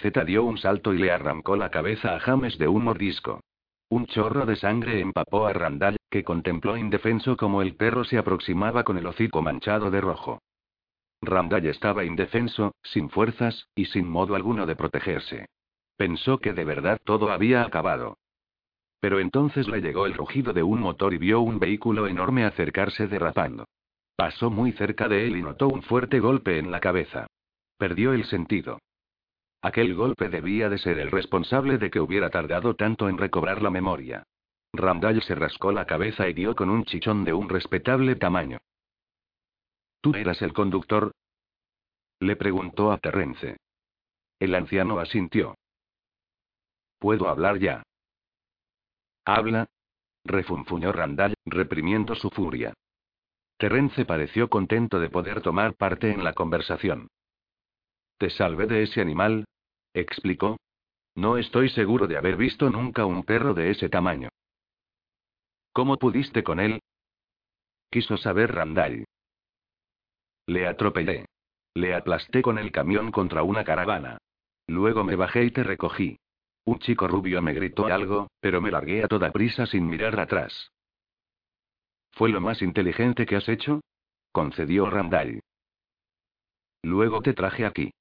Z 0.00 0.24
dio 0.24 0.42
un 0.42 0.59
salto 0.59 0.92
y 0.92 0.98
le 0.98 1.12
arrancó 1.12 1.55
la 1.55 1.70
cabeza 1.70 2.16
a 2.16 2.20
James 2.20 2.59
de 2.59 2.66
un 2.66 2.82
mordisco. 2.82 3.40
Un 3.95 4.07
chorro 4.07 4.45
de 4.45 4.57
sangre 4.57 4.99
empapó 4.99 5.47
a 5.47 5.53
Randall, 5.53 5.99
que 6.11 6.24
contempló 6.24 6.76
indefenso 6.76 7.36
como 7.36 7.62
el 7.62 7.76
perro 7.76 8.03
se 8.03 8.18
aproximaba 8.18 8.82
con 8.82 8.99
el 8.99 9.07
hocico 9.07 9.40
manchado 9.40 9.88
de 9.92 10.01
rojo. 10.01 10.42
Randall 11.22 11.64
estaba 11.66 12.05
indefenso, 12.05 12.74
sin 12.82 13.09
fuerzas, 13.09 13.68
y 13.76 13.84
sin 13.84 14.09
modo 14.09 14.34
alguno 14.34 14.66
de 14.66 14.74
protegerse. 14.74 15.47
Pensó 15.97 16.38
que 16.38 16.53
de 16.53 16.64
verdad 16.64 16.99
todo 17.05 17.30
había 17.30 17.62
acabado. 17.62 18.18
Pero 18.99 19.20
entonces 19.20 19.68
le 19.68 19.80
llegó 19.80 20.07
el 20.07 20.14
rugido 20.14 20.53
de 20.53 20.64
un 20.64 20.80
motor 20.80 21.14
y 21.14 21.18
vio 21.18 21.40
un 21.40 21.61
vehículo 21.61 22.09
enorme 22.09 22.45
acercarse 22.45 23.07
derrapando. 23.07 23.66
Pasó 24.16 24.51
muy 24.51 24.72
cerca 24.72 25.07
de 25.07 25.24
él 25.28 25.36
y 25.36 25.42
notó 25.42 25.68
un 25.68 25.82
fuerte 25.82 26.18
golpe 26.18 26.59
en 26.59 26.72
la 26.72 26.80
cabeza. 26.80 27.28
Perdió 27.78 28.12
el 28.12 28.24
sentido. 28.24 28.80
Aquel 29.65 29.95
golpe 29.95 30.29
debía 30.29 30.69
de 30.69 30.77
ser 30.77 30.99
el 30.99 31.11
responsable 31.11 31.79
de 31.79 31.91
que 31.91 31.99
hubiera 31.99 32.29
tardado 32.29 32.77
tanto 32.77 33.09
en 33.09 33.17
recobrar 33.17 33.62
la 33.62 33.71
memoria. 33.71 34.23
Randall 34.75 35.23
se 35.23 35.35
rascó 35.35 35.73
la 35.73 35.87
cabeza 35.87 36.29
y 36.29 36.35
dio 36.35 36.55
con 36.55 36.69
un 36.69 36.85
chichón 36.85 37.25
de 37.25 37.33
un 37.33 37.49
respetable 37.49 38.15
tamaño. 38.17 38.59
¿Tú 40.03 40.15
eras 40.15 40.43
el 40.43 40.53
conductor? 40.53 41.12
Le 42.21 42.37
preguntó 42.37 42.93
a 42.93 42.99
Terrence. 42.99 43.57
El 44.39 44.55
anciano 44.55 44.99
asintió. 44.99 45.55
Puedo 46.99 47.31
hablar 47.31 47.59
ya. 47.59 47.83
Habla. 49.25 49.67
refunfuñó 50.27 50.93
Randall, 50.93 51.33
reprimiendo 51.47 52.15
su 52.17 52.29
furia. 52.29 52.75
Terence 53.57 54.05
pareció 54.05 54.51
contento 54.51 55.01
de 55.01 55.09
poder 55.09 55.41
tomar 55.41 55.75
parte 55.75 56.11
en 56.11 56.23
la 56.23 56.35
conversación. 56.35 57.09
Te 58.19 58.29
salvé 58.29 58.67
de 58.67 58.83
ese 58.83 59.01
animal, 59.01 59.47
explicó. 59.95 60.59
No 61.14 61.38
estoy 61.38 61.68
seguro 61.70 62.07
de 62.07 62.16
haber 62.16 62.36
visto 62.36 62.68
nunca 62.68 63.07
un 63.07 63.22
perro 63.22 63.55
de 63.55 63.70
ese 63.70 63.88
tamaño. 63.88 64.28
¿Cómo 65.72 65.97
pudiste 65.97 66.42
con 66.42 66.61
él? 66.61 66.80
Quiso 67.90 68.16
saber 68.16 68.53
Randall. 68.53 69.05
Le 70.47 70.66
atropellé. 70.66 71.26
Le 71.74 71.95
aplasté 71.95 72.42
con 72.42 72.59
el 72.59 72.70
camión 72.70 73.11
contra 73.11 73.42
una 73.42 73.64
caravana. 73.64 74.18
Luego 74.66 75.05
me 75.05 75.16
bajé 75.16 75.45
y 75.45 75.51
te 75.51 75.62
recogí. 75.62 76.18
Un 76.64 76.78
chico 76.78 77.09
rubio 77.09 77.42
me 77.42 77.53
gritó 77.53 77.86
algo, 77.86 78.28
pero 78.40 78.61
me 78.61 78.70
largué 78.70 79.05
a 79.05 79.09
toda 79.09 79.32
prisa 79.32 79.66
sin 79.66 79.86
mirar 79.86 80.18
atrás. 80.18 80.70
¿Fue 82.12 82.30
lo 82.30 82.40
más 82.40 82.62
inteligente 82.62 83.26
que 83.26 83.36
has 83.36 83.49
hecho? 83.49 83.80
concedió 84.32 84.88
Randall. 84.88 85.40
Luego 86.82 87.22
te 87.22 87.34
traje 87.34 87.66
aquí. 87.66 87.92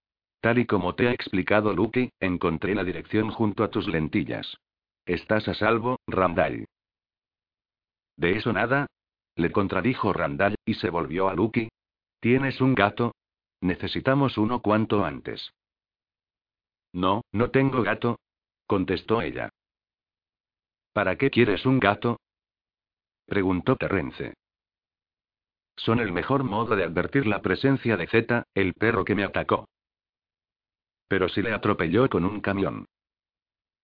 Tal 0.44 0.60
y 0.60 0.66
como 0.66 0.94
te 0.94 1.08
ha 1.08 1.14
explicado 1.14 1.72
Lucky, 1.74 2.10
encontré 2.20 2.76
la 2.76 2.84
dirección 2.84 3.32
junto 3.32 3.64
a 3.64 3.70
tus 3.70 3.88
lentillas. 3.88 4.58
Estás 5.06 5.48
a 5.48 5.54
salvo, 5.54 6.02
Randall. 6.06 6.66
¿De 8.18 8.36
eso 8.36 8.52
nada? 8.52 8.88
Le 9.38 9.54
contradijo 9.54 10.12
Randall, 10.12 10.56
y 10.66 10.74
se 10.74 10.90
volvió 10.90 11.30
a 11.30 11.34
Lucky. 11.34 11.70
¿Tienes 12.20 12.60
un 12.60 12.76
gato? 12.76 13.16
Necesitamos 13.62 14.38
uno 14.38 14.62
cuanto 14.62 15.06
antes. 15.06 15.54
No, 16.92 17.22
no 17.32 17.50
tengo 17.50 17.82
gato, 17.82 18.20
contestó 18.68 19.22
ella. 19.22 19.48
¿Para 20.92 21.16
qué 21.16 21.30
quieres 21.30 21.66
un 21.66 21.80
gato? 21.80 22.20
preguntó 23.28 23.78
Terrence. 23.78 24.34
Son 25.78 26.02
el 26.02 26.12
mejor 26.12 26.44
modo 26.44 26.76
de 26.76 26.84
advertir 26.84 27.28
la 27.28 27.42
presencia 27.42 27.96
de 27.96 28.08
Z, 28.08 28.44
el 28.54 28.74
perro 28.74 29.06
que 29.06 29.16
me 29.16 29.24
atacó. 29.24 29.70
Pero 31.08 31.30
si 31.30 31.42
le 31.42 31.54
atropelló 31.54 32.10
con 32.10 32.26
un 32.26 32.42
camión. 32.42 32.86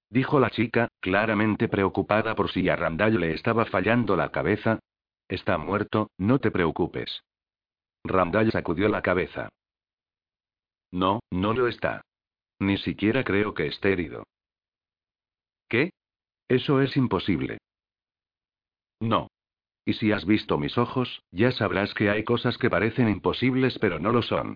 Dijo 0.09 0.39
la 0.39 0.49
chica, 0.49 0.87
claramente 0.99 1.67
preocupada 1.67 2.35
por 2.35 2.49
si 2.51 2.67
a 2.67 2.75
Randall 2.75 3.19
le 3.19 3.33
estaba 3.33 3.65
fallando 3.65 4.15
la 4.15 4.31
cabeza. 4.31 4.79
Está 5.27 5.57
muerto, 5.57 6.09
no 6.17 6.39
te 6.39 6.49
preocupes. 6.49 7.21
Randall 8.03 8.51
sacudió 8.51 8.89
la 8.89 9.01
cabeza. 9.01 9.49
No, 10.91 11.19
no 11.29 11.53
lo 11.53 11.67
está. 11.67 12.01
Ni 12.59 12.77
siquiera 12.77 13.23
creo 13.23 13.53
que 13.53 13.67
esté 13.67 13.93
herido. 13.93 14.23
¿Qué? 15.67 15.91
Eso 16.47 16.81
es 16.81 16.97
imposible. 16.97 17.59
No. 18.99 19.27
Y 19.85 19.93
si 19.93 20.11
has 20.11 20.25
visto 20.25 20.57
mis 20.57 20.77
ojos, 20.77 21.21
ya 21.31 21.51
sabrás 21.51 21.93
que 21.93 22.09
hay 22.09 22.23
cosas 22.23 22.57
que 22.57 22.69
parecen 22.69 23.07
imposibles 23.09 23.77
pero 23.79 23.99
no 23.99 24.11
lo 24.11 24.23
son. 24.23 24.55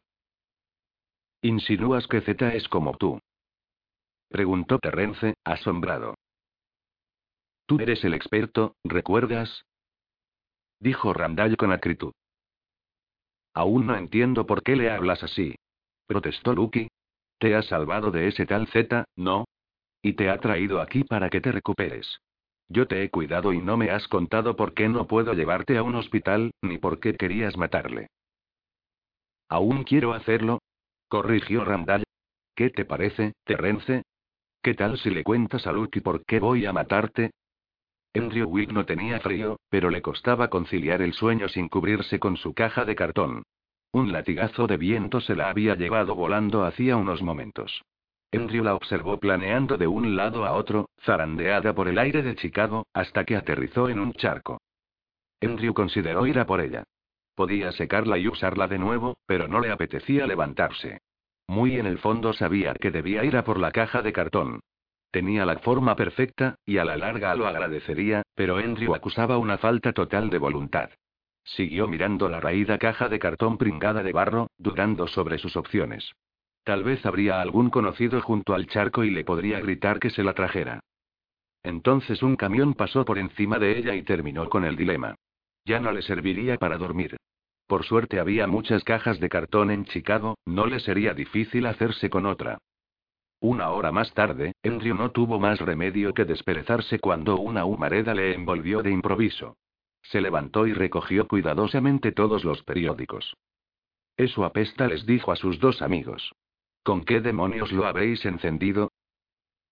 ¿Insinúas 1.44 2.08
que 2.08 2.22
Z 2.22 2.54
es 2.54 2.70
como 2.70 2.96
tú? 2.96 3.20
Preguntó 4.30 4.80
Terrence, 4.80 5.34
asombrado. 5.44 6.16
Tú 7.66 7.82
eres 7.82 8.02
el 8.06 8.14
experto, 8.14 8.78
¿recuerdas? 8.86 9.66
Dijo 10.80 11.12
Randall 11.12 11.58
con 11.58 11.74
acritud. 11.74 12.14
Aún 13.54 13.88
no 13.88 13.98
entiendo 13.98 14.46
por 14.46 14.64
qué 14.64 14.78
le 14.78 14.90
hablas 14.90 15.22
así. 15.22 15.54
Protestó 16.08 16.54
Lucky. 16.54 16.88
Te 17.40 17.56
has 17.56 17.66
salvado 17.66 18.10
de 18.10 18.30
ese 18.30 18.46
tal 18.46 18.68
Z, 18.68 19.04
¿no? 19.18 19.44
Y 20.02 20.14
te 20.14 20.30
ha 20.30 20.40
traído 20.40 20.80
aquí 20.80 21.04
para 21.04 21.30
que 21.30 21.42
te 21.42 21.52
recuperes. 21.52 22.20
Yo 22.70 22.88
te 22.88 23.04
he 23.04 23.10
cuidado 23.10 23.52
y 23.52 23.60
no 23.60 23.76
me 23.76 23.92
has 23.92 24.08
contado 24.08 24.56
por 24.56 24.74
qué 24.74 24.88
no 24.88 25.08
puedo 25.08 25.34
llevarte 25.34 25.78
a 25.78 25.84
un 25.84 25.96
hospital, 25.96 26.52
ni 26.62 26.78
por 26.78 27.02
qué 27.02 27.18
querías 27.18 27.58
matarle. 27.58 28.08
¿Aún 29.50 29.84
quiero 29.84 30.14
hacerlo? 30.14 30.60
Corrigió 31.14 31.64
Randall. 31.64 32.06
¿Qué 32.56 32.72
te 32.72 32.86
parece, 32.86 33.34
Terrence? 33.44 34.02
¿Qué 34.64 34.74
tal 34.74 34.98
si 34.98 35.12
le 35.12 35.24
cuentas 35.24 35.68
a 35.68 35.72
Lucky 35.72 36.02
por 36.02 36.26
qué 36.26 36.40
voy 36.40 36.66
a 36.66 36.74
matarte? 36.74 37.30
Andrew 38.16 38.50
Wick 38.50 38.72
no 38.72 38.88
tenía 38.88 39.20
frío, 39.20 39.60
pero 39.70 39.92
le 39.92 40.02
costaba 40.02 40.48
conciliar 40.48 41.04
el 41.04 41.14
sueño 41.14 41.50
sin 41.50 41.70
cubrirse 41.70 42.18
con 42.18 42.36
su 42.36 42.56
caja 42.56 42.84
de 42.84 42.96
cartón. 42.96 43.44
Un 43.92 44.12
latigazo 44.12 44.66
de 44.66 44.78
viento 44.78 45.22
se 45.22 45.36
la 45.36 45.52
había 45.52 45.76
llevado 45.76 46.16
volando 46.16 46.64
hacía 46.64 46.98
unos 46.98 47.22
momentos. 47.22 47.84
Andrew 48.32 48.64
la 48.64 48.74
observó 48.74 49.20
planeando 49.20 49.78
de 49.78 49.86
un 49.86 50.16
lado 50.16 50.46
a 50.46 50.54
otro, 50.54 50.90
zarandeada 51.04 51.76
por 51.76 51.90
el 51.90 52.00
aire 52.00 52.24
de 52.24 52.36
Chicago, 52.38 52.88
hasta 52.92 53.24
que 53.24 53.36
aterrizó 53.36 53.88
en 53.88 54.00
un 54.00 54.14
charco. 54.14 54.62
Andrew 55.42 55.76
consideró 55.76 56.26
ir 56.26 56.40
a 56.40 56.48
por 56.48 56.60
ella. 56.60 56.84
Podía 57.36 57.72
secarla 57.72 58.18
y 58.18 58.28
usarla 58.28 58.68
de 58.68 58.78
nuevo, 58.78 59.18
pero 59.26 59.48
no 59.48 59.60
le 59.60 59.72
apetecía 59.72 60.28
levantarse. 60.28 61.00
Muy 61.48 61.78
en 61.78 61.86
el 61.86 61.98
fondo 61.98 62.34
sabía 62.34 62.74
que 62.74 62.92
debía 62.92 63.24
ir 63.24 63.36
a 63.38 63.44
por 63.44 63.60
la 63.60 63.72
caja 63.72 64.02
de 64.02 64.14
cartón. 64.14 64.60
Tenía 65.12 65.46
la 65.46 65.58
forma 65.60 65.96
perfecta, 65.96 66.56
y 66.66 66.78
a 66.78 66.86
la 66.86 66.98
larga 66.98 67.36
lo 67.36 67.48
agradecería, 67.48 68.24
pero 68.36 68.58
Andrew 68.58 68.96
acusaba 68.96 69.38
una 69.38 69.58
falta 69.58 69.94
total 69.94 70.30
de 70.30 70.40
voluntad. 70.40 70.90
Siguió 71.44 71.88
mirando 71.88 72.30
la 72.30 72.40
raída 72.40 72.78
caja 72.78 73.10
de 73.10 73.20
cartón 73.20 73.58
pringada 73.58 74.02
de 74.02 74.14
barro, 74.14 74.48
dudando 74.58 75.08
sobre 75.08 75.38
sus 75.38 75.56
opciones. 75.58 76.12
Tal 76.64 76.84
vez 76.84 77.06
habría 77.06 77.42
algún 77.42 77.70
conocido 77.70 78.22
junto 78.22 78.54
al 78.54 78.68
charco 78.68 79.04
y 79.04 79.10
le 79.10 79.26
podría 79.26 79.60
gritar 79.60 80.00
que 80.00 80.10
se 80.10 80.24
la 80.24 80.34
trajera. 80.34 80.80
Entonces 81.62 82.24
un 82.24 82.36
camión 82.36 82.74
pasó 82.74 83.04
por 83.06 83.18
encima 83.18 83.60
de 83.60 83.78
ella 83.78 83.96
y 83.96 84.04
terminó 84.04 84.50
con 84.50 84.64
el 84.64 84.76
dilema. 84.76 85.16
Ya 85.66 85.80
no 85.80 85.92
le 85.92 86.02
serviría 86.02 86.58
para 86.58 86.78
dormir. 86.78 87.18
Por 87.68 87.86
suerte 87.86 88.20
había 88.20 88.48
muchas 88.48 88.84
cajas 88.84 89.20
de 89.20 89.30
cartón 89.30 89.72
en 89.72 89.86
Chicago, 89.86 90.38
no 90.46 90.66
le 90.66 90.80
sería 90.80 91.14
difícil 91.14 91.66
hacerse 91.66 92.10
con 92.10 92.26
otra. 92.26 92.58
Una 93.40 93.72
hora 93.72 93.92
más 93.92 94.14
tarde, 94.14 94.54
Andrew 94.64 94.96
no 94.96 95.12
tuvo 95.12 95.40
más 95.40 95.60
remedio 95.60 96.14
que 96.14 96.26
desperezarse 96.26 97.00
cuando 97.00 97.38
una 97.38 97.66
humareda 97.66 98.14
le 98.14 98.34
envolvió 98.34 98.82
de 98.82 98.92
improviso. 98.92 99.58
Se 100.02 100.22
levantó 100.22 100.68
y 100.68 100.74
recogió 100.74 101.28
cuidadosamente 101.28 102.12
todos 102.12 102.44
los 102.44 102.64
periódicos. 102.64 103.36
Eso 104.18 104.46
apesta, 104.46 104.88
les 104.88 105.06
dijo 105.06 105.32
a 105.32 105.36
sus 105.36 105.60
dos 105.60 105.82
amigos. 105.82 106.34
¿Con 106.84 107.04
qué 107.04 107.22
demonios 107.22 107.72
lo 107.72 107.86
habréis 107.86 108.26
encendido? 108.26 108.92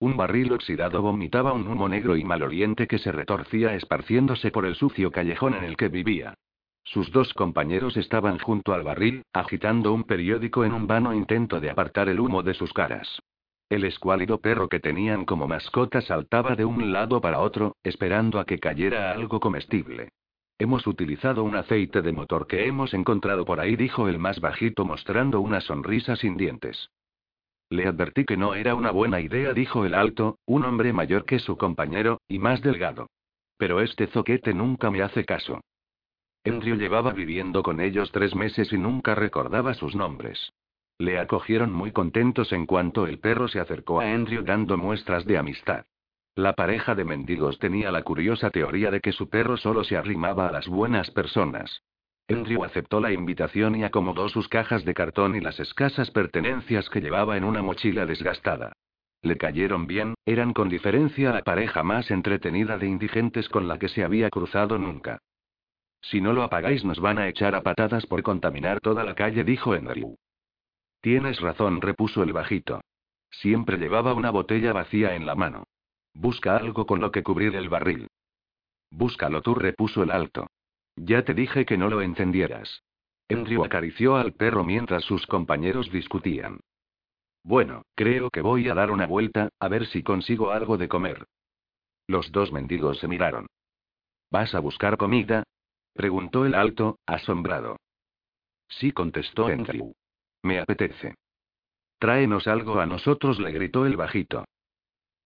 Un 0.02 0.16
barril 0.16 0.52
oxidado 0.52 1.00
vomitaba 1.00 1.52
un 1.52 1.68
humo 1.68 1.88
negro 1.88 2.16
y 2.16 2.24
maloliente 2.24 2.88
que 2.88 2.98
se 2.98 3.12
retorcía 3.12 3.76
esparciéndose 3.76 4.50
por 4.50 4.66
el 4.66 4.74
sucio 4.74 5.12
callejón 5.12 5.54
en 5.54 5.62
el 5.62 5.76
que 5.76 5.90
vivía. 5.90 6.34
Sus 6.82 7.12
dos 7.12 7.32
compañeros 7.34 7.96
estaban 7.96 8.40
junto 8.40 8.72
al 8.72 8.82
barril, 8.82 9.22
agitando 9.32 9.92
un 9.92 10.02
periódico 10.02 10.64
en 10.64 10.72
un 10.72 10.88
vano 10.88 11.14
intento 11.14 11.60
de 11.60 11.70
apartar 11.70 12.08
el 12.08 12.18
humo 12.18 12.42
de 12.42 12.54
sus 12.54 12.72
caras. 12.72 13.22
El 13.70 13.84
escuálido 13.84 14.40
perro 14.40 14.68
que 14.68 14.80
tenían 14.80 15.24
como 15.24 15.46
mascota 15.46 16.00
saltaba 16.00 16.56
de 16.56 16.64
un 16.64 16.92
lado 16.92 17.20
para 17.20 17.38
otro, 17.38 17.76
esperando 17.84 18.40
a 18.40 18.44
que 18.44 18.58
cayera 18.58 19.12
algo 19.12 19.38
comestible. 19.38 20.08
Hemos 20.58 20.84
utilizado 20.88 21.44
un 21.44 21.54
aceite 21.54 22.02
de 22.02 22.10
motor 22.10 22.48
que 22.48 22.66
hemos 22.66 22.92
encontrado 22.92 23.44
por 23.44 23.60
ahí, 23.60 23.76
dijo 23.76 24.08
el 24.08 24.18
más 24.18 24.40
bajito 24.40 24.84
mostrando 24.84 25.40
una 25.40 25.60
sonrisa 25.60 26.16
sin 26.16 26.36
dientes. 26.36 26.90
Le 27.72 27.86
advertí 27.86 28.26
que 28.26 28.36
no 28.36 28.54
era 28.54 28.74
una 28.74 28.90
buena 28.90 29.18
idea, 29.22 29.54
dijo 29.54 29.86
el 29.86 29.94
alto, 29.94 30.36
un 30.44 30.66
hombre 30.66 30.92
mayor 30.92 31.24
que 31.24 31.38
su 31.38 31.56
compañero, 31.56 32.20
y 32.28 32.38
más 32.38 32.60
delgado. 32.60 33.08
Pero 33.56 33.80
este 33.80 34.08
zoquete 34.08 34.52
nunca 34.52 34.90
me 34.90 35.00
hace 35.00 35.24
caso. 35.24 35.58
Andrew 36.44 36.76
llevaba 36.76 37.14
viviendo 37.14 37.62
con 37.62 37.80
ellos 37.80 38.12
tres 38.12 38.34
meses 38.34 38.70
y 38.74 38.76
nunca 38.76 39.14
recordaba 39.14 39.72
sus 39.72 39.94
nombres. 39.94 40.52
Le 40.98 41.18
acogieron 41.18 41.72
muy 41.72 41.92
contentos 41.92 42.52
en 42.52 42.66
cuanto 42.66 43.06
el 43.06 43.20
perro 43.20 43.48
se 43.48 43.58
acercó 43.58 44.02
a 44.02 44.12
Andrew 44.12 44.44
dando 44.44 44.76
muestras 44.76 45.24
de 45.24 45.38
amistad. 45.38 45.86
La 46.34 46.52
pareja 46.52 46.94
de 46.94 47.06
mendigos 47.06 47.58
tenía 47.58 47.90
la 47.90 48.02
curiosa 48.02 48.50
teoría 48.50 48.90
de 48.90 49.00
que 49.00 49.12
su 49.12 49.30
perro 49.30 49.56
solo 49.56 49.82
se 49.82 49.96
arrimaba 49.96 50.48
a 50.48 50.52
las 50.52 50.68
buenas 50.68 51.10
personas. 51.10 51.82
Andrew 52.32 52.64
aceptó 52.64 53.00
la 53.00 53.12
invitación 53.12 53.76
y 53.76 53.84
acomodó 53.84 54.28
sus 54.28 54.48
cajas 54.48 54.84
de 54.84 54.94
cartón 54.94 55.36
y 55.36 55.40
las 55.40 55.60
escasas 55.60 56.10
pertenencias 56.10 56.88
que 56.88 57.00
llevaba 57.00 57.36
en 57.36 57.44
una 57.44 57.62
mochila 57.62 58.06
desgastada. 58.06 58.72
Le 59.22 59.36
cayeron 59.36 59.86
bien, 59.86 60.14
eran 60.26 60.52
con 60.52 60.68
diferencia 60.68 61.32
la 61.32 61.42
pareja 61.42 61.82
más 61.82 62.10
entretenida 62.10 62.78
de 62.78 62.88
indigentes 62.88 63.48
con 63.48 63.68
la 63.68 63.78
que 63.78 63.88
se 63.88 64.02
había 64.02 64.30
cruzado 64.30 64.78
nunca. 64.78 65.18
Si 66.00 66.20
no 66.20 66.32
lo 66.32 66.42
apagáis 66.42 66.84
nos 66.84 66.98
van 66.98 67.18
a 67.18 67.28
echar 67.28 67.54
a 67.54 67.62
patadas 67.62 68.06
por 68.06 68.22
contaminar 68.22 68.80
toda 68.80 69.04
la 69.04 69.14
calle, 69.14 69.44
dijo 69.44 69.72
Andrew. 69.72 70.16
Tienes 71.00 71.40
razón, 71.40 71.80
repuso 71.80 72.22
el 72.22 72.32
bajito. 72.32 72.80
Siempre 73.30 73.78
llevaba 73.78 74.14
una 74.14 74.30
botella 74.30 74.72
vacía 74.72 75.14
en 75.14 75.26
la 75.26 75.34
mano. 75.34 75.64
Busca 76.14 76.56
algo 76.56 76.86
con 76.86 77.00
lo 77.00 77.10
que 77.12 77.22
cubrir 77.22 77.54
el 77.54 77.68
barril. 77.68 78.08
Búscalo 78.90 79.40
tú, 79.40 79.54
repuso 79.54 80.02
el 80.02 80.10
alto. 80.10 80.48
Ya 80.96 81.24
te 81.24 81.34
dije 81.34 81.64
que 81.64 81.78
no 81.78 81.88
lo 81.88 82.02
encendieras. 82.02 82.82
Andrew 83.28 83.64
acarició 83.64 84.16
al 84.16 84.34
perro 84.34 84.64
mientras 84.64 85.04
sus 85.04 85.26
compañeros 85.26 85.90
discutían. 85.90 86.60
Bueno, 87.44 87.82
creo 87.94 88.30
que 88.30 88.40
voy 88.40 88.68
a 88.68 88.74
dar 88.74 88.90
una 88.90 89.06
vuelta, 89.06 89.48
a 89.58 89.68
ver 89.68 89.86
si 89.86 90.02
consigo 90.02 90.50
algo 90.50 90.76
de 90.76 90.88
comer. 90.88 91.26
Los 92.06 92.30
dos 92.30 92.52
mendigos 92.52 92.98
se 92.98 93.08
miraron. 93.08 93.46
¿Vas 94.30 94.54
a 94.54 94.60
buscar 94.60 94.96
comida? 94.96 95.44
preguntó 95.94 96.46
el 96.46 96.54
alto, 96.54 96.98
asombrado. 97.06 97.78
Sí, 98.68 98.92
contestó 98.92 99.46
Andrew. 99.46 99.92
Me 100.42 100.58
apetece. 100.58 101.14
Tráenos 101.98 102.46
algo 102.46 102.80
a 102.80 102.86
nosotros, 102.86 103.38
le 103.38 103.52
gritó 103.52 103.86
el 103.86 103.96
bajito. 103.96 104.44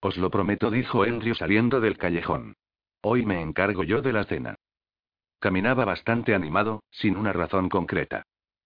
Os 0.01 0.17
lo 0.17 0.31
prometo, 0.31 0.71
dijo 0.71 1.05
Andrew 1.05 1.35
saliendo 1.35 1.81
del 1.81 1.97
callejón. 1.97 2.55
Hoy 3.03 3.25
me 3.25 3.41
encargo 3.41 3.83
yo 3.83 4.03
de 4.03 4.13
la 4.13 4.25
cena. 4.25 4.57
Caminaba 5.39 5.85
bastante 5.85 6.35
animado, 6.35 6.83
sin 6.91 7.17
una 7.17 7.33
razón 7.33 7.69
concreta. 7.69 8.23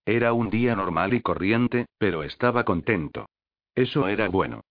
Era 0.07 0.33
un 0.33 0.51
día 0.51 0.75
normal 0.75 1.15
y 1.15 1.21
corriente, 1.21 1.87
pero 1.99 2.23
estaba 2.23 2.65
contento. 2.65 3.27
Eso 3.75 4.09
era 4.09 4.29
bueno. 4.29 4.63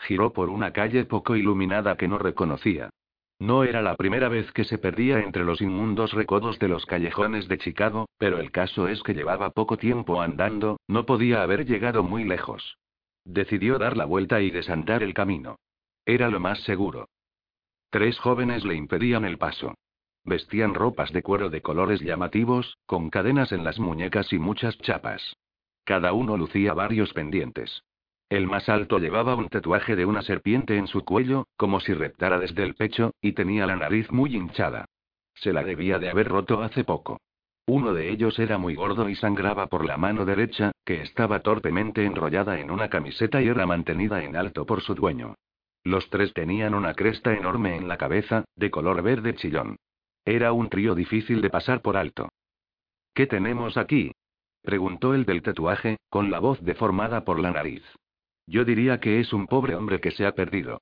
Giró 0.00 0.32
por 0.32 0.48
una 0.50 0.72
calle 0.72 1.04
poco 1.04 1.36
iluminada 1.36 1.96
que 1.96 2.08
no 2.08 2.18
reconocía. 2.18 2.90
No 3.38 3.64
era 3.64 3.82
la 3.82 3.96
primera 3.96 4.28
vez 4.28 4.52
que 4.52 4.64
se 4.64 4.78
perdía 4.78 5.20
entre 5.20 5.44
los 5.44 5.60
inmundos 5.60 6.12
recodos 6.12 6.58
de 6.58 6.68
los 6.68 6.86
callejones 6.86 7.48
de 7.48 7.58
Chicago, 7.58 8.08
pero 8.16 8.38
el 8.38 8.52
caso 8.52 8.86
es 8.88 9.02
que 9.02 9.14
llevaba 9.14 9.50
poco 9.50 9.76
tiempo 9.76 10.22
andando, 10.22 10.78
no 10.86 11.04
podía 11.04 11.42
haber 11.42 11.66
llegado 11.66 12.02
muy 12.02 12.24
lejos. 12.24 12.78
Decidió 13.24 13.78
dar 13.78 13.96
la 13.96 14.04
vuelta 14.04 14.40
y 14.40 14.50
desandar 14.50 15.02
el 15.02 15.14
camino. 15.14 15.56
Era 16.06 16.28
lo 16.28 16.38
más 16.38 16.60
seguro. 16.60 17.08
Tres 17.90 18.18
jóvenes 18.18 18.64
le 18.64 18.74
impedían 18.74 19.24
el 19.24 19.38
paso. 19.38 19.74
Vestían 20.24 20.74
ropas 20.74 21.12
de 21.12 21.22
cuero 21.22 21.50
de 21.50 21.60
colores 21.60 22.00
llamativos, 22.00 22.78
con 22.86 23.10
cadenas 23.10 23.52
en 23.52 23.62
las 23.62 23.78
muñecas 23.78 24.32
y 24.32 24.38
muchas 24.38 24.78
chapas. 24.78 25.36
Cada 25.84 26.14
uno 26.14 26.36
lucía 26.38 26.72
varios 26.72 27.12
pendientes. 27.12 27.82
El 28.30 28.46
más 28.46 28.70
alto 28.70 28.98
llevaba 28.98 29.34
un 29.34 29.48
tatuaje 29.48 29.96
de 29.96 30.06
una 30.06 30.22
serpiente 30.22 30.78
en 30.78 30.86
su 30.86 31.04
cuello, 31.04 31.46
como 31.56 31.78
si 31.80 31.92
reptara 31.92 32.38
desde 32.38 32.62
el 32.62 32.74
pecho, 32.74 33.12
y 33.20 33.32
tenía 33.32 33.66
la 33.66 33.76
nariz 33.76 34.10
muy 34.10 34.34
hinchada. 34.34 34.86
Se 35.34 35.52
la 35.52 35.62
debía 35.62 35.98
de 35.98 36.08
haber 36.08 36.28
roto 36.28 36.62
hace 36.62 36.84
poco. 36.84 37.20
Uno 37.66 37.92
de 37.92 38.10
ellos 38.10 38.38
era 38.38 38.56
muy 38.56 38.74
gordo 38.74 39.08
y 39.08 39.14
sangraba 39.14 39.66
por 39.66 39.84
la 39.84 39.96
mano 39.98 40.24
derecha, 40.24 40.72
que 40.84 41.02
estaba 41.02 41.40
torpemente 41.40 42.04
enrollada 42.04 42.58
en 42.60 42.70
una 42.70 42.88
camiseta 42.88 43.42
y 43.42 43.48
era 43.48 43.66
mantenida 43.66 44.22
en 44.24 44.36
alto 44.36 44.64
por 44.64 44.80
su 44.80 44.94
dueño. 44.94 45.34
Los 45.82 46.08
tres 46.08 46.32
tenían 46.32 46.74
una 46.74 46.94
cresta 46.94 47.34
enorme 47.34 47.76
en 47.76 47.88
la 47.88 47.98
cabeza, 47.98 48.44
de 48.56 48.70
color 48.70 49.02
verde 49.02 49.34
chillón. 49.34 49.76
Era 50.24 50.52
un 50.52 50.68
trío 50.68 50.94
difícil 50.94 51.40
de 51.42 51.50
pasar 51.50 51.82
por 51.82 51.96
alto. 51.96 52.30
¿Qué 53.14 53.26
tenemos 53.26 53.76
aquí? 53.76 54.12
Preguntó 54.62 55.14
el 55.14 55.24
del 55.24 55.42
tatuaje, 55.42 55.98
con 56.08 56.30
la 56.30 56.38
voz 56.38 56.60
deformada 56.62 57.24
por 57.24 57.38
la 57.38 57.50
nariz. 57.50 57.82
Yo 58.46 58.64
diría 58.64 59.00
que 59.00 59.20
es 59.20 59.32
un 59.32 59.46
pobre 59.46 59.74
hombre 59.74 60.00
que 60.00 60.10
se 60.10 60.26
ha 60.26 60.34
perdido. 60.34 60.80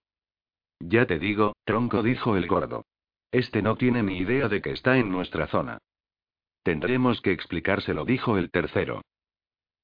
Ya 0.80 1.06
te 1.06 1.18
digo, 1.18 1.54
tronco, 1.64 2.02
dijo 2.02 2.36
el 2.36 2.46
gordo. 2.46 2.84
Este 3.30 3.62
no 3.62 3.76
tiene 3.76 4.02
ni 4.02 4.18
idea 4.18 4.48
de 4.48 4.60
que 4.60 4.72
está 4.72 4.98
en 4.98 5.10
nuestra 5.10 5.46
zona. 5.48 5.78
Tendremos 6.62 7.20
que 7.20 7.32
explicárselo, 7.32 8.04
dijo 8.04 8.36
el 8.36 8.50
tercero. 8.50 9.02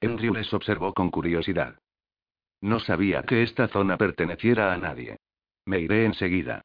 Andrew 0.01 0.35
les 0.35 0.53
observó 0.55 0.95
con 0.95 1.11
curiosidad. 1.11 1.79
No 2.61 2.79
sabía 2.81 3.23
que 3.23 3.43
esta 3.43 3.69
zona 3.69 3.97
perteneciera 3.97 4.73
a 4.73 4.77
nadie. 4.77 5.17
Me 5.65 5.81
iré 5.81 6.05
enseguida. 6.05 6.63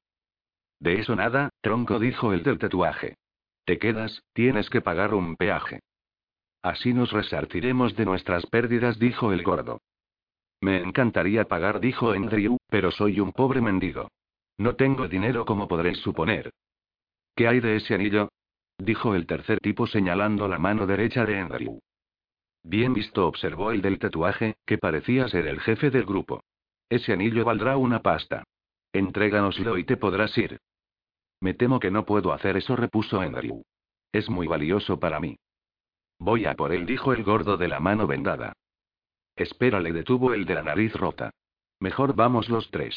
De 0.83 0.99
eso 0.99 1.15
nada, 1.15 1.49
tronco, 1.61 1.97
dijo 1.97 2.33
el 2.33 2.43
del 2.43 2.59
tatuaje. 2.59 3.15
Te 3.63 3.79
quedas, 3.79 4.21
tienes 4.33 4.69
que 4.69 4.81
pagar 4.81 5.13
un 5.13 5.37
peaje. 5.37 5.79
Así 6.61 6.93
nos 6.93 7.13
resarciremos 7.13 7.95
de 7.95 8.03
nuestras 8.03 8.45
pérdidas, 8.47 8.99
dijo 8.99 9.31
el 9.31 9.43
gordo. 9.43 9.79
Me 10.59 10.81
encantaría 10.81 11.45
pagar, 11.45 11.79
dijo 11.79 12.11
Andrew, 12.11 12.57
pero 12.67 12.91
soy 12.91 13.21
un 13.21 13.31
pobre 13.31 13.61
mendigo. 13.61 14.09
No 14.57 14.75
tengo 14.75 15.07
dinero 15.07 15.45
como 15.45 15.69
podréis 15.69 15.99
suponer. 15.99 16.51
¿Qué 17.33 17.47
hay 17.47 17.61
de 17.61 17.77
ese 17.77 17.95
anillo? 17.95 18.27
dijo 18.77 19.15
el 19.15 19.25
tercer 19.25 19.59
tipo 19.59 19.87
señalando 19.87 20.49
la 20.49 20.59
mano 20.59 20.85
derecha 20.85 21.25
de 21.25 21.39
Andrew. 21.39 21.79
Bien 22.61 22.93
visto, 22.93 23.25
observó 23.25 23.71
el 23.71 23.81
del 23.81 23.99
tatuaje, 23.99 24.57
que 24.65 24.77
parecía 24.77 25.29
ser 25.29 25.47
el 25.47 25.61
jefe 25.61 25.91
del 25.91 26.03
grupo. 26.03 26.43
Ese 26.89 27.13
anillo 27.13 27.45
valdrá 27.45 27.77
una 27.77 28.01
pasta. 28.01 28.43
Entréganoslo 28.91 29.77
y 29.77 29.85
te 29.85 29.95
podrás 29.95 30.37
ir. 30.37 30.59
Me 31.43 31.53
temo 31.53 31.81
que 31.81 31.91
no 31.91 32.05
puedo 32.05 32.31
hacer 32.31 32.55
eso, 32.55 32.77
repuso 32.77 33.19
Andrew. 33.19 33.63
Es 34.13 34.29
muy 34.29 34.47
valioso 34.47 34.97
para 35.01 35.19
mí. 35.19 35.35
Voy 36.17 36.45
a 36.45 36.55
por 36.55 36.71
él, 36.71 36.85
dijo 36.85 37.11
el 37.11 37.21
gordo 37.25 37.57
de 37.57 37.67
la 37.67 37.81
mano 37.81 38.07
vendada. 38.07 38.53
Espera, 39.35 39.81
le 39.81 39.91
detuvo 39.91 40.33
el 40.33 40.45
de 40.45 40.55
la 40.55 40.63
nariz 40.63 40.93
rota. 40.93 41.31
Mejor 41.81 42.15
vamos 42.15 42.47
los 42.47 42.71
tres. 42.71 42.95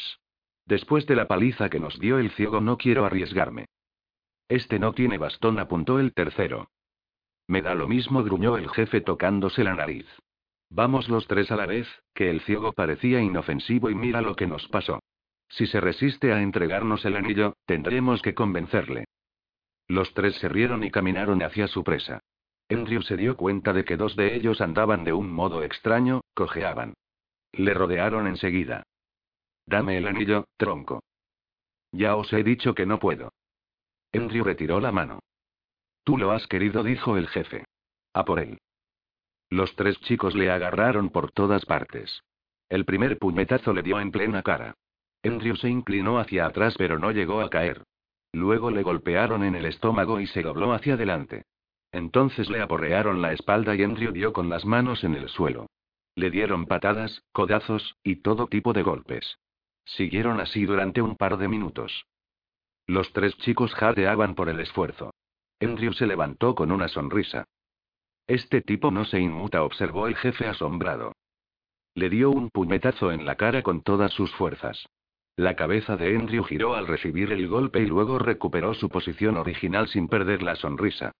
Después 0.65 1.05
de 1.07 1.17
la 1.17 1.27
paliza 1.27 1.69
que 1.69 1.81
nos 1.81 1.99
dio 1.99 2.19
el 2.19 2.31
ciego, 2.31 2.61
no 2.61 2.77
quiero 2.77 3.03
arriesgarme. 3.03 3.65
Este 4.47 4.79
no 4.79 4.93
tiene 4.93 5.17
bastón, 5.17 5.59
apuntó 5.59 5.99
el 5.99 6.13
tercero. 6.13 6.69
Me 7.47 7.61
da 7.61 7.75
lo 7.75 7.89
mismo, 7.89 8.23
gruñó 8.23 8.55
el 8.55 8.69
jefe 8.69 9.01
tocándose 9.01 9.65
la 9.65 9.75
nariz. 9.75 10.05
Vamos 10.69 11.09
los 11.09 11.27
tres 11.27 11.51
a 11.51 11.57
la 11.57 11.65
vez, 11.65 11.85
que 12.13 12.29
el 12.29 12.39
ciego 12.39 12.71
parecía 12.71 13.19
inofensivo 13.19 13.89
y 13.89 13.95
mira 13.95 14.21
lo 14.21 14.37
que 14.37 14.47
nos 14.47 14.65
pasó. 14.69 15.01
Si 15.49 15.67
se 15.67 15.79
resiste 15.79 16.33
a 16.33 16.41
entregarnos 16.41 17.05
el 17.05 17.15
anillo, 17.15 17.55
tendremos 17.65 18.21
que 18.21 18.33
convencerle. 18.33 19.05
Los 19.87 20.13
tres 20.13 20.35
se 20.35 20.49
rieron 20.49 20.83
y 20.83 20.91
caminaron 20.91 21.41
hacia 21.41 21.67
su 21.67 21.83
presa. 21.83 22.19
Andrew 22.69 23.01
se 23.01 23.15
dio 23.15 23.37
cuenta 23.37 23.71
de 23.71 23.85
que 23.85 23.95
dos 23.95 24.15
de 24.15 24.35
ellos 24.35 24.59
andaban 24.59 25.05
de 25.05 25.13
un 25.13 25.31
modo 25.31 25.63
extraño, 25.63 26.21
cojeaban. 26.33 26.93
Le 27.53 27.73
rodearon 27.73 28.27
enseguida. 28.27 28.83
Dame 29.65 29.97
el 29.97 30.07
anillo, 30.07 30.45
tronco. 30.57 31.01
Ya 31.91 32.15
os 32.15 32.31
he 32.33 32.43
dicho 32.43 32.75
que 32.75 32.85
no 32.85 32.99
puedo. 32.99 33.31
Andrew 34.11 34.43
retiró 34.43 34.81
la 34.81 34.91
mano. 34.91 35.19
Tú 36.03 36.17
lo 36.17 36.31
has 36.31 36.47
querido, 36.47 36.83
dijo 36.83 37.17
el 37.17 37.27
jefe. 37.27 37.65
A 38.13 38.25
por 38.25 38.39
él. 38.39 38.59
Los 39.49 39.75
tres 39.75 39.99
chicos 40.01 40.35
le 40.35 40.51
agarraron 40.51 41.09
por 41.09 41.31
todas 41.31 41.65
partes. 41.65 42.21
El 42.67 42.83
primer 42.83 43.17
puñetazo 43.17 43.73
le 43.73 43.81
dio 43.81 43.99
en 43.99 44.11
plena 44.11 44.43
cara. 44.43 44.75
Andrew 45.23 45.55
se 45.55 45.69
inclinó 45.69 46.19
hacia 46.19 46.45
atrás 46.45 46.75
pero 46.77 46.99
no 46.99 47.11
llegó 47.11 47.41
a 47.41 47.49
caer. 47.49 47.83
Luego 48.33 48.71
le 48.71 48.83
golpearon 48.83 49.43
en 49.43 49.55
el 49.55 49.65
estómago 49.65 50.19
y 50.19 50.27
se 50.27 50.43
dobló 50.43 50.73
hacia 50.73 50.93
adelante. 50.93 51.45
Entonces 51.91 52.49
le 52.49 52.61
aporrearon 52.61 53.21
la 53.21 53.33
espalda 53.33 53.75
y 53.75 53.83
Andrew 53.83 54.11
dio 54.11 54.33
con 54.33 54.49
las 54.49 54.65
manos 54.65 55.03
en 55.03 55.15
el 55.15 55.29
suelo. 55.29 55.67
Le 56.15 56.29
dieron 56.29 56.65
patadas, 56.65 57.21
codazos, 57.31 57.95
y 58.03 58.17
todo 58.17 58.47
tipo 58.47 58.73
de 58.73 58.83
golpes. 58.83 59.37
Siguieron 59.85 60.39
así 60.39 60.65
durante 60.65 61.01
un 61.01 61.15
par 61.15 61.37
de 61.37 61.47
minutos. 61.47 62.05
Los 62.85 63.11
tres 63.13 63.37
chicos 63.37 63.73
jadeaban 63.73 64.35
por 64.35 64.49
el 64.49 64.59
esfuerzo. 64.59 65.13
Andrew 65.59 65.93
se 65.93 66.07
levantó 66.07 66.55
con 66.55 66.71
una 66.71 66.87
sonrisa. 66.87 67.45
Este 68.27 68.61
tipo 68.61 68.91
no 68.91 69.05
se 69.05 69.19
inmuta, 69.19 69.63
observó 69.63 70.07
el 70.07 70.15
jefe 70.15 70.47
asombrado. 70.47 71.13
Le 71.95 72.09
dio 72.09 72.29
un 72.29 72.49
puñetazo 72.49 73.11
en 73.11 73.25
la 73.25 73.35
cara 73.35 73.63
con 73.63 73.81
todas 73.81 74.11
sus 74.11 74.31
fuerzas. 74.35 74.85
La 75.37 75.55
cabeza 75.55 75.95
de 75.97 76.15
Andrew 76.15 76.43
giró 76.43 76.73
al 76.73 76.87
recibir 76.87 77.31
el 77.31 77.47
golpe 77.47 77.79
y 77.79 77.85
luego 77.85 78.17
recuperó 78.17 78.73
su 78.73 78.89
posición 78.89 79.37
original 79.37 79.87
sin 79.87 80.07
perder 80.07 80.41
la 80.41 80.55
sonrisa. 80.55 81.11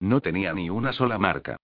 No 0.00 0.22
tenía 0.22 0.54
ni 0.54 0.70
una 0.70 0.94
sola 0.94 1.18
marca. 1.18 1.58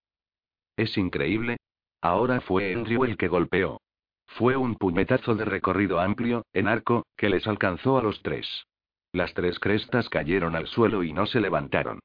Es 0.77 0.95
increíble. 0.95 1.57
Ahora 2.01 2.39
fue 2.41 2.71
Andrew 2.71 3.03
el 3.03 3.17
que 3.17 3.27
golpeó. 3.27 3.81
Fue 4.27 4.55
un 4.55 4.75
puñetazo 4.75 5.33
de 5.33 5.45
recorrido 5.45 5.99
amplio, 5.99 6.45
en 6.53 6.67
arco, 6.67 7.07
que 7.17 7.29
les 7.29 7.47
alcanzó 7.47 7.97
a 7.97 8.03
los 8.03 8.21
tres. 8.21 8.65
Las 9.11 9.33
tres 9.33 9.59
crestas 9.59 10.07
cayeron 10.07 10.55
al 10.55 10.67
suelo 10.67 11.03
y 11.03 11.13
no 11.13 11.25
se 11.25 11.41
levantaron. 11.41 11.99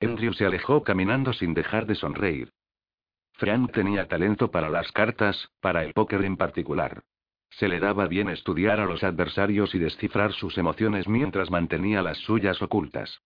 Andrew 0.00 0.32
se 0.32 0.46
alejó 0.46 0.82
caminando 0.82 1.32
sin 1.32 1.54
dejar 1.54 1.86
de 1.86 1.94
sonreír. 1.94 2.50
Frank 3.34 3.70
tenía 3.72 4.08
talento 4.08 4.50
para 4.50 4.68
las 4.68 4.90
cartas, 4.90 5.50
para 5.60 5.84
el 5.84 5.92
póker 5.92 6.24
en 6.24 6.36
particular. 6.36 7.02
Se 7.50 7.68
le 7.68 7.80
daba 7.80 8.06
bien 8.06 8.28
estudiar 8.28 8.80
a 8.80 8.86
los 8.86 9.04
adversarios 9.04 9.74
y 9.74 9.78
descifrar 9.78 10.32
sus 10.32 10.56
emociones 10.56 11.08
mientras 11.08 11.50
mantenía 11.50 12.02
las 12.02 12.18
suyas 12.18 12.62
ocultas. 12.62 13.20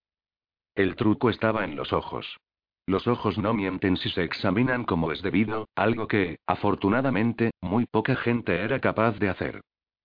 El 0.75 0.97
truco 0.97 1.31
estaba 1.31 1.65
en 1.65 1.77
los 1.77 1.93
ojos. 1.93 2.39
Los 2.87 3.07
ojos 3.07 3.39
no 3.39 3.55
mienten 3.55 3.97
si 3.97 4.11
se 4.11 4.25
examinan 4.25 4.85
como 4.85 5.13
es 5.13 5.23
debido, 5.23 5.69
algo 5.75 6.07
que, 6.07 6.39
afortunadamente, 6.47 7.53
muy 7.61 7.87
poca 7.87 8.17
gente 8.17 8.61
era 8.61 8.81
capaz 8.81 9.19
de 9.19 9.29
hacer. 9.31 9.63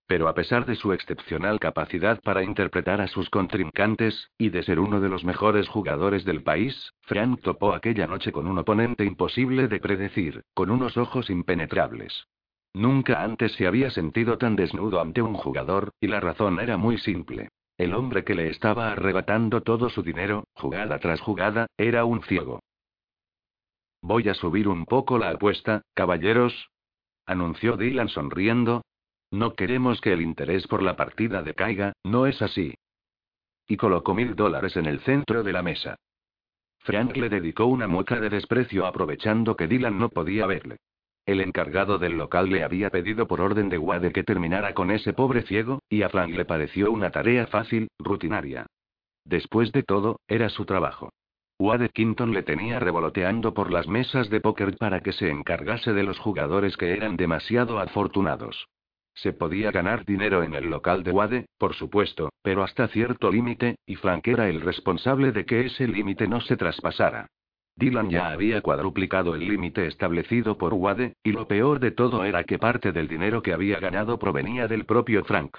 Pero 0.08 0.28
a 0.28 0.34
pesar 0.34 0.66
de 0.66 0.76
su 0.76 0.94
excepcional 0.94 1.60
capacidad 1.60 2.22
para 2.22 2.44
interpretar 2.44 3.02
a 3.02 3.08
sus 3.08 3.30
contrincantes, 3.30 4.32
y 4.38 4.50
de 4.50 4.64
ser 4.64 4.80
uno 4.80 5.02
de 5.02 5.10
los 5.10 5.24
mejores 5.24 5.68
jugadores 5.68 6.24
del 6.26 6.42
país, 6.42 6.94
Frank 7.02 7.42
topó 7.42 7.74
aquella 7.74 8.08
noche 8.08 8.32
con 8.32 8.48
un 8.48 8.58
oponente 8.58 9.06
imposible 9.06 9.68
de 9.68 9.80
predecir, 9.80 10.44
con 10.54 10.72
unos 10.72 10.98
ojos 10.98 11.30
impenetrables. 11.30 12.28
Nunca 12.80 13.24
antes 13.24 13.52
se 13.56 13.68
había 13.68 13.90
sentido 13.90 14.38
tan 14.38 14.56
desnudo 14.56 15.02
ante 15.02 15.22
un 15.22 15.34
jugador, 15.34 15.92
y 16.00 16.08
la 16.08 16.22
razón 16.22 16.62
era 16.62 16.78
muy 16.78 16.98
simple. 16.98 17.50
El 17.78 17.94
hombre 17.94 18.24
que 18.24 18.34
le 18.34 18.48
estaba 18.48 18.94
arrebatando 18.94 19.60
todo 19.64 19.90
su 19.90 20.02
dinero, 20.02 20.46
jugada 20.54 20.98
tras 20.98 21.20
jugada, 21.20 21.68
era 21.76 22.06
un 22.06 22.24
ciego. 22.24 22.62
Voy 24.02 24.30
a 24.30 24.34
subir 24.34 24.70
un 24.70 24.86
poco 24.86 25.18
la 25.18 25.32
apuesta, 25.32 25.82
caballeros, 25.94 26.70
anunció 27.26 27.76
Dylan 27.76 28.08
sonriendo. 28.08 28.86
No 29.30 29.56
queremos 29.56 30.00
que 30.00 30.14
el 30.14 30.22
interés 30.22 30.66
por 30.66 30.82
la 30.82 30.96
partida 30.96 31.44
decaiga, 31.44 31.92
¿no 32.06 32.28
es 32.28 32.42
así? 32.42 32.76
Y 33.68 33.76
colocó 33.76 34.16
mil 34.16 34.38
dólares 34.38 34.78
en 34.78 34.86
el 34.86 35.02
centro 35.02 35.44
de 35.44 35.52
la 35.52 35.64
mesa. 35.64 35.98
Frank 36.78 37.18
le 37.18 37.28
dedicó 37.28 37.66
una 37.66 37.90
mueca 37.90 38.22
de 38.22 38.30
desprecio 38.30 38.86
aprovechando 38.86 39.58
que 39.58 39.68
Dylan 39.68 40.00
no 40.00 40.08
podía 40.08 40.46
verle. 40.46 40.78
El 41.30 41.42
encargado 41.42 42.00
del 42.00 42.18
local 42.18 42.50
le 42.50 42.64
había 42.64 42.90
pedido 42.90 43.28
por 43.28 43.40
orden 43.40 43.70
de 43.70 43.78
Wade 43.78 44.12
que 44.12 44.24
terminara 44.24 44.74
con 44.74 44.90
ese 44.90 45.14
pobre 45.14 45.44
ciego, 45.44 45.78
y 45.88 46.02
a 46.02 46.10
Frank 46.10 46.32
le 46.32 46.44
pareció 46.44 46.92
una 46.92 47.12
tarea 47.12 47.46
fácil, 47.46 47.88
rutinaria. 48.00 48.66
Después 49.26 49.72
de 49.72 49.84
todo, 49.84 50.22
era 50.28 50.50
su 50.50 50.66
trabajo. 50.66 51.12
Wade 51.60 51.90
Quinton 51.90 52.34
le 52.34 52.42
tenía 52.42 52.80
revoloteando 52.80 53.54
por 53.54 53.72
las 53.72 53.88
mesas 53.88 54.32
de 54.32 54.42
póker 54.42 54.76
para 54.78 55.02
que 55.02 55.12
se 55.12 55.30
encargase 55.30 55.94
de 55.94 56.02
los 56.02 56.18
jugadores 56.18 56.76
que 56.78 56.94
eran 56.94 57.16
demasiado 57.16 57.78
afortunados. 57.78 58.68
Se 59.14 59.32
podía 59.32 59.70
ganar 59.70 60.06
dinero 60.06 60.42
en 60.42 60.56
el 60.56 60.72
local 60.72 61.04
de 61.04 61.12
Wade, 61.12 61.46
por 61.60 61.76
supuesto, 61.76 62.32
pero 62.42 62.64
hasta 62.64 62.88
cierto 62.88 63.30
límite, 63.30 63.76
y 63.86 63.98
Frank 63.98 64.28
era 64.28 64.50
el 64.50 64.62
responsable 64.62 65.32
de 65.32 65.46
que 65.46 65.68
ese 65.68 65.88
límite 65.88 66.28
no 66.28 66.42
se 66.42 66.58
traspasara. 66.58 67.28
Dylan 67.80 68.10
ya 68.10 68.28
había 68.28 68.60
cuadruplicado 68.60 69.36
el 69.36 69.48
límite 69.48 69.88
establecido 69.88 70.58
por 70.58 70.74
Wade, 70.74 71.14
y 71.24 71.32
lo 71.32 71.48
peor 71.48 71.80
de 71.80 71.92
todo 71.92 72.26
era 72.26 72.44
que 72.44 72.60
parte 72.60 72.92
del 72.92 73.08
dinero 73.08 73.42
que 73.42 73.54
había 73.54 73.80
ganado 73.80 74.20
provenía 74.20 74.68
del 74.68 74.84
propio 74.84 75.24
Frank. 75.24 75.56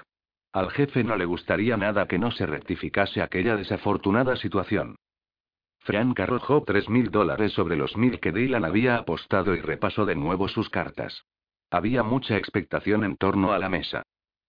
Al 0.52 0.70
jefe 0.70 1.02
no 1.02 1.16
le 1.16 1.24
gustaría 1.24 1.78
nada 1.78 2.06
que 2.06 2.18
no 2.18 2.30
se 2.30 2.44
rectificase 2.44 3.22
aquella 3.22 3.56
desafortunada 3.56 4.36
situación. 4.36 4.96
Frank 5.78 6.20
arrojó 6.20 6.62
tres 6.62 6.90
mil 6.90 7.10
dólares 7.10 7.52
sobre 7.52 7.76
los 7.76 7.96
mil 7.96 8.20
que 8.20 8.32
Dylan 8.32 8.66
había 8.66 8.96
apostado 8.96 9.54
y 9.54 9.62
repasó 9.62 10.04
de 10.04 10.14
nuevo 10.14 10.46
sus 10.46 10.68
cartas. 10.68 11.24
Había 11.70 12.02
mucha 12.02 12.36
expectación 12.36 13.02
en 13.02 13.16
torno 13.16 13.52
a 13.52 13.58
la 13.58 13.70
mesa. 13.70 14.02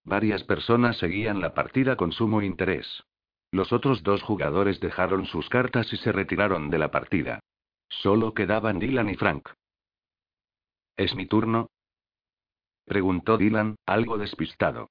Varias 0.04 0.44
personas 0.44 0.98
seguían 0.98 1.40
la 1.40 1.54
partida 1.54 1.96
con 1.96 2.12
sumo 2.12 2.42
interés. 2.42 3.02
Los 3.50 3.72
otros 3.72 4.02
dos 4.02 4.22
jugadores 4.22 4.78
dejaron 4.78 5.24
sus 5.24 5.48
cartas 5.48 5.90
y 5.90 5.96
se 5.96 6.12
retiraron 6.12 6.68
de 6.68 6.78
la 6.78 6.90
partida. 6.90 7.40
Solo 8.00 8.32
quedaban 8.32 8.78
Dylan 8.78 9.10
y 9.10 9.16
Frank. 9.16 9.48
¿Es 10.96 11.14
mi 11.14 11.26
turno? 11.26 11.68
Preguntó 12.84 13.36
Dylan, 13.36 13.76
algo 13.86 14.18
despistado. 14.18 14.90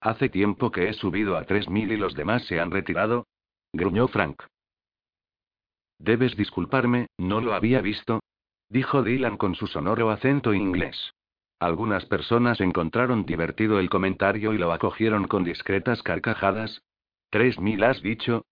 Hace 0.00 0.28
tiempo 0.28 0.70
que 0.70 0.88
he 0.88 0.92
subido 0.92 1.36
a 1.36 1.44
3000 1.44 1.92
y 1.92 1.96
los 1.96 2.14
demás 2.14 2.44
se 2.46 2.60
han 2.60 2.70
retirado. 2.70 3.26
Gruñó 3.72 4.08
Frank. 4.08 4.42
Debes 5.98 6.36
disculparme, 6.36 7.08
no 7.18 7.40
lo 7.40 7.54
había 7.54 7.80
visto. 7.80 8.20
dijo 8.68 9.02
Dylan 9.02 9.36
con 9.36 9.54
su 9.54 9.66
sonoro 9.66 10.10
acento 10.10 10.52
inglés. 10.52 11.14
Algunas 11.58 12.04
personas 12.06 12.60
encontraron 12.60 13.24
divertido 13.24 13.78
el 13.78 13.88
comentario 13.88 14.52
y 14.52 14.58
lo 14.58 14.72
acogieron 14.72 15.26
con 15.26 15.44
discretas 15.44 16.02
carcajadas. 16.02 16.82
¿Tres 17.30 17.58
mil 17.58 17.82
has 17.84 18.02
dicho? 18.02 18.44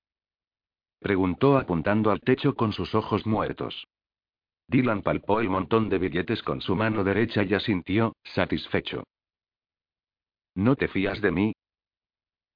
Preguntó 1.02 1.58
apuntando 1.58 2.12
al 2.12 2.20
techo 2.20 2.54
con 2.54 2.72
sus 2.72 2.94
ojos 2.94 3.26
muertos. 3.26 3.88
Dylan 4.68 5.02
palpó 5.02 5.40
el 5.40 5.50
montón 5.50 5.88
de 5.88 5.98
billetes 5.98 6.42
con 6.42 6.60
su 6.60 6.76
mano 6.76 7.02
derecha 7.02 7.42
y 7.42 7.54
asintió, 7.54 8.14
satisfecho. 8.22 9.02
¿No 10.54 10.76
te 10.76 10.86
fías 10.88 11.20
de 11.20 11.32
mí? 11.32 11.52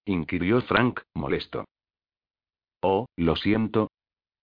inquirió 0.04 0.60
Frank, 0.62 1.00
molesto. 1.14 1.64
Oh, 2.80 3.06
lo 3.16 3.34
siento. 3.34 3.90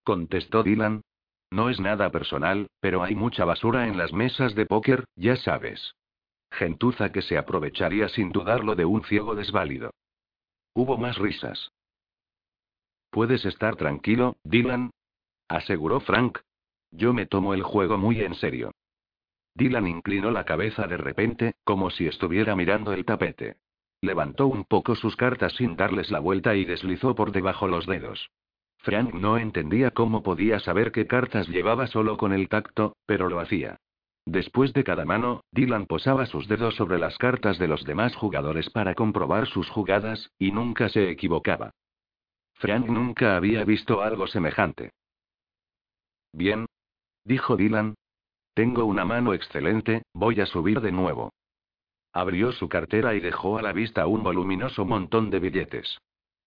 contestó 0.03 0.63
Dylan. 0.63 1.01
No 1.49 1.69
es 1.69 1.79
nada 1.79 2.09
personal, 2.09 2.67
pero 2.81 3.03
hay 3.03 3.15
mucha 3.15 3.45
basura 3.45 3.87
en 3.87 3.97
las 3.97 4.11
mesas 4.11 4.53
de 4.55 4.65
póker, 4.65 5.05
ya 5.15 5.37
sabes. 5.37 5.95
Gentuza 6.51 7.11
que 7.11 7.21
se 7.21 7.37
aprovecharía 7.37 8.09
sin 8.09 8.31
dudarlo 8.31 8.75
de 8.75 8.85
un 8.85 9.03
ciego 9.05 9.33
desválido. 9.33 9.91
Hubo 10.73 10.97
más 10.97 11.17
risas. 11.17 11.71
Puedes 13.14 13.45
estar 13.45 13.76
tranquilo, 13.76 14.38
Dylan, 14.43 14.89
aseguró 15.47 15.99
Frank. 15.99 16.39
Yo 16.89 17.14
me 17.14 17.28
tomo 17.28 17.53
el 17.53 17.61
juego 17.61 17.95
muy 17.95 18.20
en 18.22 18.34
serio. 18.34 18.72
Dylan 19.53 19.88
inclinó 19.88 20.32
la 20.32 20.45
cabeza 20.45 20.88
de 20.88 20.97
repente, 20.97 21.53
como 21.64 21.91
si 21.91 22.07
estuviera 22.07 22.55
mirando 22.55 22.91
el 22.91 23.05
tapete. 23.05 23.57
Levantó 24.01 24.47
un 24.47 24.66
poco 24.66 24.95
sus 24.95 25.16
cartas 25.16 25.53
sin 25.53 25.76
darles 25.76 26.09
la 26.09 26.18
vuelta 26.18 26.55
y 26.55 26.66
deslizó 26.66 27.14
por 27.14 27.32
debajo 27.32 27.68
los 27.68 27.86
dedos. 27.86 28.32
Frank 28.80 29.14
no 29.14 29.38
entendía 29.38 29.91
cómo 29.91 30.24
podía 30.24 30.59
saber 30.59 30.91
qué 30.91 31.05
cartas 31.05 31.47
llevaba 31.47 31.86
solo 31.86 32.18
con 32.18 32.34
el 32.34 32.49
tacto, 32.49 32.97
pero 33.05 33.30
lo 33.30 33.39
hacía. 33.39 33.78
Después 34.26 34.74
de 34.74 34.84
cada 34.84 35.05
mano, 35.05 35.43
Dylan 35.51 35.86
posaba 35.86 36.26
sus 36.26 36.47
dedos 36.47 36.74
sobre 36.78 36.97
las 36.97 37.20
cartas 37.20 37.59
de 37.59 37.68
los 37.68 37.84
demás 37.84 38.16
jugadores 38.16 38.72
para 38.72 38.95
comprobar 38.95 39.45
sus 39.45 39.70
jugadas, 39.70 40.32
y 40.39 40.51
nunca 40.51 40.89
se 40.89 41.11
equivocaba. 41.11 41.74
Frank 42.53 42.87
nunca 42.87 43.35
había 43.35 43.63
visto 43.65 44.01
algo 44.01 44.27
semejante. 44.27 44.91
Bien. 46.31 46.65
Dijo 47.23 47.55
Dylan. 47.55 47.95
Tengo 48.53 48.85
una 48.85 49.05
mano 49.05 49.33
excelente, 49.33 50.03
voy 50.13 50.39
a 50.41 50.45
subir 50.45 50.81
de 50.81 50.91
nuevo. 50.91 51.31
Abrió 52.11 52.51
su 52.51 52.69
cartera 52.69 53.15
y 53.15 53.19
dejó 53.19 53.57
a 53.57 53.61
la 53.61 53.73
vista 53.73 54.05
un 54.05 54.23
voluminoso 54.23 54.85
montón 54.85 55.29
de 55.29 55.39
billetes. 55.39 55.97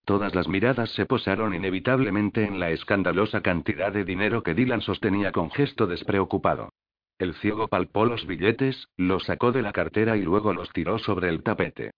Todas 0.04 0.36
las 0.36 0.46
miradas 0.46 0.90
se 0.92 1.04
posaron 1.04 1.52
inevitablemente 1.54 2.44
en 2.44 2.60
la 2.60 2.70
escandalosa 2.70 3.40
cantidad 3.40 3.92
de 3.92 4.04
dinero 4.04 4.44
que 4.44 4.54
Dylan 4.54 4.80
sostenía 4.80 5.32
con 5.32 5.50
gesto 5.50 5.88
despreocupado. 5.88 6.70
El 7.18 7.34
ciego 7.34 7.66
palpó 7.66 8.04
los 8.04 8.24
billetes, 8.26 8.86
los 8.96 9.24
sacó 9.24 9.50
de 9.50 9.62
la 9.62 9.72
cartera 9.72 10.16
y 10.16 10.22
luego 10.22 10.52
los 10.52 10.70
tiró 10.72 10.98
sobre 11.00 11.28
el 11.28 11.42
tapete. 11.42 11.90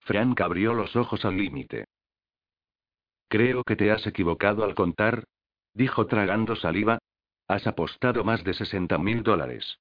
Frank 0.00 0.40
abrió 0.40 0.74
los 0.74 0.94
ojos 0.94 1.24
al 1.24 1.36
límite. 1.36 1.86
Creo 3.28 3.64
que 3.64 3.76
te 3.76 3.90
has 3.90 4.06
equivocado 4.06 4.64
al 4.64 4.74
contar, 4.74 5.24
dijo 5.74 6.06
tragando 6.06 6.56
saliva. 6.56 6.98
Has 7.48 7.66
apostado 7.66 8.24
más 8.24 8.42
de 8.42 8.54
60 8.54 8.98
mil 8.98 9.22
dólares. 9.22 9.78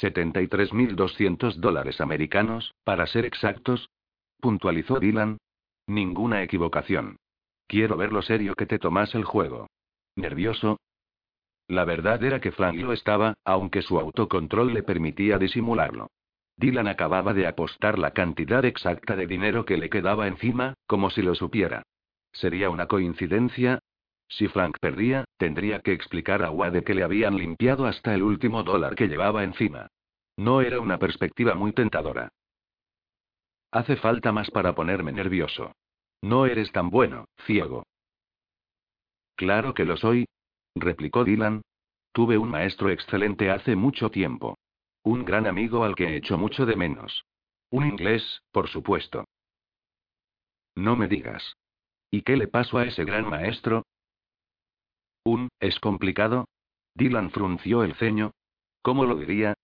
73.200 0.00 1.54
dólares 1.54 2.00
americanos, 2.00 2.74
para 2.84 3.06
ser 3.06 3.24
exactos, 3.24 3.88
puntualizó 4.40 4.98
Dylan, 4.98 5.38
Ninguna 5.88 6.42
equivocación. 6.42 7.16
Quiero 7.66 7.96
ver 7.96 8.12
lo 8.12 8.20
serio 8.20 8.54
que 8.54 8.66
te 8.66 8.78
tomas 8.78 9.14
el 9.14 9.24
juego. 9.24 9.68
¿Nervioso? 10.16 10.80
La 11.66 11.86
verdad 11.86 12.22
era 12.22 12.42
que 12.42 12.52
Frank 12.52 12.76
lo 12.76 12.92
estaba, 12.92 13.38
aunque 13.42 13.80
su 13.80 13.98
autocontrol 13.98 14.74
le 14.74 14.82
permitía 14.82 15.38
disimularlo. 15.38 16.08
Dylan 16.58 16.88
acababa 16.88 17.34
de 17.34 17.46
apostar 17.46 18.00
la 18.00 18.10
cantidad 18.10 18.64
exacta 18.64 19.14
de 19.14 19.28
dinero 19.28 19.64
que 19.64 19.76
le 19.76 19.88
quedaba 19.88 20.26
encima, 20.26 20.74
como 20.86 21.08
si 21.08 21.22
lo 21.22 21.36
supiera. 21.36 21.84
¿Sería 22.32 22.68
una 22.68 22.86
coincidencia? 22.86 23.78
Si 24.28 24.48
Frank 24.48 24.76
perdía, 24.80 25.24
tendría 25.36 25.80
que 25.80 25.92
explicar 25.92 26.42
a 26.42 26.50
Wade 26.50 26.82
que 26.82 26.94
le 26.94 27.04
habían 27.04 27.36
limpiado 27.36 27.86
hasta 27.86 28.12
el 28.12 28.24
último 28.24 28.64
dólar 28.64 28.96
que 28.96 29.06
llevaba 29.06 29.44
encima. 29.44 29.86
No 30.36 30.60
era 30.60 30.80
una 30.80 30.98
perspectiva 30.98 31.54
muy 31.54 31.72
tentadora. 31.72 32.28
Hace 33.70 33.96
falta 33.96 34.32
más 34.32 34.50
para 34.50 34.74
ponerme 34.74 35.12
nervioso. 35.12 35.72
No 36.22 36.46
eres 36.46 36.72
tan 36.72 36.90
bueno, 36.90 37.26
ciego. 37.46 37.84
Claro 39.36 39.74
que 39.74 39.84
lo 39.84 39.96
soy, 39.96 40.26
replicó 40.74 41.24
Dylan. 41.24 41.62
Tuve 42.12 42.36
un 42.36 42.50
maestro 42.50 42.90
excelente 42.90 43.50
hace 43.50 43.76
mucho 43.76 44.10
tiempo. 44.10 44.57
Un 45.08 45.24
gran 45.24 45.46
amigo 45.46 45.84
al 45.84 45.94
que 45.94 46.04
he 46.04 46.16
hecho 46.16 46.36
mucho 46.36 46.66
de 46.66 46.76
menos. 46.76 47.24
Un 47.70 47.86
inglés, 47.86 48.42
por 48.52 48.68
supuesto. 48.68 49.24
No 50.76 50.96
me 50.96 51.08
digas. 51.08 51.56
¿Y 52.10 52.20
qué 52.20 52.36
le 52.36 52.46
pasó 52.46 52.76
a 52.76 52.84
ese 52.84 53.06
gran 53.06 53.26
maestro? 53.26 53.86
Un, 55.24 55.48
¿es 55.60 55.80
complicado? 55.80 56.44
Dylan 56.94 57.30
frunció 57.30 57.84
el 57.84 57.94
ceño. 57.94 58.32
¿Cómo 58.82 59.06
lo 59.06 59.16
diría? 59.16 59.54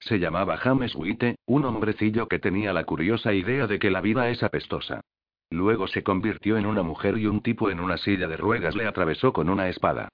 Se 0.00 0.18
llamaba 0.18 0.56
James 0.56 0.94
Witte, 0.94 1.36
un 1.44 1.66
hombrecillo 1.66 2.26
que 2.26 2.38
tenía 2.38 2.72
la 2.72 2.84
curiosa 2.84 3.34
idea 3.34 3.66
de 3.66 3.78
que 3.78 3.90
la 3.90 4.00
vida 4.00 4.30
es 4.30 4.42
apestosa. 4.42 5.02
Luego 5.50 5.86
se 5.86 6.02
convirtió 6.02 6.56
en 6.56 6.64
una 6.64 6.82
mujer 6.82 7.18
y 7.18 7.26
un 7.26 7.42
tipo 7.42 7.68
en 7.68 7.78
una 7.78 7.98
silla 7.98 8.26
de 8.26 8.38
ruedas 8.38 8.74
le 8.74 8.86
atravesó 8.86 9.34
con 9.34 9.50
una 9.50 9.68
espada. 9.68 10.08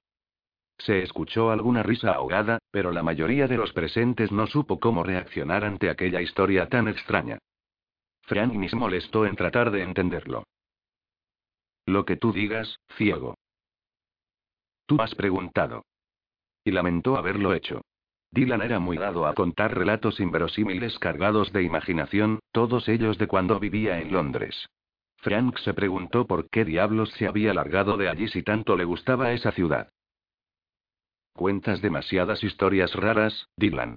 Se 0.79 1.05
escuchó 1.05 1.53
alguna 1.53 1.85
risa 1.85 2.11
ahogada, 2.11 2.59
pero 2.71 2.93
la 2.93 3.03
mayoría 3.03 3.47
de 3.47 3.57
los 3.57 3.73
presentes 3.73 4.31
no 4.31 4.47
supo 4.47 4.79
cómo 4.79 5.03
reaccionar 5.03 5.65
ante 5.65 5.91
aquella 5.91 6.21
historia 6.21 6.69
tan 6.69 6.89
extraña. 6.89 7.39
Frank 8.23 8.53
se 8.69 8.77
molestó 8.77 9.27
en 9.27 9.37
tratar 9.37 9.71
de 9.71 9.83
entenderlo. 9.83 10.45
Lo 11.87 12.05
que 12.05 12.17
tú 12.17 12.33
digas, 12.33 12.79
ciego. 12.97 13.35
Tú 14.87 15.01
has 15.01 15.15
preguntado. 15.15 15.85
Y 16.65 16.71
lamentó 16.71 17.17
haberlo 17.17 17.55
hecho. 17.55 17.83
Dylan 18.31 18.63
era 18.63 18.79
muy 18.79 18.97
dado 18.97 19.27
a 19.27 19.35
contar 19.35 19.77
relatos 19.77 20.21
inverosímiles 20.21 20.99
cargados 21.01 21.53
de 21.53 21.65
imaginación, 21.65 22.39
todos 22.53 22.89
ellos 22.89 23.19
de 23.19 23.27
cuando 23.27 23.59
vivía 23.59 23.99
en 23.99 24.13
Londres. 24.13 24.69
Frank 25.17 25.59
se 25.59 25.75
preguntó 25.75 26.27
por 26.27 26.49
qué 26.49 26.65
diablos 26.65 27.11
se 27.19 27.27
había 27.27 27.53
largado 27.53 27.97
de 27.97 28.09
allí 28.09 28.29
si 28.29 28.43
tanto 28.43 28.77
le 28.77 28.85
gustaba 28.85 29.33
esa 29.33 29.51
ciudad. 29.53 29.91
Cuentas 31.33 31.81
demasiadas 31.81 32.45
historias 32.45 32.95
raras, 32.95 33.49
Dylan. 33.57 33.97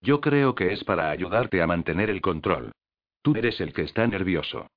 Yo 0.00 0.20
creo 0.20 0.54
que 0.54 0.72
es 0.72 0.84
para 0.84 1.10
ayudarte 1.10 1.62
a 1.62 1.66
mantener 1.66 2.10
el 2.10 2.20
control. 2.20 2.72
Tú 3.22 3.34
eres 3.34 3.60
el 3.60 3.72
que 3.72 3.82
está 3.82 4.06
nervioso. 4.06 4.68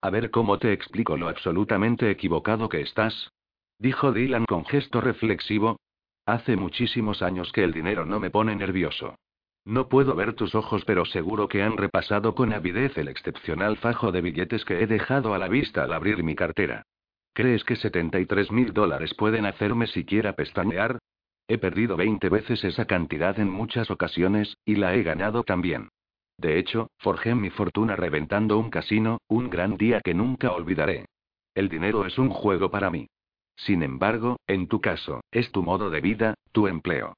A 0.00 0.10
ver 0.10 0.30
cómo 0.30 0.58
te 0.58 0.72
explico 0.72 1.16
lo 1.16 1.28
absolutamente 1.28 2.10
equivocado 2.10 2.68
que 2.68 2.80
estás. 2.80 3.30
Dijo 3.78 4.12
Dylan 4.12 4.44
con 4.44 4.64
gesto 4.64 5.00
reflexivo, 5.00 5.78
Hace 6.28 6.56
muchísimos 6.56 7.22
años 7.22 7.50
que 7.52 7.64
el 7.64 7.72
dinero 7.72 8.04
no 8.04 8.20
me 8.20 8.28
pone 8.28 8.54
nervioso. 8.54 9.14
No 9.64 9.88
puedo 9.88 10.14
ver 10.14 10.34
tus 10.34 10.54
ojos, 10.54 10.84
pero 10.84 11.06
seguro 11.06 11.48
que 11.48 11.62
han 11.62 11.78
repasado 11.78 12.34
con 12.34 12.52
avidez 12.52 12.98
el 12.98 13.08
excepcional 13.08 13.78
fajo 13.78 14.12
de 14.12 14.20
billetes 14.20 14.62
que 14.66 14.82
he 14.82 14.86
dejado 14.86 15.32
a 15.32 15.38
la 15.38 15.48
vista 15.48 15.84
al 15.84 15.92
abrir 15.94 16.22
mi 16.22 16.34
cartera. 16.34 16.82
¿Crees 17.38 17.62
que 17.62 17.76
73 17.76 18.50
mil 18.50 18.72
dólares 18.72 19.14
pueden 19.14 19.46
hacerme 19.46 19.86
siquiera 19.86 20.32
pestañear? 20.32 20.98
He 21.46 21.56
perdido 21.56 21.96
20 21.96 22.28
veces 22.30 22.64
esa 22.64 22.86
cantidad 22.86 23.38
en 23.38 23.48
muchas 23.48 23.92
ocasiones, 23.92 24.56
y 24.64 24.74
la 24.74 24.96
he 24.96 25.04
ganado 25.04 25.44
también. 25.44 25.88
De 26.36 26.58
hecho, 26.58 26.90
forjé 26.98 27.36
mi 27.36 27.50
fortuna 27.50 27.94
reventando 27.94 28.58
un 28.58 28.70
casino, 28.70 29.18
un 29.28 29.50
gran 29.50 29.76
día 29.76 30.00
que 30.00 30.14
nunca 30.14 30.50
olvidaré. 30.50 31.06
El 31.54 31.68
dinero 31.68 32.06
es 32.06 32.18
un 32.18 32.30
juego 32.30 32.72
para 32.72 32.90
mí. 32.90 33.06
Sin 33.54 33.84
embargo, 33.84 34.40
en 34.48 34.66
tu 34.66 34.80
caso, 34.80 35.20
es 35.30 35.52
tu 35.52 35.62
modo 35.62 35.90
de 35.90 36.00
vida, 36.00 36.34
tu 36.50 36.66
empleo. 36.66 37.14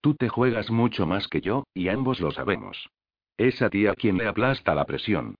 Tú 0.00 0.14
te 0.14 0.28
juegas 0.28 0.70
mucho 0.70 1.08
más 1.08 1.26
que 1.26 1.40
yo, 1.40 1.64
y 1.74 1.88
ambos 1.88 2.20
lo 2.20 2.30
sabemos. 2.30 2.88
Es 3.36 3.60
a 3.62 3.68
ti 3.68 3.88
a 3.88 3.96
quien 3.96 4.16
le 4.16 4.28
aplasta 4.28 4.76
la 4.76 4.84
presión. 4.84 5.34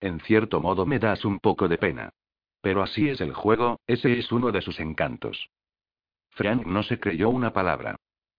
En 0.00 0.20
cierto 0.20 0.60
modo 0.60 0.86
me 0.86 1.00
das 1.00 1.24
un 1.24 1.40
poco 1.40 1.66
de 1.66 1.78
pena. 1.78 2.12
Pero 2.62 2.82
así 2.82 3.08
es 3.08 3.20
el 3.20 3.34
juego, 3.34 3.80
ese 3.86 4.18
es 4.18 4.32
uno 4.32 4.52
de 4.52 4.62
sus 4.62 4.80
encantos. 4.80 5.50
Frank 6.30 6.64
no 6.64 6.82
se 6.82 6.98
creyó 6.98 7.28
una 7.28 7.52
palabra. 7.52 7.96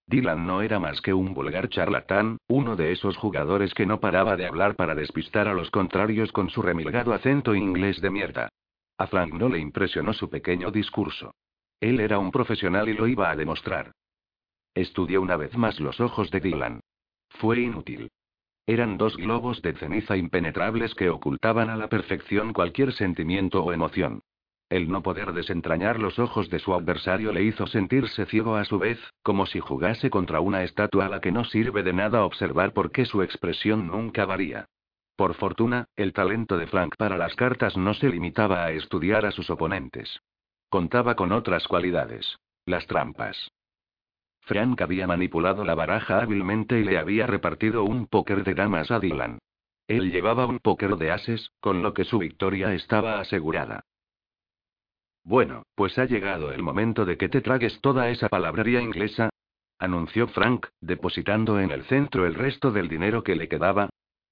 Dylan 0.08 0.48
no 0.48 0.62
era 0.62 0.80
más 0.80 1.02
que 1.02 1.14
un 1.14 1.34
vulgar 1.34 1.70
charlatán, 1.70 2.38
uno 2.48 2.76
de 2.76 2.92
esos 2.92 3.16
jugadores 3.18 3.74
que 3.74 3.86
no 3.86 4.00
paraba 4.00 4.36
de 4.36 4.48
hablar 4.48 4.76
para 4.76 4.96
despistar 4.96 5.48
a 5.48 5.54
los 5.54 5.70
contrarios 5.70 6.32
con 6.32 6.50
su 6.50 6.62
remilgado 6.62 7.14
acento 7.14 7.54
inglés 7.54 8.02
de 8.02 8.10
mierda. 8.10 8.50
A 8.98 9.08
Frank 9.08 9.34
no 9.34 9.50
le 9.50 9.60
impresionó 9.60 10.14
su 10.14 10.30
pequeño 10.30 10.72
discurso. 10.72 11.34
Él 11.80 12.00
era 12.00 12.20
un 12.20 12.32
profesional 12.32 12.90
y 12.90 12.94
lo 12.94 13.08
iba 13.08 13.30
a 13.30 13.36
demostrar. 13.36 13.92
Estudió 14.74 15.22
una 15.22 15.36
vez 15.36 15.56
más 15.56 15.80
los 15.80 16.00
ojos 16.00 16.32
de 16.32 16.40
Dylan. 16.40 16.80
Fue 17.30 17.60
inútil. 17.60 18.10
Eran 18.66 18.98
dos 18.98 19.18
globos 19.18 19.62
de 19.62 19.74
ceniza 19.74 20.16
impenetrables 20.16 20.96
que 20.96 21.10
ocultaban 21.10 21.70
a 21.70 21.76
la 21.76 21.90
perfección 21.90 22.54
cualquier 22.54 22.94
sentimiento 22.94 23.64
o 23.64 23.74
emoción. 23.74 24.22
El 24.70 24.90
no 24.90 25.04
poder 25.04 25.34
desentrañar 25.34 26.00
los 26.00 26.18
ojos 26.18 26.50
de 26.50 26.60
su 26.60 26.74
adversario 26.74 27.34
le 27.34 27.44
hizo 27.44 27.68
sentirse 27.68 28.26
ciego 28.26 28.56
a 28.56 28.64
su 28.64 28.80
vez, 28.80 29.00
como 29.22 29.46
si 29.46 29.60
jugase 29.60 30.10
contra 30.10 30.40
una 30.40 30.64
estatua 30.64 31.06
a 31.06 31.10
la 31.10 31.20
que 31.20 31.32
no 31.32 31.44
sirve 31.44 31.84
de 31.84 31.94
nada 31.94 32.24
observar 32.24 32.74
porque 32.74 33.06
su 33.06 33.22
expresión 33.22 33.88
nunca 33.88 34.26
varía. 34.26 34.66
Por 35.16 35.36
fortuna, 35.36 35.86
el 35.96 36.14
talento 36.14 36.58
de 36.58 36.68
Frank 36.68 36.96
para 36.98 37.18
las 37.18 37.36
cartas 37.36 37.78
no 37.78 37.94
se 37.94 38.10
limitaba 38.10 38.64
a 38.64 38.72
estudiar 38.72 39.26
a 39.26 39.32
sus 39.32 39.50
oponentes. 39.50 40.22
Contaba 40.70 41.16
con 41.16 41.34
otras 41.34 41.68
cualidades. 41.68 42.38
Las 42.66 42.88
trampas. 42.88 43.52
Frank 44.46 44.82
había 44.82 45.08
manipulado 45.08 45.64
la 45.64 45.76
baraja 45.76 46.22
hábilmente 46.22 46.80
y 46.80 46.84
le 46.84 46.98
había 46.98 47.28
repartido 47.28 47.84
un 47.84 48.08
póker 48.08 48.44
de 48.44 48.54
damas 48.54 48.92
a 48.92 49.00
Dylan. 49.00 49.40
Él 49.88 50.12
llevaba 50.12 50.46
un 50.46 50.60
póker 50.60 50.98
de 50.98 51.12
ases, 51.12 51.52
con 51.60 51.82
lo 51.82 51.94
que 51.94 52.04
su 52.04 52.20
victoria 52.20 52.74
estaba 52.74 53.20
asegurada. 53.20 53.86
Bueno, 55.24 55.64
pues 55.76 55.98
ha 55.98 56.06
llegado 56.06 56.52
el 56.52 56.62
momento 56.62 57.06
de 57.06 57.18
que 57.18 57.30
te 57.30 57.42
tragues 57.42 57.80
toda 57.80 58.10
esa 58.10 58.28
palabrería 58.28 58.82
inglesa, 58.82 59.30
anunció 59.80 60.28
Frank, 60.28 60.68
depositando 60.82 61.60
en 61.60 61.72
el 61.72 61.84
centro 61.86 62.26
el 62.26 62.36
resto 62.36 62.72
del 62.72 62.90
dinero 62.90 63.24
que 63.24 63.36
le 63.36 63.48
quedaba. 63.48 63.90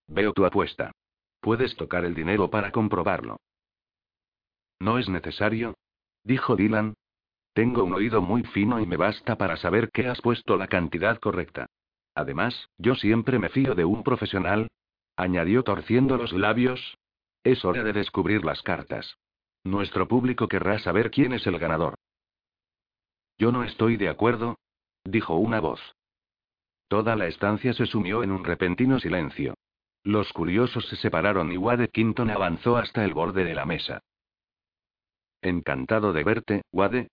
Veo 0.08 0.34
tu 0.34 0.46
apuesta. 0.46 0.92
Puedes 1.40 1.76
tocar 1.76 2.04
el 2.06 2.14
dinero 2.14 2.50
para 2.50 2.72
comprobarlo. 2.72 3.38
No 4.80 4.98
es 4.98 5.08
necesario, 5.10 5.76
dijo 6.24 6.56
Dylan. 6.56 6.96
Tengo 7.54 7.84
un 7.84 7.94
oído 7.94 8.22
muy 8.22 8.44
fino 8.44 8.80
y 8.80 8.86
me 8.86 8.98
basta 8.98 9.38
para 9.38 9.58
saber 9.58 9.92
que 9.92 10.08
has 10.08 10.22
puesto 10.22 10.58
la 10.58 10.68
cantidad 10.68 11.20
correcta. 11.20 11.68
Además, 12.16 12.70
yo 12.78 12.96
siempre 12.96 13.40
me 13.40 13.50
fío 13.50 13.76
de 13.76 13.86
un 13.86 14.04
profesional, 14.04 14.68
añadió 15.16 15.64
torciendo 15.64 16.18
los 16.18 16.34
labios. 16.34 16.98
Es 17.44 17.66
hora 17.66 17.84
de 17.84 17.94
descubrir 17.94 18.46
las 18.46 18.62
cartas. 18.62 19.18
Nuestro 19.64 20.08
público 20.08 20.48
querrá 20.48 20.80
saber 20.80 21.12
quién 21.12 21.34
es 21.34 21.46
el 21.48 21.60
ganador. 21.60 21.96
Yo 23.38 23.52
no 23.52 23.64
estoy 23.64 23.98
de 23.98 24.10
acuerdo, 24.10 24.58
dijo 25.04 25.36
una 25.36 25.60
voz. 25.60 25.82
Toda 26.88 27.16
la 27.16 27.28
estancia 27.28 27.74
se 27.74 27.86
sumió 27.86 28.24
en 28.24 28.32
un 28.32 28.44
repentino 28.44 29.00
silencio. 29.00 29.56
Los 30.04 30.34
curiosos 30.34 30.88
se 30.88 30.96
separaron 30.96 31.52
y 31.52 31.58
Wade 31.58 31.88
Quinton 31.90 32.30
avanzó 32.30 32.78
hasta 32.78 33.06
el 33.06 33.14
borde 33.14 33.44
de 33.44 33.56
la 33.56 33.66
mesa. 33.66 34.02
Encantado 35.42 36.14
de 36.14 36.24
verte, 36.24 36.62
Wade. 36.72 37.08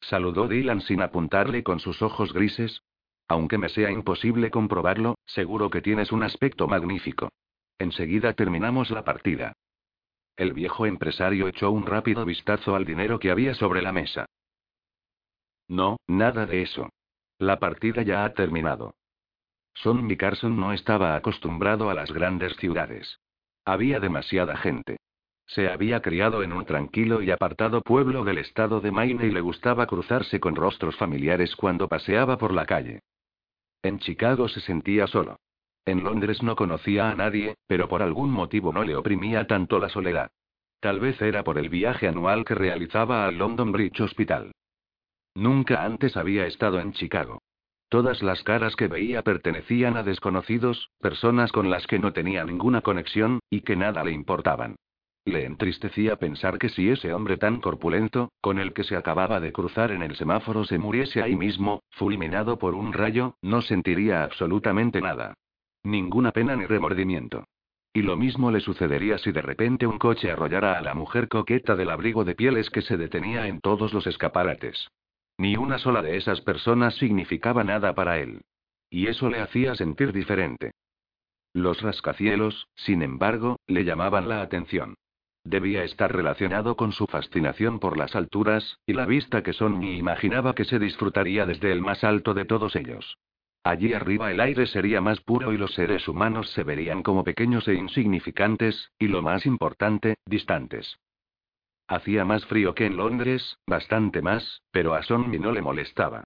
Saludó 0.00 0.48
Dylan 0.48 0.80
sin 0.82 1.02
apuntarle 1.02 1.62
con 1.62 1.80
sus 1.80 2.02
ojos 2.02 2.32
grises. 2.32 2.82
Aunque 3.28 3.58
me 3.58 3.68
sea 3.68 3.90
imposible 3.90 4.50
comprobarlo, 4.50 5.16
seguro 5.26 5.68
que 5.70 5.82
tienes 5.82 6.12
un 6.12 6.22
aspecto 6.22 6.68
magnífico. 6.68 7.30
Enseguida 7.78 8.34
terminamos 8.34 8.90
la 8.90 9.04
partida. 9.04 9.52
El 10.36 10.52
viejo 10.52 10.86
empresario 10.86 11.48
echó 11.48 11.70
un 11.70 11.86
rápido 11.86 12.24
vistazo 12.24 12.76
al 12.76 12.84
dinero 12.84 13.18
que 13.18 13.30
había 13.30 13.54
sobre 13.54 13.82
la 13.82 13.92
mesa. 13.92 14.26
No, 15.68 15.96
nada 16.06 16.46
de 16.46 16.62
eso. 16.62 16.90
La 17.38 17.58
partida 17.58 18.02
ya 18.02 18.24
ha 18.24 18.32
terminado. 18.34 18.94
Son 19.74 20.08
Carson 20.14 20.58
no 20.58 20.72
estaba 20.72 21.16
acostumbrado 21.16 21.90
a 21.90 21.94
las 21.94 22.12
grandes 22.12 22.56
ciudades. 22.56 23.18
Había 23.64 24.00
demasiada 24.00 24.56
gente. 24.56 24.98
Se 25.46 25.68
había 25.68 26.02
criado 26.02 26.42
en 26.42 26.52
un 26.52 26.64
tranquilo 26.64 27.22
y 27.22 27.30
apartado 27.30 27.80
pueblo 27.80 28.24
del 28.24 28.38
estado 28.38 28.80
de 28.80 28.90
Maine 28.90 29.26
y 29.26 29.30
le 29.30 29.40
gustaba 29.40 29.86
cruzarse 29.86 30.40
con 30.40 30.56
rostros 30.56 30.96
familiares 30.96 31.54
cuando 31.54 31.88
paseaba 31.88 32.36
por 32.36 32.52
la 32.52 32.66
calle. 32.66 33.00
En 33.82 34.00
Chicago 34.00 34.48
se 34.48 34.60
sentía 34.60 35.06
solo. 35.06 35.38
En 35.84 36.02
Londres 36.02 36.42
no 36.42 36.56
conocía 36.56 37.10
a 37.10 37.14
nadie, 37.14 37.54
pero 37.68 37.88
por 37.88 38.02
algún 38.02 38.30
motivo 38.30 38.72
no 38.72 38.82
le 38.82 38.96
oprimía 38.96 39.46
tanto 39.46 39.78
la 39.78 39.88
soledad. 39.88 40.30
Tal 40.80 40.98
vez 40.98 41.22
era 41.22 41.44
por 41.44 41.58
el 41.58 41.68
viaje 41.68 42.08
anual 42.08 42.44
que 42.44 42.56
realizaba 42.56 43.26
al 43.26 43.38
London 43.38 43.70
Bridge 43.70 44.00
Hospital. 44.00 44.50
Nunca 45.36 45.84
antes 45.84 46.16
había 46.16 46.46
estado 46.46 46.80
en 46.80 46.92
Chicago. 46.92 47.40
Todas 47.88 48.22
las 48.22 48.42
caras 48.42 48.74
que 48.74 48.88
veía 48.88 49.22
pertenecían 49.22 49.96
a 49.96 50.02
desconocidos, 50.02 50.90
personas 50.98 51.52
con 51.52 51.70
las 51.70 51.86
que 51.86 52.00
no 52.00 52.12
tenía 52.12 52.44
ninguna 52.44 52.80
conexión, 52.80 53.38
y 53.48 53.60
que 53.60 53.76
nada 53.76 54.02
le 54.02 54.10
importaban. 54.10 54.74
Le 55.26 55.44
entristecía 55.44 56.14
pensar 56.16 56.56
que 56.56 56.68
si 56.68 56.88
ese 56.88 57.12
hombre 57.12 57.36
tan 57.36 57.60
corpulento, 57.60 58.30
con 58.40 58.60
el 58.60 58.72
que 58.72 58.84
se 58.84 58.94
acababa 58.94 59.40
de 59.40 59.52
cruzar 59.52 59.90
en 59.90 60.02
el 60.02 60.14
semáforo, 60.14 60.64
se 60.64 60.78
muriese 60.78 61.20
ahí 61.20 61.34
mismo, 61.34 61.82
fulminado 61.90 62.60
por 62.60 62.76
un 62.76 62.92
rayo, 62.92 63.34
no 63.42 63.60
sentiría 63.60 64.22
absolutamente 64.22 65.00
nada. 65.00 65.34
Ninguna 65.82 66.30
pena 66.30 66.54
ni 66.54 66.64
remordimiento. 66.64 67.44
Y 67.92 68.02
lo 68.02 68.16
mismo 68.16 68.52
le 68.52 68.60
sucedería 68.60 69.18
si 69.18 69.32
de 69.32 69.42
repente 69.42 69.88
un 69.88 69.98
coche 69.98 70.30
arrollara 70.30 70.78
a 70.78 70.80
la 70.80 70.94
mujer 70.94 71.26
coqueta 71.26 71.74
del 71.74 71.90
abrigo 71.90 72.24
de 72.24 72.36
pieles 72.36 72.70
que 72.70 72.82
se 72.82 72.96
detenía 72.96 73.48
en 73.48 73.60
todos 73.60 73.92
los 73.92 74.06
escaparates. 74.06 74.90
Ni 75.38 75.56
una 75.56 75.78
sola 75.78 76.02
de 76.02 76.16
esas 76.16 76.40
personas 76.40 76.94
significaba 76.94 77.64
nada 77.64 77.96
para 77.96 78.20
él. 78.20 78.42
Y 78.90 79.08
eso 79.08 79.28
le 79.28 79.40
hacía 79.40 79.74
sentir 79.74 80.12
diferente. 80.12 80.70
Los 81.52 81.82
rascacielos, 81.82 82.68
sin 82.76 83.02
embargo, 83.02 83.56
le 83.66 83.84
llamaban 83.84 84.28
la 84.28 84.40
atención. 84.42 84.94
Debía 85.48 85.84
estar 85.84 86.12
relacionado 86.12 86.76
con 86.76 86.90
su 86.90 87.06
fascinación 87.06 87.78
por 87.78 87.96
las 87.96 88.16
alturas, 88.16 88.80
y 88.84 88.94
la 88.94 89.06
vista 89.06 89.44
que 89.44 89.52
Sonny 89.52 89.96
imaginaba 89.96 90.56
que 90.56 90.64
se 90.64 90.80
disfrutaría 90.80 91.46
desde 91.46 91.70
el 91.70 91.80
más 91.80 92.02
alto 92.02 92.34
de 92.34 92.46
todos 92.46 92.74
ellos. 92.74 93.16
Allí 93.62 93.94
arriba 93.94 94.32
el 94.32 94.40
aire 94.40 94.66
sería 94.66 95.00
más 95.00 95.20
puro 95.20 95.52
y 95.52 95.56
los 95.56 95.72
seres 95.72 96.08
humanos 96.08 96.50
se 96.50 96.64
verían 96.64 97.04
como 97.04 97.22
pequeños 97.22 97.68
e 97.68 97.74
insignificantes, 97.74 98.90
y 98.98 99.06
lo 99.06 99.22
más 99.22 99.46
importante, 99.46 100.16
distantes. 100.26 100.98
Hacía 101.86 102.24
más 102.24 102.44
frío 102.46 102.74
que 102.74 102.86
en 102.86 102.96
Londres, 102.96 103.56
bastante 103.68 104.22
más, 104.22 104.62
pero 104.72 104.94
a 104.94 105.04
Sonny 105.04 105.38
no 105.38 105.52
le 105.52 105.62
molestaba. 105.62 106.24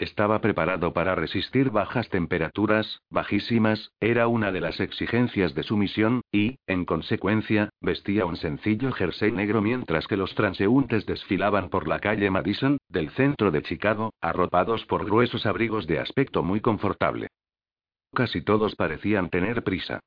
Estaba 0.00 0.40
preparado 0.40 0.94
para 0.94 1.14
resistir 1.14 1.68
bajas 1.68 2.08
temperaturas, 2.08 3.02
bajísimas, 3.10 3.92
era 4.00 4.28
una 4.28 4.50
de 4.50 4.62
las 4.62 4.80
exigencias 4.80 5.54
de 5.54 5.62
su 5.62 5.76
misión, 5.76 6.22
y, 6.32 6.56
en 6.66 6.86
consecuencia, 6.86 7.68
vestía 7.82 8.24
un 8.24 8.38
sencillo 8.38 8.92
jersey 8.92 9.30
negro 9.30 9.60
mientras 9.60 10.06
que 10.06 10.16
los 10.16 10.34
transeúntes 10.34 11.04
desfilaban 11.04 11.68
por 11.68 11.86
la 11.86 11.98
calle 12.00 12.30
Madison, 12.30 12.78
del 12.88 13.10
centro 13.10 13.50
de 13.50 13.62
Chicago, 13.62 14.14
arropados 14.22 14.86
por 14.86 15.04
gruesos 15.04 15.44
abrigos 15.44 15.86
de 15.86 15.98
aspecto 15.98 16.42
muy 16.42 16.62
confortable. 16.62 17.28
Casi 18.14 18.40
todos 18.40 18.76
parecían 18.76 19.28
tener 19.28 19.62
prisa. 19.62 20.00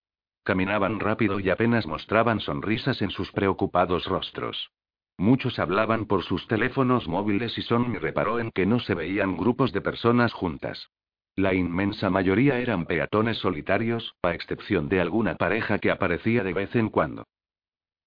Caminaban 0.44 1.00
rápido 1.00 1.40
y 1.40 1.52
apenas 1.52 1.86
mostraban 1.86 2.40
sonrisas 2.40 3.04
en 3.04 3.12
sus 3.12 3.32
preocupados 3.32 4.06
rostros. 4.06 4.72
Muchos 5.18 5.60
hablaban 5.60 6.06
por 6.06 6.24
sus 6.24 6.48
teléfonos 6.48 7.08
móviles 7.08 7.58
y 7.58 7.62
Sonny 7.62 7.98
reparó 7.98 8.40
en 8.40 8.52
que 8.52 8.66
no 8.66 8.80
se 8.80 8.96
veían 8.96 9.38
grupos 9.38 9.72
de 9.72 9.82
personas 9.82 10.34
juntas. 10.34 10.90
La 11.36 11.54
inmensa 11.54 12.10
mayoría 12.10 12.60
eran 12.60 12.86
peatones 12.86 13.38
solitarios, 13.38 14.16
a 14.22 14.34
excepción 14.34 14.90
de 14.90 15.02
alguna 15.02 15.36
pareja 15.36 15.80
que 15.80 15.92
aparecía 15.92 16.44
de 16.44 16.54
vez 16.54 16.76
en 16.76 16.90
cuando. 16.90 17.26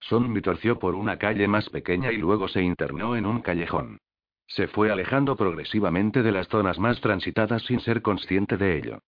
Sonny 0.00 0.40
torció 0.40 0.78
por 0.78 0.94
una 0.94 1.18
calle 1.18 1.48
más 1.48 1.68
pequeña 1.70 2.12
y 2.12 2.16
luego 2.18 2.48
se 2.48 2.62
internó 2.62 3.16
en 3.16 3.26
un 3.26 3.40
callejón. 3.40 3.98
Se 4.46 4.68
fue 4.68 4.92
alejando 4.92 5.36
progresivamente 5.36 6.22
de 6.22 6.32
las 6.32 6.48
zonas 6.48 6.78
más 6.78 7.00
transitadas 7.00 7.62
sin 7.62 7.80
ser 7.80 8.02
consciente 8.02 8.57
de 8.57 8.78
ello. 8.78 8.98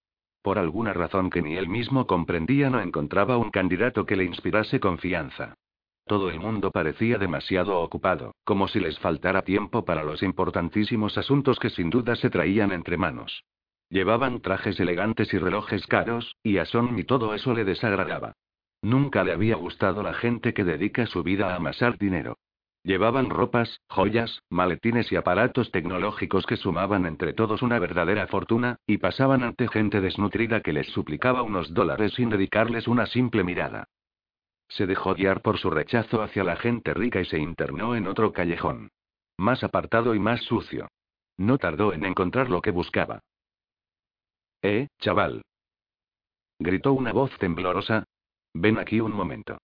Por 0.43 0.59
alguna 0.59 0.93
razón 0.93 1.31
que 1.31 1.43
ni 1.43 1.57
él 1.57 1.69
mismo 1.69 2.07
comprendía 2.07 2.71
no 2.71 2.81
encontraba 2.81 3.37
un 3.37 3.51
candidato 3.51 4.07
que 4.07 4.17
le 4.17 4.25
inspirase 4.25 4.81
confianza. 4.81 5.55
Todo 6.09 6.31
el 6.31 6.41
mundo 6.41 6.71
parecía 6.71 7.19
demasiado 7.19 7.79
ocupado, 7.83 8.35
como 8.45 8.67
si 8.67 8.81
les 8.81 8.99
faltara 8.99 9.43
tiempo 9.43 9.85
para 9.85 10.05
los 10.05 10.23
importantísimos 10.23 11.19
asuntos 11.19 11.59
que 11.59 11.69
sin 11.69 11.91
duda 11.91 12.17
se 12.17 12.31
traían 12.31 12.73
entre 12.73 12.97
manos. 12.97 13.45
Llevaban 13.91 14.41
trajes 14.41 14.81
elegantes 14.81 15.35
y 15.35 15.39
relojes 15.39 15.87
caros, 15.87 16.35
y 16.43 16.57
a 16.57 16.65
Son 16.65 16.97
todo 17.05 17.35
eso 17.35 17.53
le 17.53 17.67
desagradaba. 17.67 18.33
Nunca 18.81 19.23
le 19.23 19.33
había 19.33 19.57
gustado 19.57 20.03
la 20.03 20.15
gente 20.15 20.55
que 20.55 20.65
dedica 20.65 21.05
su 21.05 21.23
vida 21.23 21.53
a 21.53 21.57
amasar 21.57 21.99
dinero. 21.99 22.39
Llevaban 22.85 23.29
ropas, 23.29 23.83
joyas, 23.91 24.41
maletines 24.49 25.13
y 25.13 25.17
aparatos 25.17 25.71
tecnológicos 25.73 26.47
que 26.47 26.57
sumaban 26.57 27.05
entre 27.05 27.35
todos 27.35 27.61
una 27.61 27.79
verdadera 27.79 28.27
fortuna, 28.29 28.79
y 28.87 28.97
pasaban 28.97 29.43
ante 29.43 29.69
gente 29.69 30.01
desnutrida 30.01 30.63
que 30.63 30.73
les 30.73 30.87
suplicaba 30.87 31.43
unos 31.43 31.75
dólares 31.75 32.15
sin 32.15 32.31
dedicarles 32.31 32.89
una 32.89 33.05
simple 33.05 33.45
mirada. 33.45 33.89
Se 34.69 34.87
dejó 34.87 35.15
guiar 35.15 35.41
por 35.41 35.59
su 35.59 35.71
rechazo 35.71 36.23
hacia 36.23 36.45
la 36.45 36.57
gente 36.57 36.95
rica 36.95 37.21
y 37.21 37.25
se 37.25 37.39
internó 37.39 37.97
en 37.97 38.07
otro 38.07 38.33
callejón. 38.33 38.91
Más 39.39 39.65
apartado 39.65 40.15
y 40.15 40.19
más 40.19 40.43
sucio. 40.43 40.89
No 41.37 41.59
tardó 41.59 41.93
en 41.93 42.05
encontrar 42.05 42.51
lo 42.51 42.61
que 42.61 42.71
buscaba. 42.71 43.21
Eh, 44.63 44.89
chaval. 44.99 45.43
Gritó 46.59 46.93
una 46.93 47.13
voz 47.13 47.31
temblorosa. 47.39 48.05
Ven 48.53 48.79
aquí 48.79 49.01
un 49.01 49.13
momento. 49.13 49.59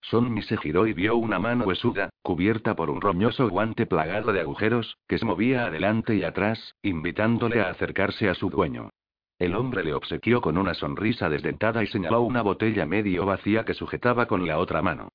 Sonny 0.00 0.42
se 0.42 0.56
giró 0.56 0.86
y 0.86 0.92
vio 0.92 1.16
una 1.16 1.38
mano 1.38 1.64
huesuda, 1.64 2.10
cubierta 2.22 2.74
por 2.74 2.90
un 2.90 3.00
roñoso 3.00 3.48
guante 3.48 3.86
plagado 3.86 4.32
de 4.32 4.40
agujeros, 4.40 4.96
que 5.06 5.18
se 5.18 5.24
movía 5.24 5.66
adelante 5.66 6.14
y 6.14 6.24
atrás, 6.24 6.74
invitándole 6.82 7.60
a 7.60 7.70
acercarse 7.70 8.28
a 8.28 8.34
su 8.34 8.48
dueño. 8.48 8.90
El 9.38 9.54
hombre 9.54 9.84
le 9.84 9.94
obsequió 9.94 10.40
con 10.40 10.58
una 10.58 10.74
sonrisa 10.74 11.28
desdentada 11.28 11.84
y 11.84 11.86
señaló 11.86 12.22
una 12.22 12.42
botella 12.42 12.86
medio 12.86 13.24
vacía 13.24 13.64
que 13.64 13.74
sujetaba 13.74 14.26
con 14.26 14.46
la 14.46 14.58
otra 14.58 14.82
mano. 14.82 15.10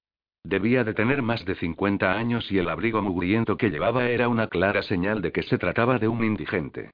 Debía 0.46 0.84
de 0.84 0.94
tener 0.94 1.22
más 1.22 1.44
de 1.46 1.56
50 1.56 2.14
años 2.14 2.52
y 2.52 2.58
el 2.58 2.70
abrigo 2.70 3.02
mugriento 3.02 3.58
que 3.58 3.70
llevaba 3.70 4.10
era 4.10 4.30
una 4.30 4.48
clara 4.48 4.82
señal 4.84 5.22
de 5.22 5.32
que 5.32 5.44
se 5.44 5.58
trataba 5.58 6.00
de 6.00 6.08
un 6.08 6.24
indigente. 6.24 6.92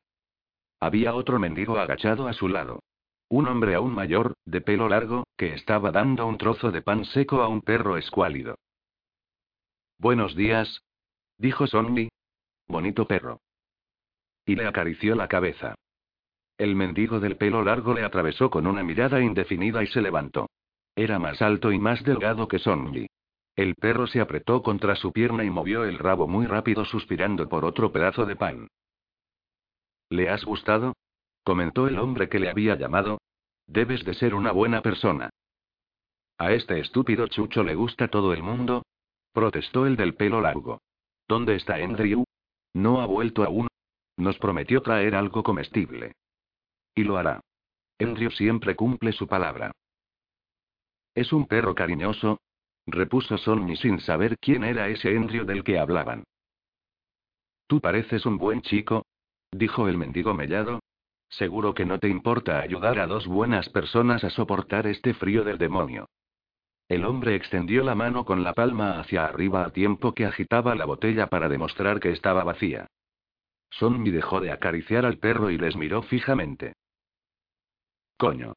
Había 0.79 1.13
otro 1.13 1.39
mendigo 1.39 1.77
agachado 1.77 2.27
a 2.27 2.33
su 2.33 2.47
lado. 2.47 2.81
Un 3.27 3.47
hombre 3.47 3.75
aún 3.75 3.93
mayor, 3.93 4.33
de 4.45 4.61
pelo 4.61 4.89
largo, 4.89 5.25
que 5.37 5.53
estaba 5.53 5.91
dando 5.91 6.25
un 6.25 6.37
trozo 6.37 6.71
de 6.71 6.81
pan 6.81 7.05
seco 7.05 7.43
a 7.43 7.47
un 7.47 7.61
perro 7.61 7.97
escuálido. 7.97 8.55
Buenos 9.99 10.35
días, 10.35 10.81
dijo 11.37 11.67
Sonny. 11.67 12.09
Bonito 12.67 13.05
perro. 13.05 13.41
Y 14.45 14.55
le 14.55 14.65
acarició 14.65 15.15
la 15.15 15.27
cabeza. 15.27 15.75
El 16.59 16.75
mendigo 16.75 17.21
del 17.21 17.37
pelo 17.37 17.63
largo 17.63 17.93
le 17.93 18.03
atravesó 18.03 18.49
con 18.49 18.67
una 18.67 18.83
mirada 18.83 19.21
indefinida 19.21 19.81
y 19.81 19.87
se 19.87 20.01
levantó. 20.01 20.49
Era 20.93 21.17
más 21.17 21.41
alto 21.41 21.71
y 21.71 21.79
más 21.79 22.03
delgado 22.03 22.49
que 22.49 22.59
Sonny. 22.59 23.07
El 23.55 23.75
perro 23.75 24.07
se 24.07 24.19
apretó 24.19 24.61
contra 24.61 24.97
su 24.97 25.13
pierna 25.13 25.45
y 25.45 25.49
movió 25.49 25.85
el 25.85 25.97
rabo 25.97 26.27
muy 26.27 26.47
rápido 26.47 26.83
suspirando 26.83 27.47
por 27.47 27.63
otro 27.63 27.93
pedazo 27.93 28.25
de 28.25 28.35
pan. 28.35 28.67
¿Le 30.09 30.29
has 30.29 30.43
gustado? 30.43 30.97
comentó 31.45 31.87
el 31.87 31.97
hombre 31.97 32.27
que 32.27 32.39
le 32.39 32.49
había 32.49 32.75
llamado. 32.75 33.19
Debes 33.65 34.03
de 34.03 34.13
ser 34.13 34.35
una 34.35 34.51
buena 34.51 34.81
persona. 34.81 35.29
A 36.37 36.51
este 36.51 36.81
estúpido 36.81 37.27
chucho 37.27 37.63
le 37.63 37.75
gusta 37.75 38.09
todo 38.09 38.33
el 38.33 38.43
mundo, 38.43 38.83
protestó 39.31 39.85
el 39.85 39.95
del 39.95 40.15
pelo 40.15 40.41
largo. 40.41 40.81
¿Dónde 41.25 41.55
está 41.55 41.75
Andrew? 41.75 42.25
No 42.73 42.99
ha 42.99 43.05
vuelto 43.05 43.45
aún. 43.45 43.69
Nos 44.17 44.37
prometió 44.39 44.81
traer 44.81 45.15
algo 45.15 45.41
comestible. 45.41 46.15
Y 46.95 47.03
lo 47.03 47.17
hará. 47.17 47.41
Andrew 47.99 48.31
siempre 48.31 48.75
cumple 48.75 49.11
su 49.11 49.27
palabra. 49.27 49.71
Es 51.15 51.33
un 51.33 51.47
perro 51.47 51.75
cariñoso, 51.75 52.39
repuso 52.85 53.37
Sonny 53.37 53.75
sin 53.75 53.99
saber 53.99 54.37
quién 54.39 54.63
era 54.63 54.87
ese 54.87 55.15
Andrew 55.15 55.45
del 55.45 55.63
que 55.63 55.79
hablaban. 55.79 56.23
Tú 57.67 57.81
pareces 57.81 58.25
un 58.25 58.37
buen 58.37 58.61
chico, 58.61 59.05
dijo 59.51 59.87
el 59.87 59.97
mendigo 59.97 60.33
mellado. 60.33 60.79
Seguro 61.29 61.75
que 61.75 61.85
no 61.85 61.99
te 61.99 62.09
importa 62.09 62.59
ayudar 62.59 62.97
a 62.97 63.05
dos 63.05 63.27
buenas 63.27 63.69
personas 63.69 64.23
a 64.23 64.31
soportar 64.31 64.87
este 64.87 65.13
frío 65.13 65.43
del 65.43 65.59
demonio. 65.59 66.07
El 66.87 67.05
hombre 67.05 67.35
extendió 67.35 67.83
la 67.83 67.93
mano 67.93 68.25
con 68.25 68.43
la 68.43 68.53
palma 68.53 68.99
hacia 68.99 69.25
arriba 69.25 69.63
a 69.63 69.69
tiempo 69.69 70.15
que 70.15 70.25
agitaba 70.25 70.73
la 70.73 70.85
botella 70.85 71.27
para 71.27 71.47
demostrar 71.47 71.99
que 71.99 72.11
estaba 72.11 72.43
vacía. 72.43 72.87
Sonny 73.71 74.11
dejó 74.11 74.41
de 74.41 74.51
acariciar 74.51 75.05
al 75.05 75.17
perro 75.17 75.49
y 75.49 75.57
les 75.57 75.75
miró 75.75 76.01
fijamente. 76.03 76.73
Coño. 78.17 78.53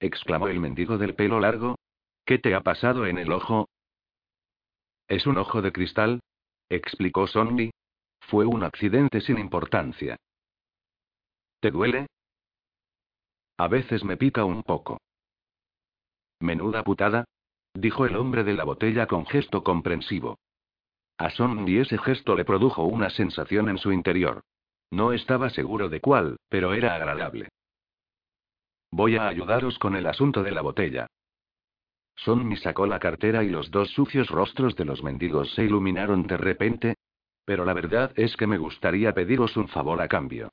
exclamó 0.00 0.48
el 0.48 0.60
mendigo 0.60 0.96
del 0.96 1.14
pelo 1.14 1.40
largo, 1.40 1.76
¿Qué 2.28 2.38
te 2.38 2.54
ha 2.54 2.60
pasado 2.60 3.06
en 3.06 3.16
el 3.16 3.32
ojo? 3.32 3.70
Es 5.08 5.26
un 5.26 5.38
ojo 5.38 5.62
de 5.62 5.72
cristal, 5.72 6.20
explicó 6.68 7.26
Sonny. 7.26 7.70
Fue 8.20 8.44
un 8.44 8.64
accidente 8.64 9.22
sin 9.22 9.38
importancia. 9.38 10.18
¿Te 11.60 11.70
duele? 11.70 12.06
A 13.56 13.66
veces 13.68 14.04
me 14.04 14.18
pica 14.18 14.44
un 14.44 14.62
poco. 14.62 14.98
Menuda 16.40 16.84
putada, 16.84 17.24
dijo 17.72 18.04
el 18.04 18.14
hombre 18.14 18.44
de 18.44 18.52
la 18.52 18.64
botella 18.64 19.06
con 19.06 19.24
gesto 19.24 19.64
comprensivo. 19.64 20.36
A 21.18 21.30
Sonny 21.30 21.78
ese 21.78 21.98
gesto 21.98 22.36
le 22.36 22.44
produjo 22.44 22.84
una 22.84 23.10
sensación 23.10 23.68
en 23.68 23.78
su 23.78 23.90
interior. 23.90 24.44
No 24.90 25.12
estaba 25.12 25.50
seguro 25.50 25.88
de 25.88 26.00
cuál, 26.00 26.36
pero 26.48 26.72
era 26.72 26.94
agradable. 26.94 27.48
Voy 28.92 29.16
a 29.16 29.26
ayudaros 29.26 29.78
con 29.80 29.96
el 29.96 30.06
asunto 30.06 30.44
de 30.44 30.52
la 30.52 30.62
botella. 30.62 31.08
Sonny 32.16 32.56
sacó 32.56 32.86
la 32.86 33.00
cartera 33.00 33.42
y 33.42 33.50
los 33.50 33.70
dos 33.70 33.90
sucios 33.90 34.28
rostros 34.28 34.76
de 34.76 34.84
los 34.84 35.02
mendigos 35.02 35.52
se 35.54 35.64
iluminaron 35.64 36.26
de 36.26 36.36
repente. 36.36 36.94
Pero 37.44 37.64
la 37.64 37.72
verdad 37.72 38.12
es 38.16 38.36
que 38.36 38.46
me 38.46 38.58
gustaría 38.58 39.12
pediros 39.12 39.56
un 39.56 39.68
favor 39.68 40.00
a 40.00 40.08
cambio. 40.08 40.52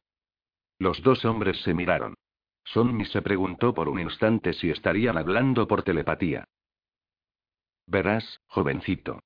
Los 0.79 1.01
dos 1.03 1.25
hombres 1.25 1.61
se 1.61 1.73
miraron. 1.73 2.15
Sonny 2.63 3.05
se 3.05 3.21
preguntó 3.21 3.73
por 3.73 3.87
un 3.87 3.99
instante 3.99 4.53
si 4.53 4.71
estarían 4.71 5.17
hablando 5.17 5.67
por 5.67 5.83
telepatía. 5.83 6.45
Verás, 7.85 8.41
jovencito. 8.47 9.21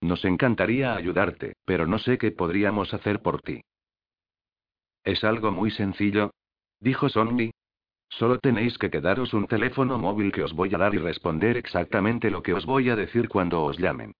Nos 0.00 0.24
encantaría 0.24 0.94
ayudarte, 0.94 1.54
pero 1.64 1.86
no 1.86 1.98
sé 1.98 2.18
qué 2.18 2.30
podríamos 2.30 2.94
hacer 2.94 3.20
por 3.20 3.42
ti. 3.42 3.62
Es 5.04 5.24
algo 5.24 5.50
muy 5.50 5.70
sencillo, 5.70 6.32
dijo 6.80 7.08
Sonny, 7.08 7.50
Solo 8.10 8.38
tenéis 8.38 8.78
que 8.78 8.90
quedaros 8.90 9.34
un 9.34 9.46
teléfono 9.46 9.98
móvil 9.98 10.32
que 10.32 10.42
os 10.42 10.54
voy 10.54 10.74
a 10.74 10.78
dar 10.78 10.94
y 10.94 10.98
responder 10.98 11.56
exactamente 11.56 12.30
lo 12.30 12.42
que 12.42 12.54
os 12.54 12.64
voy 12.64 12.88
a 12.90 12.96
decir 12.96 13.28
cuando 13.28 13.62
os 13.62 13.78
llamen. 13.78 14.12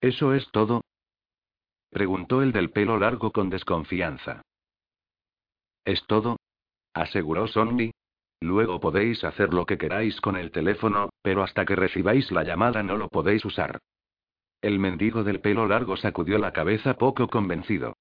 ¿Eso 0.00 0.34
es 0.34 0.48
todo? 0.52 0.82
Preguntó 1.90 2.42
el 2.42 2.52
del 2.52 2.70
pelo 2.70 2.98
largo 2.98 3.32
con 3.32 3.50
desconfianza. 3.50 4.42
¿Es 5.84 6.04
todo? 6.06 6.36
aseguró 6.92 7.46
Sonny. 7.48 7.90
Luego 8.40 8.80
podéis 8.80 9.24
hacer 9.24 9.54
lo 9.54 9.64
que 9.64 9.78
queráis 9.78 10.20
con 10.20 10.36
el 10.36 10.50
teléfono, 10.50 11.10
pero 11.22 11.42
hasta 11.42 11.64
que 11.64 11.76
recibáis 11.76 12.30
la 12.30 12.44
llamada 12.44 12.82
no 12.82 12.96
lo 12.96 13.08
podéis 13.08 13.44
usar. 13.44 13.78
El 14.64 14.78
mendigo 14.78 15.24
del 15.24 15.42
pelo 15.42 15.68
largo 15.68 15.94
sacudió 15.98 16.38
la 16.38 16.54
cabeza 16.54 16.94
poco 16.94 17.28
convencido. 17.28 17.98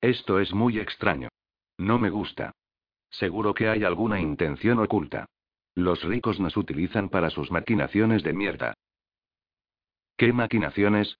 Esto 0.00 0.40
es 0.40 0.52
muy 0.52 0.80
extraño. 0.80 1.28
No 1.78 2.00
me 2.00 2.10
gusta. 2.10 2.50
Seguro 3.10 3.54
que 3.54 3.68
hay 3.68 3.84
alguna 3.84 4.18
intención 4.18 4.80
oculta. 4.80 5.26
Los 5.76 6.02
ricos 6.02 6.40
nos 6.40 6.56
utilizan 6.56 7.10
para 7.10 7.30
sus 7.30 7.52
maquinaciones 7.52 8.24
de 8.24 8.32
mierda. 8.32 8.74
¿Qué 10.16 10.32
maquinaciones? 10.32 11.16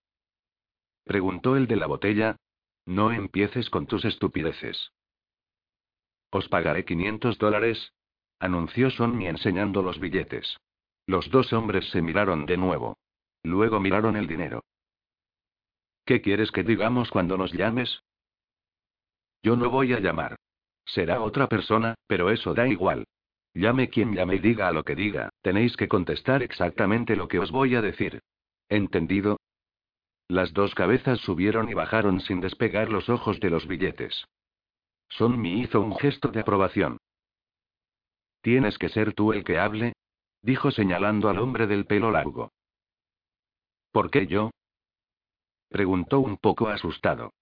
Preguntó 1.05 1.55
el 1.55 1.69
de 1.69 1.77
la 1.77 1.87
botella. 1.87 2.35
No 2.87 3.13
empieces 3.13 3.71
con 3.71 3.87
tus 3.87 4.05
estupideces. 4.05 4.91
Os 6.31 6.49
pagaré 6.49 6.85
500 6.85 7.39
dólares, 7.39 7.93
anunció 8.41 8.91
Sonny 8.91 9.29
enseñando 9.29 9.83
los 9.83 10.01
billetes. 10.01 10.57
Los 11.07 11.31
dos 11.31 11.53
hombres 11.53 11.89
se 11.91 12.03
miraron 12.03 12.45
de 12.45 12.57
nuevo. 12.57 12.99
Luego 13.43 13.81
miraron 13.81 14.17
el 14.17 14.27
dinero. 14.27 14.63
¿Qué 16.05 16.21
quieres 16.21 16.51
que 16.51 16.65
digamos 16.65 17.11
cuando 17.11 17.37
nos 17.37 17.53
llames? 17.53 18.03
Yo 19.43 19.57
no 19.57 19.71
voy 19.71 19.93
a 19.93 20.01
llamar. 20.01 20.37
Será 20.85 21.21
otra 21.21 21.47
persona, 21.47 21.95
pero 22.07 22.31
eso 22.31 22.53
da 22.53 22.67
igual. 22.67 23.07
Llame 23.55 23.89
quien 23.89 24.15
llame 24.15 24.37
y 24.37 24.39
diga 24.39 24.73
lo 24.73 24.85
que 24.85 24.95
diga, 24.95 25.31
tenéis 25.43 25.77
que 25.77 25.89
contestar 25.89 26.43
exactamente 26.43 27.17
lo 27.17 27.29
que 27.29 27.39
os 27.39 27.51
voy 27.51 27.75
a 27.75 27.83
decir. 27.83 28.21
¿Entendido? 28.69 29.39
Las 30.29 30.53
dos 30.53 30.75
cabezas 30.75 31.19
subieron 31.21 31.69
y 31.69 31.75
bajaron 31.75 32.21
sin 32.21 32.41
despegar 32.41 32.89
los 32.89 33.09
ojos 33.09 33.41
de 33.41 33.51
los 33.51 33.67
billetes. 33.67 34.25
Sonmi 35.09 35.61
hizo 35.61 35.81
un 35.81 35.97
gesto 35.97 36.29
de 36.29 36.41
aprobación. 36.41 36.99
Tienes 38.41 38.79
que 38.79 38.89
ser 38.89 39.13
tú 39.13 39.33
el 39.33 39.43
que 39.43 39.59
hable, 39.59 39.95
dijo 40.43 40.71
señalando 40.71 41.29
al 41.29 41.39
hombre 41.39 41.67
del 41.67 41.85
pelo 41.85 42.13
largo. 42.13 42.53
¿Por 43.93 44.11
qué 44.11 44.27
yo? 44.27 44.51
preguntó 45.69 46.21
un 46.21 46.37
poco 46.37 46.69
asustado. 46.69 47.33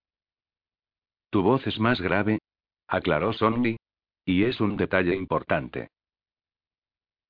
Tu 1.30 1.42
voz 1.42 1.66
es 1.66 1.78
más 1.78 2.00
grave, 2.00 2.38
aclaró 2.86 3.32
Sonny. 3.32 3.76
Y 4.24 4.44
es 4.44 4.60
un 4.60 4.76
detalle 4.76 5.14
importante. 5.14 5.88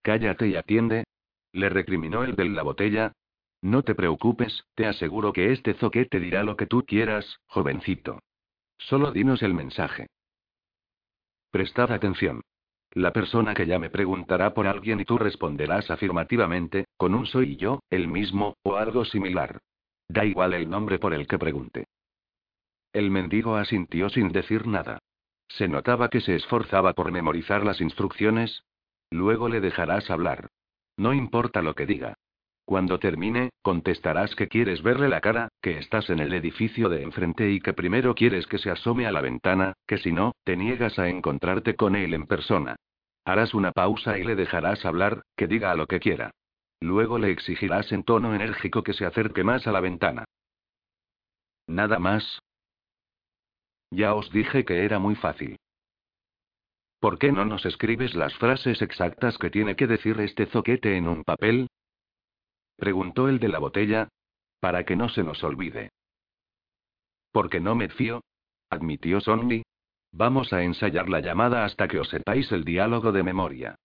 Cállate 0.02 0.48
y 0.48 0.56
atiende, 0.56 1.04
le 1.52 1.68
recriminó 1.68 2.24
el 2.24 2.34
de 2.34 2.46
la 2.46 2.62
botella. 2.62 3.12
No 3.62 3.82
te 3.82 3.94
preocupes, 3.94 4.64
te 4.74 4.86
aseguro 4.86 5.32
que 5.32 5.52
este 5.52 5.74
zoquete 5.74 6.18
dirá 6.18 6.42
lo 6.42 6.56
que 6.56 6.66
tú 6.66 6.84
quieras, 6.84 7.38
jovencito. 7.46 8.20
Solo 8.78 9.12
dinos 9.12 9.42
el 9.42 9.54
mensaje. 9.54 10.08
Prestad 11.50 11.92
atención. 11.92 12.42
La 12.92 13.12
persona 13.12 13.54
que 13.54 13.66
llame 13.66 13.90
preguntará 13.90 14.54
por 14.54 14.66
alguien 14.66 15.00
y 15.00 15.04
tú 15.04 15.18
responderás 15.18 15.90
afirmativamente, 15.90 16.86
con 16.96 17.14
un 17.14 17.26
soy 17.26 17.56
yo, 17.56 17.80
el 17.90 18.08
mismo, 18.08 18.56
o 18.62 18.76
algo 18.76 19.04
similar. 19.04 19.60
Da 20.08 20.24
igual 20.24 20.54
el 20.54 20.70
nombre 20.70 20.98
por 20.98 21.12
el 21.12 21.26
que 21.26 21.38
pregunte. 21.38 21.86
El 22.92 23.10
mendigo 23.10 23.56
asintió 23.56 24.08
sin 24.08 24.30
decir 24.30 24.66
nada. 24.66 24.98
Se 25.48 25.68
notaba 25.68 26.08
que 26.08 26.20
se 26.20 26.34
esforzaba 26.34 26.94
por 26.94 27.12
memorizar 27.12 27.64
las 27.64 27.80
instrucciones. 27.80 28.62
Luego 29.10 29.48
le 29.48 29.60
dejarás 29.60 30.10
hablar. 30.10 30.48
No 30.96 31.12
importa 31.12 31.62
lo 31.62 31.74
que 31.74 31.86
diga. 31.86 32.16
Cuando 32.68 32.98
termine, 32.98 33.48
contestarás 33.62 34.34
que 34.34 34.46
quieres 34.46 34.82
verle 34.82 35.08
la 35.08 35.22
cara, 35.22 35.48
que 35.62 35.78
estás 35.78 36.10
en 36.10 36.18
el 36.18 36.34
edificio 36.34 36.90
de 36.90 37.02
enfrente 37.02 37.50
y 37.50 37.60
que 37.60 37.72
primero 37.72 38.14
quieres 38.14 38.46
que 38.46 38.58
se 38.58 38.70
asome 38.70 39.06
a 39.06 39.10
la 39.10 39.22
ventana, 39.22 39.72
que 39.86 39.96
si 39.96 40.12
no, 40.12 40.32
te 40.44 40.54
niegas 40.54 40.98
a 40.98 41.08
encontrarte 41.08 41.76
con 41.76 41.96
él 41.96 42.12
en 42.12 42.26
persona. 42.26 42.76
Harás 43.24 43.54
una 43.54 43.72
pausa 43.72 44.18
y 44.18 44.24
le 44.24 44.36
dejarás 44.36 44.84
hablar, 44.84 45.22
que 45.34 45.46
diga 45.46 45.74
lo 45.76 45.86
que 45.86 45.98
quiera. 45.98 46.30
Luego 46.78 47.18
le 47.18 47.30
exigirás 47.30 47.90
en 47.90 48.02
tono 48.02 48.34
enérgico 48.34 48.82
que 48.82 48.92
se 48.92 49.06
acerque 49.06 49.44
más 49.44 49.66
a 49.66 49.72
la 49.72 49.80
ventana. 49.80 50.26
Nada 51.68 51.98
más, 51.98 52.38
ya 53.90 54.12
os 54.12 54.30
dije 54.30 54.66
que 54.66 54.84
era 54.84 54.98
muy 54.98 55.14
fácil. 55.14 55.56
¿Por 57.00 57.18
qué 57.18 57.32
no 57.32 57.46
nos 57.46 57.64
escribes 57.64 58.14
las 58.14 58.34
frases 58.34 58.82
exactas 58.82 59.38
que 59.38 59.48
tiene 59.48 59.74
que 59.74 59.86
decir 59.86 60.20
este 60.20 60.44
zoquete 60.44 60.98
en 60.98 61.08
un 61.08 61.24
papel? 61.24 61.66
Preguntó 62.78 63.28
el 63.28 63.40
de 63.40 63.48
la 63.48 63.58
botella. 63.58 64.08
Para 64.60 64.84
que 64.84 64.96
no 64.96 65.08
se 65.08 65.22
nos 65.22 65.42
olvide. 65.44 65.90
Porque 67.32 67.60
no 67.60 67.74
me 67.74 67.88
fío, 67.88 68.22
admitió 68.70 69.20
Sonny. 69.20 69.62
Vamos 70.12 70.52
a 70.52 70.62
ensayar 70.62 71.08
la 71.08 71.20
llamada 71.20 71.64
hasta 71.64 71.86
que 71.86 71.98
os 71.98 72.08
sepáis 72.08 72.50
el 72.52 72.64
diálogo 72.64 73.12
de 73.12 73.22
memoria. 73.22 73.76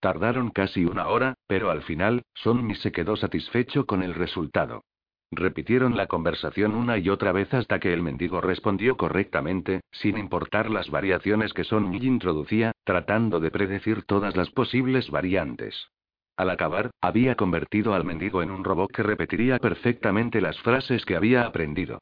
Tardaron 0.00 0.50
casi 0.50 0.84
una 0.84 1.08
hora, 1.08 1.34
pero 1.46 1.70
al 1.70 1.82
final, 1.82 2.22
Sonny 2.34 2.74
se 2.76 2.92
quedó 2.92 3.16
satisfecho 3.16 3.86
con 3.86 4.02
el 4.02 4.14
resultado. 4.14 4.84
Repitieron 5.30 5.96
la 5.96 6.06
conversación 6.06 6.74
una 6.74 6.98
y 6.98 7.08
otra 7.10 7.32
vez 7.32 7.52
hasta 7.52 7.80
que 7.80 7.92
el 7.92 8.02
mendigo 8.02 8.40
respondió 8.40 8.96
correctamente, 8.96 9.80
sin 9.90 10.16
importar 10.16 10.70
las 10.70 10.90
variaciones 10.90 11.52
que 11.52 11.64
Sonny 11.64 11.98
introducía, 11.98 12.72
tratando 12.84 13.40
de 13.40 13.50
predecir 13.50 14.04
todas 14.04 14.36
las 14.36 14.50
posibles 14.50 15.10
variantes. 15.10 15.90
Al 16.38 16.50
acabar, 16.50 16.92
había 17.00 17.34
convertido 17.34 17.94
al 17.94 18.04
mendigo 18.04 18.44
en 18.44 18.52
un 18.52 18.62
robot 18.62 18.92
que 18.92 19.02
repetiría 19.02 19.58
perfectamente 19.58 20.40
las 20.40 20.56
frases 20.60 21.04
que 21.04 21.16
había 21.16 21.44
aprendido. 21.44 21.98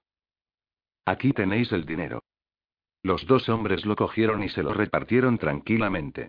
Aquí 1.07 1.32
tenéis 1.32 1.72
el 1.72 1.87
dinero. 1.87 2.22
Los 3.03 3.26
dos 3.26 3.49
hombres 3.49 3.87
lo 3.87 3.97
cogieron 3.97 4.43
y 4.45 4.51
se 4.51 4.62
lo 4.62 4.74
repartieron 4.74 5.39
tranquilamente. 5.39 6.28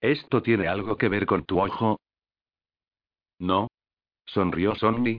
¿Esto 0.00 0.42
tiene 0.42 0.66
algo 0.66 0.96
que 0.96 1.08
ver 1.08 1.24
con 1.24 1.44
tu 1.44 1.60
ojo? 1.60 2.00
No. 3.38 3.68
Sonrió 4.24 4.74
Sonny. 4.74 5.18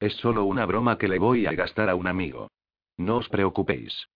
Es 0.00 0.14
solo 0.16 0.42
una 0.42 0.66
broma 0.66 0.98
que 0.98 1.06
le 1.06 1.20
voy 1.20 1.46
a 1.46 1.52
gastar 1.52 1.88
a 1.88 1.94
un 1.94 2.08
amigo. 2.08 2.50
No 2.96 3.18
os 3.18 3.28
preocupéis. 3.28 4.08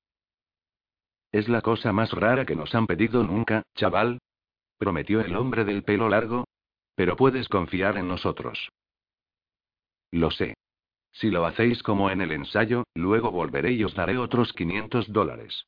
Es 1.31 1.49
la 1.49 1.61
cosa 1.61 1.93
más 1.93 2.11
rara 2.11 2.45
que 2.45 2.57
nos 2.57 2.75
han 2.75 2.89
pedido 2.89 3.23
nunca, 3.23 3.63
chaval. 3.77 4.19
Prometió 4.77 5.21
el 5.21 5.37
hombre 5.37 5.65
del 5.65 5.85
pelo 5.85 6.09
largo, 6.09 6.45
pero 6.95 7.17
puedes 7.17 7.49
confiar 7.49 7.97
en 7.97 8.09
nosotros. 8.09 8.71
Lo 10.11 10.31
sé. 10.31 10.55
Si 11.13 11.31
lo 11.31 11.47
hacéis 11.47 11.83
como 11.83 12.11
en 12.11 12.21
el 12.21 12.33
ensayo, 12.33 12.85
luego 12.95 13.31
volveré 13.31 13.73
y 13.73 13.85
os 13.85 13.95
daré 13.95 14.19
otros 14.19 14.53
500 14.53 15.13
dólares. 15.13 15.67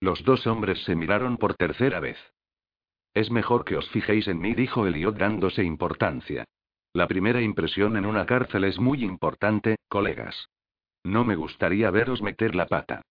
Los 0.00 0.22
dos 0.24 0.46
hombres 0.46 0.82
se 0.84 0.94
miraron 0.94 1.38
por 1.38 1.54
tercera 1.54 2.00
vez. 2.00 2.18
Es 3.14 3.30
mejor 3.30 3.64
que 3.64 3.76
os 3.76 3.88
fijéis 3.90 4.28
en 4.28 4.40
mí, 4.40 4.54
dijo 4.54 4.86
Eliot 4.86 5.16
dándose 5.16 5.64
importancia. 5.64 6.44
La 6.92 7.08
primera 7.08 7.40
impresión 7.40 7.96
en 7.96 8.06
una 8.06 8.26
cárcel 8.26 8.64
es 8.64 8.78
muy 8.78 9.04
importante, 9.04 9.76
colegas. 9.88 10.48
No 11.04 11.24
me 11.24 11.36
gustaría 11.36 11.90
veros 11.90 12.22
meter 12.22 12.54
la 12.54 12.66
pata. 12.66 13.02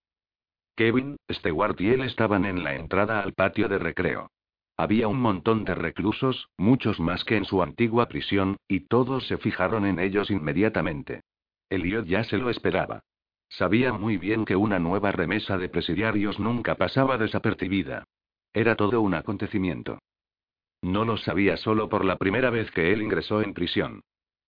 Kevin, 0.76 1.18
Stewart 1.32 1.80
y 1.82 1.90
él 1.90 2.02
estaban 2.02 2.46
en 2.46 2.64
la 2.64 2.76
entrada 2.76 3.22
al 3.22 3.34
patio 3.34 3.68
de 3.68 3.80
recreo. 3.80 4.30
Había 4.78 5.08
un 5.08 5.20
montón 5.20 5.66
de 5.66 5.74
reclusos, 5.74 6.50
muchos 6.56 7.00
más 7.00 7.24
que 7.26 7.36
en 7.36 7.46
su 7.46 7.64
antigua 7.64 8.08
prisión, 8.08 8.58
y 8.68 8.82
todos 8.82 9.26
se 9.26 9.38
fijaron 9.38 9.88
en 9.88 9.98
ellos 9.98 10.30
inmediatamente. 10.30 11.22
Elliot 11.70 12.06
ya 12.06 12.24
se 12.24 12.38
lo 12.38 12.52
esperaba. 12.52 13.02
Sabía 13.50 13.92
muy 13.92 14.18
bien 14.18 14.46
que 14.46 14.56
una 14.56 14.78
nueva 14.78 15.12
remesa 15.12 15.58
de 15.58 15.70
presidiarios 15.70 16.40
nunca 16.40 16.76
pasaba 16.76 17.18
desapercibida. 17.18 18.04
Era 18.54 18.76
todo 18.76 19.02
un 19.02 19.16
acontecimiento. 19.16 19.98
No 20.84 21.06
lo 21.06 21.18
sabía 21.18 21.58
solo 21.58 21.90
por 21.90 22.06
la 22.06 22.18
primera 22.18 22.52
vez 22.52 22.70
que 22.72 22.94
él 22.94 23.02
ingresó 23.02 23.42
en 23.42 23.56
prisión. 23.56 24.02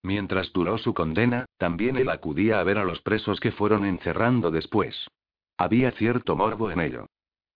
Mientras 0.04 0.54
duró 0.54 0.78
su 0.78 0.94
condena, 0.94 1.46
también 1.58 1.98
él 1.98 2.10
acudía 2.10 2.60
a 2.60 2.64
ver 2.64 2.78
a 2.78 2.86
los 2.86 3.02
presos 3.02 3.40
que 3.40 3.52
fueron 3.52 3.84
encerrando 3.84 4.52
después. 4.52 5.08
Había 5.58 5.92
cierto 5.92 6.36
morbo 6.36 6.72
en 6.72 6.82
ello. 6.82 7.08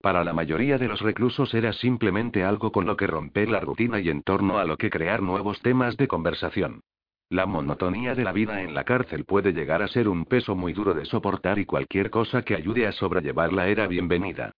Para 0.03 0.25
la 0.25 0.33
mayoría 0.33 0.77
de 0.77 0.89
los 0.89 0.99
reclusos 0.99 1.53
era 1.53 1.71
simplemente 1.71 2.43
algo 2.43 2.73
con 2.73 2.85
lo 2.85 2.97
que 2.97 3.07
romper 3.07 3.47
la 3.47 3.61
rutina 3.61 4.01
y 4.01 4.09
en 4.09 4.21
torno 4.21 4.57
a 4.57 4.65
lo 4.65 4.75
que 4.75 4.89
crear 4.89 5.21
nuevos 5.21 5.61
temas 5.61 5.95
de 5.95 6.09
conversación. 6.09 6.81
La 7.29 7.45
monotonía 7.45 8.13
de 8.13 8.25
la 8.25 8.33
vida 8.33 8.63
en 8.63 8.73
la 8.73 8.83
cárcel 8.83 9.23
puede 9.23 9.53
llegar 9.53 9.81
a 9.81 9.87
ser 9.87 10.09
un 10.09 10.25
peso 10.25 10.57
muy 10.57 10.73
duro 10.73 10.93
de 10.93 11.05
soportar 11.05 11.57
y 11.57 11.65
cualquier 11.65 12.09
cosa 12.09 12.41
que 12.41 12.53
ayude 12.53 12.85
a 12.85 12.91
sobrellevarla 12.91 13.69
era 13.69 13.87
bienvenida. 13.87 14.51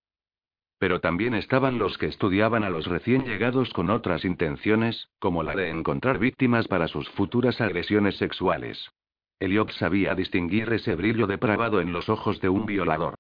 Pero 0.80 1.00
también 1.00 1.36
estaban 1.36 1.78
los 1.78 2.00
que 2.00 2.08
estudiaban 2.08 2.64
a 2.64 2.72
los 2.72 2.88
recién 2.88 3.24
llegados 3.24 3.72
con 3.72 3.92
otras 3.92 4.26
intenciones, 4.26 5.10
como 5.20 5.44
la 5.44 5.54
de 5.54 5.70
encontrar 5.70 6.18
víctimas 6.18 6.68
para 6.68 6.88
sus 6.88 7.08
futuras 7.12 7.62
agresiones 7.62 8.18
sexuales. 8.18 8.90
Eliot 9.40 9.70
sabía 9.74 10.16
distinguir 10.16 10.74
ese 10.74 10.96
brillo 10.96 11.28
depravado 11.28 11.82
en 11.82 11.94
los 11.94 12.10
ojos 12.10 12.42
de 12.42 12.50
un 12.50 12.66
violador. 12.66 13.14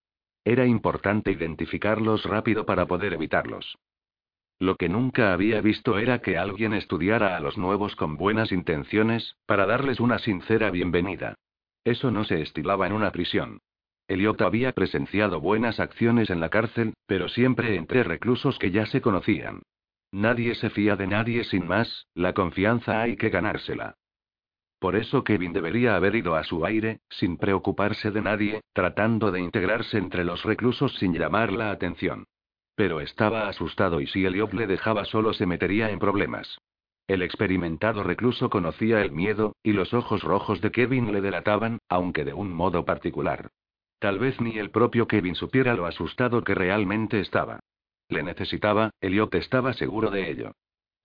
Era 0.46 0.66
importante 0.68 1.32
identificarlos 1.32 2.24
rápido 2.24 2.66
para 2.68 2.86
poder 2.86 3.14
evitarlos. 3.14 3.78
Lo 4.60 4.76
que 4.76 4.88
nunca 4.88 5.34
había 5.34 5.60
visto 5.60 5.98
era 5.98 6.20
que 6.20 6.38
alguien 6.38 6.74
estudiara 6.74 7.36
a 7.36 7.40
los 7.40 7.58
nuevos 7.58 7.96
con 7.96 8.16
buenas 8.16 8.52
intenciones, 8.52 9.36
para 9.48 9.66
darles 9.66 10.00
una 10.00 10.20
sincera 10.20 10.70
bienvenida. 10.70 11.36
Eso 11.84 12.12
no 12.12 12.24
se 12.24 12.42
estilaba 12.42 12.88
en 12.88 12.94
una 12.94 13.12
prisión. 13.12 13.60
Eliot 14.08 14.40
había 14.42 14.72
presenciado 14.72 15.42
buenas 15.42 15.80
acciones 15.80 16.30
en 16.30 16.40
la 16.40 16.50
cárcel, 16.50 16.94
pero 17.08 17.28
siempre 17.28 17.76
entre 17.76 18.04
reclusos 18.04 18.60
que 18.60 18.70
ya 18.70 18.86
se 18.86 19.02
conocían. 19.02 19.64
Nadie 20.12 20.54
se 20.56 20.70
fía 20.70 20.96
de 20.96 21.08
nadie 21.08 21.44
sin 21.44 21.68
más, 21.68 22.08
la 22.14 22.34
confianza 22.34 23.02
hay 23.02 23.18
que 23.18 23.30
ganársela. 23.30 23.96
Por 24.86 24.96
eso 24.96 25.24
Kevin 25.24 25.52
debería 25.52 25.96
haber 25.96 26.16
ido 26.16 26.36
a 26.36 26.44
su 26.44 26.64
aire, 26.64 27.00
sin 27.10 27.38
preocuparse 27.38 28.12
de 28.12 28.22
nadie, 28.22 28.62
tratando 28.72 29.32
de 29.32 29.40
integrarse 29.40 29.98
entre 29.98 30.24
los 30.24 30.44
reclusos 30.44 30.94
sin 31.00 31.12
llamar 31.12 31.52
la 31.52 31.72
atención. 31.72 32.26
Pero 32.76 33.02
estaba 33.02 33.48
asustado 33.48 34.00
y 34.00 34.06
si 34.06 34.26
Eliot 34.26 34.54
le 34.54 34.68
dejaba 34.68 35.06
solo 35.06 35.34
se 35.34 35.48
metería 35.48 35.90
en 35.90 35.98
problemas. 35.98 36.60
El 37.08 37.24
experimentado 37.24 38.04
recluso 38.04 38.52
conocía 38.52 39.02
el 39.02 39.12
miedo, 39.12 39.56
y 39.64 39.74
los 39.74 39.92
ojos 39.96 40.22
rojos 40.22 40.62
de 40.62 40.70
Kevin 40.70 41.12
le 41.12 41.22
delataban, 41.22 41.80
aunque 41.90 42.24
de 42.24 42.34
un 42.34 42.54
modo 42.54 42.86
particular. 42.86 43.50
Tal 43.98 44.20
vez 44.20 44.40
ni 44.40 44.60
el 44.60 44.70
propio 44.70 45.08
Kevin 45.08 45.34
supiera 45.34 45.74
lo 45.74 45.88
asustado 45.88 46.44
que 46.44 46.54
realmente 46.54 47.20
estaba. 47.22 47.60
Le 48.08 48.22
necesitaba, 48.22 48.92
Eliot 49.02 49.34
estaba 49.34 49.74
seguro 49.74 50.12
de 50.12 50.30
ello. 50.30 50.52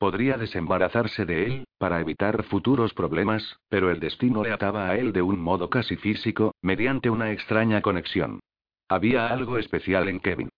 Podría 0.00 0.38
desembarazarse 0.38 1.26
de 1.26 1.44
él, 1.44 1.64
para 1.76 2.00
evitar 2.00 2.44
futuros 2.44 2.94
problemas, 2.94 3.60
pero 3.68 3.90
el 3.90 4.00
destino 4.00 4.42
le 4.42 4.50
ataba 4.50 4.88
a 4.88 4.96
él 4.96 5.12
de 5.12 5.20
un 5.20 5.38
modo 5.38 5.68
casi 5.68 5.96
físico, 5.96 6.54
mediante 6.62 7.10
una 7.10 7.32
extraña 7.32 7.82
conexión. 7.82 8.40
Había 8.88 9.26
algo 9.26 9.58
especial 9.58 10.08
en 10.08 10.20
Kevin. 10.20 10.48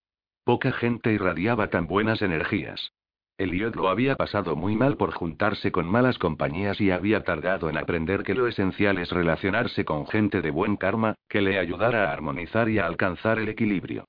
Poca 0.45 0.71
gente 0.71 1.11
irradiaba 1.11 1.69
tan 1.69 1.87
buenas 1.87 2.21
energías. 2.21 2.93
Elliot 3.37 3.75
lo 3.75 3.89
había 3.89 4.15
pasado 4.15 4.55
muy 4.55 4.77
mal 4.77 4.95
por 4.95 5.11
juntarse 5.11 5.73
con 5.73 5.87
malas 5.91 6.17
compañías 6.19 6.79
y 6.79 6.91
había 6.91 7.25
tardado 7.25 7.69
en 7.69 7.77
aprender 7.77 8.23
que 8.23 8.35
lo 8.35 8.47
esencial 8.47 8.97
es 8.97 9.09
relacionarse 9.11 9.83
con 9.83 10.07
gente 10.07 10.41
de 10.41 10.51
buen 10.51 10.77
karma, 10.77 11.15
que 11.27 11.41
le 11.41 11.59
ayudara 11.59 12.09
a 12.09 12.13
armonizar 12.13 12.69
y 12.69 12.79
a 12.79 12.85
alcanzar 12.85 13.39
el 13.39 13.49
equilibrio. 13.49 14.05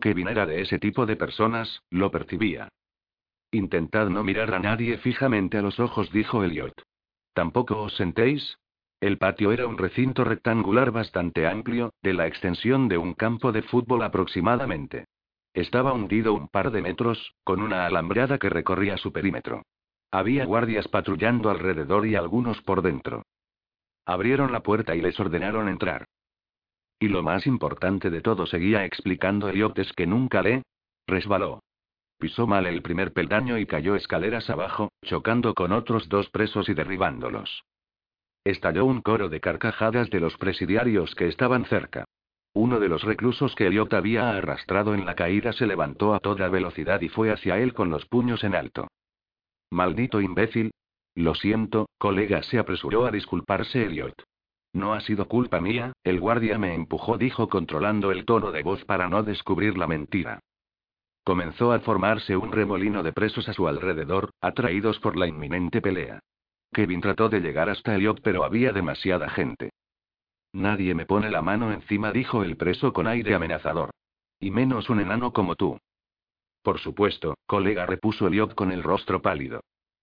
Kevin 0.00 0.28
era 0.28 0.46
de 0.46 0.60
ese 0.60 0.78
tipo 0.78 1.06
de 1.06 1.16
personas, 1.16 1.82
lo 1.90 2.12
percibía. 2.12 2.68
Intentad 3.50 4.08
no 4.08 4.24
mirar 4.24 4.54
a 4.54 4.58
nadie 4.58 4.98
fijamente 4.98 5.58
a 5.58 5.62
los 5.62 5.78
ojos, 5.78 6.10
dijo 6.12 6.42
Elliot. 6.42 6.74
¿Tampoco 7.32 7.82
os 7.82 7.96
sentéis? 7.96 8.58
El 9.00 9.18
patio 9.18 9.52
era 9.52 9.66
un 9.66 9.76
recinto 9.76 10.24
rectangular 10.24 10.90
bastante 10.90 11.46
amplio, 11.46 11.92
de 12.02 12.14
la 12.14 12.26
extensión 12.26 12.88
de 12.88 12.98
un 12.98 13.14
campo 13.14 13.52
de 13.52 13.62
fútbol 13.62 14.02
aproximadamente. 14.02 15.04
Estaba 15.52 15.92
hundido 15.92 16.32
un 16.32 16.48
par 16.48 16.70
de 16.70 16.82
metros, 16.82 17.34
con 17.44 17.62
una 17.62 17.86
alambrada 17.86 18.38
que 18.38 18.50
recorría 18.50 18.96
su 18.96 19.12
perímetro. 19.12 19.62
Había 20.10 20.44
guardias 20.44 20.88
patrullando 20.88 21.50
alrededor 21.50 22.06
y 22.06 22.14
algunos 22.14 22.60
por 22.62 22.82
dentro. 22.82 23.22
Abrieron 24.06 24.52
la 24.52 24.60
puerta 24.60 24.94
y 24.94 25.00
les 25.00 25.18
ordenaron 25.18 25.68
entrar. 25.68 26.06
Y 26.98 27.08
lo 27.08 27.22
más 27.22 27.46
importante 27.46 28.08
de 28.08 28.22
todo 28.22 28.46
seguía 28.46 28.84
explicando 28.84 29.48
Elliot 29.48 29.78
es 29.78 29.92
que 29.92 30.06
nunca 30.06 30.42
le 30.42 30.62
resbaló. 31.06 31.60
Pisó 32.18 32.46
mal 32.46 32.66
el 32.66 32.80
primer 32.82 33.12
peldaño 33.12 33.58
y 33.58 33.66
cayó 33.66 33.94
escaleras 33.94 34.48
abajo, 34.48 34.92
chocando 35.02 35.54
con 35.54 35.72
otros 35.72 36.08
dos 36.08 36.30
presos 36.30 36.68
y 36.68 36.74
derribándolos. 36.74 37.64
Estalló 38.44 38.84
un 38.84 39.02
coro 39.02 39.28
de 39.28 39.40
carcajadas 39.40 40.08
de 40.08 40.20
los 40.20 40.36
presidiarios 40.36 41.14
que 41.14 41.28
estaban 41.28 41.64
cerca. 41.66 42.04
Uno 42.54 42.80
de 42.80 42.88
los 42.88 43.02
reclusos 43.02 43.54
que 43.54 43.66
Eliot 43.66 43.92
había 43.92 44.30
arrastrado 44.30 44.94
en 44.94 45.04
la 45.04 45.14
caída 45.14 45.52
se 45.52 45.66
levantó 45.66 46.14
a 46.14 46.20
toda 46.20 46.48
velocidad 46.48 47.02
y 47.02 47.10
fue 47.10 47.30
hacia 47.30 47.58
él 47.58 47.74
con 47.74 47.90
los 47.90 48.06
puños 48.06 48.44
en 48.44 48.54
alto. 48.54 48.88
Maldito 49.70 50.22
imbécil. 50.22 50.70
Lo 51.14 51.34
siento, 51.34 51.88
colega, 51.98 52.42
se 52.42 52.58
apresuró 52.58 53.04
a 53.04 53.10
disculparse 53.10 53.84
Eliot. 53.84 54.14
No 54.72 54.94
ha 54.94 55.00
sido 55.00 55.28
culpa 55.28 55.60
mía, 55.60 55.92
el 56.04 56.20
guardia 56.20 56.58
me 56.58 56.74
empujó, 56.74 57.18
dijo 57.18 57.48
controlando 57.48 58.10
el 58.10 58.24
tono 58.24 58.52
de 58.52 58.62
voz 58.62 58.84
para 58.84 59.08
no 59.08 59.22
descubrir 59.22 59.76
la 59.76 59.86
mentira. 59.86 60.40
Comenzó 61.26 61.72
a 61.72 61.80
formarse 61.80 62.36
un 62.36 62.52
remolino 62.52 63.02
de 63.02 63.12
presos 63.12 63.48
a 63.48 63.52
su 63.52 63.66
alrededor, 63.66 64.30
atraídos 64.40 65.00
por 65.00 65.16
la 65.16 65.26
inminente 65.26 65.82
pelea. 65.82 66.20
Kevin 66.72 67.00
trató 67.00 67.28
de 67.28 67.40
llegar 67.40 67.68
hasta 67.68 67.96
Eliot, 67.96 68.20
pero 68.22 68.44
había 68.44 68.72
demasiada 68.72 69.28
gente. 69.28 69.70
Nadie 70.52 70.94
me 70.94 71.04
pone 71.04 71.28
la 71.28 71.42
mano 71.42 71.72
encima, 71.72 72.12
dijo 72.12 72.44
el 72.44 72.56
preso 72.56 72.92
con 72.92 73.08
aire 73.08 73.34
amenazador. 73.34 73.90
Y 74.38 74.52
menos 74.52 74.88
un 74.88 75.00
enano 75.00 75.32
como 75.32 75.56
tú. 75.56 75.80
Por 76.62 76.78
supuesto, 76.78 77.34
colega, 77.44 77.86
repuso 77.86 78.28
Eliot 78.28 78.54
con 78.54 78.70
el 78.70 78.84
rostro 78.84 79.20
pálido. 79.20 79.62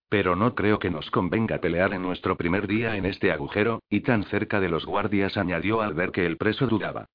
pero 0.10 0.36
no 0.36 0.54
creo 0.54 0.78
que 0.78 0.92
nos 0.92 1.10
convenga 1.10 1.58
pelear 1.60 1.94
en 1.94 2.02
nuestro 2.02 2.36
primer 2.36 2.68
día 2.68 2.98
en 2.98 3.06
este 3.06 3.32
agujero, 3.32 3.82
y 3.90 4.02
tan 4.02 4.26
cerca 4.26 4.60
de 4.60 4.68
los 4.68 4.86
guardias 4.86 5.38
añadió 5.38 5.82
al 5.82 5.94
ver 5.94 6.12
que 6.12 6.26
el 6.26 6.36
preso 6.36 6.68
dudaba. 6.68 7.06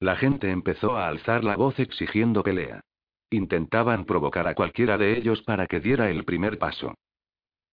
La 0.00 0.16
gente 0.16 0.50
empezó 0.50 0.96
a 0.96 1.06
alzar 1.06 1.44
la 1.44 1.54
voz 1.54 1.78
exigiendo 1.78 2.42
pelea. 2.42 2.80
Intentaban 3.30 4.04
provocar 4.04 4.48
a 4.48 4.54
cualquiera 4.54 4.96
de 4.96 5.18
ellos 5.18 5.42
para 5.42 5.66
que 5.66 5.80
diera 5.80 6.10
el 6.10 6.24
primer 6.24 6.58
paso. 6.58 6.94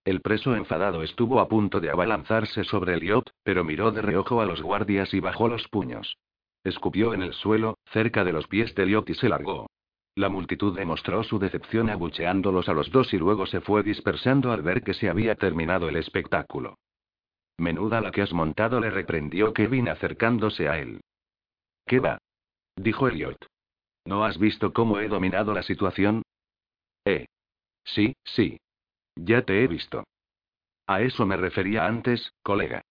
El 0.04 0.22
preso 0.22 0.56
enfadado 0.56 1.02
estuvo 1.02 1.40
a 1.40 1.48
punto 1.48 1.80
de 1.80 1.90
abalanzarse 1.90 2.64
sobre 2.64 2.94
el 2.94 3.24
pero 3.44 3.64
miró 3.64 3.92
de 3.92 4.02
reojo 4.02 4.42
a 4.42 4.46
los 4.46 4.62
guardias 4.62 5.14
y 5.14 5.20
bajó 5.20 5.48
los 5.48 5.68
puños. 5.70 6.18
Escupió 6.64 7.14
en 7.14 7.24
el 7.24 7.34
suelo, 7.34 7.78
cerca 7.92 8.24
de 8.24 8.34
los 8.34 8.48
pies 8.48 8.76
del 8.76 8.90
yacht 8.90 9.10
y 9.10 9.16
se 9.16 9.30
largó. 9.30 9.68
La 10.16 10.30
multitud 10.30 10.76
demostró 10.76 11.24
su 11.24 11.40
decepción 11.40 11.90
abucheándolos 11.90 12.70
a 12.70 12.74
los 12.74 12.92
dos 12.92 13.14
y 13.14 13.18
luego 13.18 13.46
se 13.46 13.62
fue 13.62 13.84
dispersando 13.84 14.52
al 14.52 14.62
ver 14.62 14.84
que 14.84 14.94
se 14.94 15.10
había 15.10 15.36
terminado 15.36 15.90
el 15.90 15.96
espectáculo. 15.96 16.78
Menuda 17.58 18.02
la 18.02 18.12
que 18.12 18.22
has 18.22 18.34
montado, 18.34 18.80
le 18.80 18.90
reprendió 18.90 19.54
Kevin 19.54 19.90
acercándose 19.90 20.70
a 20.70 20.80
él. 20.80 21.02
¿Qué 21.86 22.00
va? 22.00 22.18
dijo 22.76 23.08
Elliot. 23.08 23.38
¿No 24.06 24.24
has 24.24 24.38
visto 24.38 24.72
cómo 24.72 25.00
he 25.00 25.08
dominado 25.08 25.54
la 25.54 25.64
situación? 25.64 26.22
Eh. 27.06 27.26
Sí, 27.84 28.16
sí. 28.24 28.60
Ya 29.16 29.42
te 29.44 29.64
he 29.64 29.68
visto. 29.68 30.04
A 30.88 31.02
eso 31.02 31.26
me 31.26 31.38
refería 31.38 31.88
antes, 31.88 32.32
colega. 32.44 32.84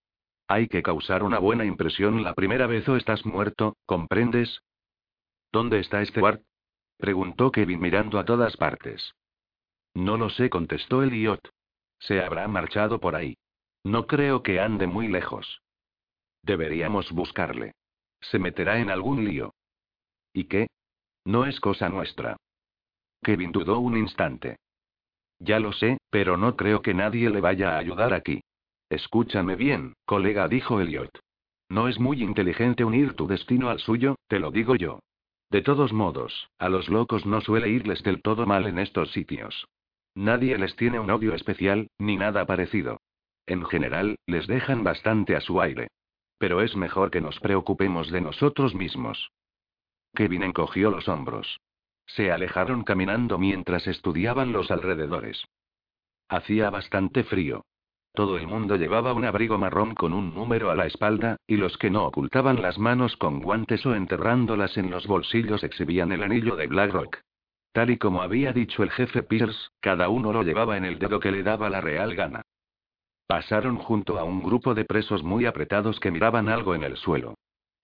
Hay 0.48 0.68
que 0.68 0.82
causar 0.82 1.22
una 1.22 1.38
buena 1.38 1.64
impresión 1.64 2.22
la 2.22 2.34
primera 2.34 2.66
vez 2.66 2.88
o 2.88 2.96
estás 2.96 3.24
muerto, 3.24 3.76
¿comprendes? 3.86 4.60
¿Dónde 5.52 5.80
está 5.80 6.04
Stewart? 6.04 6.42
preguntó 6.98 7.50
Kevin 7.50 7.80
mirando 7.80 8.18
a 8.18 8.24
todas 8.24 8.56
partes. 8.56 9.14
No 9.94 10.16
lo 10.16 10.28
sé, 10.30 10.50
contestó 10.50 11.02
Elliot. 11.02 11.40
Se 11.98 12.20
habrá 12.20 12.46
marchado 12.48 13.00
por 13.00 13.14
ahí. 13.14 13.36
No 13.84 14.06
creo 14.06 14.42
que 14.42 14.60
ande 14.60 14.86
muy 14.86 15.08
lejos. 15.08 15.62
Deberíamos 16.42 17.10
buscarle. 17.12 17.74
Se 18.20 18.38
meterá 18.38 18.78
en 18.80 18.90
algún 18.90 19.24
lío. 19.24 19.54
¿Y 20.32 20.44
qué? 20.44 20.68
No 21.24 21.46
es 21.46 21.58
cosa 21.60 21.88
nuestra. 21.88 22.36
Kevin 23.22 23.52
dudó 23.52 23.78
un 23.78 23.96
instante. 23.96 24.56
Ya 25.38 25.58
lo 25.58 25.72
sé, 25.72 25.98
pero 26.10 26.36
no 26.36 26.56
creo 26.56 26.82
que 26.82 26.94
nadie 26.94 27.30
le 27.30 27.40
vaya 27.40 27.74
a 27.74 27.78
ayudar 27.78 28.12
aquí. 28.12 28.42
Escúchame 28.90 29.56
bien, 29.56 29.94
colega, 30.04 30.46
dijo 30.48 30.80
Elliot. 30.80 31.10
No 31.68 31.88
es 31.88 31.98
muy 31.98 32.22
inteligente 32.22 32.84
unir 32.84 33.14
tu 33.14 33.26
destino 33.26 33.70
al 33.70 33.80
suyo, 33.80 34.16
te 34.28 34.38
lo 34.38 34.50
digo 34.50 34.76
yo. 34.76 35.00
De 35.50 35.62
todos 35.62 35.92
modos, 35.92 36.50
a 36.58 36.68
los 36.68 36.88
locos 36.88 37.26
no 37.26 37.40
suele 37.40 37.68
irles 37.68 38.02
del 38.02 38.22
todo 38.22 38.46
mal 38.46 38.66
en 38.66 38.78
estos 38.78 39.12
sitios. 39.12 39.66
Nadie 40.14 40.58
les 40.58 40.76
tiene 40.76 41.00
un 41.00 41.10
odio 41.10 41.34
especial, 41.34 41.88
ni 41.98 42.16
nada 42.16 42.46
parecido. 42.46 43.00
En 43.46 43.64
general, 43.64 44.16
les 44.26 44.46
dejan 44.46 44.84
bastante 44.84 45.36
a 45.36 45.40
su 45.40 45.60
aire. 45.60 45.88
Pero 46.38 46.60
es 46.60 46.76
mejor 46.76 47.10
que 47.10 47.20
nos 47.20 47.40
preocupemos 47.40 48.10
de 48.10 48.20
nosotros 48.20 48.74
mismos. 48.74 49.30
Kevin 50.14 50.42
encogió 50.42 50.90
los 50.90 51.08
hombros. 51.08 51.60
Se 52.06 52.30
alejaron 52.30 52.84
caminando 52.84 53.38
mientras 53.38 53.86
estudiaban 53.86 54.52
los 54.52 54.70
alrededores. 54.70 55.44
Hacía 56.28 56.70
bastante 56.70 57.24
frío. 57.24 57.64
Todo 58.12 58.38
el 58.38 58.46
mundo 58.46 58.76
llevaba 58.76 59.12
un 59.12 59.24
abrigo 59.24 59.58
marrón 59.58 59.94
con 59.94 60.12
un 60.12 60.34
número 60.34 60.70
a 60.70 60.76
la 60.76 60.86
espalda, 60.86 61.36
y 61.48 61.56
los 61.56 61.76
que 61.78 61.90
no 61.90 62.04
ocultaban 62.04 62.62
las 62.62 62.78
manos 62.78 63.16
con 63.16 63.40
guantes 63.40 63.84
o 63.86 63.94
enterrándolas 63.94 64.76
en 64.76 64.90
los 64.90 65.06
bolsillos 65.06 65.64
exhibían 65.64 66.12
el 66.12 66.22
anillo 66.22 66.54
de 66.54 66.68
Blackrock. 66.68 67.18
Tal 67.72 67.90
y 67.90 67.98
como 67.98 68.22
había 68.22 68.52
dicho 68.52 68.84
el 68.84 68.92
jefe 68.92 69.24
Pierce, 69.24 69.70
cada 69.80 70.08
uno 70.08 70.32
lo 70.32 70.44
llevaba 70.44 70.76
en 70.76 70.84
el 70.84 71.00
dedo 71.00 71.18
que 71.18 71.32
le 71.32 71.42
daba 71.42 71.68
la 71.68 71.80
real 71.80 72.14
gana. 72.14 72.42
Pasaron 73.26 73.78
junto 73.78 74.16
a 74.18 74.22
un 74.22 74.44
grupo 74.44 74.74
de 74.74 74.84
presos 74.84 75.24
muy 75.24 75.44
apretados 75.44 75.98
que 75.98 76.12
miraban 76.12 76.48
algo 76.48 76.76
en 76.76 76.84
el 76.84 76.96
suelo. 76.96 77.34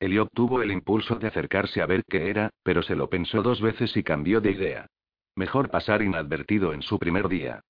Eliot 0.00 0.30
tuvo 0.32 0.62
el 0.62 0.72
impulso 0.72 1.16
de 1.16 1.28
acercarse 1.28 1.82
a 1.82 1.86
ver 1.86 2.04
qué 2.08 2.30
era, 2.30 2.48
pero 2.62 2.82
se 2.82 2.96
lo 2.96 3.10
pensó 3.10 3.42
dos 3.42 3.60
veces 3.60 3.94
y 3.98 4.02
cambió 4.02 4.40
de 4.40 4.52
idea. 4.52 4.86
Mejor 5.36 5.70
pasar 5.70 6.00
inadvertido 6.00 6.72
en 6.72 6.80
su 6.80 6.98
primer 6.98 7.28
día. 7.28 7.60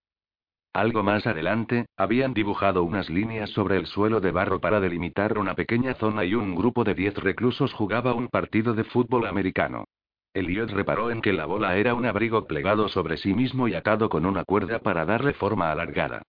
Algo 0.72 1.02
más 1.02 1.26
adelante, 1.26 1.86
habían 1.96 2.32
dibujado 2.32 2.84
unas 2.84 3.10
líneas 3.10 3.50
sobre 3.50 3.76
el 3.76 3.86
suelo 3.86 4.20
de 4.20 4.30
barro 4.30 4.60
para 4.60 4.78
delimitar 4.78 5.36
una 5.36 5.54
pequeña 5.54 5.94
zona 5.94 6.24
y 6.24 6.36
un 6.36 6.54
grupo 6.54 6.84
de 6.84 6.94
diez 6.94 7.16
reclusos 7.16 7.72
jugaba 7.72 8.14
un 8.14 8.28
partido 8.28 8.74
de 8.74 8.84
fútbol 8.84 9.26
americano. 9.26 9.84
Eliot 10.32 10.70
reparó 10.70 11.10
en 11.10 11.22
que 11.22 11.32
la 11.32 11.46
bola 11.46 11.76
era 11.76 11.94
un 11.94 12.06
abrigo 12.06 12.46
plegado 12.46 12.88
sobre 12.88 13.16
sí 13.16 13.34
mismo 13.34 13.66
y 13.66 13.74
atado 13.74 14.08
con 14.08 14.24
una 14.24 14.44
cuerda 14.44 14.78
para 14.78 15.04
darle 15.04 15.32
forma 15.32 15.72
alargada. 15.72 16.22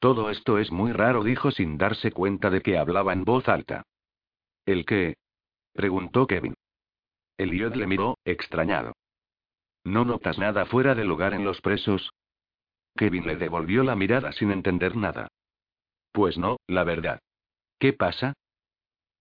Todo 0.00 0.30
esto 0.30 0.58
es 0.58 0.72
muy 0.72 0.90
raro, 0.90 1.22
dijo 1.22 1.52
sin 1.52 1.78
darse 1.78 2.10
cuenta 2.10 2.50
de 2.50 2.60
que 2.60 2.76
hablaba 2.76 3.12
en 3.12 3.22
voz 3.22 3.48
alta. 3.48 3.84
¿El 4.66 4.84
qué? 4.84 5.16
preguntó 5.72 6.26
Kevin. 6.26 6.54
Elliot 7.38 7.74
le 7.74 7.86
miró, 7.86 8.18
extrañado. 8.24 8.92
¿No 9.84 10.04
notas 10.04 10.38
nada 10.38 10.66
fuera 10.66 10.94
de 10.94 11.04
lugar 11.04 11.34
en 11.34 11.44
los 11.44 11.60
presos? 11.60 12.10
Kevin 12.96 13.26
le 13.26 13.36
devolvió 13.36 13.82
la 13.82 13.96
mirada 13.96 14.32
sin 14.32 14.52
entender 14.52 14.96
nada. 14.96 15.28
Pues 16.12 16.38
no, 16.38 16.58
la 16.66 16.84
verdad. 16.84 17.20
¿Qué 17.78 17.92
pasa? 17.92 18.34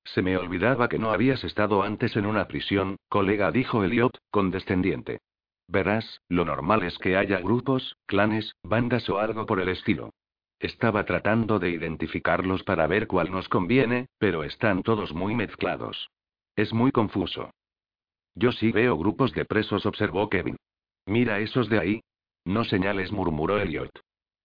Se 0.04 0.22
me 0.22 0.38
olvidaba 0.38 0.90
que 0.90 1.00
no 1.00 1.12
habías 1.12 1.44
estado 1.44 1.84
antes 1.84 2.16
en 2.16 2.26
una 2.26 2.48
prisión, 2.48 2.98
colega, 3.08 3.52
dijo 3.52 3.84
Elliot, 3.84 4.18
condescendiente. 4.30 5.20
Verás, 5.68 6.22
lo 6.28 6.44
normal 6.44 6.84
es 6.84 6.98
que 6.98 7.16
haya 7.16 7.40
grupos, 7.40 7.96
clanes, 8.06 8.56
bandas 8.62 9.10
o 9.10 9.20
algo 9.20 9.46
por 9.46 9.60
el 9.62 9.70
estilo. 9.70 10.12
Estaba 10.62 11.04
tratando 11.06 11.58
de 11.58 11.72
identificarlos 11.72 12.62
para 12.62 12.86
ver 12.86 13.08
cuál 13.08 13.32
nos 13.32 13.50
conviene, 13.50 14.10
pero 14.20 14.44
están 14.44 14.84
todos 14.84 15.12
muy 15.12 15.34
mezclados. 15.34 16.12
Es 16.56 16.72
muy 16.72 16.92
confuso. 16.92 17.50
Yo 18.36 18.52
sí 18.52 18.72
veo 18.72 18.96
grupos 18.96 19.34
de 19.34 19.44
presos, 19.46 19.88
observó 19.88 20.30
Kevin. 20.30 20.58
Mira 21.08 21.40
esos 21.40 21.68
de 21.68 21.80
ahí. 21.80 22.02
No 22.46 22.64
señales, 22.64 23.12
murmuró 23.12 23.60
Elliot. 23.60 23.92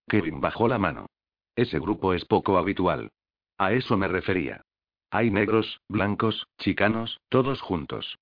Kevin 0.08 0.40
bajó 0.40 0.68
la 0.68 0.78
mano. 0.78 1.06
Ese 1.54 1.78
grupo 1.78 2.14
es 2.14 2.24
poco 2.24 2.56
habitual. 2.56 3.10
A 3.58 3.74
eso 3.74 3.98
me 3.98 4.08
refería. 4.08 4.62
Hay 5.10 5.30
negros, 5.30 5.80
blancos, 5.86 6.46
chicanos, 6.58 7.20
todos 7.28 7.60
juntos. 7.60 8.18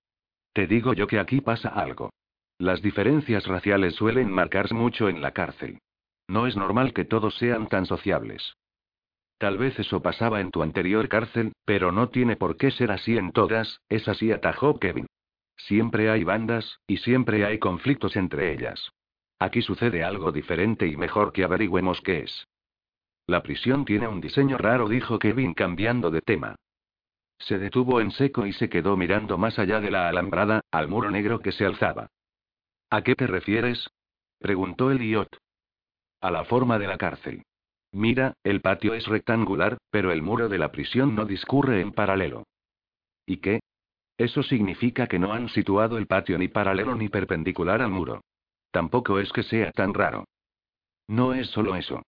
Te 0.53 0.67
digo 0.67 0.95
yo 0.95 1.07
que 1.07 1.21
aquí 1.21 1.41
pasa 1.41 1.69
algo. 1.69 2.11
Las 2.59 2.83
diferencias 2.83 3.47
raciales 3.47 3.95
suelen 3.95 4.33
marcarse 4.33 4.75
mucho 4.75 5.09
en 5.09 5.23
la 5.23 5.31
cárcel. 5.31 5.79
No 6.29 6.47
es 6.47 6.57
normal 6.57 6.93
que 6.93 7.05
todos 7.05 7.37
sean 7.37 7.69
tan 7.69 7.87
sociables. 7.87 8.57
Tal 9.39 9.59
vez 9.59 9.79
eso 9.79 10.01
pasaba 10.01 10.41
en 10.41 10.51
tu 10.51 10.63
anterior 10.63 11.09
cárcel, 11.09 11.53
pero 11.65 11.93
no 11.93 12.09
tiene 12.09 12.37
por 12.37 12.57
qué 12.57 12.71
ser 12.71 12.91
así 12.91 13.17
en 13.17 13.33
todas, 13.33 13.81
es 13.89 14.09
así, 14.09 14.33
atajó 14.33 14.79
Kevin. 14.79 15.07
Siempre 15.57 16.11
hay 16.11 16.25
bandas, 16.25 16.81
y 16.87 16.99
siempre 16.99 17.45
hay 17.45 17.59
conflictos 17.59 18.17
entre 18.17 18.53
ellas. 18.53 18.91
Aquí 19.39 19.63
sucede 19.63 20.05
algo 20.05 20.33
diferente 20.33 20.87
y 20.87 20.97
mejor 20.97 21.33
que 21.33 21.45
averigüemos 21.45 22.01
qué 22.01 22.21
es. 22.21 22.47
La 23.27 23.43
prisión 23.43 23.85
tiene 23.85 24.07
un 24.07 24.21
diseño 24.21 24.59
raro, 24.59 24.89
dijo 24.89 25.19
Kevin 25.19 25.55
cambiando 25.55 26.11
de 26.11 26.21
tema. 26.21 26.57
Se 27.39 27.59
detuvo 27.59 28.01
en 28.01 28.11
seco 28.11 28.47
y 28.47 28.53
se 28.53 28.69
quedó 28.69 28.97
mirando 28.97 29.39
más 29.39 29.59
allá 29.59 29.81
de 29.81 29.91
la 29.91 30.09
alambrada, 30.09 30.61
al 30.71 30.89
muro 30.89 31.11
negro 31.11 31.41
que 31.41 31.53
se 31.53 31.65
alzaba. 31.65 32.09
¿A 32.91 33.03
qué 33.03 33.15
te 33.15 33.27
refieres? 33.27 33.91
preguntó 34.39 34.91
Eliot. 34.91 35.29
A 36.25 36.31
la 36.31 36.47
forma 36.47 36.79
de 36.79 36.87
la 36.87 36.97
cárcel. 36.97 37.43
Mira, 37.93 38.33
el 38.45 38.63
patio 38.63 38.95
es 38.95 39.07
rectangular, 39.07 39.77
pero 39.91 40.11
el 40.11 40.23
muro 40.23 40.49
de 40.49 40.57
la 40.57 40.73
prisión 40.73 41.15
no 41.15 41.27
discurre 41.27 41.83
en 41.83 41.93
paralelo. 41.93 42.45
¿Y 43.27 43.43
qué? 43.43 43.61
Eso 44.17 44.43
significa 44.43 45.07
que 45.07 45.19
no 45.19 45.35
han 45.35 45.51
situado 45.51 45.99
el 45.99 46.07
patio 46.07 46.39
ni 46.39 46.49
paralelo 46.49 46.95
ni 46.95 47.11
perpendicular 47.11 47.83
al 47.83 47.91
muro. 47.91 48.23
Tampoco 48.71 49.19
es 49.19 49.31
que 49.35 49.43
sea 49.43 49.71
tan 49.73 49.93
raro. 49.93 50.25
No 51.09 51.35
es 51.35 51.49
solo 51.49 51.77
eso. 51.77 52.01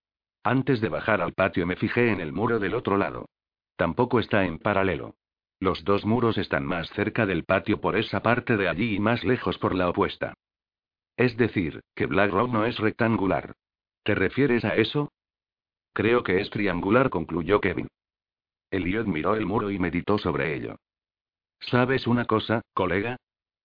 Antes 0.43 0.81
de 0.81 0.89
bajar 0.89 1.21
al 1.21 1.35
patio 1.35 1.67
me 1.67 1.77
fijé 1.77 2.11
en 2.11 2.23
el 2.23 2.33
muro 2.33 2.59
del 2.59 2.75
otro 2.75 2.97
lado. 2.97 3.27
Tampoco 3.77 4.19
está 4.19 4.47
en 4.47 4.59
paralelo. 4.59 5.15
Los 5.61 5.85
dos 5.85 6.07
muros 6.07 6.39
están 6.39 6.65
más 6.65 6.89
cerca 6.93 7.27
del 7.27 7.45
patio 7.45 7.83
por 7.83 7.99
esa 7.99 8.23
parte 8.23 8.57
de 8.57 8.67
allí 8.67 8.95
y 8.95 8.99
más 8.99 9.25
lejos 9.25 9.59
por 9.59 9.75
la 9.75 9.91
opuesta. 9.91 10.33
Es 11.19 11.37
decir, 11.37 11.83
que 11.95 12.07
Black 12.07 12.31
Rock 12.31 12.51
no 12.51 12.65
es 12.65 12.79
rectangular. 12.79 13.55
¿Te 14.07 14.15
refieres 14.15 14.65
a 14.65 14.77
eso? 14.77 15.11
Creo 15.93 16.23
que 16.23 16.41
es 16.41 16.49
triangular, 16.51 17.11
concluyó 17.11 17.61
Kevin. 17.61 17.89
Elliot 18.71 19.09
miró 19.09 19.35
el 19.35 19.47
muro 19.47 19.73
y 19.73 19.81
meditó 19.81 20.17
sobre 20.17 20.55
ello. 20.55 20.77
¿Sabes 21.59 22.07
una 22.07 22.25
cosa, 22.25 22.63
colega? 22.73 23.17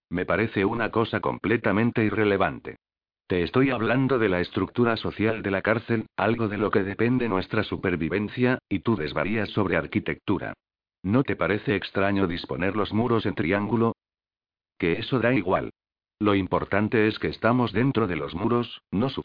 Me 0.10 0.26
parece 0.26 0.66
una 0.66 0.90
cosa 0.90 1.20
completamente 1.20 2.04
irrelevante. 2.04 2.78
Te 3.28 3.44
estoy 3.44 3.70
hablando 3.70 4.18
de 4.18 4.30
la 4.30 4.42
estructura 4.42 4.98
social 4.98 5.44
de 5.44 5.52
la 5.52 5.62
cárcel, 5.62 6.08
algo 6.18 6.48
de 6.48 6.58
lo 6.58 6.72
que 6.72 6.82
depende 6.82 7.30
nuestra 7.30 7.64
supervivencia, 7.64 8.58
y 8.68 8.80
tú 8.80 8.96
desvarías 8.96 9.50
sobre 9.52 9.78
arquitectura. 9.78 10.56
¿No 11.04 11.22
te 11.22 11.36
parece 11.36 11.76
extraño 11.76 12.26
disponer 12.26 12.76
los 12.76 12.92
muros 12.94 13.28
en 13.28 13.36
triángulo? 13.36 13.96
Que 14.80 14.94
eso 14.94 15.20
da 15.20 15.36
igual. 15.36 15.70
Lo 16.18 16.34
importante 16.34 17.08
es 17.08 17.20
que 17.20 17.28
estamos 17.28 17.74
dentro 17.74 18.08
de 18.08 18.16
los 18.16 18.34
muros, 18.34 18.82
no 18.90 19.10
su 19.10 19.22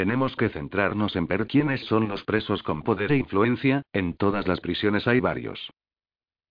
Tenemos 0.00 0.34
que 0.34 0.48
centrarnos 0.48 1.14
en 1.14 1.26
ver 1.26 1.46
quiénes 1.46 1.84
son 1.84 2.08
los 2.08 2.24
presos 2.24 2.62
con 2.62 2.80
poder 2.80 3.12
e 3.12 3.18
influencia, 3.18 3.82
en 3.92 4.14
todas 4.14 4.48
las 4.48 4.58
prisiones 4.58 5.06
hay 5.06 5.20
varios. 5.20 5.60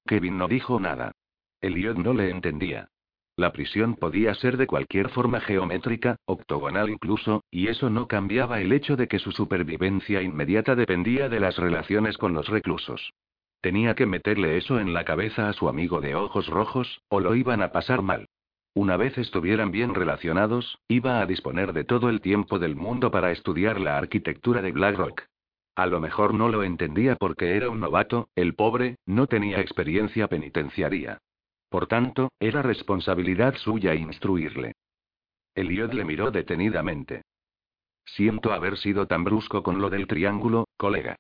Kevin 0.06 0.38
no 0.38 0.48
dijo 0.48 0.80
nada. 0.80 1.14
Elliot 1.60 1.98
no 1.98 2.14
le 2.14 2.30
entendía. 2.30 2.90
La 3.36 3.52
prisión 3.52 3.96
podía 3.96 4.36
ser 4.36 4.56
de 4.56 4.68
cualquier 4.68 5.10
forma 5.10 5.42
geométrica, 5.42 6.18
octogonal 6.26 6.92
incluso, 6.92 7.44
y 7.50 7.70
eso 7.70 7.90
no 7.90 8.08
cambiaba 8.08 8.62
el 8.62 8.72
hecho 8.72 8.96
de 8.96 9.08
que 9.08 9.18
su 9.18 9.32
supervivencia 9.32 10.22
inmediata 10.22 10.76
dependía 10.76 11.28
de 11.28 11.40
las 11.40 11.58
relaciones 11.58 12.20
con 12.20 12.34
los 12.34 12.50
reclusos. 12.50 13.14
Tenía 13.62 13.96
que 13.96 14.06
meterle 14.06 14.58
eso 14.58 14.80
en 14.80 14.94
la 14.94 15.06
cabeza 15.06 15.50
a 15.50 15.54
su 15.54 15.70
amigo 15.70 16.02
de 16.02 16.14
ojos 16.14 16.46
rojos, 16.46 17.02
o 17.10 17.20
lo 17.20 17.34
iban 17.34 17.64
a 17.64 17.72
pasar 17.72 18.04
mal. 18.04 18.28
Una 18.74 18.98
vez 18.98 19.18
estuvieran 19.18 19.72
bien 19.72 19.96
relacionados, 19.96 20.80
iba 20.88 21.22
a 21.22 21.26
disponer 21.26 21.74
de 21.74 21.84
todo 21.84 22.10
el 22.10 22.22
tiempo 22.22 22.60
del 22.60 22.76
mundo 22.76 23.12
para 23.12 23.32
estudiar 23.32 23.80
la 23.80 23.98
arquitectura 23.98 24.62
de 24.62 24.72
Blackrock. 24.72 25.24
A 25.76 25.86
lo 25.86 26.00
mejor 26.00 26.34
no 26.34 26.50
lo 26.50 26.64
entendía 26.64 27.16
porque 27.16 27.56
era 27.56 27.70
un 27.70 27.80
novato, 27.80 28.30
el 28.36 28.54
pobre, 28.54 28.98
no 29.06 29.28
tenía 29.28 29.60
experiencia 29.60 30.28
penitenciaria. 30.28 31.20
Por 31.70 31.88
tanto, 31.88 32.32
era 32.40 32.62
responsabilidad 32.62 33.56
suya 33.56 33.96
instruirle. 33.96 34.74
Elliot 35.56 35.94
le 35.94 36.06
miró 36.06 36.32
detenidamente. 36.32 37.24
Siento 38.06 38.54
haber 38.54 38.78
sido 38.78 39.08
tan 39.08 39.24
brusco 39.24 39.64
con 39.64 39.82
lo 39.82 39.90
del 39.90 40.08
triángulo, 40.08 40.68
colega. 40.78 41.16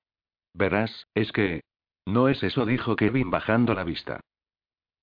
Verás, 0.53 1.07
es 1.13 1.31
que... 1.31 1.61
No 2.05 2.27
es 2.27 2.41
eso, 2.41 2.65
dijo 2.65 2.95
Kevin 2.95 3.29
bajando 3.29 3.73
la 3.73 3.83
vista. 3.83 4.21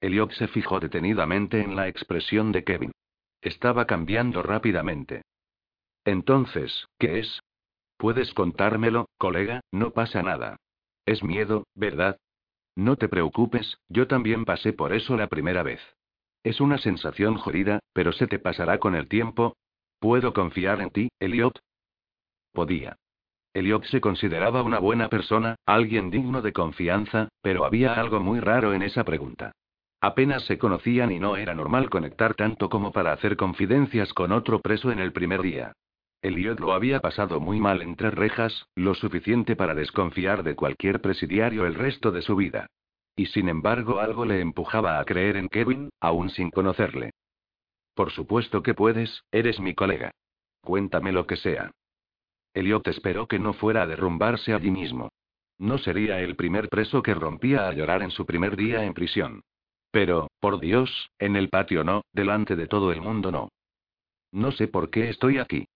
Elliot 0.07 0.31
se 0.35 0.47
fijó 0.47 0.79
detenidamente 0.79 1.61
en 1.61 1.75
la 1.75 1.89
expresión 1.89 2.53
de 2.53 2.63
Kevin. 2.63 2.93
Estaba 3.43 3.87
cambiando 3.87 4.41
rápidamente. 4.41 5.23
Entonces, 6.05 6.87
¿qué 6.97 7.19
es? 7.19 7.41
Puedes 7.97 8.33
contármelo, 8.33 9.09
colega, 9.19 9.63
no 9.73 9.91
pasa 9.91 10.23
nada. 10.23 10.59
Es 11.07 11.25
miedo, 11.25 11.65
¿verdad? 11.75 12.19
No 12.77 12.95
te 12.95 13.09
preocupes, 13.09 13.79
yo 13.89 14.07
también 14.07 14.45
pasé 14.45 14.73
por 14.73 14.93
eso 14.93 15.17
la 15.17 15.27
primera 15.27 15.65
vez. 15.65 15.81
Es 16.45 16.61
una 16.61 16.79
sensación 16.79 17.35
jodida, 17.35 17.81
pero 17.93 18.13
se 18.13 18.29
te 18.29 18.39
pasará 18.39 18.79
con 18.79 18.95
el 18.95 19.09
tiempo. 19.09 19.57
¿Puedo 19.99 20.33
confiar 20.33 20.81
en 20.83 20.91
ti, 20.91 21.09
Elliot? 21.19 21.59
Podía. 22.53 22.97
Elliot 23.55 23.83
se 23.87 24.01
consideraba 24.01 24.63
una 24.63 24.79
buena 24.79 25.09
persona, 25.09 25.57
alguien 25.67 26.11
digno 26.11 26.43
de 26.43 26.53
confianza, 26.53 27.29
pero 27.43 27.65
había 27.65 27.95
algo 27.95 28.21
muy 28.21 28.39
raro 28.39 28.73
en 28.73 28.83
esa 28.83 29.03
pregunta. 29.03 29.51
Apenas 30.01 30.45
se 30.45 30.59
conocían 30.59 31.11
y 31.11 31.19
no 31.19 31.37
era 31.37 31.55
normal 31.55 31.91
conectar 31.91 32.35
tanto 32.35 32.69
como 32.69 32.93
para 32.93 33.13
hacer 33.13 33.37
confidencias 33.37 34.13
con 34.13 34.33
otro 34.33 34.61
preso 34.61 34.93
en 34.93 34.99
el 34.99 35.13
primer 35.13 35.43
día. 35.43 35.73
Elliot 36.23 36.61
lo 36.61 36.73
había 36.73 37.01
pasado 37.01 37.41
muy 37.41 37.61
mal 37.61 37.83
entre 37.83 38.11
rejas, 38.11 38.67
lo 38.75 38.95
suficiente 38.95 39.57
para 39.57 39.75
desconfiar 39.75 40.43
de 40.43 40.55
cualquier 40.55 41.01
presidiario 41.01 41.67
el 41.67 41.75
resto 41.75 42.11
de 42.11 42.23
su 42.23 42.37
vida. 42.37 42.67
Y 43.15 43.27
sin 43.27 43.49
embargo 43.49 44.01
algo 44.01 44.25
le 44.25 44.41
empujaba 44.41 44.99
a 44.99 45.05
creer 45.05 45.37
en 45.37 45.49
Kevin, 45.49 45.91
aún 46.01 46.31
sin 46.31 46.51
conocerle. 46.51 47.13
Por 47.95 48.11
supuesto 48.11 48.63
que 48.63 48.75
puedes, 48.75 49.23
eres 49.31 49.59
mi 49.61 49.75
colega. 49.75 50.11
Cuéntame 50.61 51.13
lo 51.13 51.27
que 51.27 51.37
sea. 51.37 51.71
Elliot 52.53 52.87
esperó 52.89 53.27
que 53.27 53.39
no 53.39 53.55
fuera 53.55 53.83
a 53.83 53.87
derrumbarse 53.87 54.53
allí 54.53 54.71
mismo. 54.71 55.11
No 55.59 55.79
sería 55.79 56.21
el 56.21 56.37
primer 56.37 56.69
preso 56.69 57.03
que 57.03 57.15
rompía 57.15 57.69
a 57.69 57.73
llorar 57.73 58.03
en 58.03 58.11
su 58.11 58.27
primer 58.27 58.57
día 58.57 58.85
en 58.85 58.93
prisión. 58.93 59.43
Pero, 59.97 60.29
por 60.41 60.61
Dios, 60.61 61.09
en 61.19 61.37
el 61.37 61.49
patio 61.49 61.83
no, 61.83 62.03
delante 62.13 62.55
de 62.55 62.67
todo 62.67 62.93
el 62.93 63.01
mundo 63.01 63.33
no. 63.33 63.49
No 64.31 64.53
sé 64.53 64.69
por 64.69 64.91
qué 64.91 65.09
estoy 65.09 65.39
aquí. 65.39 65.69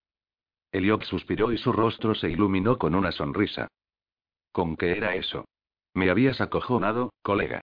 Elliot 0.72 1.04
suspiró 1.04 1.52
y 1.52 1.56
su 1.56 1.72
rostro 1.72 2.14
se 2.14 2.28
iluminó 2.28 2.76
con 2.76 2.94
una 2.94 3.12
sonrisa. 3.12 3.68
¿Con 4.52 4.76
qué 4.76 4.90
era 4.90 5.14
eso? 5.14 5.46
Me 5.94 6.10
habías 6.10 6.42
acojonado, 6.42 7.14
colega. 7.22 7.62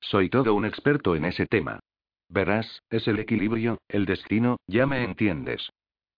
Soy 0.00 0.28
todo 0.28 0.54
un 0.54 0.64
experto 0.64 1.14
en 1.14 1.24
ese 1.24 1.46
tema. 1.46 1.78
Verás, 2.28 2.82
es 2.90 3.06
el 3.06 3.20
equilibrio, 3.20 3.78
el 3.86 4.04
destino, 4.04 4.56
ya 4.66 4.88
me 4.88 5.04
entiendes. 5.04 5.70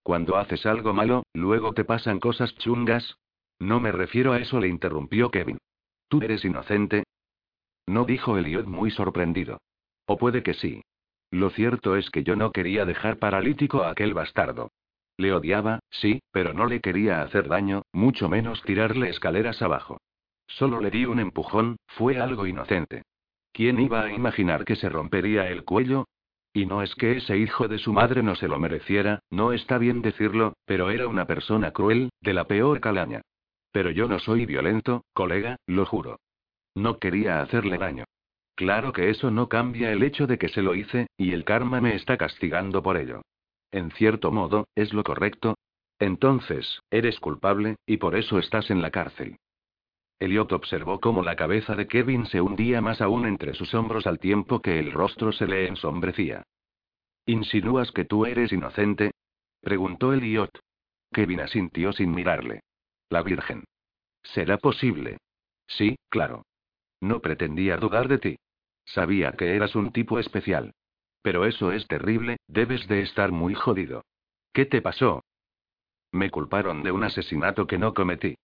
Cuando 0.02 0.38
haces 0.38 0.64
algo 0.64 0.94
malo, 0.94 1.24
luego 1.34 1.74
te 1.74 1.84
pasan 1.84 2.20
cosas 2.20 2.54
chungas. 2.54 3.18
No 3.58 3.80
me 3.80 3.92
refiero 3.92 4.32
a 4.32 4.38
eso, 4.38 4.60
le 4.60 4.68
interrumpió 4.68 5.30
Kevin. 5.30 5.58
¿Tú 6.08 6.22
eres 6.22 6.42
inocente? 6.42 7.04
No 7.86 8.06
dijo 8.06 8.38
Elliot 8.38 8.64
muy 8.64 8.90
sorprendido. 8.90 9.60
O 10.06 10.16
puede 10.16 10.42
que 10.42 10.54
sí. 10.54 10.82
Lo 11.30 11.50
cierto 11.50 11.96
es 11.96 12.10
que 12.10 12.22
yo 12.22 12.36
no 12.36 12.52
quería 12.52 12.84
dejar 12.84 13.18
paralítico 13.18 13.82
a 13.82 13.90
aquel 13.90 14.14
bastardo. 14.14 14.70
Le 15.16 15.32
odiaba, 15.32 15.80
sí, 15.90 16.20
pero 16.32 16.52
no 16.52 16.66
le 16.66 16.80
quería 16.80 17.22
hacer 17.22 17.48
daño, 17.48 17.82
mucho 17.92 18.28
menos 18.28 18.62
tirarle 18.62 19.08
escaleras 19.10 19.62
abajo. 19.62 19.98
Solo 20.46 20.80
le 20.80 20.90
di 20.90 21.06
un 21.06 21.20
empujón, 21.20 21.76
fue 21.86 22.18
algo 22.18 22.46
inocente. 22.46 23.02
¿Quién 23.52 23.80
iba 23.80 24.02
a 24.02 24.12
imaginar 24.12 24.64
que 24.64 24.76
se 24.76 24.88
rompería 24.88 25.48
el 25.48 25.64
cuello? 25.64 26.06
Y 26.52 26.66
no 26.66 26.82
es 26.82 26.94
que 26.94 27.16
ese 27.16 27.36
hijo 27.36 27.68
de 27.68 27.78
su 27.78 27.92
madre 27.92 28.22
no 28.22 28.34
se 28.36 28.48
lo 28.48 28.58
mereciera, 28.58 29.20
no 29.30 29.52
está 29.52 29.78
bien 29.78 30.02
decirlo, 30.02 30.54
pero 30.64 30.90
era 30.90 31.08
una 31.08 31.26
persona 31.26 31.72
cruel, 31.72 32.10
de 32.20 32.34
la 32.34 32.44
peor 32.44 32.80
calaña. 32.80 33.22
Pero 33.72 33.90
yo 33.90 34.06
no 34.06 34.18
soy 34.20 34.46
violento, 34.46 35.04
colega, 35.12 35.56
lo 35.66 35.84
juro. 35.84 36.20
No 36.74 36.98
quería 36.98 37.40
hacerle 37.40 37.78
daño. 37.78 38.04
Claro 38.54 38.92
que 38.92 39.10
eso 39.10 39.30
no 39.30 39.48
cambia 39.48 39.90
el 39.90 40.02
hecho 40.02 40.26
de 40.26 40.38
que 40.38 40.48
se 40.48 40.62
lo 40.62 40.74
hice, 40.74 41.08
y 41.16 41.32
el 41.32 41.44
karma 41.44 41.80
me 41.80 41.96
está 41.96 42.16
castigando 42.16 42.82
por 42.82 42.96
ello. 42.96 43.22
En 43.72 43.90
cierto 43.90 44.30
modo, 44.30 44.68
es 44.76 44.92
lo 44.92 45.02
correcto. 45.02 45.56
Entonces, 45.98 46.80
eres 46.90 47.18
culpable, 47.18 47.76
y 47.86 47.96
por 47.96 48.14
eso 48.14 48.38
estás 48.38 48.70
en 48.70 48.82
la 48.82 48.90
cárcel. 48.90 49.36
Elliot 50.20 50.52
observó 50.52 51.00
cómo 51.00 51.22
la 51.22 51.34
cabeza 51.34 51.74
de 51.74 51.88
Kevin 51.88 52.26
se 52.26 52.40
hundía 52.40 52.80
más 52.80 53.00
aún 53.00 53.26
entre 53.26 53.54
sus 53.54 53.74
hombros 53.74 54.06
al 54.06 54.20
tiempo 54.20 54.60
que 54.62 54.78
el 54.78 54.92
rostro 54.92 55.32
se 55.32 55.46
le 55.46 55.66
ensombrecía. 55.66 56.44
¿Insinúas 57.26 57.90
que 57.90 58.04
tú 58.04 58.26
eres 58.26 58.52
inocente? 58.52 59.10
preguntó 59.60 60.12
Elliot. 60.12 60.50
Kevin 61.12 61.40
asintió 61.40 61.92
sin 61.92 62.12
mirarle. 62.12 62.60
La 63.08 63.22
Virgen. 63.22 63.64
¿Será 64.22 64.58
posible? 64.58 65.18
Sí, 65.66 65.96
claro. 66.08 66.44
No 67.00 67.20
pretendía 67.20 67.76
dudar 67.76 68.08
de 68.08 68.18
ti. 68.18 68.36
Sabía 68.84 69.32
que 69.32 69.56
eras 69.56 69.74
un 69.74 69.92
tipo 69.92 70.18
especial. 70.18 70.74
Pero 71.22 71.46
eso 71.46 71.72
es 71.72 71.86
terrible, 71.86 72.36
debes 72.48 72.86
de 72.86 73.02
estar 73.02 73.32
muy 73.32 73.54
jodido. 73.54 74.04
¿Qué 74.52 74.66
te 74.66 74.82
pasó? 74.82 75.24
Me 76.12 76.30
culparon 76.30 76.82
de 76.82 76.92
un 76.92 77.02
asesinato 77.02 77.66
que 77.66 77.78
no 77.78 77.94
cometí. 77.94 78.36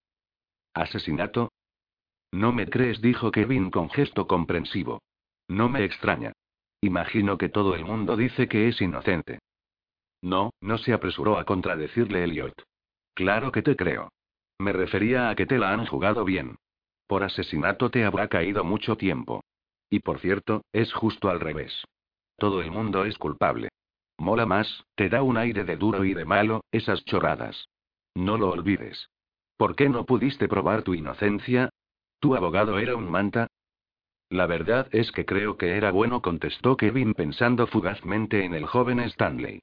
¿Asesinato? 0.75 1.53
No 2.33 2.53
me 2.53 2.69
crees, 2.69 3.01
dijo 3.01 3.31
Kevin 3.31 3.71
con 3.71 3.91
gesto 3.91 4.27
comprensivo. 4.27 5.03
No 5.49 5.69
me 5.69 5.85
extraña. 5.85 6.33
Imagino 6.81 7.37
que 7.37 7.49
todo 7.49 7.75
el 7.75 7.85
mundo 7.85 8.17
dice 8.17 8.49
que 8.49 8.69
es 8.69 8.81
inocente. 8.81 9.41
No, 10.23 10.51
no 10.61 10.79
se 10.79 10.93
apresuró 10.93 11.39
a 11.39 11.45
contradecirle 11.45 12.25
Elliot. 12.25 12.55
Claro 13.15 13.53
que 13.53 13.63
te 13.63 13.77
creo. 13.77 14.11
Me 14.59 14.73
refería 14.73 15.31
a 15.31 15.35
que 15.35 15.47
te 15.47 15.59
la 15.59 15.73
han 15.73 15.87
jugado 15.87 16.25
bien. 16.25 16.57
Por 17.07 17.25
asesinato 17.25 17.91
te 17.91 18.05
habrá 18.05 18.29
caído 18.29 18.65
mucho 18.65 18.97
tiempo. 18.97 19.43
Y 19.91 20.01
por 20.01 20.21
cierto, 20.21 20.63
es 20.73 20.93
justo 20.93 21.29
al 21.29 21.41
revés. 21.41 21.85
Todo 22.39 22.63
el 22.63 22.71
mundo 22.71 23.05
es 23.05 23.19
culpable. 23.19 23.69
Mola 24.19 24.47
más, 24.47 24.85
te 24.95 25.09
da 25.09 25.23
un 25.23 25.37
aire 25.37 25.65
de 25.65 25.77
duro 25.77 26.05
y 26.05 26.15
de 26.15 26.25
malo, 26.25 26.63
esas 26.71 27.05
chorradas. 27.05 27.67
No 28.15 28.39
lo 28.39 28.51
olvides. 28.51 29.11
¿Por 29.57 29.77
qué 29.77 29.89
no 29.89 30.07
pudiste 30.07 30.49
probar 30.49 30.83
tu 30.83 30.95
inocencia? 30.95 31.71
¿Tu 32.21 32.35
abogado 32.35 32.79
era 32.79 32.97
un 32.97 33.11
manta? 33.11 33.49
La 34.31 34.47
verdad 34.47 34.89
es 34.93 35.11
que 35.11 35.27
creo 35.27 35.57
que 35.57 35.77
era 35.77 35.91
bueno, 35.91 36.23
contestó 36.23 36.77
Kevin 36.77 37.15
pensando 37.15 37.67
fugazmente 37.67 38.45
en 38.45 38.55
el 38.55 38.65
joven 38.65 39.01
Stanley. 39.01 39.61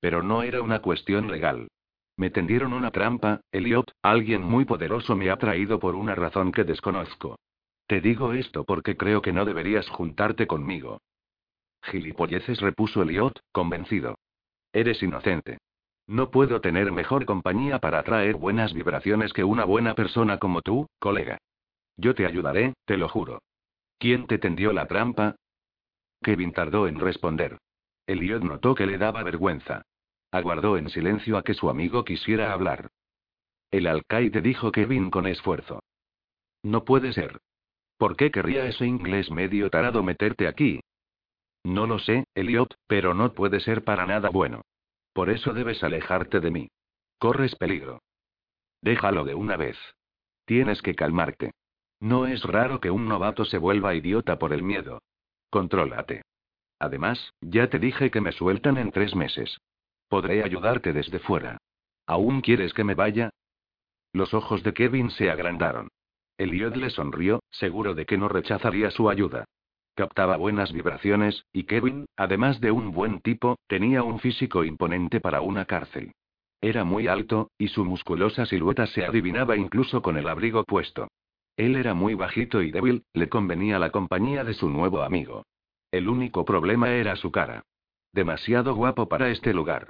Pero 0.00 0.22
no 0.22 0.42
era 0.42 0.60
una 0.60 0.80
cuestión 0.80 1.30
legal. 1.30 1.68
Me 2.16 2.30
tendieron 2.30 2.72
una 2.72 2.90
trampa, 2.90 3.40
Elliot, 3.52 3.92
alguien 4.02 4.42
muy 4.42 4.64
poderoso 4.64 5.14
me 5.14 5.30
ha 5.30 5.36
traído 5.36 5.78
por 5.78 5.94
una 5.94 6.16
razón 6.16 6.50
que 6.50 6.64
desconozco. 6.64 7.38
Te 7.88 8.02
digo 8.02 8.34
esto 8.34 8.64
porque 8.64 8.98
creo 8.98 9.22
que 9.22 9.32
no 9.32 9.46
deberías 9.46 9.88
juntarte 9.88 10.46
conmigo. 10.46 11.00
Gilipolleces 11.84 12.60
repuso 12.60 13.00
Elliot, 13.00 13.40
convencido. 13.50 14.18
Eres 14.74 15.02
inocente. 15.02 15.56
No 16.06 16.30
puedo 16.30 16.60
tener 16.60 16.92
mejor 16.92 17.24
compañía 17.24 17.78
para 17.78 18.02
traer 18.02 18.36
buenas 18.36 18.74
vibraciones 18.74 19.32
que 19.32 19.42
una 19.42 19.64
buena 19.64 19.94
persona 19.94 20.38
como 20.38 20.60
tú, 20.60 20.86
colega. 20.98 21.38
Yo 21.96 22.14
te 22.14 22.26
ayudaré, 22.26 22.74
te 22.84 22.98
lo 22.98 23.08
juro. 23.08 23.40
¿Quién 23.98 24.26
te 24.26 24.36
tendió 24.36 24.74
la 24.74 24.86
trampa? 24.86 25.36
Kevin 26.22 26.52
tardó 26.52 26.88
en 26.88 27.00
responder. 27.00 27.56
Elliot 28.06 28.42
notó 28.42 28.74
que 28.74 28.86
le 28.86 28.98
daba 28.98 29.22
vergüenza. 29.22 29.80
Aguardó 30.30 30.76
en 30.76 30.90
silencio 30.90 31.38
a 31.38 31.42
que 31.42 31.54
su 31.54 31.70
amigo 31.70 32.04
quisiera 32.04 32.52
hablar. 32.52 32.90
El 33.70 33.86
alcaide 33.86 34.42
dijo 34.42 34.72
Kevin 34.72 35.10
con 35.10 35.26
esfuerzo. 35.26 35.82
No 36.62 36.84
puede 36.84 37.14
ser. 37.14 37.40
¿Por 37.98 38.16
qué 38.16 38.30
querría 38.30 38.64
ese 38.66 38.86
inglés 38.86 39.30
medio 39.30 39.68
tarado 39.70 40.02
meterte 40.02 40.46
aquí? 40.46 40.80
No 41.64 41.86
lo 41.86 41.98
sé, 41.98 42.24
Elliot, 42.34 42.74
pero 42.86 43.12
no 43.12 43.34
puede 43.34 43.60
ser 43.60 43.84
para 43.84 44.06
nada 44.06 44.30
bueno. 44.30 44.62
Por 45.12 45.30
eso 45.30 45.52
debes 45.52 45.82
alejarte 45.82 46.40
de 46.40 46.50
mí. 46.50 46.68
Corres 47.18 47.56
peligro. 47.56 48.00
Déjalo 48.80 49.24
de 49.24 49.34
una 49.34 49.56
vez. 49.56 49.76
Tienes 50.44 50.80
que 50.80 50.94
calmarte. 50.94 51.50
No 52.00 52.26
es 52.26 52.44
raro 52.44 52.80
que 52.80 52.92
un 52.92 53.08
novato 53.08 53.44
se 53.44 53.58
vuelva 53.58 53.96
idiota 53.96 54.38
por 54.38 54.52
el 54.52 54.62
miedo. 54.62 55.02
Contrólate. 55.50 56.22
Además, 56.78 57.34
ya 57.40 57.68
te 57.68 57.80
dije 57.80 58.12
que 58.12 58.20
me 58.20 58.30
sueltan 58.30 58.76
en 58.76 58.92
tres 58.92 59.16
meses. 59.16 59.58
Podré 60.08 60.44
ayudarte 60.44 60.92
desde 60.92 61.18
fuera. 61.18 61.58
¿Aún 62.06 62.40
quieres 62.40 62.72
que 62.72 62.84
me 62.84 62.94
vaya? 62.94 63.30
Los 64.12 64.32
ojos 64.32 64.62
de 64.62 64.72
Kevin 64.72 65.10
se 65.10 65.30
agrandaron. 65.30 65.88
Elliot 66.38 66.76
le 66.76 66.90
sonrió, 66.90 67.42
seguro 67.50 67.94
de 67.94 68.06
que 68.06 68.16
no 68.16 68.28
rechazaría 68.28 68.90
su 68.90 69.10
ayuda. 69.10 69.44
Captaba 69.94 70.36
buenas 70.36 70.72
vibraciones, 70.72 71.44
y 71.52 71.64
Kevin, 71.64 72.06
además 72.16 72.60
de 72.60 72.70
un 72.70 72.92
buen 72.92 73.20
tipo, 73.20 73.58
tenía 73.66 74.04
un 74.04 74.20
físico 74.20 74.62
imponente 74.62 75.20
para 75.20 75.40
una 75.40 75.64
cárcel. 75.64 76.12
Era 76.60 76.84
muy 76.84 77.08
alto, 77.08 77.50
y 77.58 77.68
su 77.68 77.84
musculosa 77.84 78.46
silueta 78.46 78.86
se 78.86 79.04
adivinaba 79.04 79.56
incluso 79.56 80.00
con 80.00 80.16
el 80.16 80.28
abrigo 80.28 80.64
puesto. 80.64 81.08
Él 81.56 81.74
era 81.74 81.94
muy 81.94 82.14
bajito 82.14 82.62
y 82.62 82.70
débil, 82.70 83.02
le 83.12 83.28
convenía 83.28 83.80
la 83.80 83.90
compañía 83.90 84.44
de 84.44 84.54
su 84.54 84.70
nuevo 84.70 85.02
amigo. 85.02 85.44
El 85.90 86.08
único 86.08 86.44
problema 86.44 86.90
era 86.90 87.16
su 87.16 87.32
cara. 87.32 87.64
Demasiado 88.12 88.74
guapo 88.74 89.08
para 89.08 89.30
este 89.30 89.52
lugar. 89.52 89.88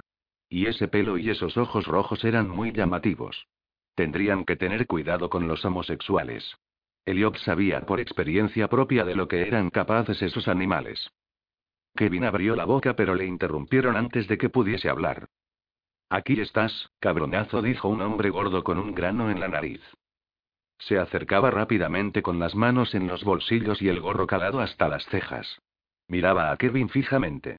Y 0.49 0.65
ese 0.65 0.87
pelo 0.87 1.19
y 1.19 1.29
esos 1.29 1.57
ojos 1.57 1.85
rojos 1.85 2.23
eran 2.23 2.49
muy 2.49 2.71
llamativos. 2.71 3.45
Tendrían 3.99 4.45
que 4.45 4.55
tener 4.55 4.87
cuidado 4.87 5.29
con 5.29 5.49
los 5.49 5.65
homosexuales. 5.65 6.55
Eliot 7.03 7.35
sabía 7.39 7.81
por 7.81 7.99
experiencia 7.99 8.69
propia 8.69 9.03
de 9.03 9.13
lo 9.13 9.27
que 9.27 9.45
eran 9.45 9.69
capaces 9.69 10.21
esos 10.21 10.47
animales. 10.47 11.11
Kevin 11.97 12.23
abrió 12.23 12.55
la 12.55 12.63
boca 12.63 12.95
pero 12.95 13.13
le 13.13 13.25
interrumpieron 13.25 13.97
antes 13.97 14.29
de 14.29 14.37
que 14.37 14.47
pudiese 14.47 14.87
hablar. 14.87 15.27
Aquí 16.09 16.39
estás, 16.39 16.91
cabronazo, 17.01 17.61
dijo 17.61 17.89
un 17.89 17.99
hombre 17.99 18.29
gordo 18.29 18.63
con 18.63 18.79
un 18.79 18.95
grano 18.95 19.29
en 19.31 19.41
la 19.41 19.49
nariz. 19.49 19.81
Se 20.77 20.97
acercaba 20.97 21.51
rápidamente 21.51 22.21
con 22.21 22.39
las 22.39 22.55
manos 22.55 22.95
en 22.95 23.05
los 23.05 23.25
bolsillos 23.25 23.81
y 23.81 23.89
el 23.89 23.99
gorro 23.99 24.27
calado 24.27 24.61
hasta 24.61 24.87
las 24.87 25.05
cejas. 25.07 25.59
Miraba 26.07 26.51
a 26.51 26.55
Kevin 26.55 26.87
fijamente. 26.87 27.57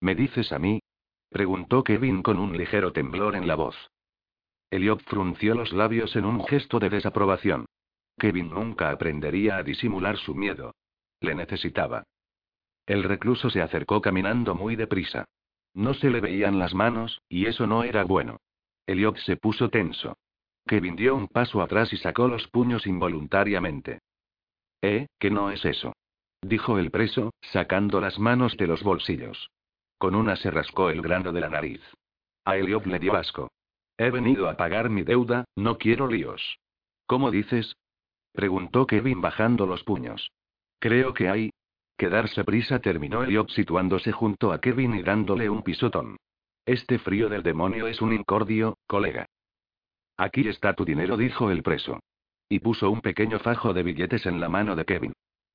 ¿Me 0.00 0.14
dices 0.14 0.52
a 0.52 0.58
mí? 0.58 0.80
preguntó 1.28 1.84
Kevin 1.84 2.22
con 2.22 2.38
un 2.38 2.56
ligero 2.56 2.94
temblor 2.94 3.36
en 3.36 3.46
la 3.46 3.56
voz. 3.56 3.76
Eliot 4.70 5.02
frunció 5.02 5.54
los 5.54 5.72
labios 5.72 6.14
en 6.16 6.24
un 6.24 6.46
gesto 6.46 6.78
de 6.78 6.90
desaprobación. 6.90 7.66
Kevin 8.18 8.50
nunca 8.50 8.90
aprendería 8.90 9.56
a 9.56 9.62
disimular 9.62 10.16
su 10.16 10.34
miedo. 10.34 10.74
Le 11.20 11.34
necesitaba. 11.34 12.04
El 12.86 13.02
recluso 13.02 13.50
se 13.50 13.62
acercó 13.62 14.00
caminando 14.00 14.54
muy 14.54 14.76
deprisa. 14.76 15.24
No 15.74 15.94
se 15.94 16.10
le 16.10 16.20
veían 16.20 16.58
las 16.58 16.74
manos, 16.74 17.22
y 17.28 17.46
eso 17.46 17.66
no 17.66 17.84
era 17.84 18.04
bueno. 18.04 18.38
Eliot 18.86 19.16
se 19.18 19.36
puso 19.36 19.70
tenso. 19.70 20.16
Kevin 20.66 20.96
dio 20.96 21.14
un 21.14 21.28
paso 21.28 21.62
atrás 21.62 21.92
y 21.92 21.96
sacó 21.96 22.28
los 22.28 22.46
puños 22.48 22.86
involuntariamente. 22.86 24.00
¿Eh? 24.82 25.06
¿Qué 25.18 25.30
no 25.30 25.50
es 25.50 25.64
eso? 25.64 25.92
dijo 26.42 26.78
el 26.78 26.90
preso, 26.90 27.32
sacando 27.40 28.00
las 28.00 28.18
manos 28.18 28.56
de 28.56 28.66
los 28.66 28.82
bolsillos. 28.82 29.50
Con 29.98 30.14
una 30.14 30.36
se 30.36 30.50
rascó 30.50 30.90
el 30.90 31.02
grano 31.02 31.32
de 31.32 31.40
la 31.40 31.50
nariz. 31.50 31.82
A 32.44 32.56
Eliot 32.56 32.86
le 32.86 32.98
dio 32.98 33.14
asco. 33.14 33.50
He 34.00 34.10
venido 34.10 34.48
a 34.48 34.56
pagar 34.56 34.88
mi 34.88 35.02
deuda, 35.02 35.44
no 35.56 35.76
quiero 35.76 36.06
líos. 36.06 36.58
¿Cómo 37.04 37.30
dices? 37.30 37.76
preguntó 38.32 38.86
Kevin 38.86 39.20
bajando 39.20 39.66
los 39.66 39.84
puños. 39.84 40.30
Creo 40.78 41.12
que 41.12 41.28
hay. 41.28 41.50
Que 41.98 42.08
darse 42.08 42.42
prisa 42.42 42.78
terminó 42.78 43.22
Eliot 43.22 43.50
situándose 43.50 44.10
junto 44.10 44.52
a 44.52 44.60
Kevin 44.62 44.94
y 44.94 45.02
dándole 45.02 45.50
un 45.50 45.62
pisotón. 45.62 46.16
Este 46.64 46.98
frío 46.98 47.28
del 47.28 47.42
demonio 47.42 47.88
es 47.88 48.00
un 48.00 48.14
incordio, 48.14 48.78
colega. 48.86 49.26
Aquí 50.16 50.48
está 50.48 50.72
tu 50.72 50.86
dinero, 50.86 51.18
dijo 51.18 51.50
el 51.50 51.62
preso. 51.62 52.00
Y 52.48 52.60
puso 52.60 52.90
un 52.90 53.02
pequeño 53.02 53.38
fajo 53.38 53.74
de 53.74 53.82
billetes 53.82 54.24
en 54.24 54.40
la 54.40 54.48
mano 54.48 54.76
de 54.76 54.86
Kevin. 54.86 55.12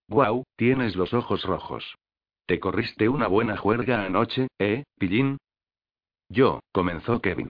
Guau, 0.08 0.44
tienes 0.56 0.96
los 0.96 1.16
ojos 1.16 1.46
rojos. 1.46 1.96
Te 2.46 2.60
corriste 2.60 3.10
una 3.10 3.26
buena 3.26 3.58
juerga 3.58 4.06
anoche, 4.06 4.50
¿eh, 4.60 4.84
pillín? 5.00 5.40
Yo, 6.30 6.60
comenzó 6.72 7.22
Kevin. 7.22 7.50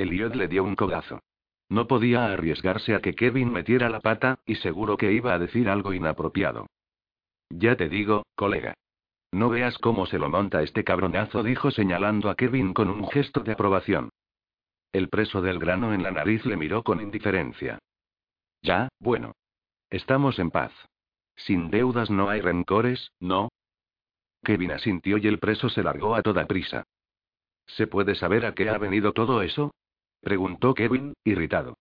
Elliot 0.00 0.34
le 0.34 0.48
dio 0.48 0.64
un 0.64 0.76
codazo. 0.76 1.20
No 1.68 1.86
podía 1.86 2.32
arriesgarse 2.32 2.94
a 2.94 3.00
que 3.00 3.14
Kevin 3.14 3.52
metiera 3.52 3.88
la 3.90 4.00
pata, 4.00 4.40
y 4.46 4.56
seguro 4.56 4.96
que 4.96 5.12
iba 5.12 5.34
a 5.34 5.38
decir 5.38 5.68
algo 5.68 5.92
inapropiado. 5.92 6.66
Ya 7.50 7.76
te 7.76 7.88
digo, 7.88 8.24
colega. 8.34 8.74
No 9.32 9.48
veas 9.50 9.78
cómo 9.78 10.06
se 10.06 10.18
lo 10.18 10.28
monta 10.28 10.62
este 10.62 10.82
cabronazo, 10.82 11.42
dijo 11.42 11.70
señalando 11.70 12.30
a 12.30 12.34
Kevin 12.34 12.72
con 12.72 12.88
un 12.88 13.08
gesto 13.08 13.40
de 13.40 13.52
aprobación. 13.52 14.10
El 14.92 15.08
preso 15.08 15.40
del 15.42 15.58
grano 15.58 15.92
en 15.94 16.02
la 16.02 16.10
nariz 16.10 16.44
le 16.46 16.56
miró 16.56 16.82
con 16.82 17.00
indiferencia. 17.00 17.78
Ya, 18.62 18.88
bueno. 18.98 19.32
Estamos 19.90 20.38
en 20.38 20.50
paz. 20.50 20.72
Sin 21.36 21.70
deudas 21.70 22.10
no 22.10 22.28
hay 22.28 22.40
rencores, 22.40 23.12
¿no? 23.20 23.50
Kevin 24.42 24.72
asintió 24.72 25.18
y 25.18 25.26
el 25.26 25.38
preso 25.38 25.68
se 25.68 25.82
largó 25.82 26.14
a 26.14 26.22
toda 26.22 26.46
prisa. 26.46 26.84
¿Se 27.66 27.86
puede 27.86 28.14
saber 28.14 28.46
a 28.46 28.54
qué 28.54 28.68
ha 28.68 28.78
venido 28.78 29.12
todo 29.12 29.42
eso? 29.42 29.72
Preguntó 30.20 30.74
Kevin, 30.74 31.14
irritado. 31.24 31.78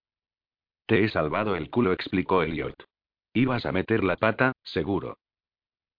Te 0.86 1.04
he 1.04 1.10
salvado 1.10 1.56
el 1.56 1.70
culo, 1.70 1.94
explicó 1.94 2.42
Elliot. 2.42 2.76
Ibas 3.34 3.66
a 3.66 3.72
meter 3.72 4.04
la 4.04 4.18
pata, 4.18 4.54
seguro. 4.64 5.18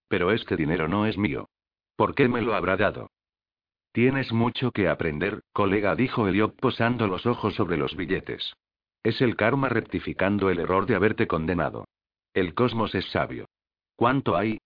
Pero 0.09 0.33
este 0.33 0.57
dinero 0.57 0.89
no 0.89 1.07
es 1.07 1.17
mío. 1.17 1.49
¿Por 1.97 2.15
qué 2.15 2.29
me 2.29 2.43
lo 2.43 2.55
habrá 2.55 2.77
dado? 2.77 3.11
Tienes 3.93 4.33
mucho 4.33 4.73
que 4.73 4.89
aprender, 4.89 5.43
colega, 5.53 5.95
dijo 5.95 6.29
Elliot 6.29 6.57
posando 6.57 7.07
los 7.07 7.27
ojos 7.27 7.55
sobre 7.55 7.77
los 7.77 7.97
billetes. 7.97 8.55
Es 9.03 9.21
el 9.21 9.37
karma 9.37 9.69
rectificando 9.69 10.51
el 10.51 10.61
error 10.61 10.87
de 10.87 10.95
haberte 10.95 11.27
condenado. 11.27 11.87
El 12.35 12.55
cosmos 12.55 12.95
es 12.95 13.05
sabio. 13.11 13.47
¿Cuánto 13.97 14.37
hay? 14.37 14.59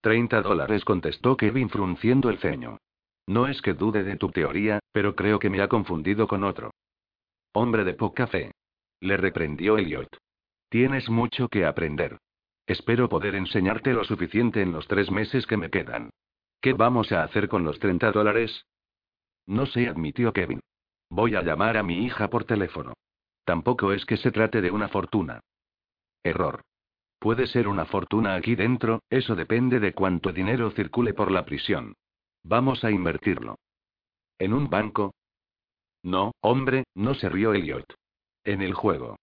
Treinta 0.00 0.40
dólares, 0.40 0.84
contestó 0.84 1.36
Kevin 1.36 1.68
frunciendo 1.68 2.30
el 2.30 2.38
ceño. 2.38 2.78
No 3.26 3.46
es 3.46 3.60
que 3.60 3.74
dude 3.74 4.02
de 4.02 4.16
tu 4.16 4.30
teoría, 4.30 4.80
pero 4.92 5.14
creo 5.14 5.38
que 5.38 5.50
me 5.50 5.60
ha 5.60 5.68
confundido 5.68 6.26
con 6.26 6.44
otro. 6.44 6.72
Hombre 7.62 7.84
de 7.84 7.92
poca 7.92 8.26
fe. 8.26 8.52
Le 9.02 9.18
reprendió 9.18 9.76
Elliot. 9.76 10.08
Tienes 10.70 11.10
mucho 11.10 11.50
que 11.50 11.66
aprender. 11.66 12.16
Espero 12.66 13.10
poder 13.10 13.34
enseñarte 13.34 13.92
lo 13.92 14.02
suficiente 14.04 14.62
en 14.62 14.72
los 14.72 14.88
tres 14.88 15.10
meses 15.10 15.46
que 15.46 15.58
me 15.58 15.68
quedan. 15.68 16.08
¿Qué 16.62 16.72
vamos 16.72 17.12
a 17.12 17.22
hacer 17.22 17.50
con 17.50 17.62
los 17.64 17.78
30 17.78 18.12
dólares? 18.12 18.64
No 19.44 19.66
sé, 19.66 19.88
admitió 19.88 20.32
Kevin. 20.32 20.60
Voy 21.10 21.34
a 21.34 21.42
llamar 21.42 21.76
a 21.76 21.82
mi 21.82 22.02
hija 22.06 22.30
por 22.30 22.44
teléfono. 22.44 22.94
Tampoco 23.44 23.92
es 23.92 24.06
que 24.06 24.16
se 24.16 24.32
trate 24.32 24.62
de 24.62 24.70
una 24.70 24.88
fortuna. 24.88 25.40
Error. 26.24 26.62
Puede 27.18 27.46
ser 27.46 27.68
una 27.68 27.84
fortuna 27.84 28.36
aquí 28.36 28.54
dentro, 28.54 29.02
eso 29.10 29.36
depende 29.36 29.80
de 29.80 29.92
cuánto 29.92 30.32
dinero 30.32 30.70
circule 30.70 31.12
por 31.12 31.30
la 31.30 31.44
prisión. 31.44 31.92
Vamos 32.42 32.84
a 32.84 32.90
invertirlo. 32.90 33.58
¿En 34.38 34.54
un 34.54 34.70
banco? 34.70 35.12
No, 36.02 36.32
hombre, 36.40 36.84
no 36.94 37.14
se 37.14 37.28
rió 37.28 37.52
Elliot. 37.52 37.94
En 38.44 38.62
el 38.62 38.74
juego. 38.74 39.16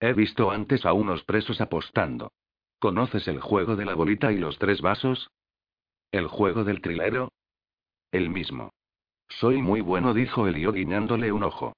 He 0.00 0.12
visto 0.12 0.50
antes 0.50 0.84
a 0.84 0.92
unos 0.92 1.24
presos 1.24 1.60
apostando. 1.60 2.32
¿Conoces 2.78 3.26
el 3.28 3.40
juego 3.40 3.76
de 3.76 3.84
la 3.84 3.94
bolita 3.94 4.32
y 4.32 4.38
los 4.38 4.58
tres 4.58 4.80
vasos? 4.80 5.30
¿El 6.12 6.26
juego 6.26 6.64
del 6.64 6.80
trilero? 6.80 7.32
El 8.12 8.28
mismo. 8.30 8.70
Soy 9.28 9.60
muy 9.62 9.80
bueno, 9.80 10.14
dijo 10.14 10.46
Elliot 10.46 10.74
guiñándole 10.74 11.32
un 11.32 11.44
ojo. 11.44 11.74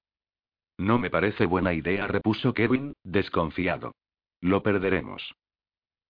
No 0.77 0.99
me 0.99 1.11
parece 1.11 1.47
buena 1.47 1.73
idea, 1.73 2.07
repuso 2.07 2.55
Kevin, 2.55 2.95
desconfiado. 3.03 3.93
Lo 4.41 4.63
perderemos. 4.63 5.35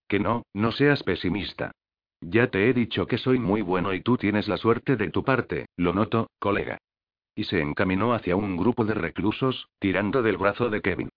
Que 0.09 0.19
no, 0.19 0.43
no 0.53 0.73
seas 0.73 1.03
pesimista. 1.03 1.73
Ya 2.21 2.51
te 2.51 2.69
he 2.69 2.75
dicho 2.75 3.07
que 3.07 3.19
soy 3.19 3.39
muy 3.39 3.63
bueno 3.63 3.95
y 3.95 4.03
tú 4.03 4.17
tienes 4.17 4.49
la 4.49 4.57
suerte 4.57 4.97
de 4.97 5.11
tu 5.11 5.25
parte, 5.25 5.67
lo 5.77 5.93
noto, 5.93 6.29
colega. 6.39 6.79
Y 7.39 7.45
se 7.45 7.61
encaminó 7.61 8.15
hacia 8.15 8.35
un 8.35 8.57
grupo 8.57 8.85
de 8.85 8.95
reclusos, 8.95 9.69
tirando 9.79 10.23
del 10.23 10.39
brazo 10.39 10.71
de 10.71 10.83
Kevin. 10.83 11.09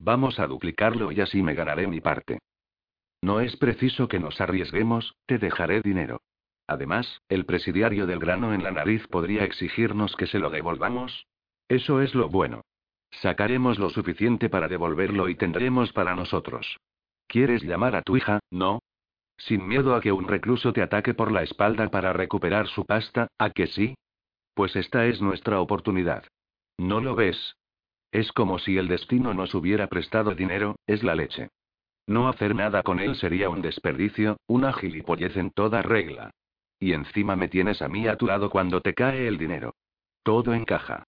Vamos 0.00 0.40
a 0.40 0.48
duplicarlo 0.48 1.12
y 1.12 1.20
así 1.20 1.40
me 1.40 1.54
ganaré 1.54 1.86
mi 1.86 2.00
parte. 2.00 2.40
No 3.22 3.38
es 3.38 3.56
preciso 3.56 4.08
que 4.08 4.18
nos 4.18 4.40
arriesguemos, 4.40 5.14
te 5.26 5.38
dejaré 5.38 5.80
dinero. 5.80 6.20
Además, 6.66 7.22
el 7.28 7.46
presidiario 7.46 8.08
del 8.08 8.18
grano 8.18 8.52
en 8.54 8.64
la 8.64 8.72
nariz 8.72 9.06
podría 9.06 9.44
exigirnos 9.44 10.16
que 10.16 10.26
se 10.26 10.40
lo 10.40 10.50
devolvamos. 10.50 11.28
Eso 11.68 12.00
es 12.00 12.12
lo 12.12 12.28
bueno. 12.28 12.62
Sacaremos 13.12 13.78
lo 13.78 13.90
suficiente 13.90 14.48
para 14.48 14.66
devolverlo 14.66 15.28
y 15.28 15.36
tendremos 15.36 15.92
para 15.92 16.16
nosotros. 16.16 16.80
¿Quieres 17.28 17.62
llamar 17.62 17.94
a 17.94 18.02
tu 18.02 18.16
hija, 18.16 18.40
no? 18.50 18.80
Sin 19.36 19.68
miedo 19.68 19.94
a 19.94 20.00
que 20.00 20.10
un 20.10 20.26
recluso 20.26 20.72
te 20.72 20.82
ataque 20.82 21.14
por 21.14 21.30
la 21.30 21.44
espalda 21.44 21.88
para 21.88 22.12
recuperar 22.12 22.66
su 22.66 22.84
pasta, 22.84 23.28
¿a 23.38 23.50
que 23.50 23.68
sí? 23.68 23.94
Pues 24.58 24.74
esta 24.74 25.06
es 25.06 25.22
nuestra 25.22 25.60
oportunidad. 25.60 26.24
¿No 26.78 26.98
lo 27.00 27.14
ves? 27.14 27.54
Es 28.10 28.32
como 28.32 28.58
si 28.58 28.76
el 28.76 28.88
destino 28.88 29.32
nos 29.32 29.54
hubiera 29.54 29.86
prestado 29.86 30.34
dinero, 30.34 30.74
es 30.84 31.04
la 31.04 31.14
leche. 31.14 31.50
No 32.08 32.28
hacer 32.28 32.56
nada 32.56 32.82
con 32.82 32.98
él 32.98 33.14
sería 33.14 33.50
un 33.50 33.62
desperdicio, 33.62 34.36
una 34.48 34.72
gilipollez 34.72 35.36
en 35.36 35.52
toda 35.52 35.82
regla. 35.82 36.32
Y 36.80 36.92
encima 36.92 37.36
me 37.36 37.46
tienes 37.46 37.82
a 37.82 37.88
mí 37.88 38.08
a 38.08 38.16
tu 38.16 38.26
lado 38.26 38.50
cuando 38.50 38.80
te 38.80 38.94
cae 38.94 39.28
el 39.28 39.38
dinero. 39.38 39.76
Todo 40.24 40.52
encaja. 40.52 41.04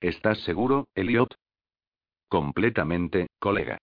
¿Estás 0.00 0.38
seguro, 0.38 0.86
Elliot? 0.94 1.34
Completamente, 2.30 3.26
colega. 3.38 3.82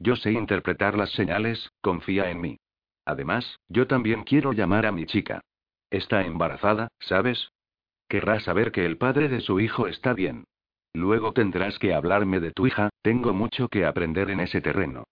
Yo 0.00 0.16
sé 0.16 0.32
interpretar 0.32 0.98
las 0.98 1.12
señales, 1.12 1.70
confía 1.80 2.32
en 2.32 2.40
mí. 2.40 2.56
Además, 3.04 3.60
yo 3.68 3.86
también 3.86 4.24
quiero 4.24 4.52
llamar 4.52 4.86
a 4.86 4.90
mi 4.90 5.06
chica. 5.06 5.40
Está 5.88 6.26
embarazada, 6.26 6.88
¿sabes? 6.98 7.53
Querrá 8.14 8.38
saber 8.38 8.70
que 8.70 8.86
el 8.86 8.96
padre 8.96 9.28
de 9.28 9.40
su 9.40 9.58
hijo 9.58 9.88
está 9.88 10.12
bien. 10.12 10.44
Luego 10.92 11.32
tendrás 11.32 11.80
que 11.80 11.94
hablarme 11.94 12.38
de 12.38 12.52
tu 12.52 12.64
hija, 12.64 12.90
tengo 13.02 13.32
mucho 13.32 13.66
que 13.66 13.84
aprender 13.84 14.30
en 14.30 14.38
ese 14.38 14.60
terreno. 14.60 15.02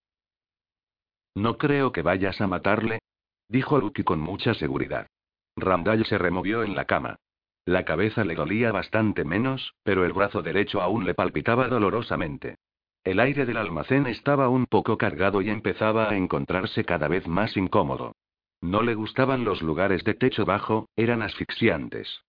No 1.34 1.58
creo 1.58 1.90
que 1.90 2.02
vayas 2.02 2.40
a 2.40 2.46
matarle, 2.46 3.00
dijo 3.48 3.80
Lucky 3.80 4.04
con 4.04 4.20
mucha 4.20 4.54
seguridad. 4.54 5.08
Randall 5.56 6.06
se 6.06 6.16
removió 6.16 6.62
en 6.62 6.76
la 6.76 6.84
cama. 6.84 7.16
La 7.64 7.84
cabeza 7.84 8.22
le 8.22 8.36
dolía 8.36 8.70
bastante 8.70 9.24
menos, 9.24 9.74
pero 9.82 10.04
el 10.04 10.12
brazo 10.12 10.40
derecho 10.40 10.80
aún 10.80 11.04
le 11.04 11.14
palpitaba 11.14 11.66
dolorosamente. 11.66 12.54
El 13.02 13.18
aire 13.18 13.46
del 13.46 13.56
almacén 13.56 14.06
estaba 14.06 14.48
un 14.48 14.66
poco 14.66 14.96
cargado 14.96 15.42
y 15.42 15.50
empezaba 15.50 16.08
a 16.08 16.16
encontrarse 16.16 16.84
cada 16.84 17.08
vez 17.08 17.26
más 17.26 17.56
incómodo. 17.56 18.14
No 18.60 18.80
le 18.80 18.94
gustaban 18.94 19.42
los 19.42 19.60
lugares 19.60 20.04
de 20.04 20.14
techo 20.14 20.44
bajo, 20.44 20.86
eran 20.94 21.22
asfixiantes. 21.22 22.22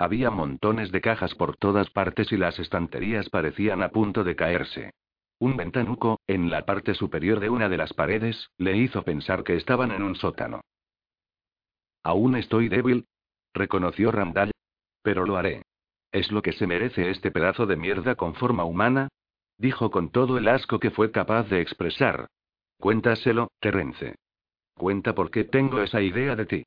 Había 0.00 0.30
montones 0.30 0.90
de 0.92 1.02
cajas 1.02 1.34
por 1.34 1.58
todas 1.58 1.90
partes 1.90 2.32
y 2.32 2.38
las 2.38 2.58
estanterías 2.58 3.28
parecían 3.28 3.82
a 3.82 3.90
punto 3.90 4.24
de 4.24 4.34
caerse. 4.34 4.94
Un 5.38 5.58
ventanuco, 5.58 6.20
en 6.26 6.48
la 6.48 6.64
parte 6.64 6.94
superior 6.94 7.38
de 7.38 7.50
una 7.50 7.68
de 7.68 7.76
las 7.76 7.92
paredes, 7.92 8.48
le 8.56 8.78
hizo 8.78 9.02
pensar 9.02 9.44
que 9.44 9.56
estaban 9.56 9.90
en 9.90 10.02
un 10.02 10.16
sótano. 10.16 10.62
Aún 12.02 12.34
estoy 12.36 12.70
débil, 12.70 13.08
reconoció 13.52 14.10
Randall. 14.10 14.52
Pero 15.02 15.26
lo 15.26 15.36
haré. 15.36 15.64
¿Es 16.12 16.32
lo 16.32 16.40
que 16.40 16.52
se 16.52 16.66
merece 16.66 17.10
este 17.10 17.30
pedazo 17.30 17.66
de 17.66 17.76
mierda 17.76 18.14
con 18.14 18.34
forma 18.34 18.64
humana? 18.64 19.10
Dijo 19.58 19.90
con 19.90 20.08
todo 20.08 20.38
el 20.38 20.48
asco 20.48 20.80
que 20.80 20.90
fue 20.90 21.10
capaz 21.10 21.50
de 21.50 21.60
expresar. 21.60 22.26
Cuéntaselo, 22.78 23.50
Terence. 23.60 24.14
Cuenta 24.78 25.14
por 25.14 25.30
qué 25.30 25.44
tengo 25.44 25.82
esa 25.82 26.00
idea 26.00 26.36
de 26.36 26.46
ti. 26.46 26.64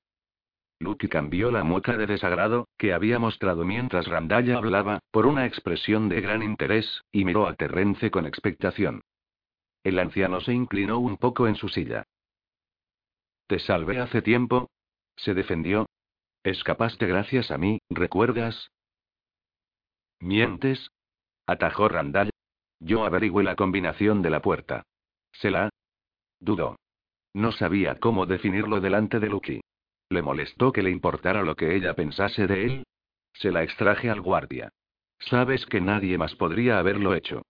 Lucky 0.83 1.07
cambió 1.07 1.49
la 1.49 1.63
mueca 1.63 1.97
de 1.97 2.05
desagrado, 2.05 2.67
que 2.77 2.93
había 2.93 3.17
mostrado 3.17 3.65
mientras 3.65 4.07
Randalla 4.07 4.57
hablaba, 4.57 4.99
por 5.11 5.25
una 5.25 5.45
expresión 5.45 6.09
de 6.09 6.21
gran 6.21 6.43
interés, 6.43 7.01
y 7.11 7.25
miró 7.25 7.47
a 7.47 7.55
Terrence 7.55 8.11
con 8.11 8.25
expectación. 8.25 9.01
El 9.83 9.99
anciano 9.99 10.39
se 10.41 10.53
inclinó 10.53 10.99
un 10.99 11.17
poco 11.17 11.47
en 11.47 11.55
su 11.55 11.69
silla. 11.69 12.05
Te 13.47 13.59
salvé 13.59 13.99
hace 13.99 14.21
tiempo. 14.21 14.69
Se 15.15 15.33
defendió. 15.33 15.87
Escapaste 16.43 17.05
gracias 17.07 17.51
a 17.51 17.57
mí, 17.57 17.79
¿recuerdas? 17.89 18.69
¿Mientes? 20.19 20.89
Atajó 21.45 21.89
Randall. 21.89 22.29
Yo 22.79 23.05
averigüé 23.05 23.43
la 23.43 23.55
combinación 23.55 24.21
de 24.21 24.29
la 24.29 24.41
puerta. 24.41 24.83
¿Se 25.33 25.51
la? 25.51 25.69
Dudó. 26.39 26.77
No 27.33 27.51
sabía 27.51 27.99
cómo 27.99 28.25
definirlo 28.25 28.79
delante 28.79 29.19
de 29.19 29.27
Lucky. 29.27 29.61
¿Le 30.09 30.21
molestó 30.21 30.71
que 30.71 30.83
le 30.83 30.91
importara 30.91 31.43
lo 31.43 31.55
que 31.55 31.75
ella 31.75 31.93
pensase 31.93 32.47
de 32.47 32.65
él? 32.65 32.83
Se 33.33 33.51
la 33.51 33.63
extraje 33.63 34.09
al 34.09 34.21
guardia. 34.21 34.69
Sabes 35.19 35.65
que 35.65 35.81
nadie 35.81 36.17
más 36.17 36.35
podría 36.35 36.79
haberlo 36.79 37.15
hecho. 37.15 37.43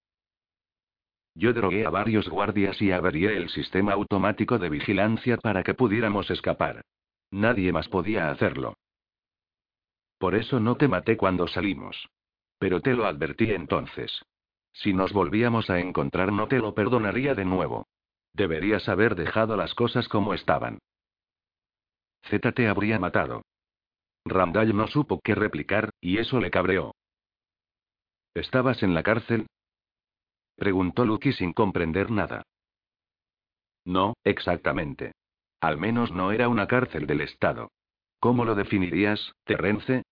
Yo 1.35 1.53
drogué 1.53 1.85
a 1.85 1.89
varios 1.89 2.29
guardias 2.29 2.79
y 2.81 2.91
averié 2.91 3.35
el 3.35 3.49
sistema 3.49 3.93
automático 3.93 4.59
de 4.59 4.69
vigilancia 4.69 5.37
para 5.37 5.63
que 5.63 5.73
pudiéramos 5.73 6.29
escapar. 6.29 6.81
Nadie 7.31 7.71
más 7.71 7.89
podía 7.89 8.29
hacerlo. 8.29 8.75
Por 10.19 10.35
eso 10.35 10.59
no 10.59 10.77
te 10.77 10.87
maté 10.87 11.17
cuando 11.17 11.47
salimos. 11.47 12.07
Pero 12.59 12.81
te 12.81 12.93
lo 12.93 13.05
advertí 13.05 13.51
entonces. 13.51 14.23
Si 14.71 14.93
nos 14.93 15.11
volvíamos 15.11 15.69
a 15.69 15.79
encontrar 15.79 16.31
no 16.31 16.47
te 16.47 16.59
lo 16.59 16.73
perdonaría 16.73 17.33
de 17.33 17.45
nuevo. 17.45 17.87
Deberías 18.33 18.87
haber 18.87 19.15
dejado 19.15 19.57
las 19.57 19.73
cosas 19.73 20.07
como 20.07 20.33
estaban. 20.33 20.79
Z 22.29 22.51
te 22.53 22.67
habría 22.67 22.99
matado. 22.99 23.43
Randall 24.25 24.75
no 24.75 24.87
supo 24.87 25.19
qué 25.23 25.35
replicar, 25.35 25.89
y 25.99 26.17
eso 26.17 26.39
le 26.39 26.49
cabreó. 26.49 26.95
¿Estabas 28.33 28.81
en 28.83 28.93
la 28.93 29.03
cárcel? 29.03 29.47
Preguntó 30.55 31.05
Lucky 31.05 31.33
sin 31.33 31.53
comprender 31.53 32.09
nada. 32.09 32.43
No, 33.85 34.13
exactamente. 34.23 35.11
Al 35.59 35.77
menos 35.77 36.11
no 36.11 36.31
era 36.31 36.47
una 36.47 36.67
cárcel 36.67 37.05
del 37.05 37.21
Estado. 37.21 37.69
¿Cómo 38.19 38.45
lo 38.45 38.55
definirías, 38.55 39.33
Terrence? 39.43 40.03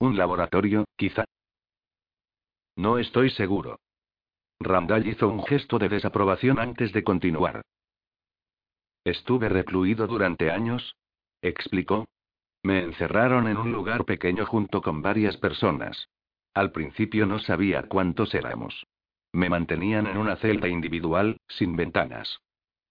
¿Un 0.00 0.16
laboratorio, 0.18 0.84
quizá? 0.96 1.24
No 2.76 2.98
estoy 2.98 3.30
seguro. 3.30 3.78
Randall 4.58 5.06
hizo 5.06 5.28
un 5.28 5.44
gesto 5.44 5.78
de 5.78 5.88
desaprobación 5.88 6.58
antes 6.58 6.92
de 6.92 7.04
continuar. 7.04 7.62
Estuve 9.04 9.48
recluido 9.48 10.06
durante 10.06 10.50
años, 10.50 10.94
explicó. 11.42 12.06
Me 12.62 12.82
encerraron 12.82 13.48
en 13.48 13.56
un 13.56 13.72
lugar 13.72 14.04
pequeño 14.04 14.46
junto 14.46 14.80
con 14.80 15.02
varias 15.02 15.36
personas. 15.36 16.08
Al 16.54 16.70
principio 16.70 17.26
no 17.26 17.38
sabía 17.40 17.82
cuántos 17.82 18.34
éramos. 18.34 18.86
Me 19.32 19.48
mantenían 19.48 20.06
en 20.06 20.16
una 20.16 20.36
celda 20.36 20.68
individual, 20.68 21.38
sin 21.48 21.74
ventanas. 21.76 22.38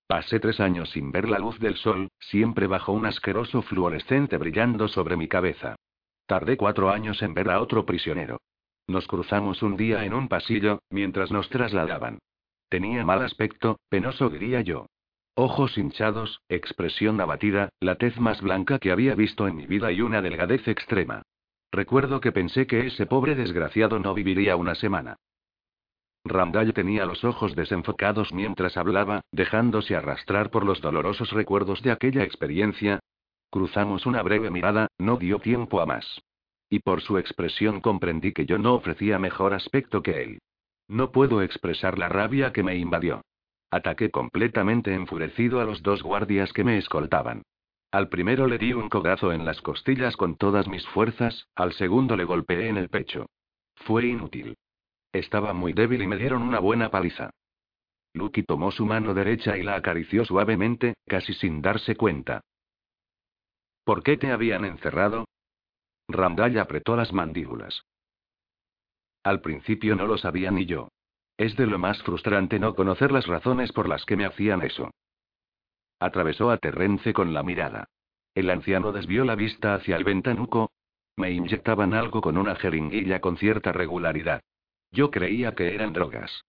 Pasé 0.08 0.40
tres 0.40 0.60
años 0.60 0.90
sin 0.90 1.12
ver 1.12 1.30
la 1.30 1.40
luz 1.40 1.58
del 1.60 1.78
sol, 1.78 2.10
siempre 2.20 2.68
bajo 2.68 2.92
un 2.92 3.06
asqueroso 3.06 3.62
fluorescente 3.62 4.38
brillando 4.38 4.88
sobre 4.90 5.16
mi 5.16 5.30
cabeza. 5.30 5.76
Tardé 6.26 6.58
cuatro 6.58 6.90
años 6.90 7.22
en 7.22 7.34
ver 7.34 7.50
a 7.50 7.62
otro 7.62 7.86
prisionero. 7.86 8.42
Nos 8.88 9.08
cruzamos 9.08 9.62
un 9.62 9.78
día 9.78 10.04
en 10.04 10.14
un 10.14 10.28
pasillo, 10.28 10.80
mientras 10.90 11.32
nos 11.32 11.48
trasladaban. 11.50 12.20
Tenía 12.68 13.06
mal 13.06 13.22
aspecto, 13.22 13.80
penoso 13.90 14.30
diría 14.30 14.62
yo. 14.62 14.88
Ojos 15.44 15.76
hinchados, 15.76 16.40
expresión 16.50 17.20
abatida, 17.20 17.70
la 17.80 17.96
tez 17.96 18.20
más 18.20 18.42
blanca 18.42 18.78
que 18.78 18.92
había 18.92 19.16
visto 19.16 19.48
en 19.48 19.56
mi 19.56 19.66
vida 19.66 19.92
y 19.92 20.00
una 20.02 20.22
delgadez 20.22 20.68
extrema. 20.68 21.24
Recuerdo 21.72 22.22
que 22.22 22.32
pensé 22.32 22.68
que 22.68 22.86
ese 22.86 23.08
pobre 23.08 23.34
desgraciado 23.34 23.98
no 23.98 24.14
viviría 24.14 24.56
una 24.56 24.76
semana. 24.76 25.16
Randall 26.26 26.74
tenía 26.74 27.08
los 27.08 27.24
ojos 27.24 27.56
desenfocados 27.56 28.32
mientras 28.32 28.78
hablaba, 28.78 29.22
dejándose 29.32 29.96
arrastrar 29.96 30.52
por 30.52 30.64
los 30.64 30.80
dolorosos 30.80 31.32
recuerdos 31.32 31.82
de 31.82 31.90
aquella 31.90 32.22
experiencia. 32.24 33.00
Cruzamos 33.50 34.06
una 34.06 34.22
breve 34.22 34.52
mirada, 34.52 34.90
no 35.00 35.18
dio 35.18 35.40
tiempo 35.40 35.82
a 35.82 35.88
más. 35.88 36.22
Y 36.70 36.82
por 36.82 37.02
su 37.02 37.18
expresión 37.18 37.82
comprendí 37.82 38.32
que 38.32 38.46
yo 38.46 38.60
no 38.60 38.76
ofrecía 38.76 39.18
mejor 39.18 39.56
aspecto 39.56 40.04
que 40.04 40.22
él. 40.22 40.40
No 40.88 41.12
puedo 41.12 41.42
expresar 41.42 41.98
la 41.98 42.10
rabia 42.10 42.54
que 42.54 42.62
me 42.62 42.76
invadió. 42.76 43.24
Ataqué 43.72 44.12
completamente 44.12 44.94
enfurecido 44.94 45.62
a 45.62 45.66
los 45.66 45.82
dos 45.82 46.04
guardias 46.04 46.52
que 46.52 46.66
me 46.66 46.78
escoltaban. 46.78 47.44
Al 47.92 48.10
primero 48.10 48.46
le 48.48 48.58
di 48.58 48.74
un 48.74 48.90
codazo 48.90 49.32
en 49.32 49.46
las 49.46 49.62
costillas 49.62 50.18
con 50.18 50.36
todas 50.36 50.68
mis 50.68 50.86
fuerzas, 50.90 51.48
al 51.56 51.74
segundo 51.74 52.18
le 52.18 52.26
golpeé 52.26 52.68
en 52.68 52.78
el 52.78 52.90
pecho. 52.90 53.28
Fue 53.76 54.06
inútil. 54.06 54.58
Estaba 55.14 55.54
muy 55.54 55.74
débil 55.74 56.02
y 56.02 56.08
me 56.08 56.18
dieron 56.18 56.42
una 56.42 56.60
buena 56.60 56.92
paliza. 56.92 57.32
Lucky 58.14 58.44
tomó 58.44 58.72
su 58.72 58.86
mano 58.86 59.14
derecha 59.14 59.58
y 59.58 59.64
la 59.64 59.76
acarició 59.76 60.26
suavemente, 60.26 60.96
casi 61.08 61.34
sin 61.34 61.62
darse 61.62 61.96
cuenta. 61.96 62.42
¿Por 63.86 64.04
qué 64.04 64.18
te 64.18 64.32
habían 64.32 64.66
encerrado? 64.66 65.26
Randall 66.10 66.60
apretó 66.60 66.96
las 66.96 67.14
mandíbulas. 67.14 67.84
Al 69.24 69.42
principio 69.42 69.96
no 69.96 70.08
lo 70.08 70.18
sabía 70.18 70.52
ni 70.52 70.66
yo. 70.66 70.90
Es 71.42 71.56
de 71.56 71.66
lo 71.66 71.80
más 71.80 72.00
frustrante 72.04 72.60
no 72.60 72.76
conocer 72.76 73.12
las 73.12 73.26
razones 73.26 73.72
por 73.72 73.90
las 73.90 74.06
que 74.06 74.16
me 74.16 74.26
hacían 74.26 74.62
eso. 74.62 74.92
Atravesó 76.00 76.52
a 76.52 76.58
Terrence 76.58 77.14
con 77.14 77.34
la 77.34 77.42
mirada. 77.42 77.88
El 78.36 78.52
anciano 78.52 78.92
desvió 78.92 79.26
la 79.26 79.34
vista 79.34 79.74
hacia 79.74 79.96
el 79.96 80.04
ventanuco. 80.04 80.70
Me 81.16 81.32
inyectaban 81.32 81.96
algo 81.96 82.22
con 82.22 82.38
una 82.38 82.54
jeringuilla 82.58 83.22
con 83.22 83.38
cierta 83.38 83.72
regularidad. 83.72 84.42
Yo 84.92 85.10
creía 85.10 85.56
que 85.56 85.74
eran 85.74 85.94
drogas. 85.94 86.44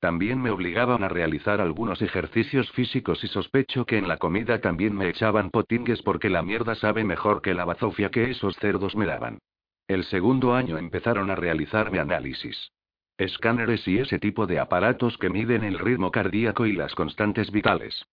También 0.00 0.40
me 0.40 0.48
obligaban 0.48 1.04
a 1.04 1.10
realizar 1.10 1.60
algunos 1.60 2.00
ejercicios 2.00 2.72
físicos 2.72 3.22
y 3.24 3.26
sospecho 3.26 3.84
que 3.84 3.98
en 3.98 4.08
la 4.08 4.16
comida 4.16 4.62
también 4.62 4.96
me 4.96 5.10
echaban 5.10 5.50
potingues 5.50 6.00
porque 6.00 6.30
la 6.30 6.40
mierda 6.40 6.74
sabe 6.74 7.04
mejor 7.04 7.42
que 7.42 7.52
la 7.52 7.66
bazofia 7.66 8.10
que 8.10 8.30
esos 8.30 8.56
cerdos 8.56 8.96
me 8.96 9.04
daban. 9.04 9.40
El 9.88 10.04
segundo 10.04 10.54
año 10.54 10.78
empezaron 10.78 11.30
a 11.30 11.34
realizarme 11.34 11.98
análisis. 11.98 12.70
Escáneres 13.18 13.86
y 13.88 13.98
ese 13.98 14.20
tipo 14.20 14.46
de 14.46 14.60
aparatos 14.60 15.18
que 15.18 15.28
miden 15.28 15.64
el 15.64 15.80
ritmo 15.80 16.12
cardíaco 16.12 16.66
y 16.66 16.72
las 16.72 16.94
constantes 16.94 17.50
vitales. 17.50 18.06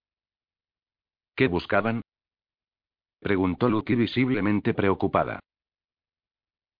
¿Qué 1.35 1.47
buscaban? 1.47 2.01
Preguntó 3.19 3.69
Lucky 3.69 3.93
visiblemente 3.93 4.73
preocupada. 4.73 5.39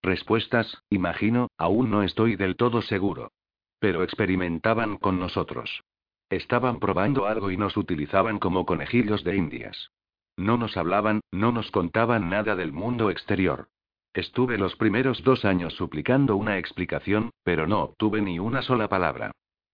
Respuestas, 0.01 0.81
imagino, 0.89 1.49
aún 1.57 1.91
no 1.91 2.01
estoy 2.01 2.35
del 2.35 2.55
todo 2.55 2.81
seguro. 2.81 3.31
Pero 3.79 4.03
experimentaban 4.03 4.97
con 4.97 5.19
nosotros. 5.19 5.83
Estaban 6.29 6.79
probando 6.79 7.27
algo 7.27 7.51
y 7.51 7.57
nos 7.57 7.77
utilizaban 7.77 8.39
como 8.39 8.65
conejillos 8.65 9.23
de 9.23 9.35
indias. 9.35 9.91
No 10.35 10.57
nos 10.57 10.77
hablaban, 10.77 11.21
no 11.31 11.51
nos 11.51 11.69
contaban 11.69 12.29
nada 12.29 12.55
del 12.55 12.71
mundo 12.71 13.11
exterior. 13.11 13.67
Estuve 14.15 14.57
los 14.57 14.77
primeros 14.77 15.21
dos 15.25 15.43
años 15.43 15.73
suplicando 15.73 16.37
una 16.37 16.57
explicación, 16.57 17.31
pero 17.43 17.67
no 17.67 17.81
obtuve 17.81 18.21
ni 18.21 18.39
una 18.39 18.61
sola 18.61 18.87
palabra. 18.87 19.31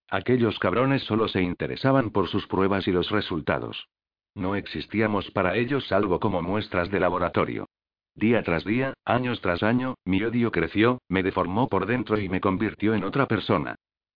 Aquellos 0.10 0.58
cabrones 0.58 1.04
solo 1.04 1.28
se 1.28 1.44
interesaban 1.44 2.10
por 2.10 2.28
sus 2.28 2.48
pruebas 2.48 2.88
y 2.88 2.92
los 2.92 3.12
resultados. 3.12 3.88
No 4.34 4.56
existíamos 4.56 5.30
para 5.30 5.56
ellos 5.58 5.86
salvo 5.88 6.20
como 6.20 6.42
muestras 6.42 6.90
de 6.90 7.00
laboratorio. 7.00 7.68
Día 8.16 8.42
tras 8.42 8.66
día, 8.66 8.96
años 9.06 9.42
tras 9.42 9.62
año, 9.62 9.94
mi 10.06 10.24
odio 10.24 10.52
creció, 10.52 10.98
me 11.08 11.22
deformó 11.22 11.70
por 11.70 11.86
dentro 11.86 12.20
y 12.20 12.28
me 12.28 12.42
convirtió 12.42 12.96
en 12.96 13.04
otra 13.04 13.28
persona. 13.28 13.76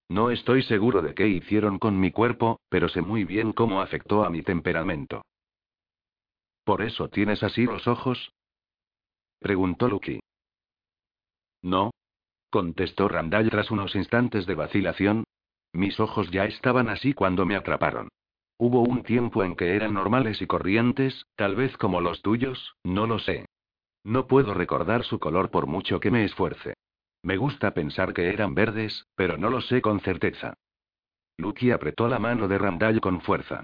No 0.09 0.31
estoy 0.31 0.63
seguro 0.63 1.03
de 1.03 1.13
qué 1.13 1.27
hicieron 1.27 1.77
con 1.77 1.99
mi 1.99 2.11
cuerpo, 2.11 2.59
pero 2.67 2.89
sé 2.89 3.03
muy 3.03 3.25
bien 3.25 3.53
cómo 3.53 3.79
afectó 3.79 4.25
a 4.25 4.31
mi 4.31 4.41
temperamento. 4.41 5.21
¿Por 6.63 6.81
eso 6.81 7.09
tienes 7.09 7.43
así 7.43 7.65
los 7.65 7.87
ojos? 7.87 8.31
Preguntó 9.45 9.87
Lucky. 9.87 10.19
No, 11.61 11.91
contestó 12.49 13.07
Randall 13.07 13.51
tras 13.51 13.69
unos 13.69 13.95
instantes 13.95 14.47
de 14.47 14.55
vacilación, 14.55 15.23
mis 15.71 15.99
ojos 15.99 16.31
ya 16.31 16.45
estaban 16.45 16.89
así 16.89 17.13
cuando 17.13 17.45
me 17.45 17.55
atraparon. 17.55 18.09
Hubo 18.57 18.81
un 18.81 19.03
tiempo 19.03 19.43
en 19.43 19.55
que 19.55 19.75
eran 19.75 19.93
normales 19.93 20.41
y 20.41 20.47
corrientes, 20.47 21.27
tal 21.35 21.55
vez 21.55 21.77
como 21.77 22.01
los 22.01 22.23
tuyos, 22.23 22.73
no 22.83 23.05
lo 23.05 23.19
sé. 23.19 23.45
No 24.03 24.25
puedo 24.25 24.55
recordar 24.55 25.03
su 25.03 25.19
color 25.19 25.51
por 25.51 25.67
mucho 25.67 25.99
que 25.99 26.09
me 26.09 26.25
esfuerce. 26.25 26.73
Me 27.21 27.37
gusta 27.37 27.75
pensar 27.75 28.15
que 28.15 28.29
eran 28.29 28.55
verdes, 28.55 29.05
pero 29.13 29.37
no 29.37 29.51
lo 29.51 29.61
sé 29.61 29.79
con 29.79 29.99
certeza. 29.99 30.55
Lucky 31.37 31.69
apretó 31.69 32.07
la 32.07 32.17
mano 32.17 32.47
de 32.47 32.57
Randall 32.57 32.99
con 32.99 33.21
fuerza. 33.21 33.63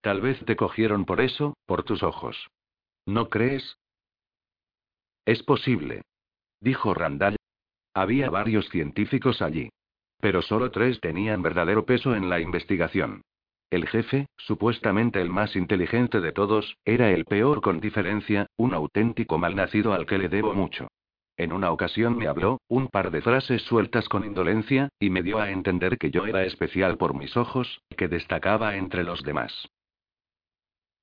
Tal 0.00 0.20
vez 0.20 0.38
te 0.44 0.54
cogieron 0.54 1.06
por 1.06 1.20
eso, 1.20 1.56
por 1.66 1.82
tus 1.82 2.04
ojos. 2.04 2.46
¿No 3.04 3.30
crees? 3.30 3.76
Es 5.28 5.42
posible. 5.42 6.00
Dijo 6.58 6.94
Randall. 6.94 7.36
Había 7.92 8.30
varios 8.30 8.66
científicos 8.70 9.42
allí. 9.42 9.68
Pero 10.20 10.40
solo 10.40 10.70
tres 10.70 11.00
tenían 11.00 11.42
verdadero 11.42 11.84
peso 11.84 12.16
en 12.16 12.30
la 12.30 12.40
investigación. 12.40 13.20
El 13.68 13.86
jefe, 13.86 14.28
supuestamente 14.38 15.20
el 15.20 15.28
más 15.28 15.54
inteligente 15.54 16.22
de 16.22 16.32
todos, 16.32 16.78
era 16.82 17.10
el 17.10 17.26
peor 17.26 17.60
con 17.60 17.78
diferencia, 17.78 18.46
un 18.56 18.72
auténtico 18.72 19.36
malnacido 19.36 19.92
al 19.92 20.06
que 20.06 20.16
le 20.16 20.30
debo 20.30 20.54
mucho. 20.54 20.88
En 21.36 21.52
una 21.52 21.72
ocasión 21.72 22.16
me 22.16 22.26
habló, 22.26 22.62
un 22.66 22.88
par 22.88 23.10
de 23.10 23.20
frases 23.20 23.60
sueltas 23.64 24.08
con 24.08 24.24
indolencia, 24.24 24.88
y 24.98 25.10
me 25.10 25.22
dio 25.22 25.40
a 25.40 25.50
entender 25.50 25.98
que 25.98 26.10
yo 26.10 26.24
era 26.24 26.46
especial 26.46 26.96
por 26.96 27.12
mis 27.12 27.36
ojos, 27.36 27.82
que 27.98 28.08
destacaba 28.08 28.76
entre 28.76 29.04
los 29.04 29.22
demás. 29.22 29.68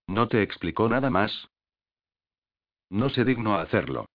¿No 0.07 0.27
te 0.27 0.41
explicó 0.41 0.89
nada 0.89 1.11
más? 1.11 1.47
No 2.89 3.09
se 3.09 3.23
dignó 3.23 3.59
hacerlo. 3.59 4.07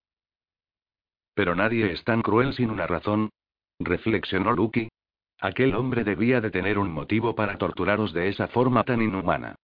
Pero 1.41 1.55
nadie 1.55 1.91
es 1.91 2.05
tan 2.05 2.21
cruel 2.21 2.53
sin 2.53 2.69
una 2.69 2.87
razón, 2.87 3.31
reflexionó 3.79 4.53
Lucky. 4.53 4.91
Aquel 5.39 5.75
hombre 5.75 6.05
debía 6.05 6.43
de 6.43 6.51
tener 6.51 6.79
un 6.79 6.93
motivo 6.93 7.35
para 7.35 7.57
torturaros 7.57 8.13
de 8.13 8.29
esa 8.29 8.49
forma 8.49 8.85
tan 8.85 9.01
inhumana. 9.01 9.55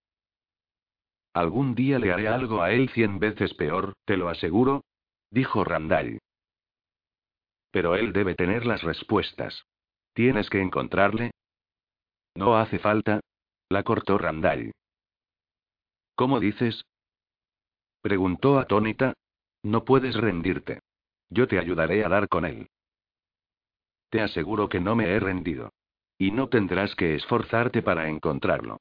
Algún 1.35 1.75
día 1.75 1.99
le 1.99 2.15
haré 2.15 2.29
algo 2.29 2.63
a 2.63 2.73
él 2.73 2.89
cien 2.95 3.19
veces 3.19 3.53
peor, 3.53 3.93
te 4.07 4.17
lo 4.17 4.31
aseguro, 4.31 4.85
dijo 5.31 5.65
Randall. 5.65 6.19
Pero 7.73 7.95
él 7.95 8.15
debe 8.15 8.35
tener 8.35 8.65
las 8.65 8.83
respuestas. 8.83 9.67
Tienes 10.15 10.49
que 10.49 10.63
encontrarle. 10.63 11.33
No 12.37 12.57
hace 12.57 12.79
falta. 12.79 13.21
La 13.69 13.83
cortó 13.83 14.17
Randall. 14.17 14.73
¿Cómo 16.15 16.41
dices? 16.41 16.87
Preguntó 18.01 18.61
atónita. 18.61 19.13
No 19.63 19.85
puedes 19.85 20.15
rendirte. 20.15 20.81
Yo 21.31 21.47
te 21.47 21.59
ayudaré 21.59 22.05
a 22.05 22.09
dar 22.09 22.29
con 22.29 22.45
él. 22.45 22.69
Te 24.11 24.21
aseguro 24.21 24.69
que 24.69 24.81
no 24.81 24.95
me 24.95 25.09
he 25.09 25.21
rendido. 25.21 25.73
Y 26.19 26.31
no 26.31 26.49
tendrás 26.49 26.95
que 26.95 27.15
esforzarte 27.15 27.83
para 27.83 28.09
encontrarlo. 28.09 28.81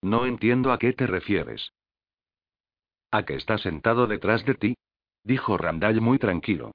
No 0.00 0.26
entiendo 0.26 0.70
a 0.70 0.78
qué 0.78 0.92
te 0.92 1.06
refieres. 1.06 1.72
A 3.10 3.24
que 3.24 3.34
está 3.34 3.58
sentado 3.58 4.06
detrás 4.06 4.44
de 4.44 4.54
ti, 4.54 4.74
dijo 5.24 5.56
Randall 5.56 6.00
muy 6.00 6.18
tranquilo. 6.18 6.72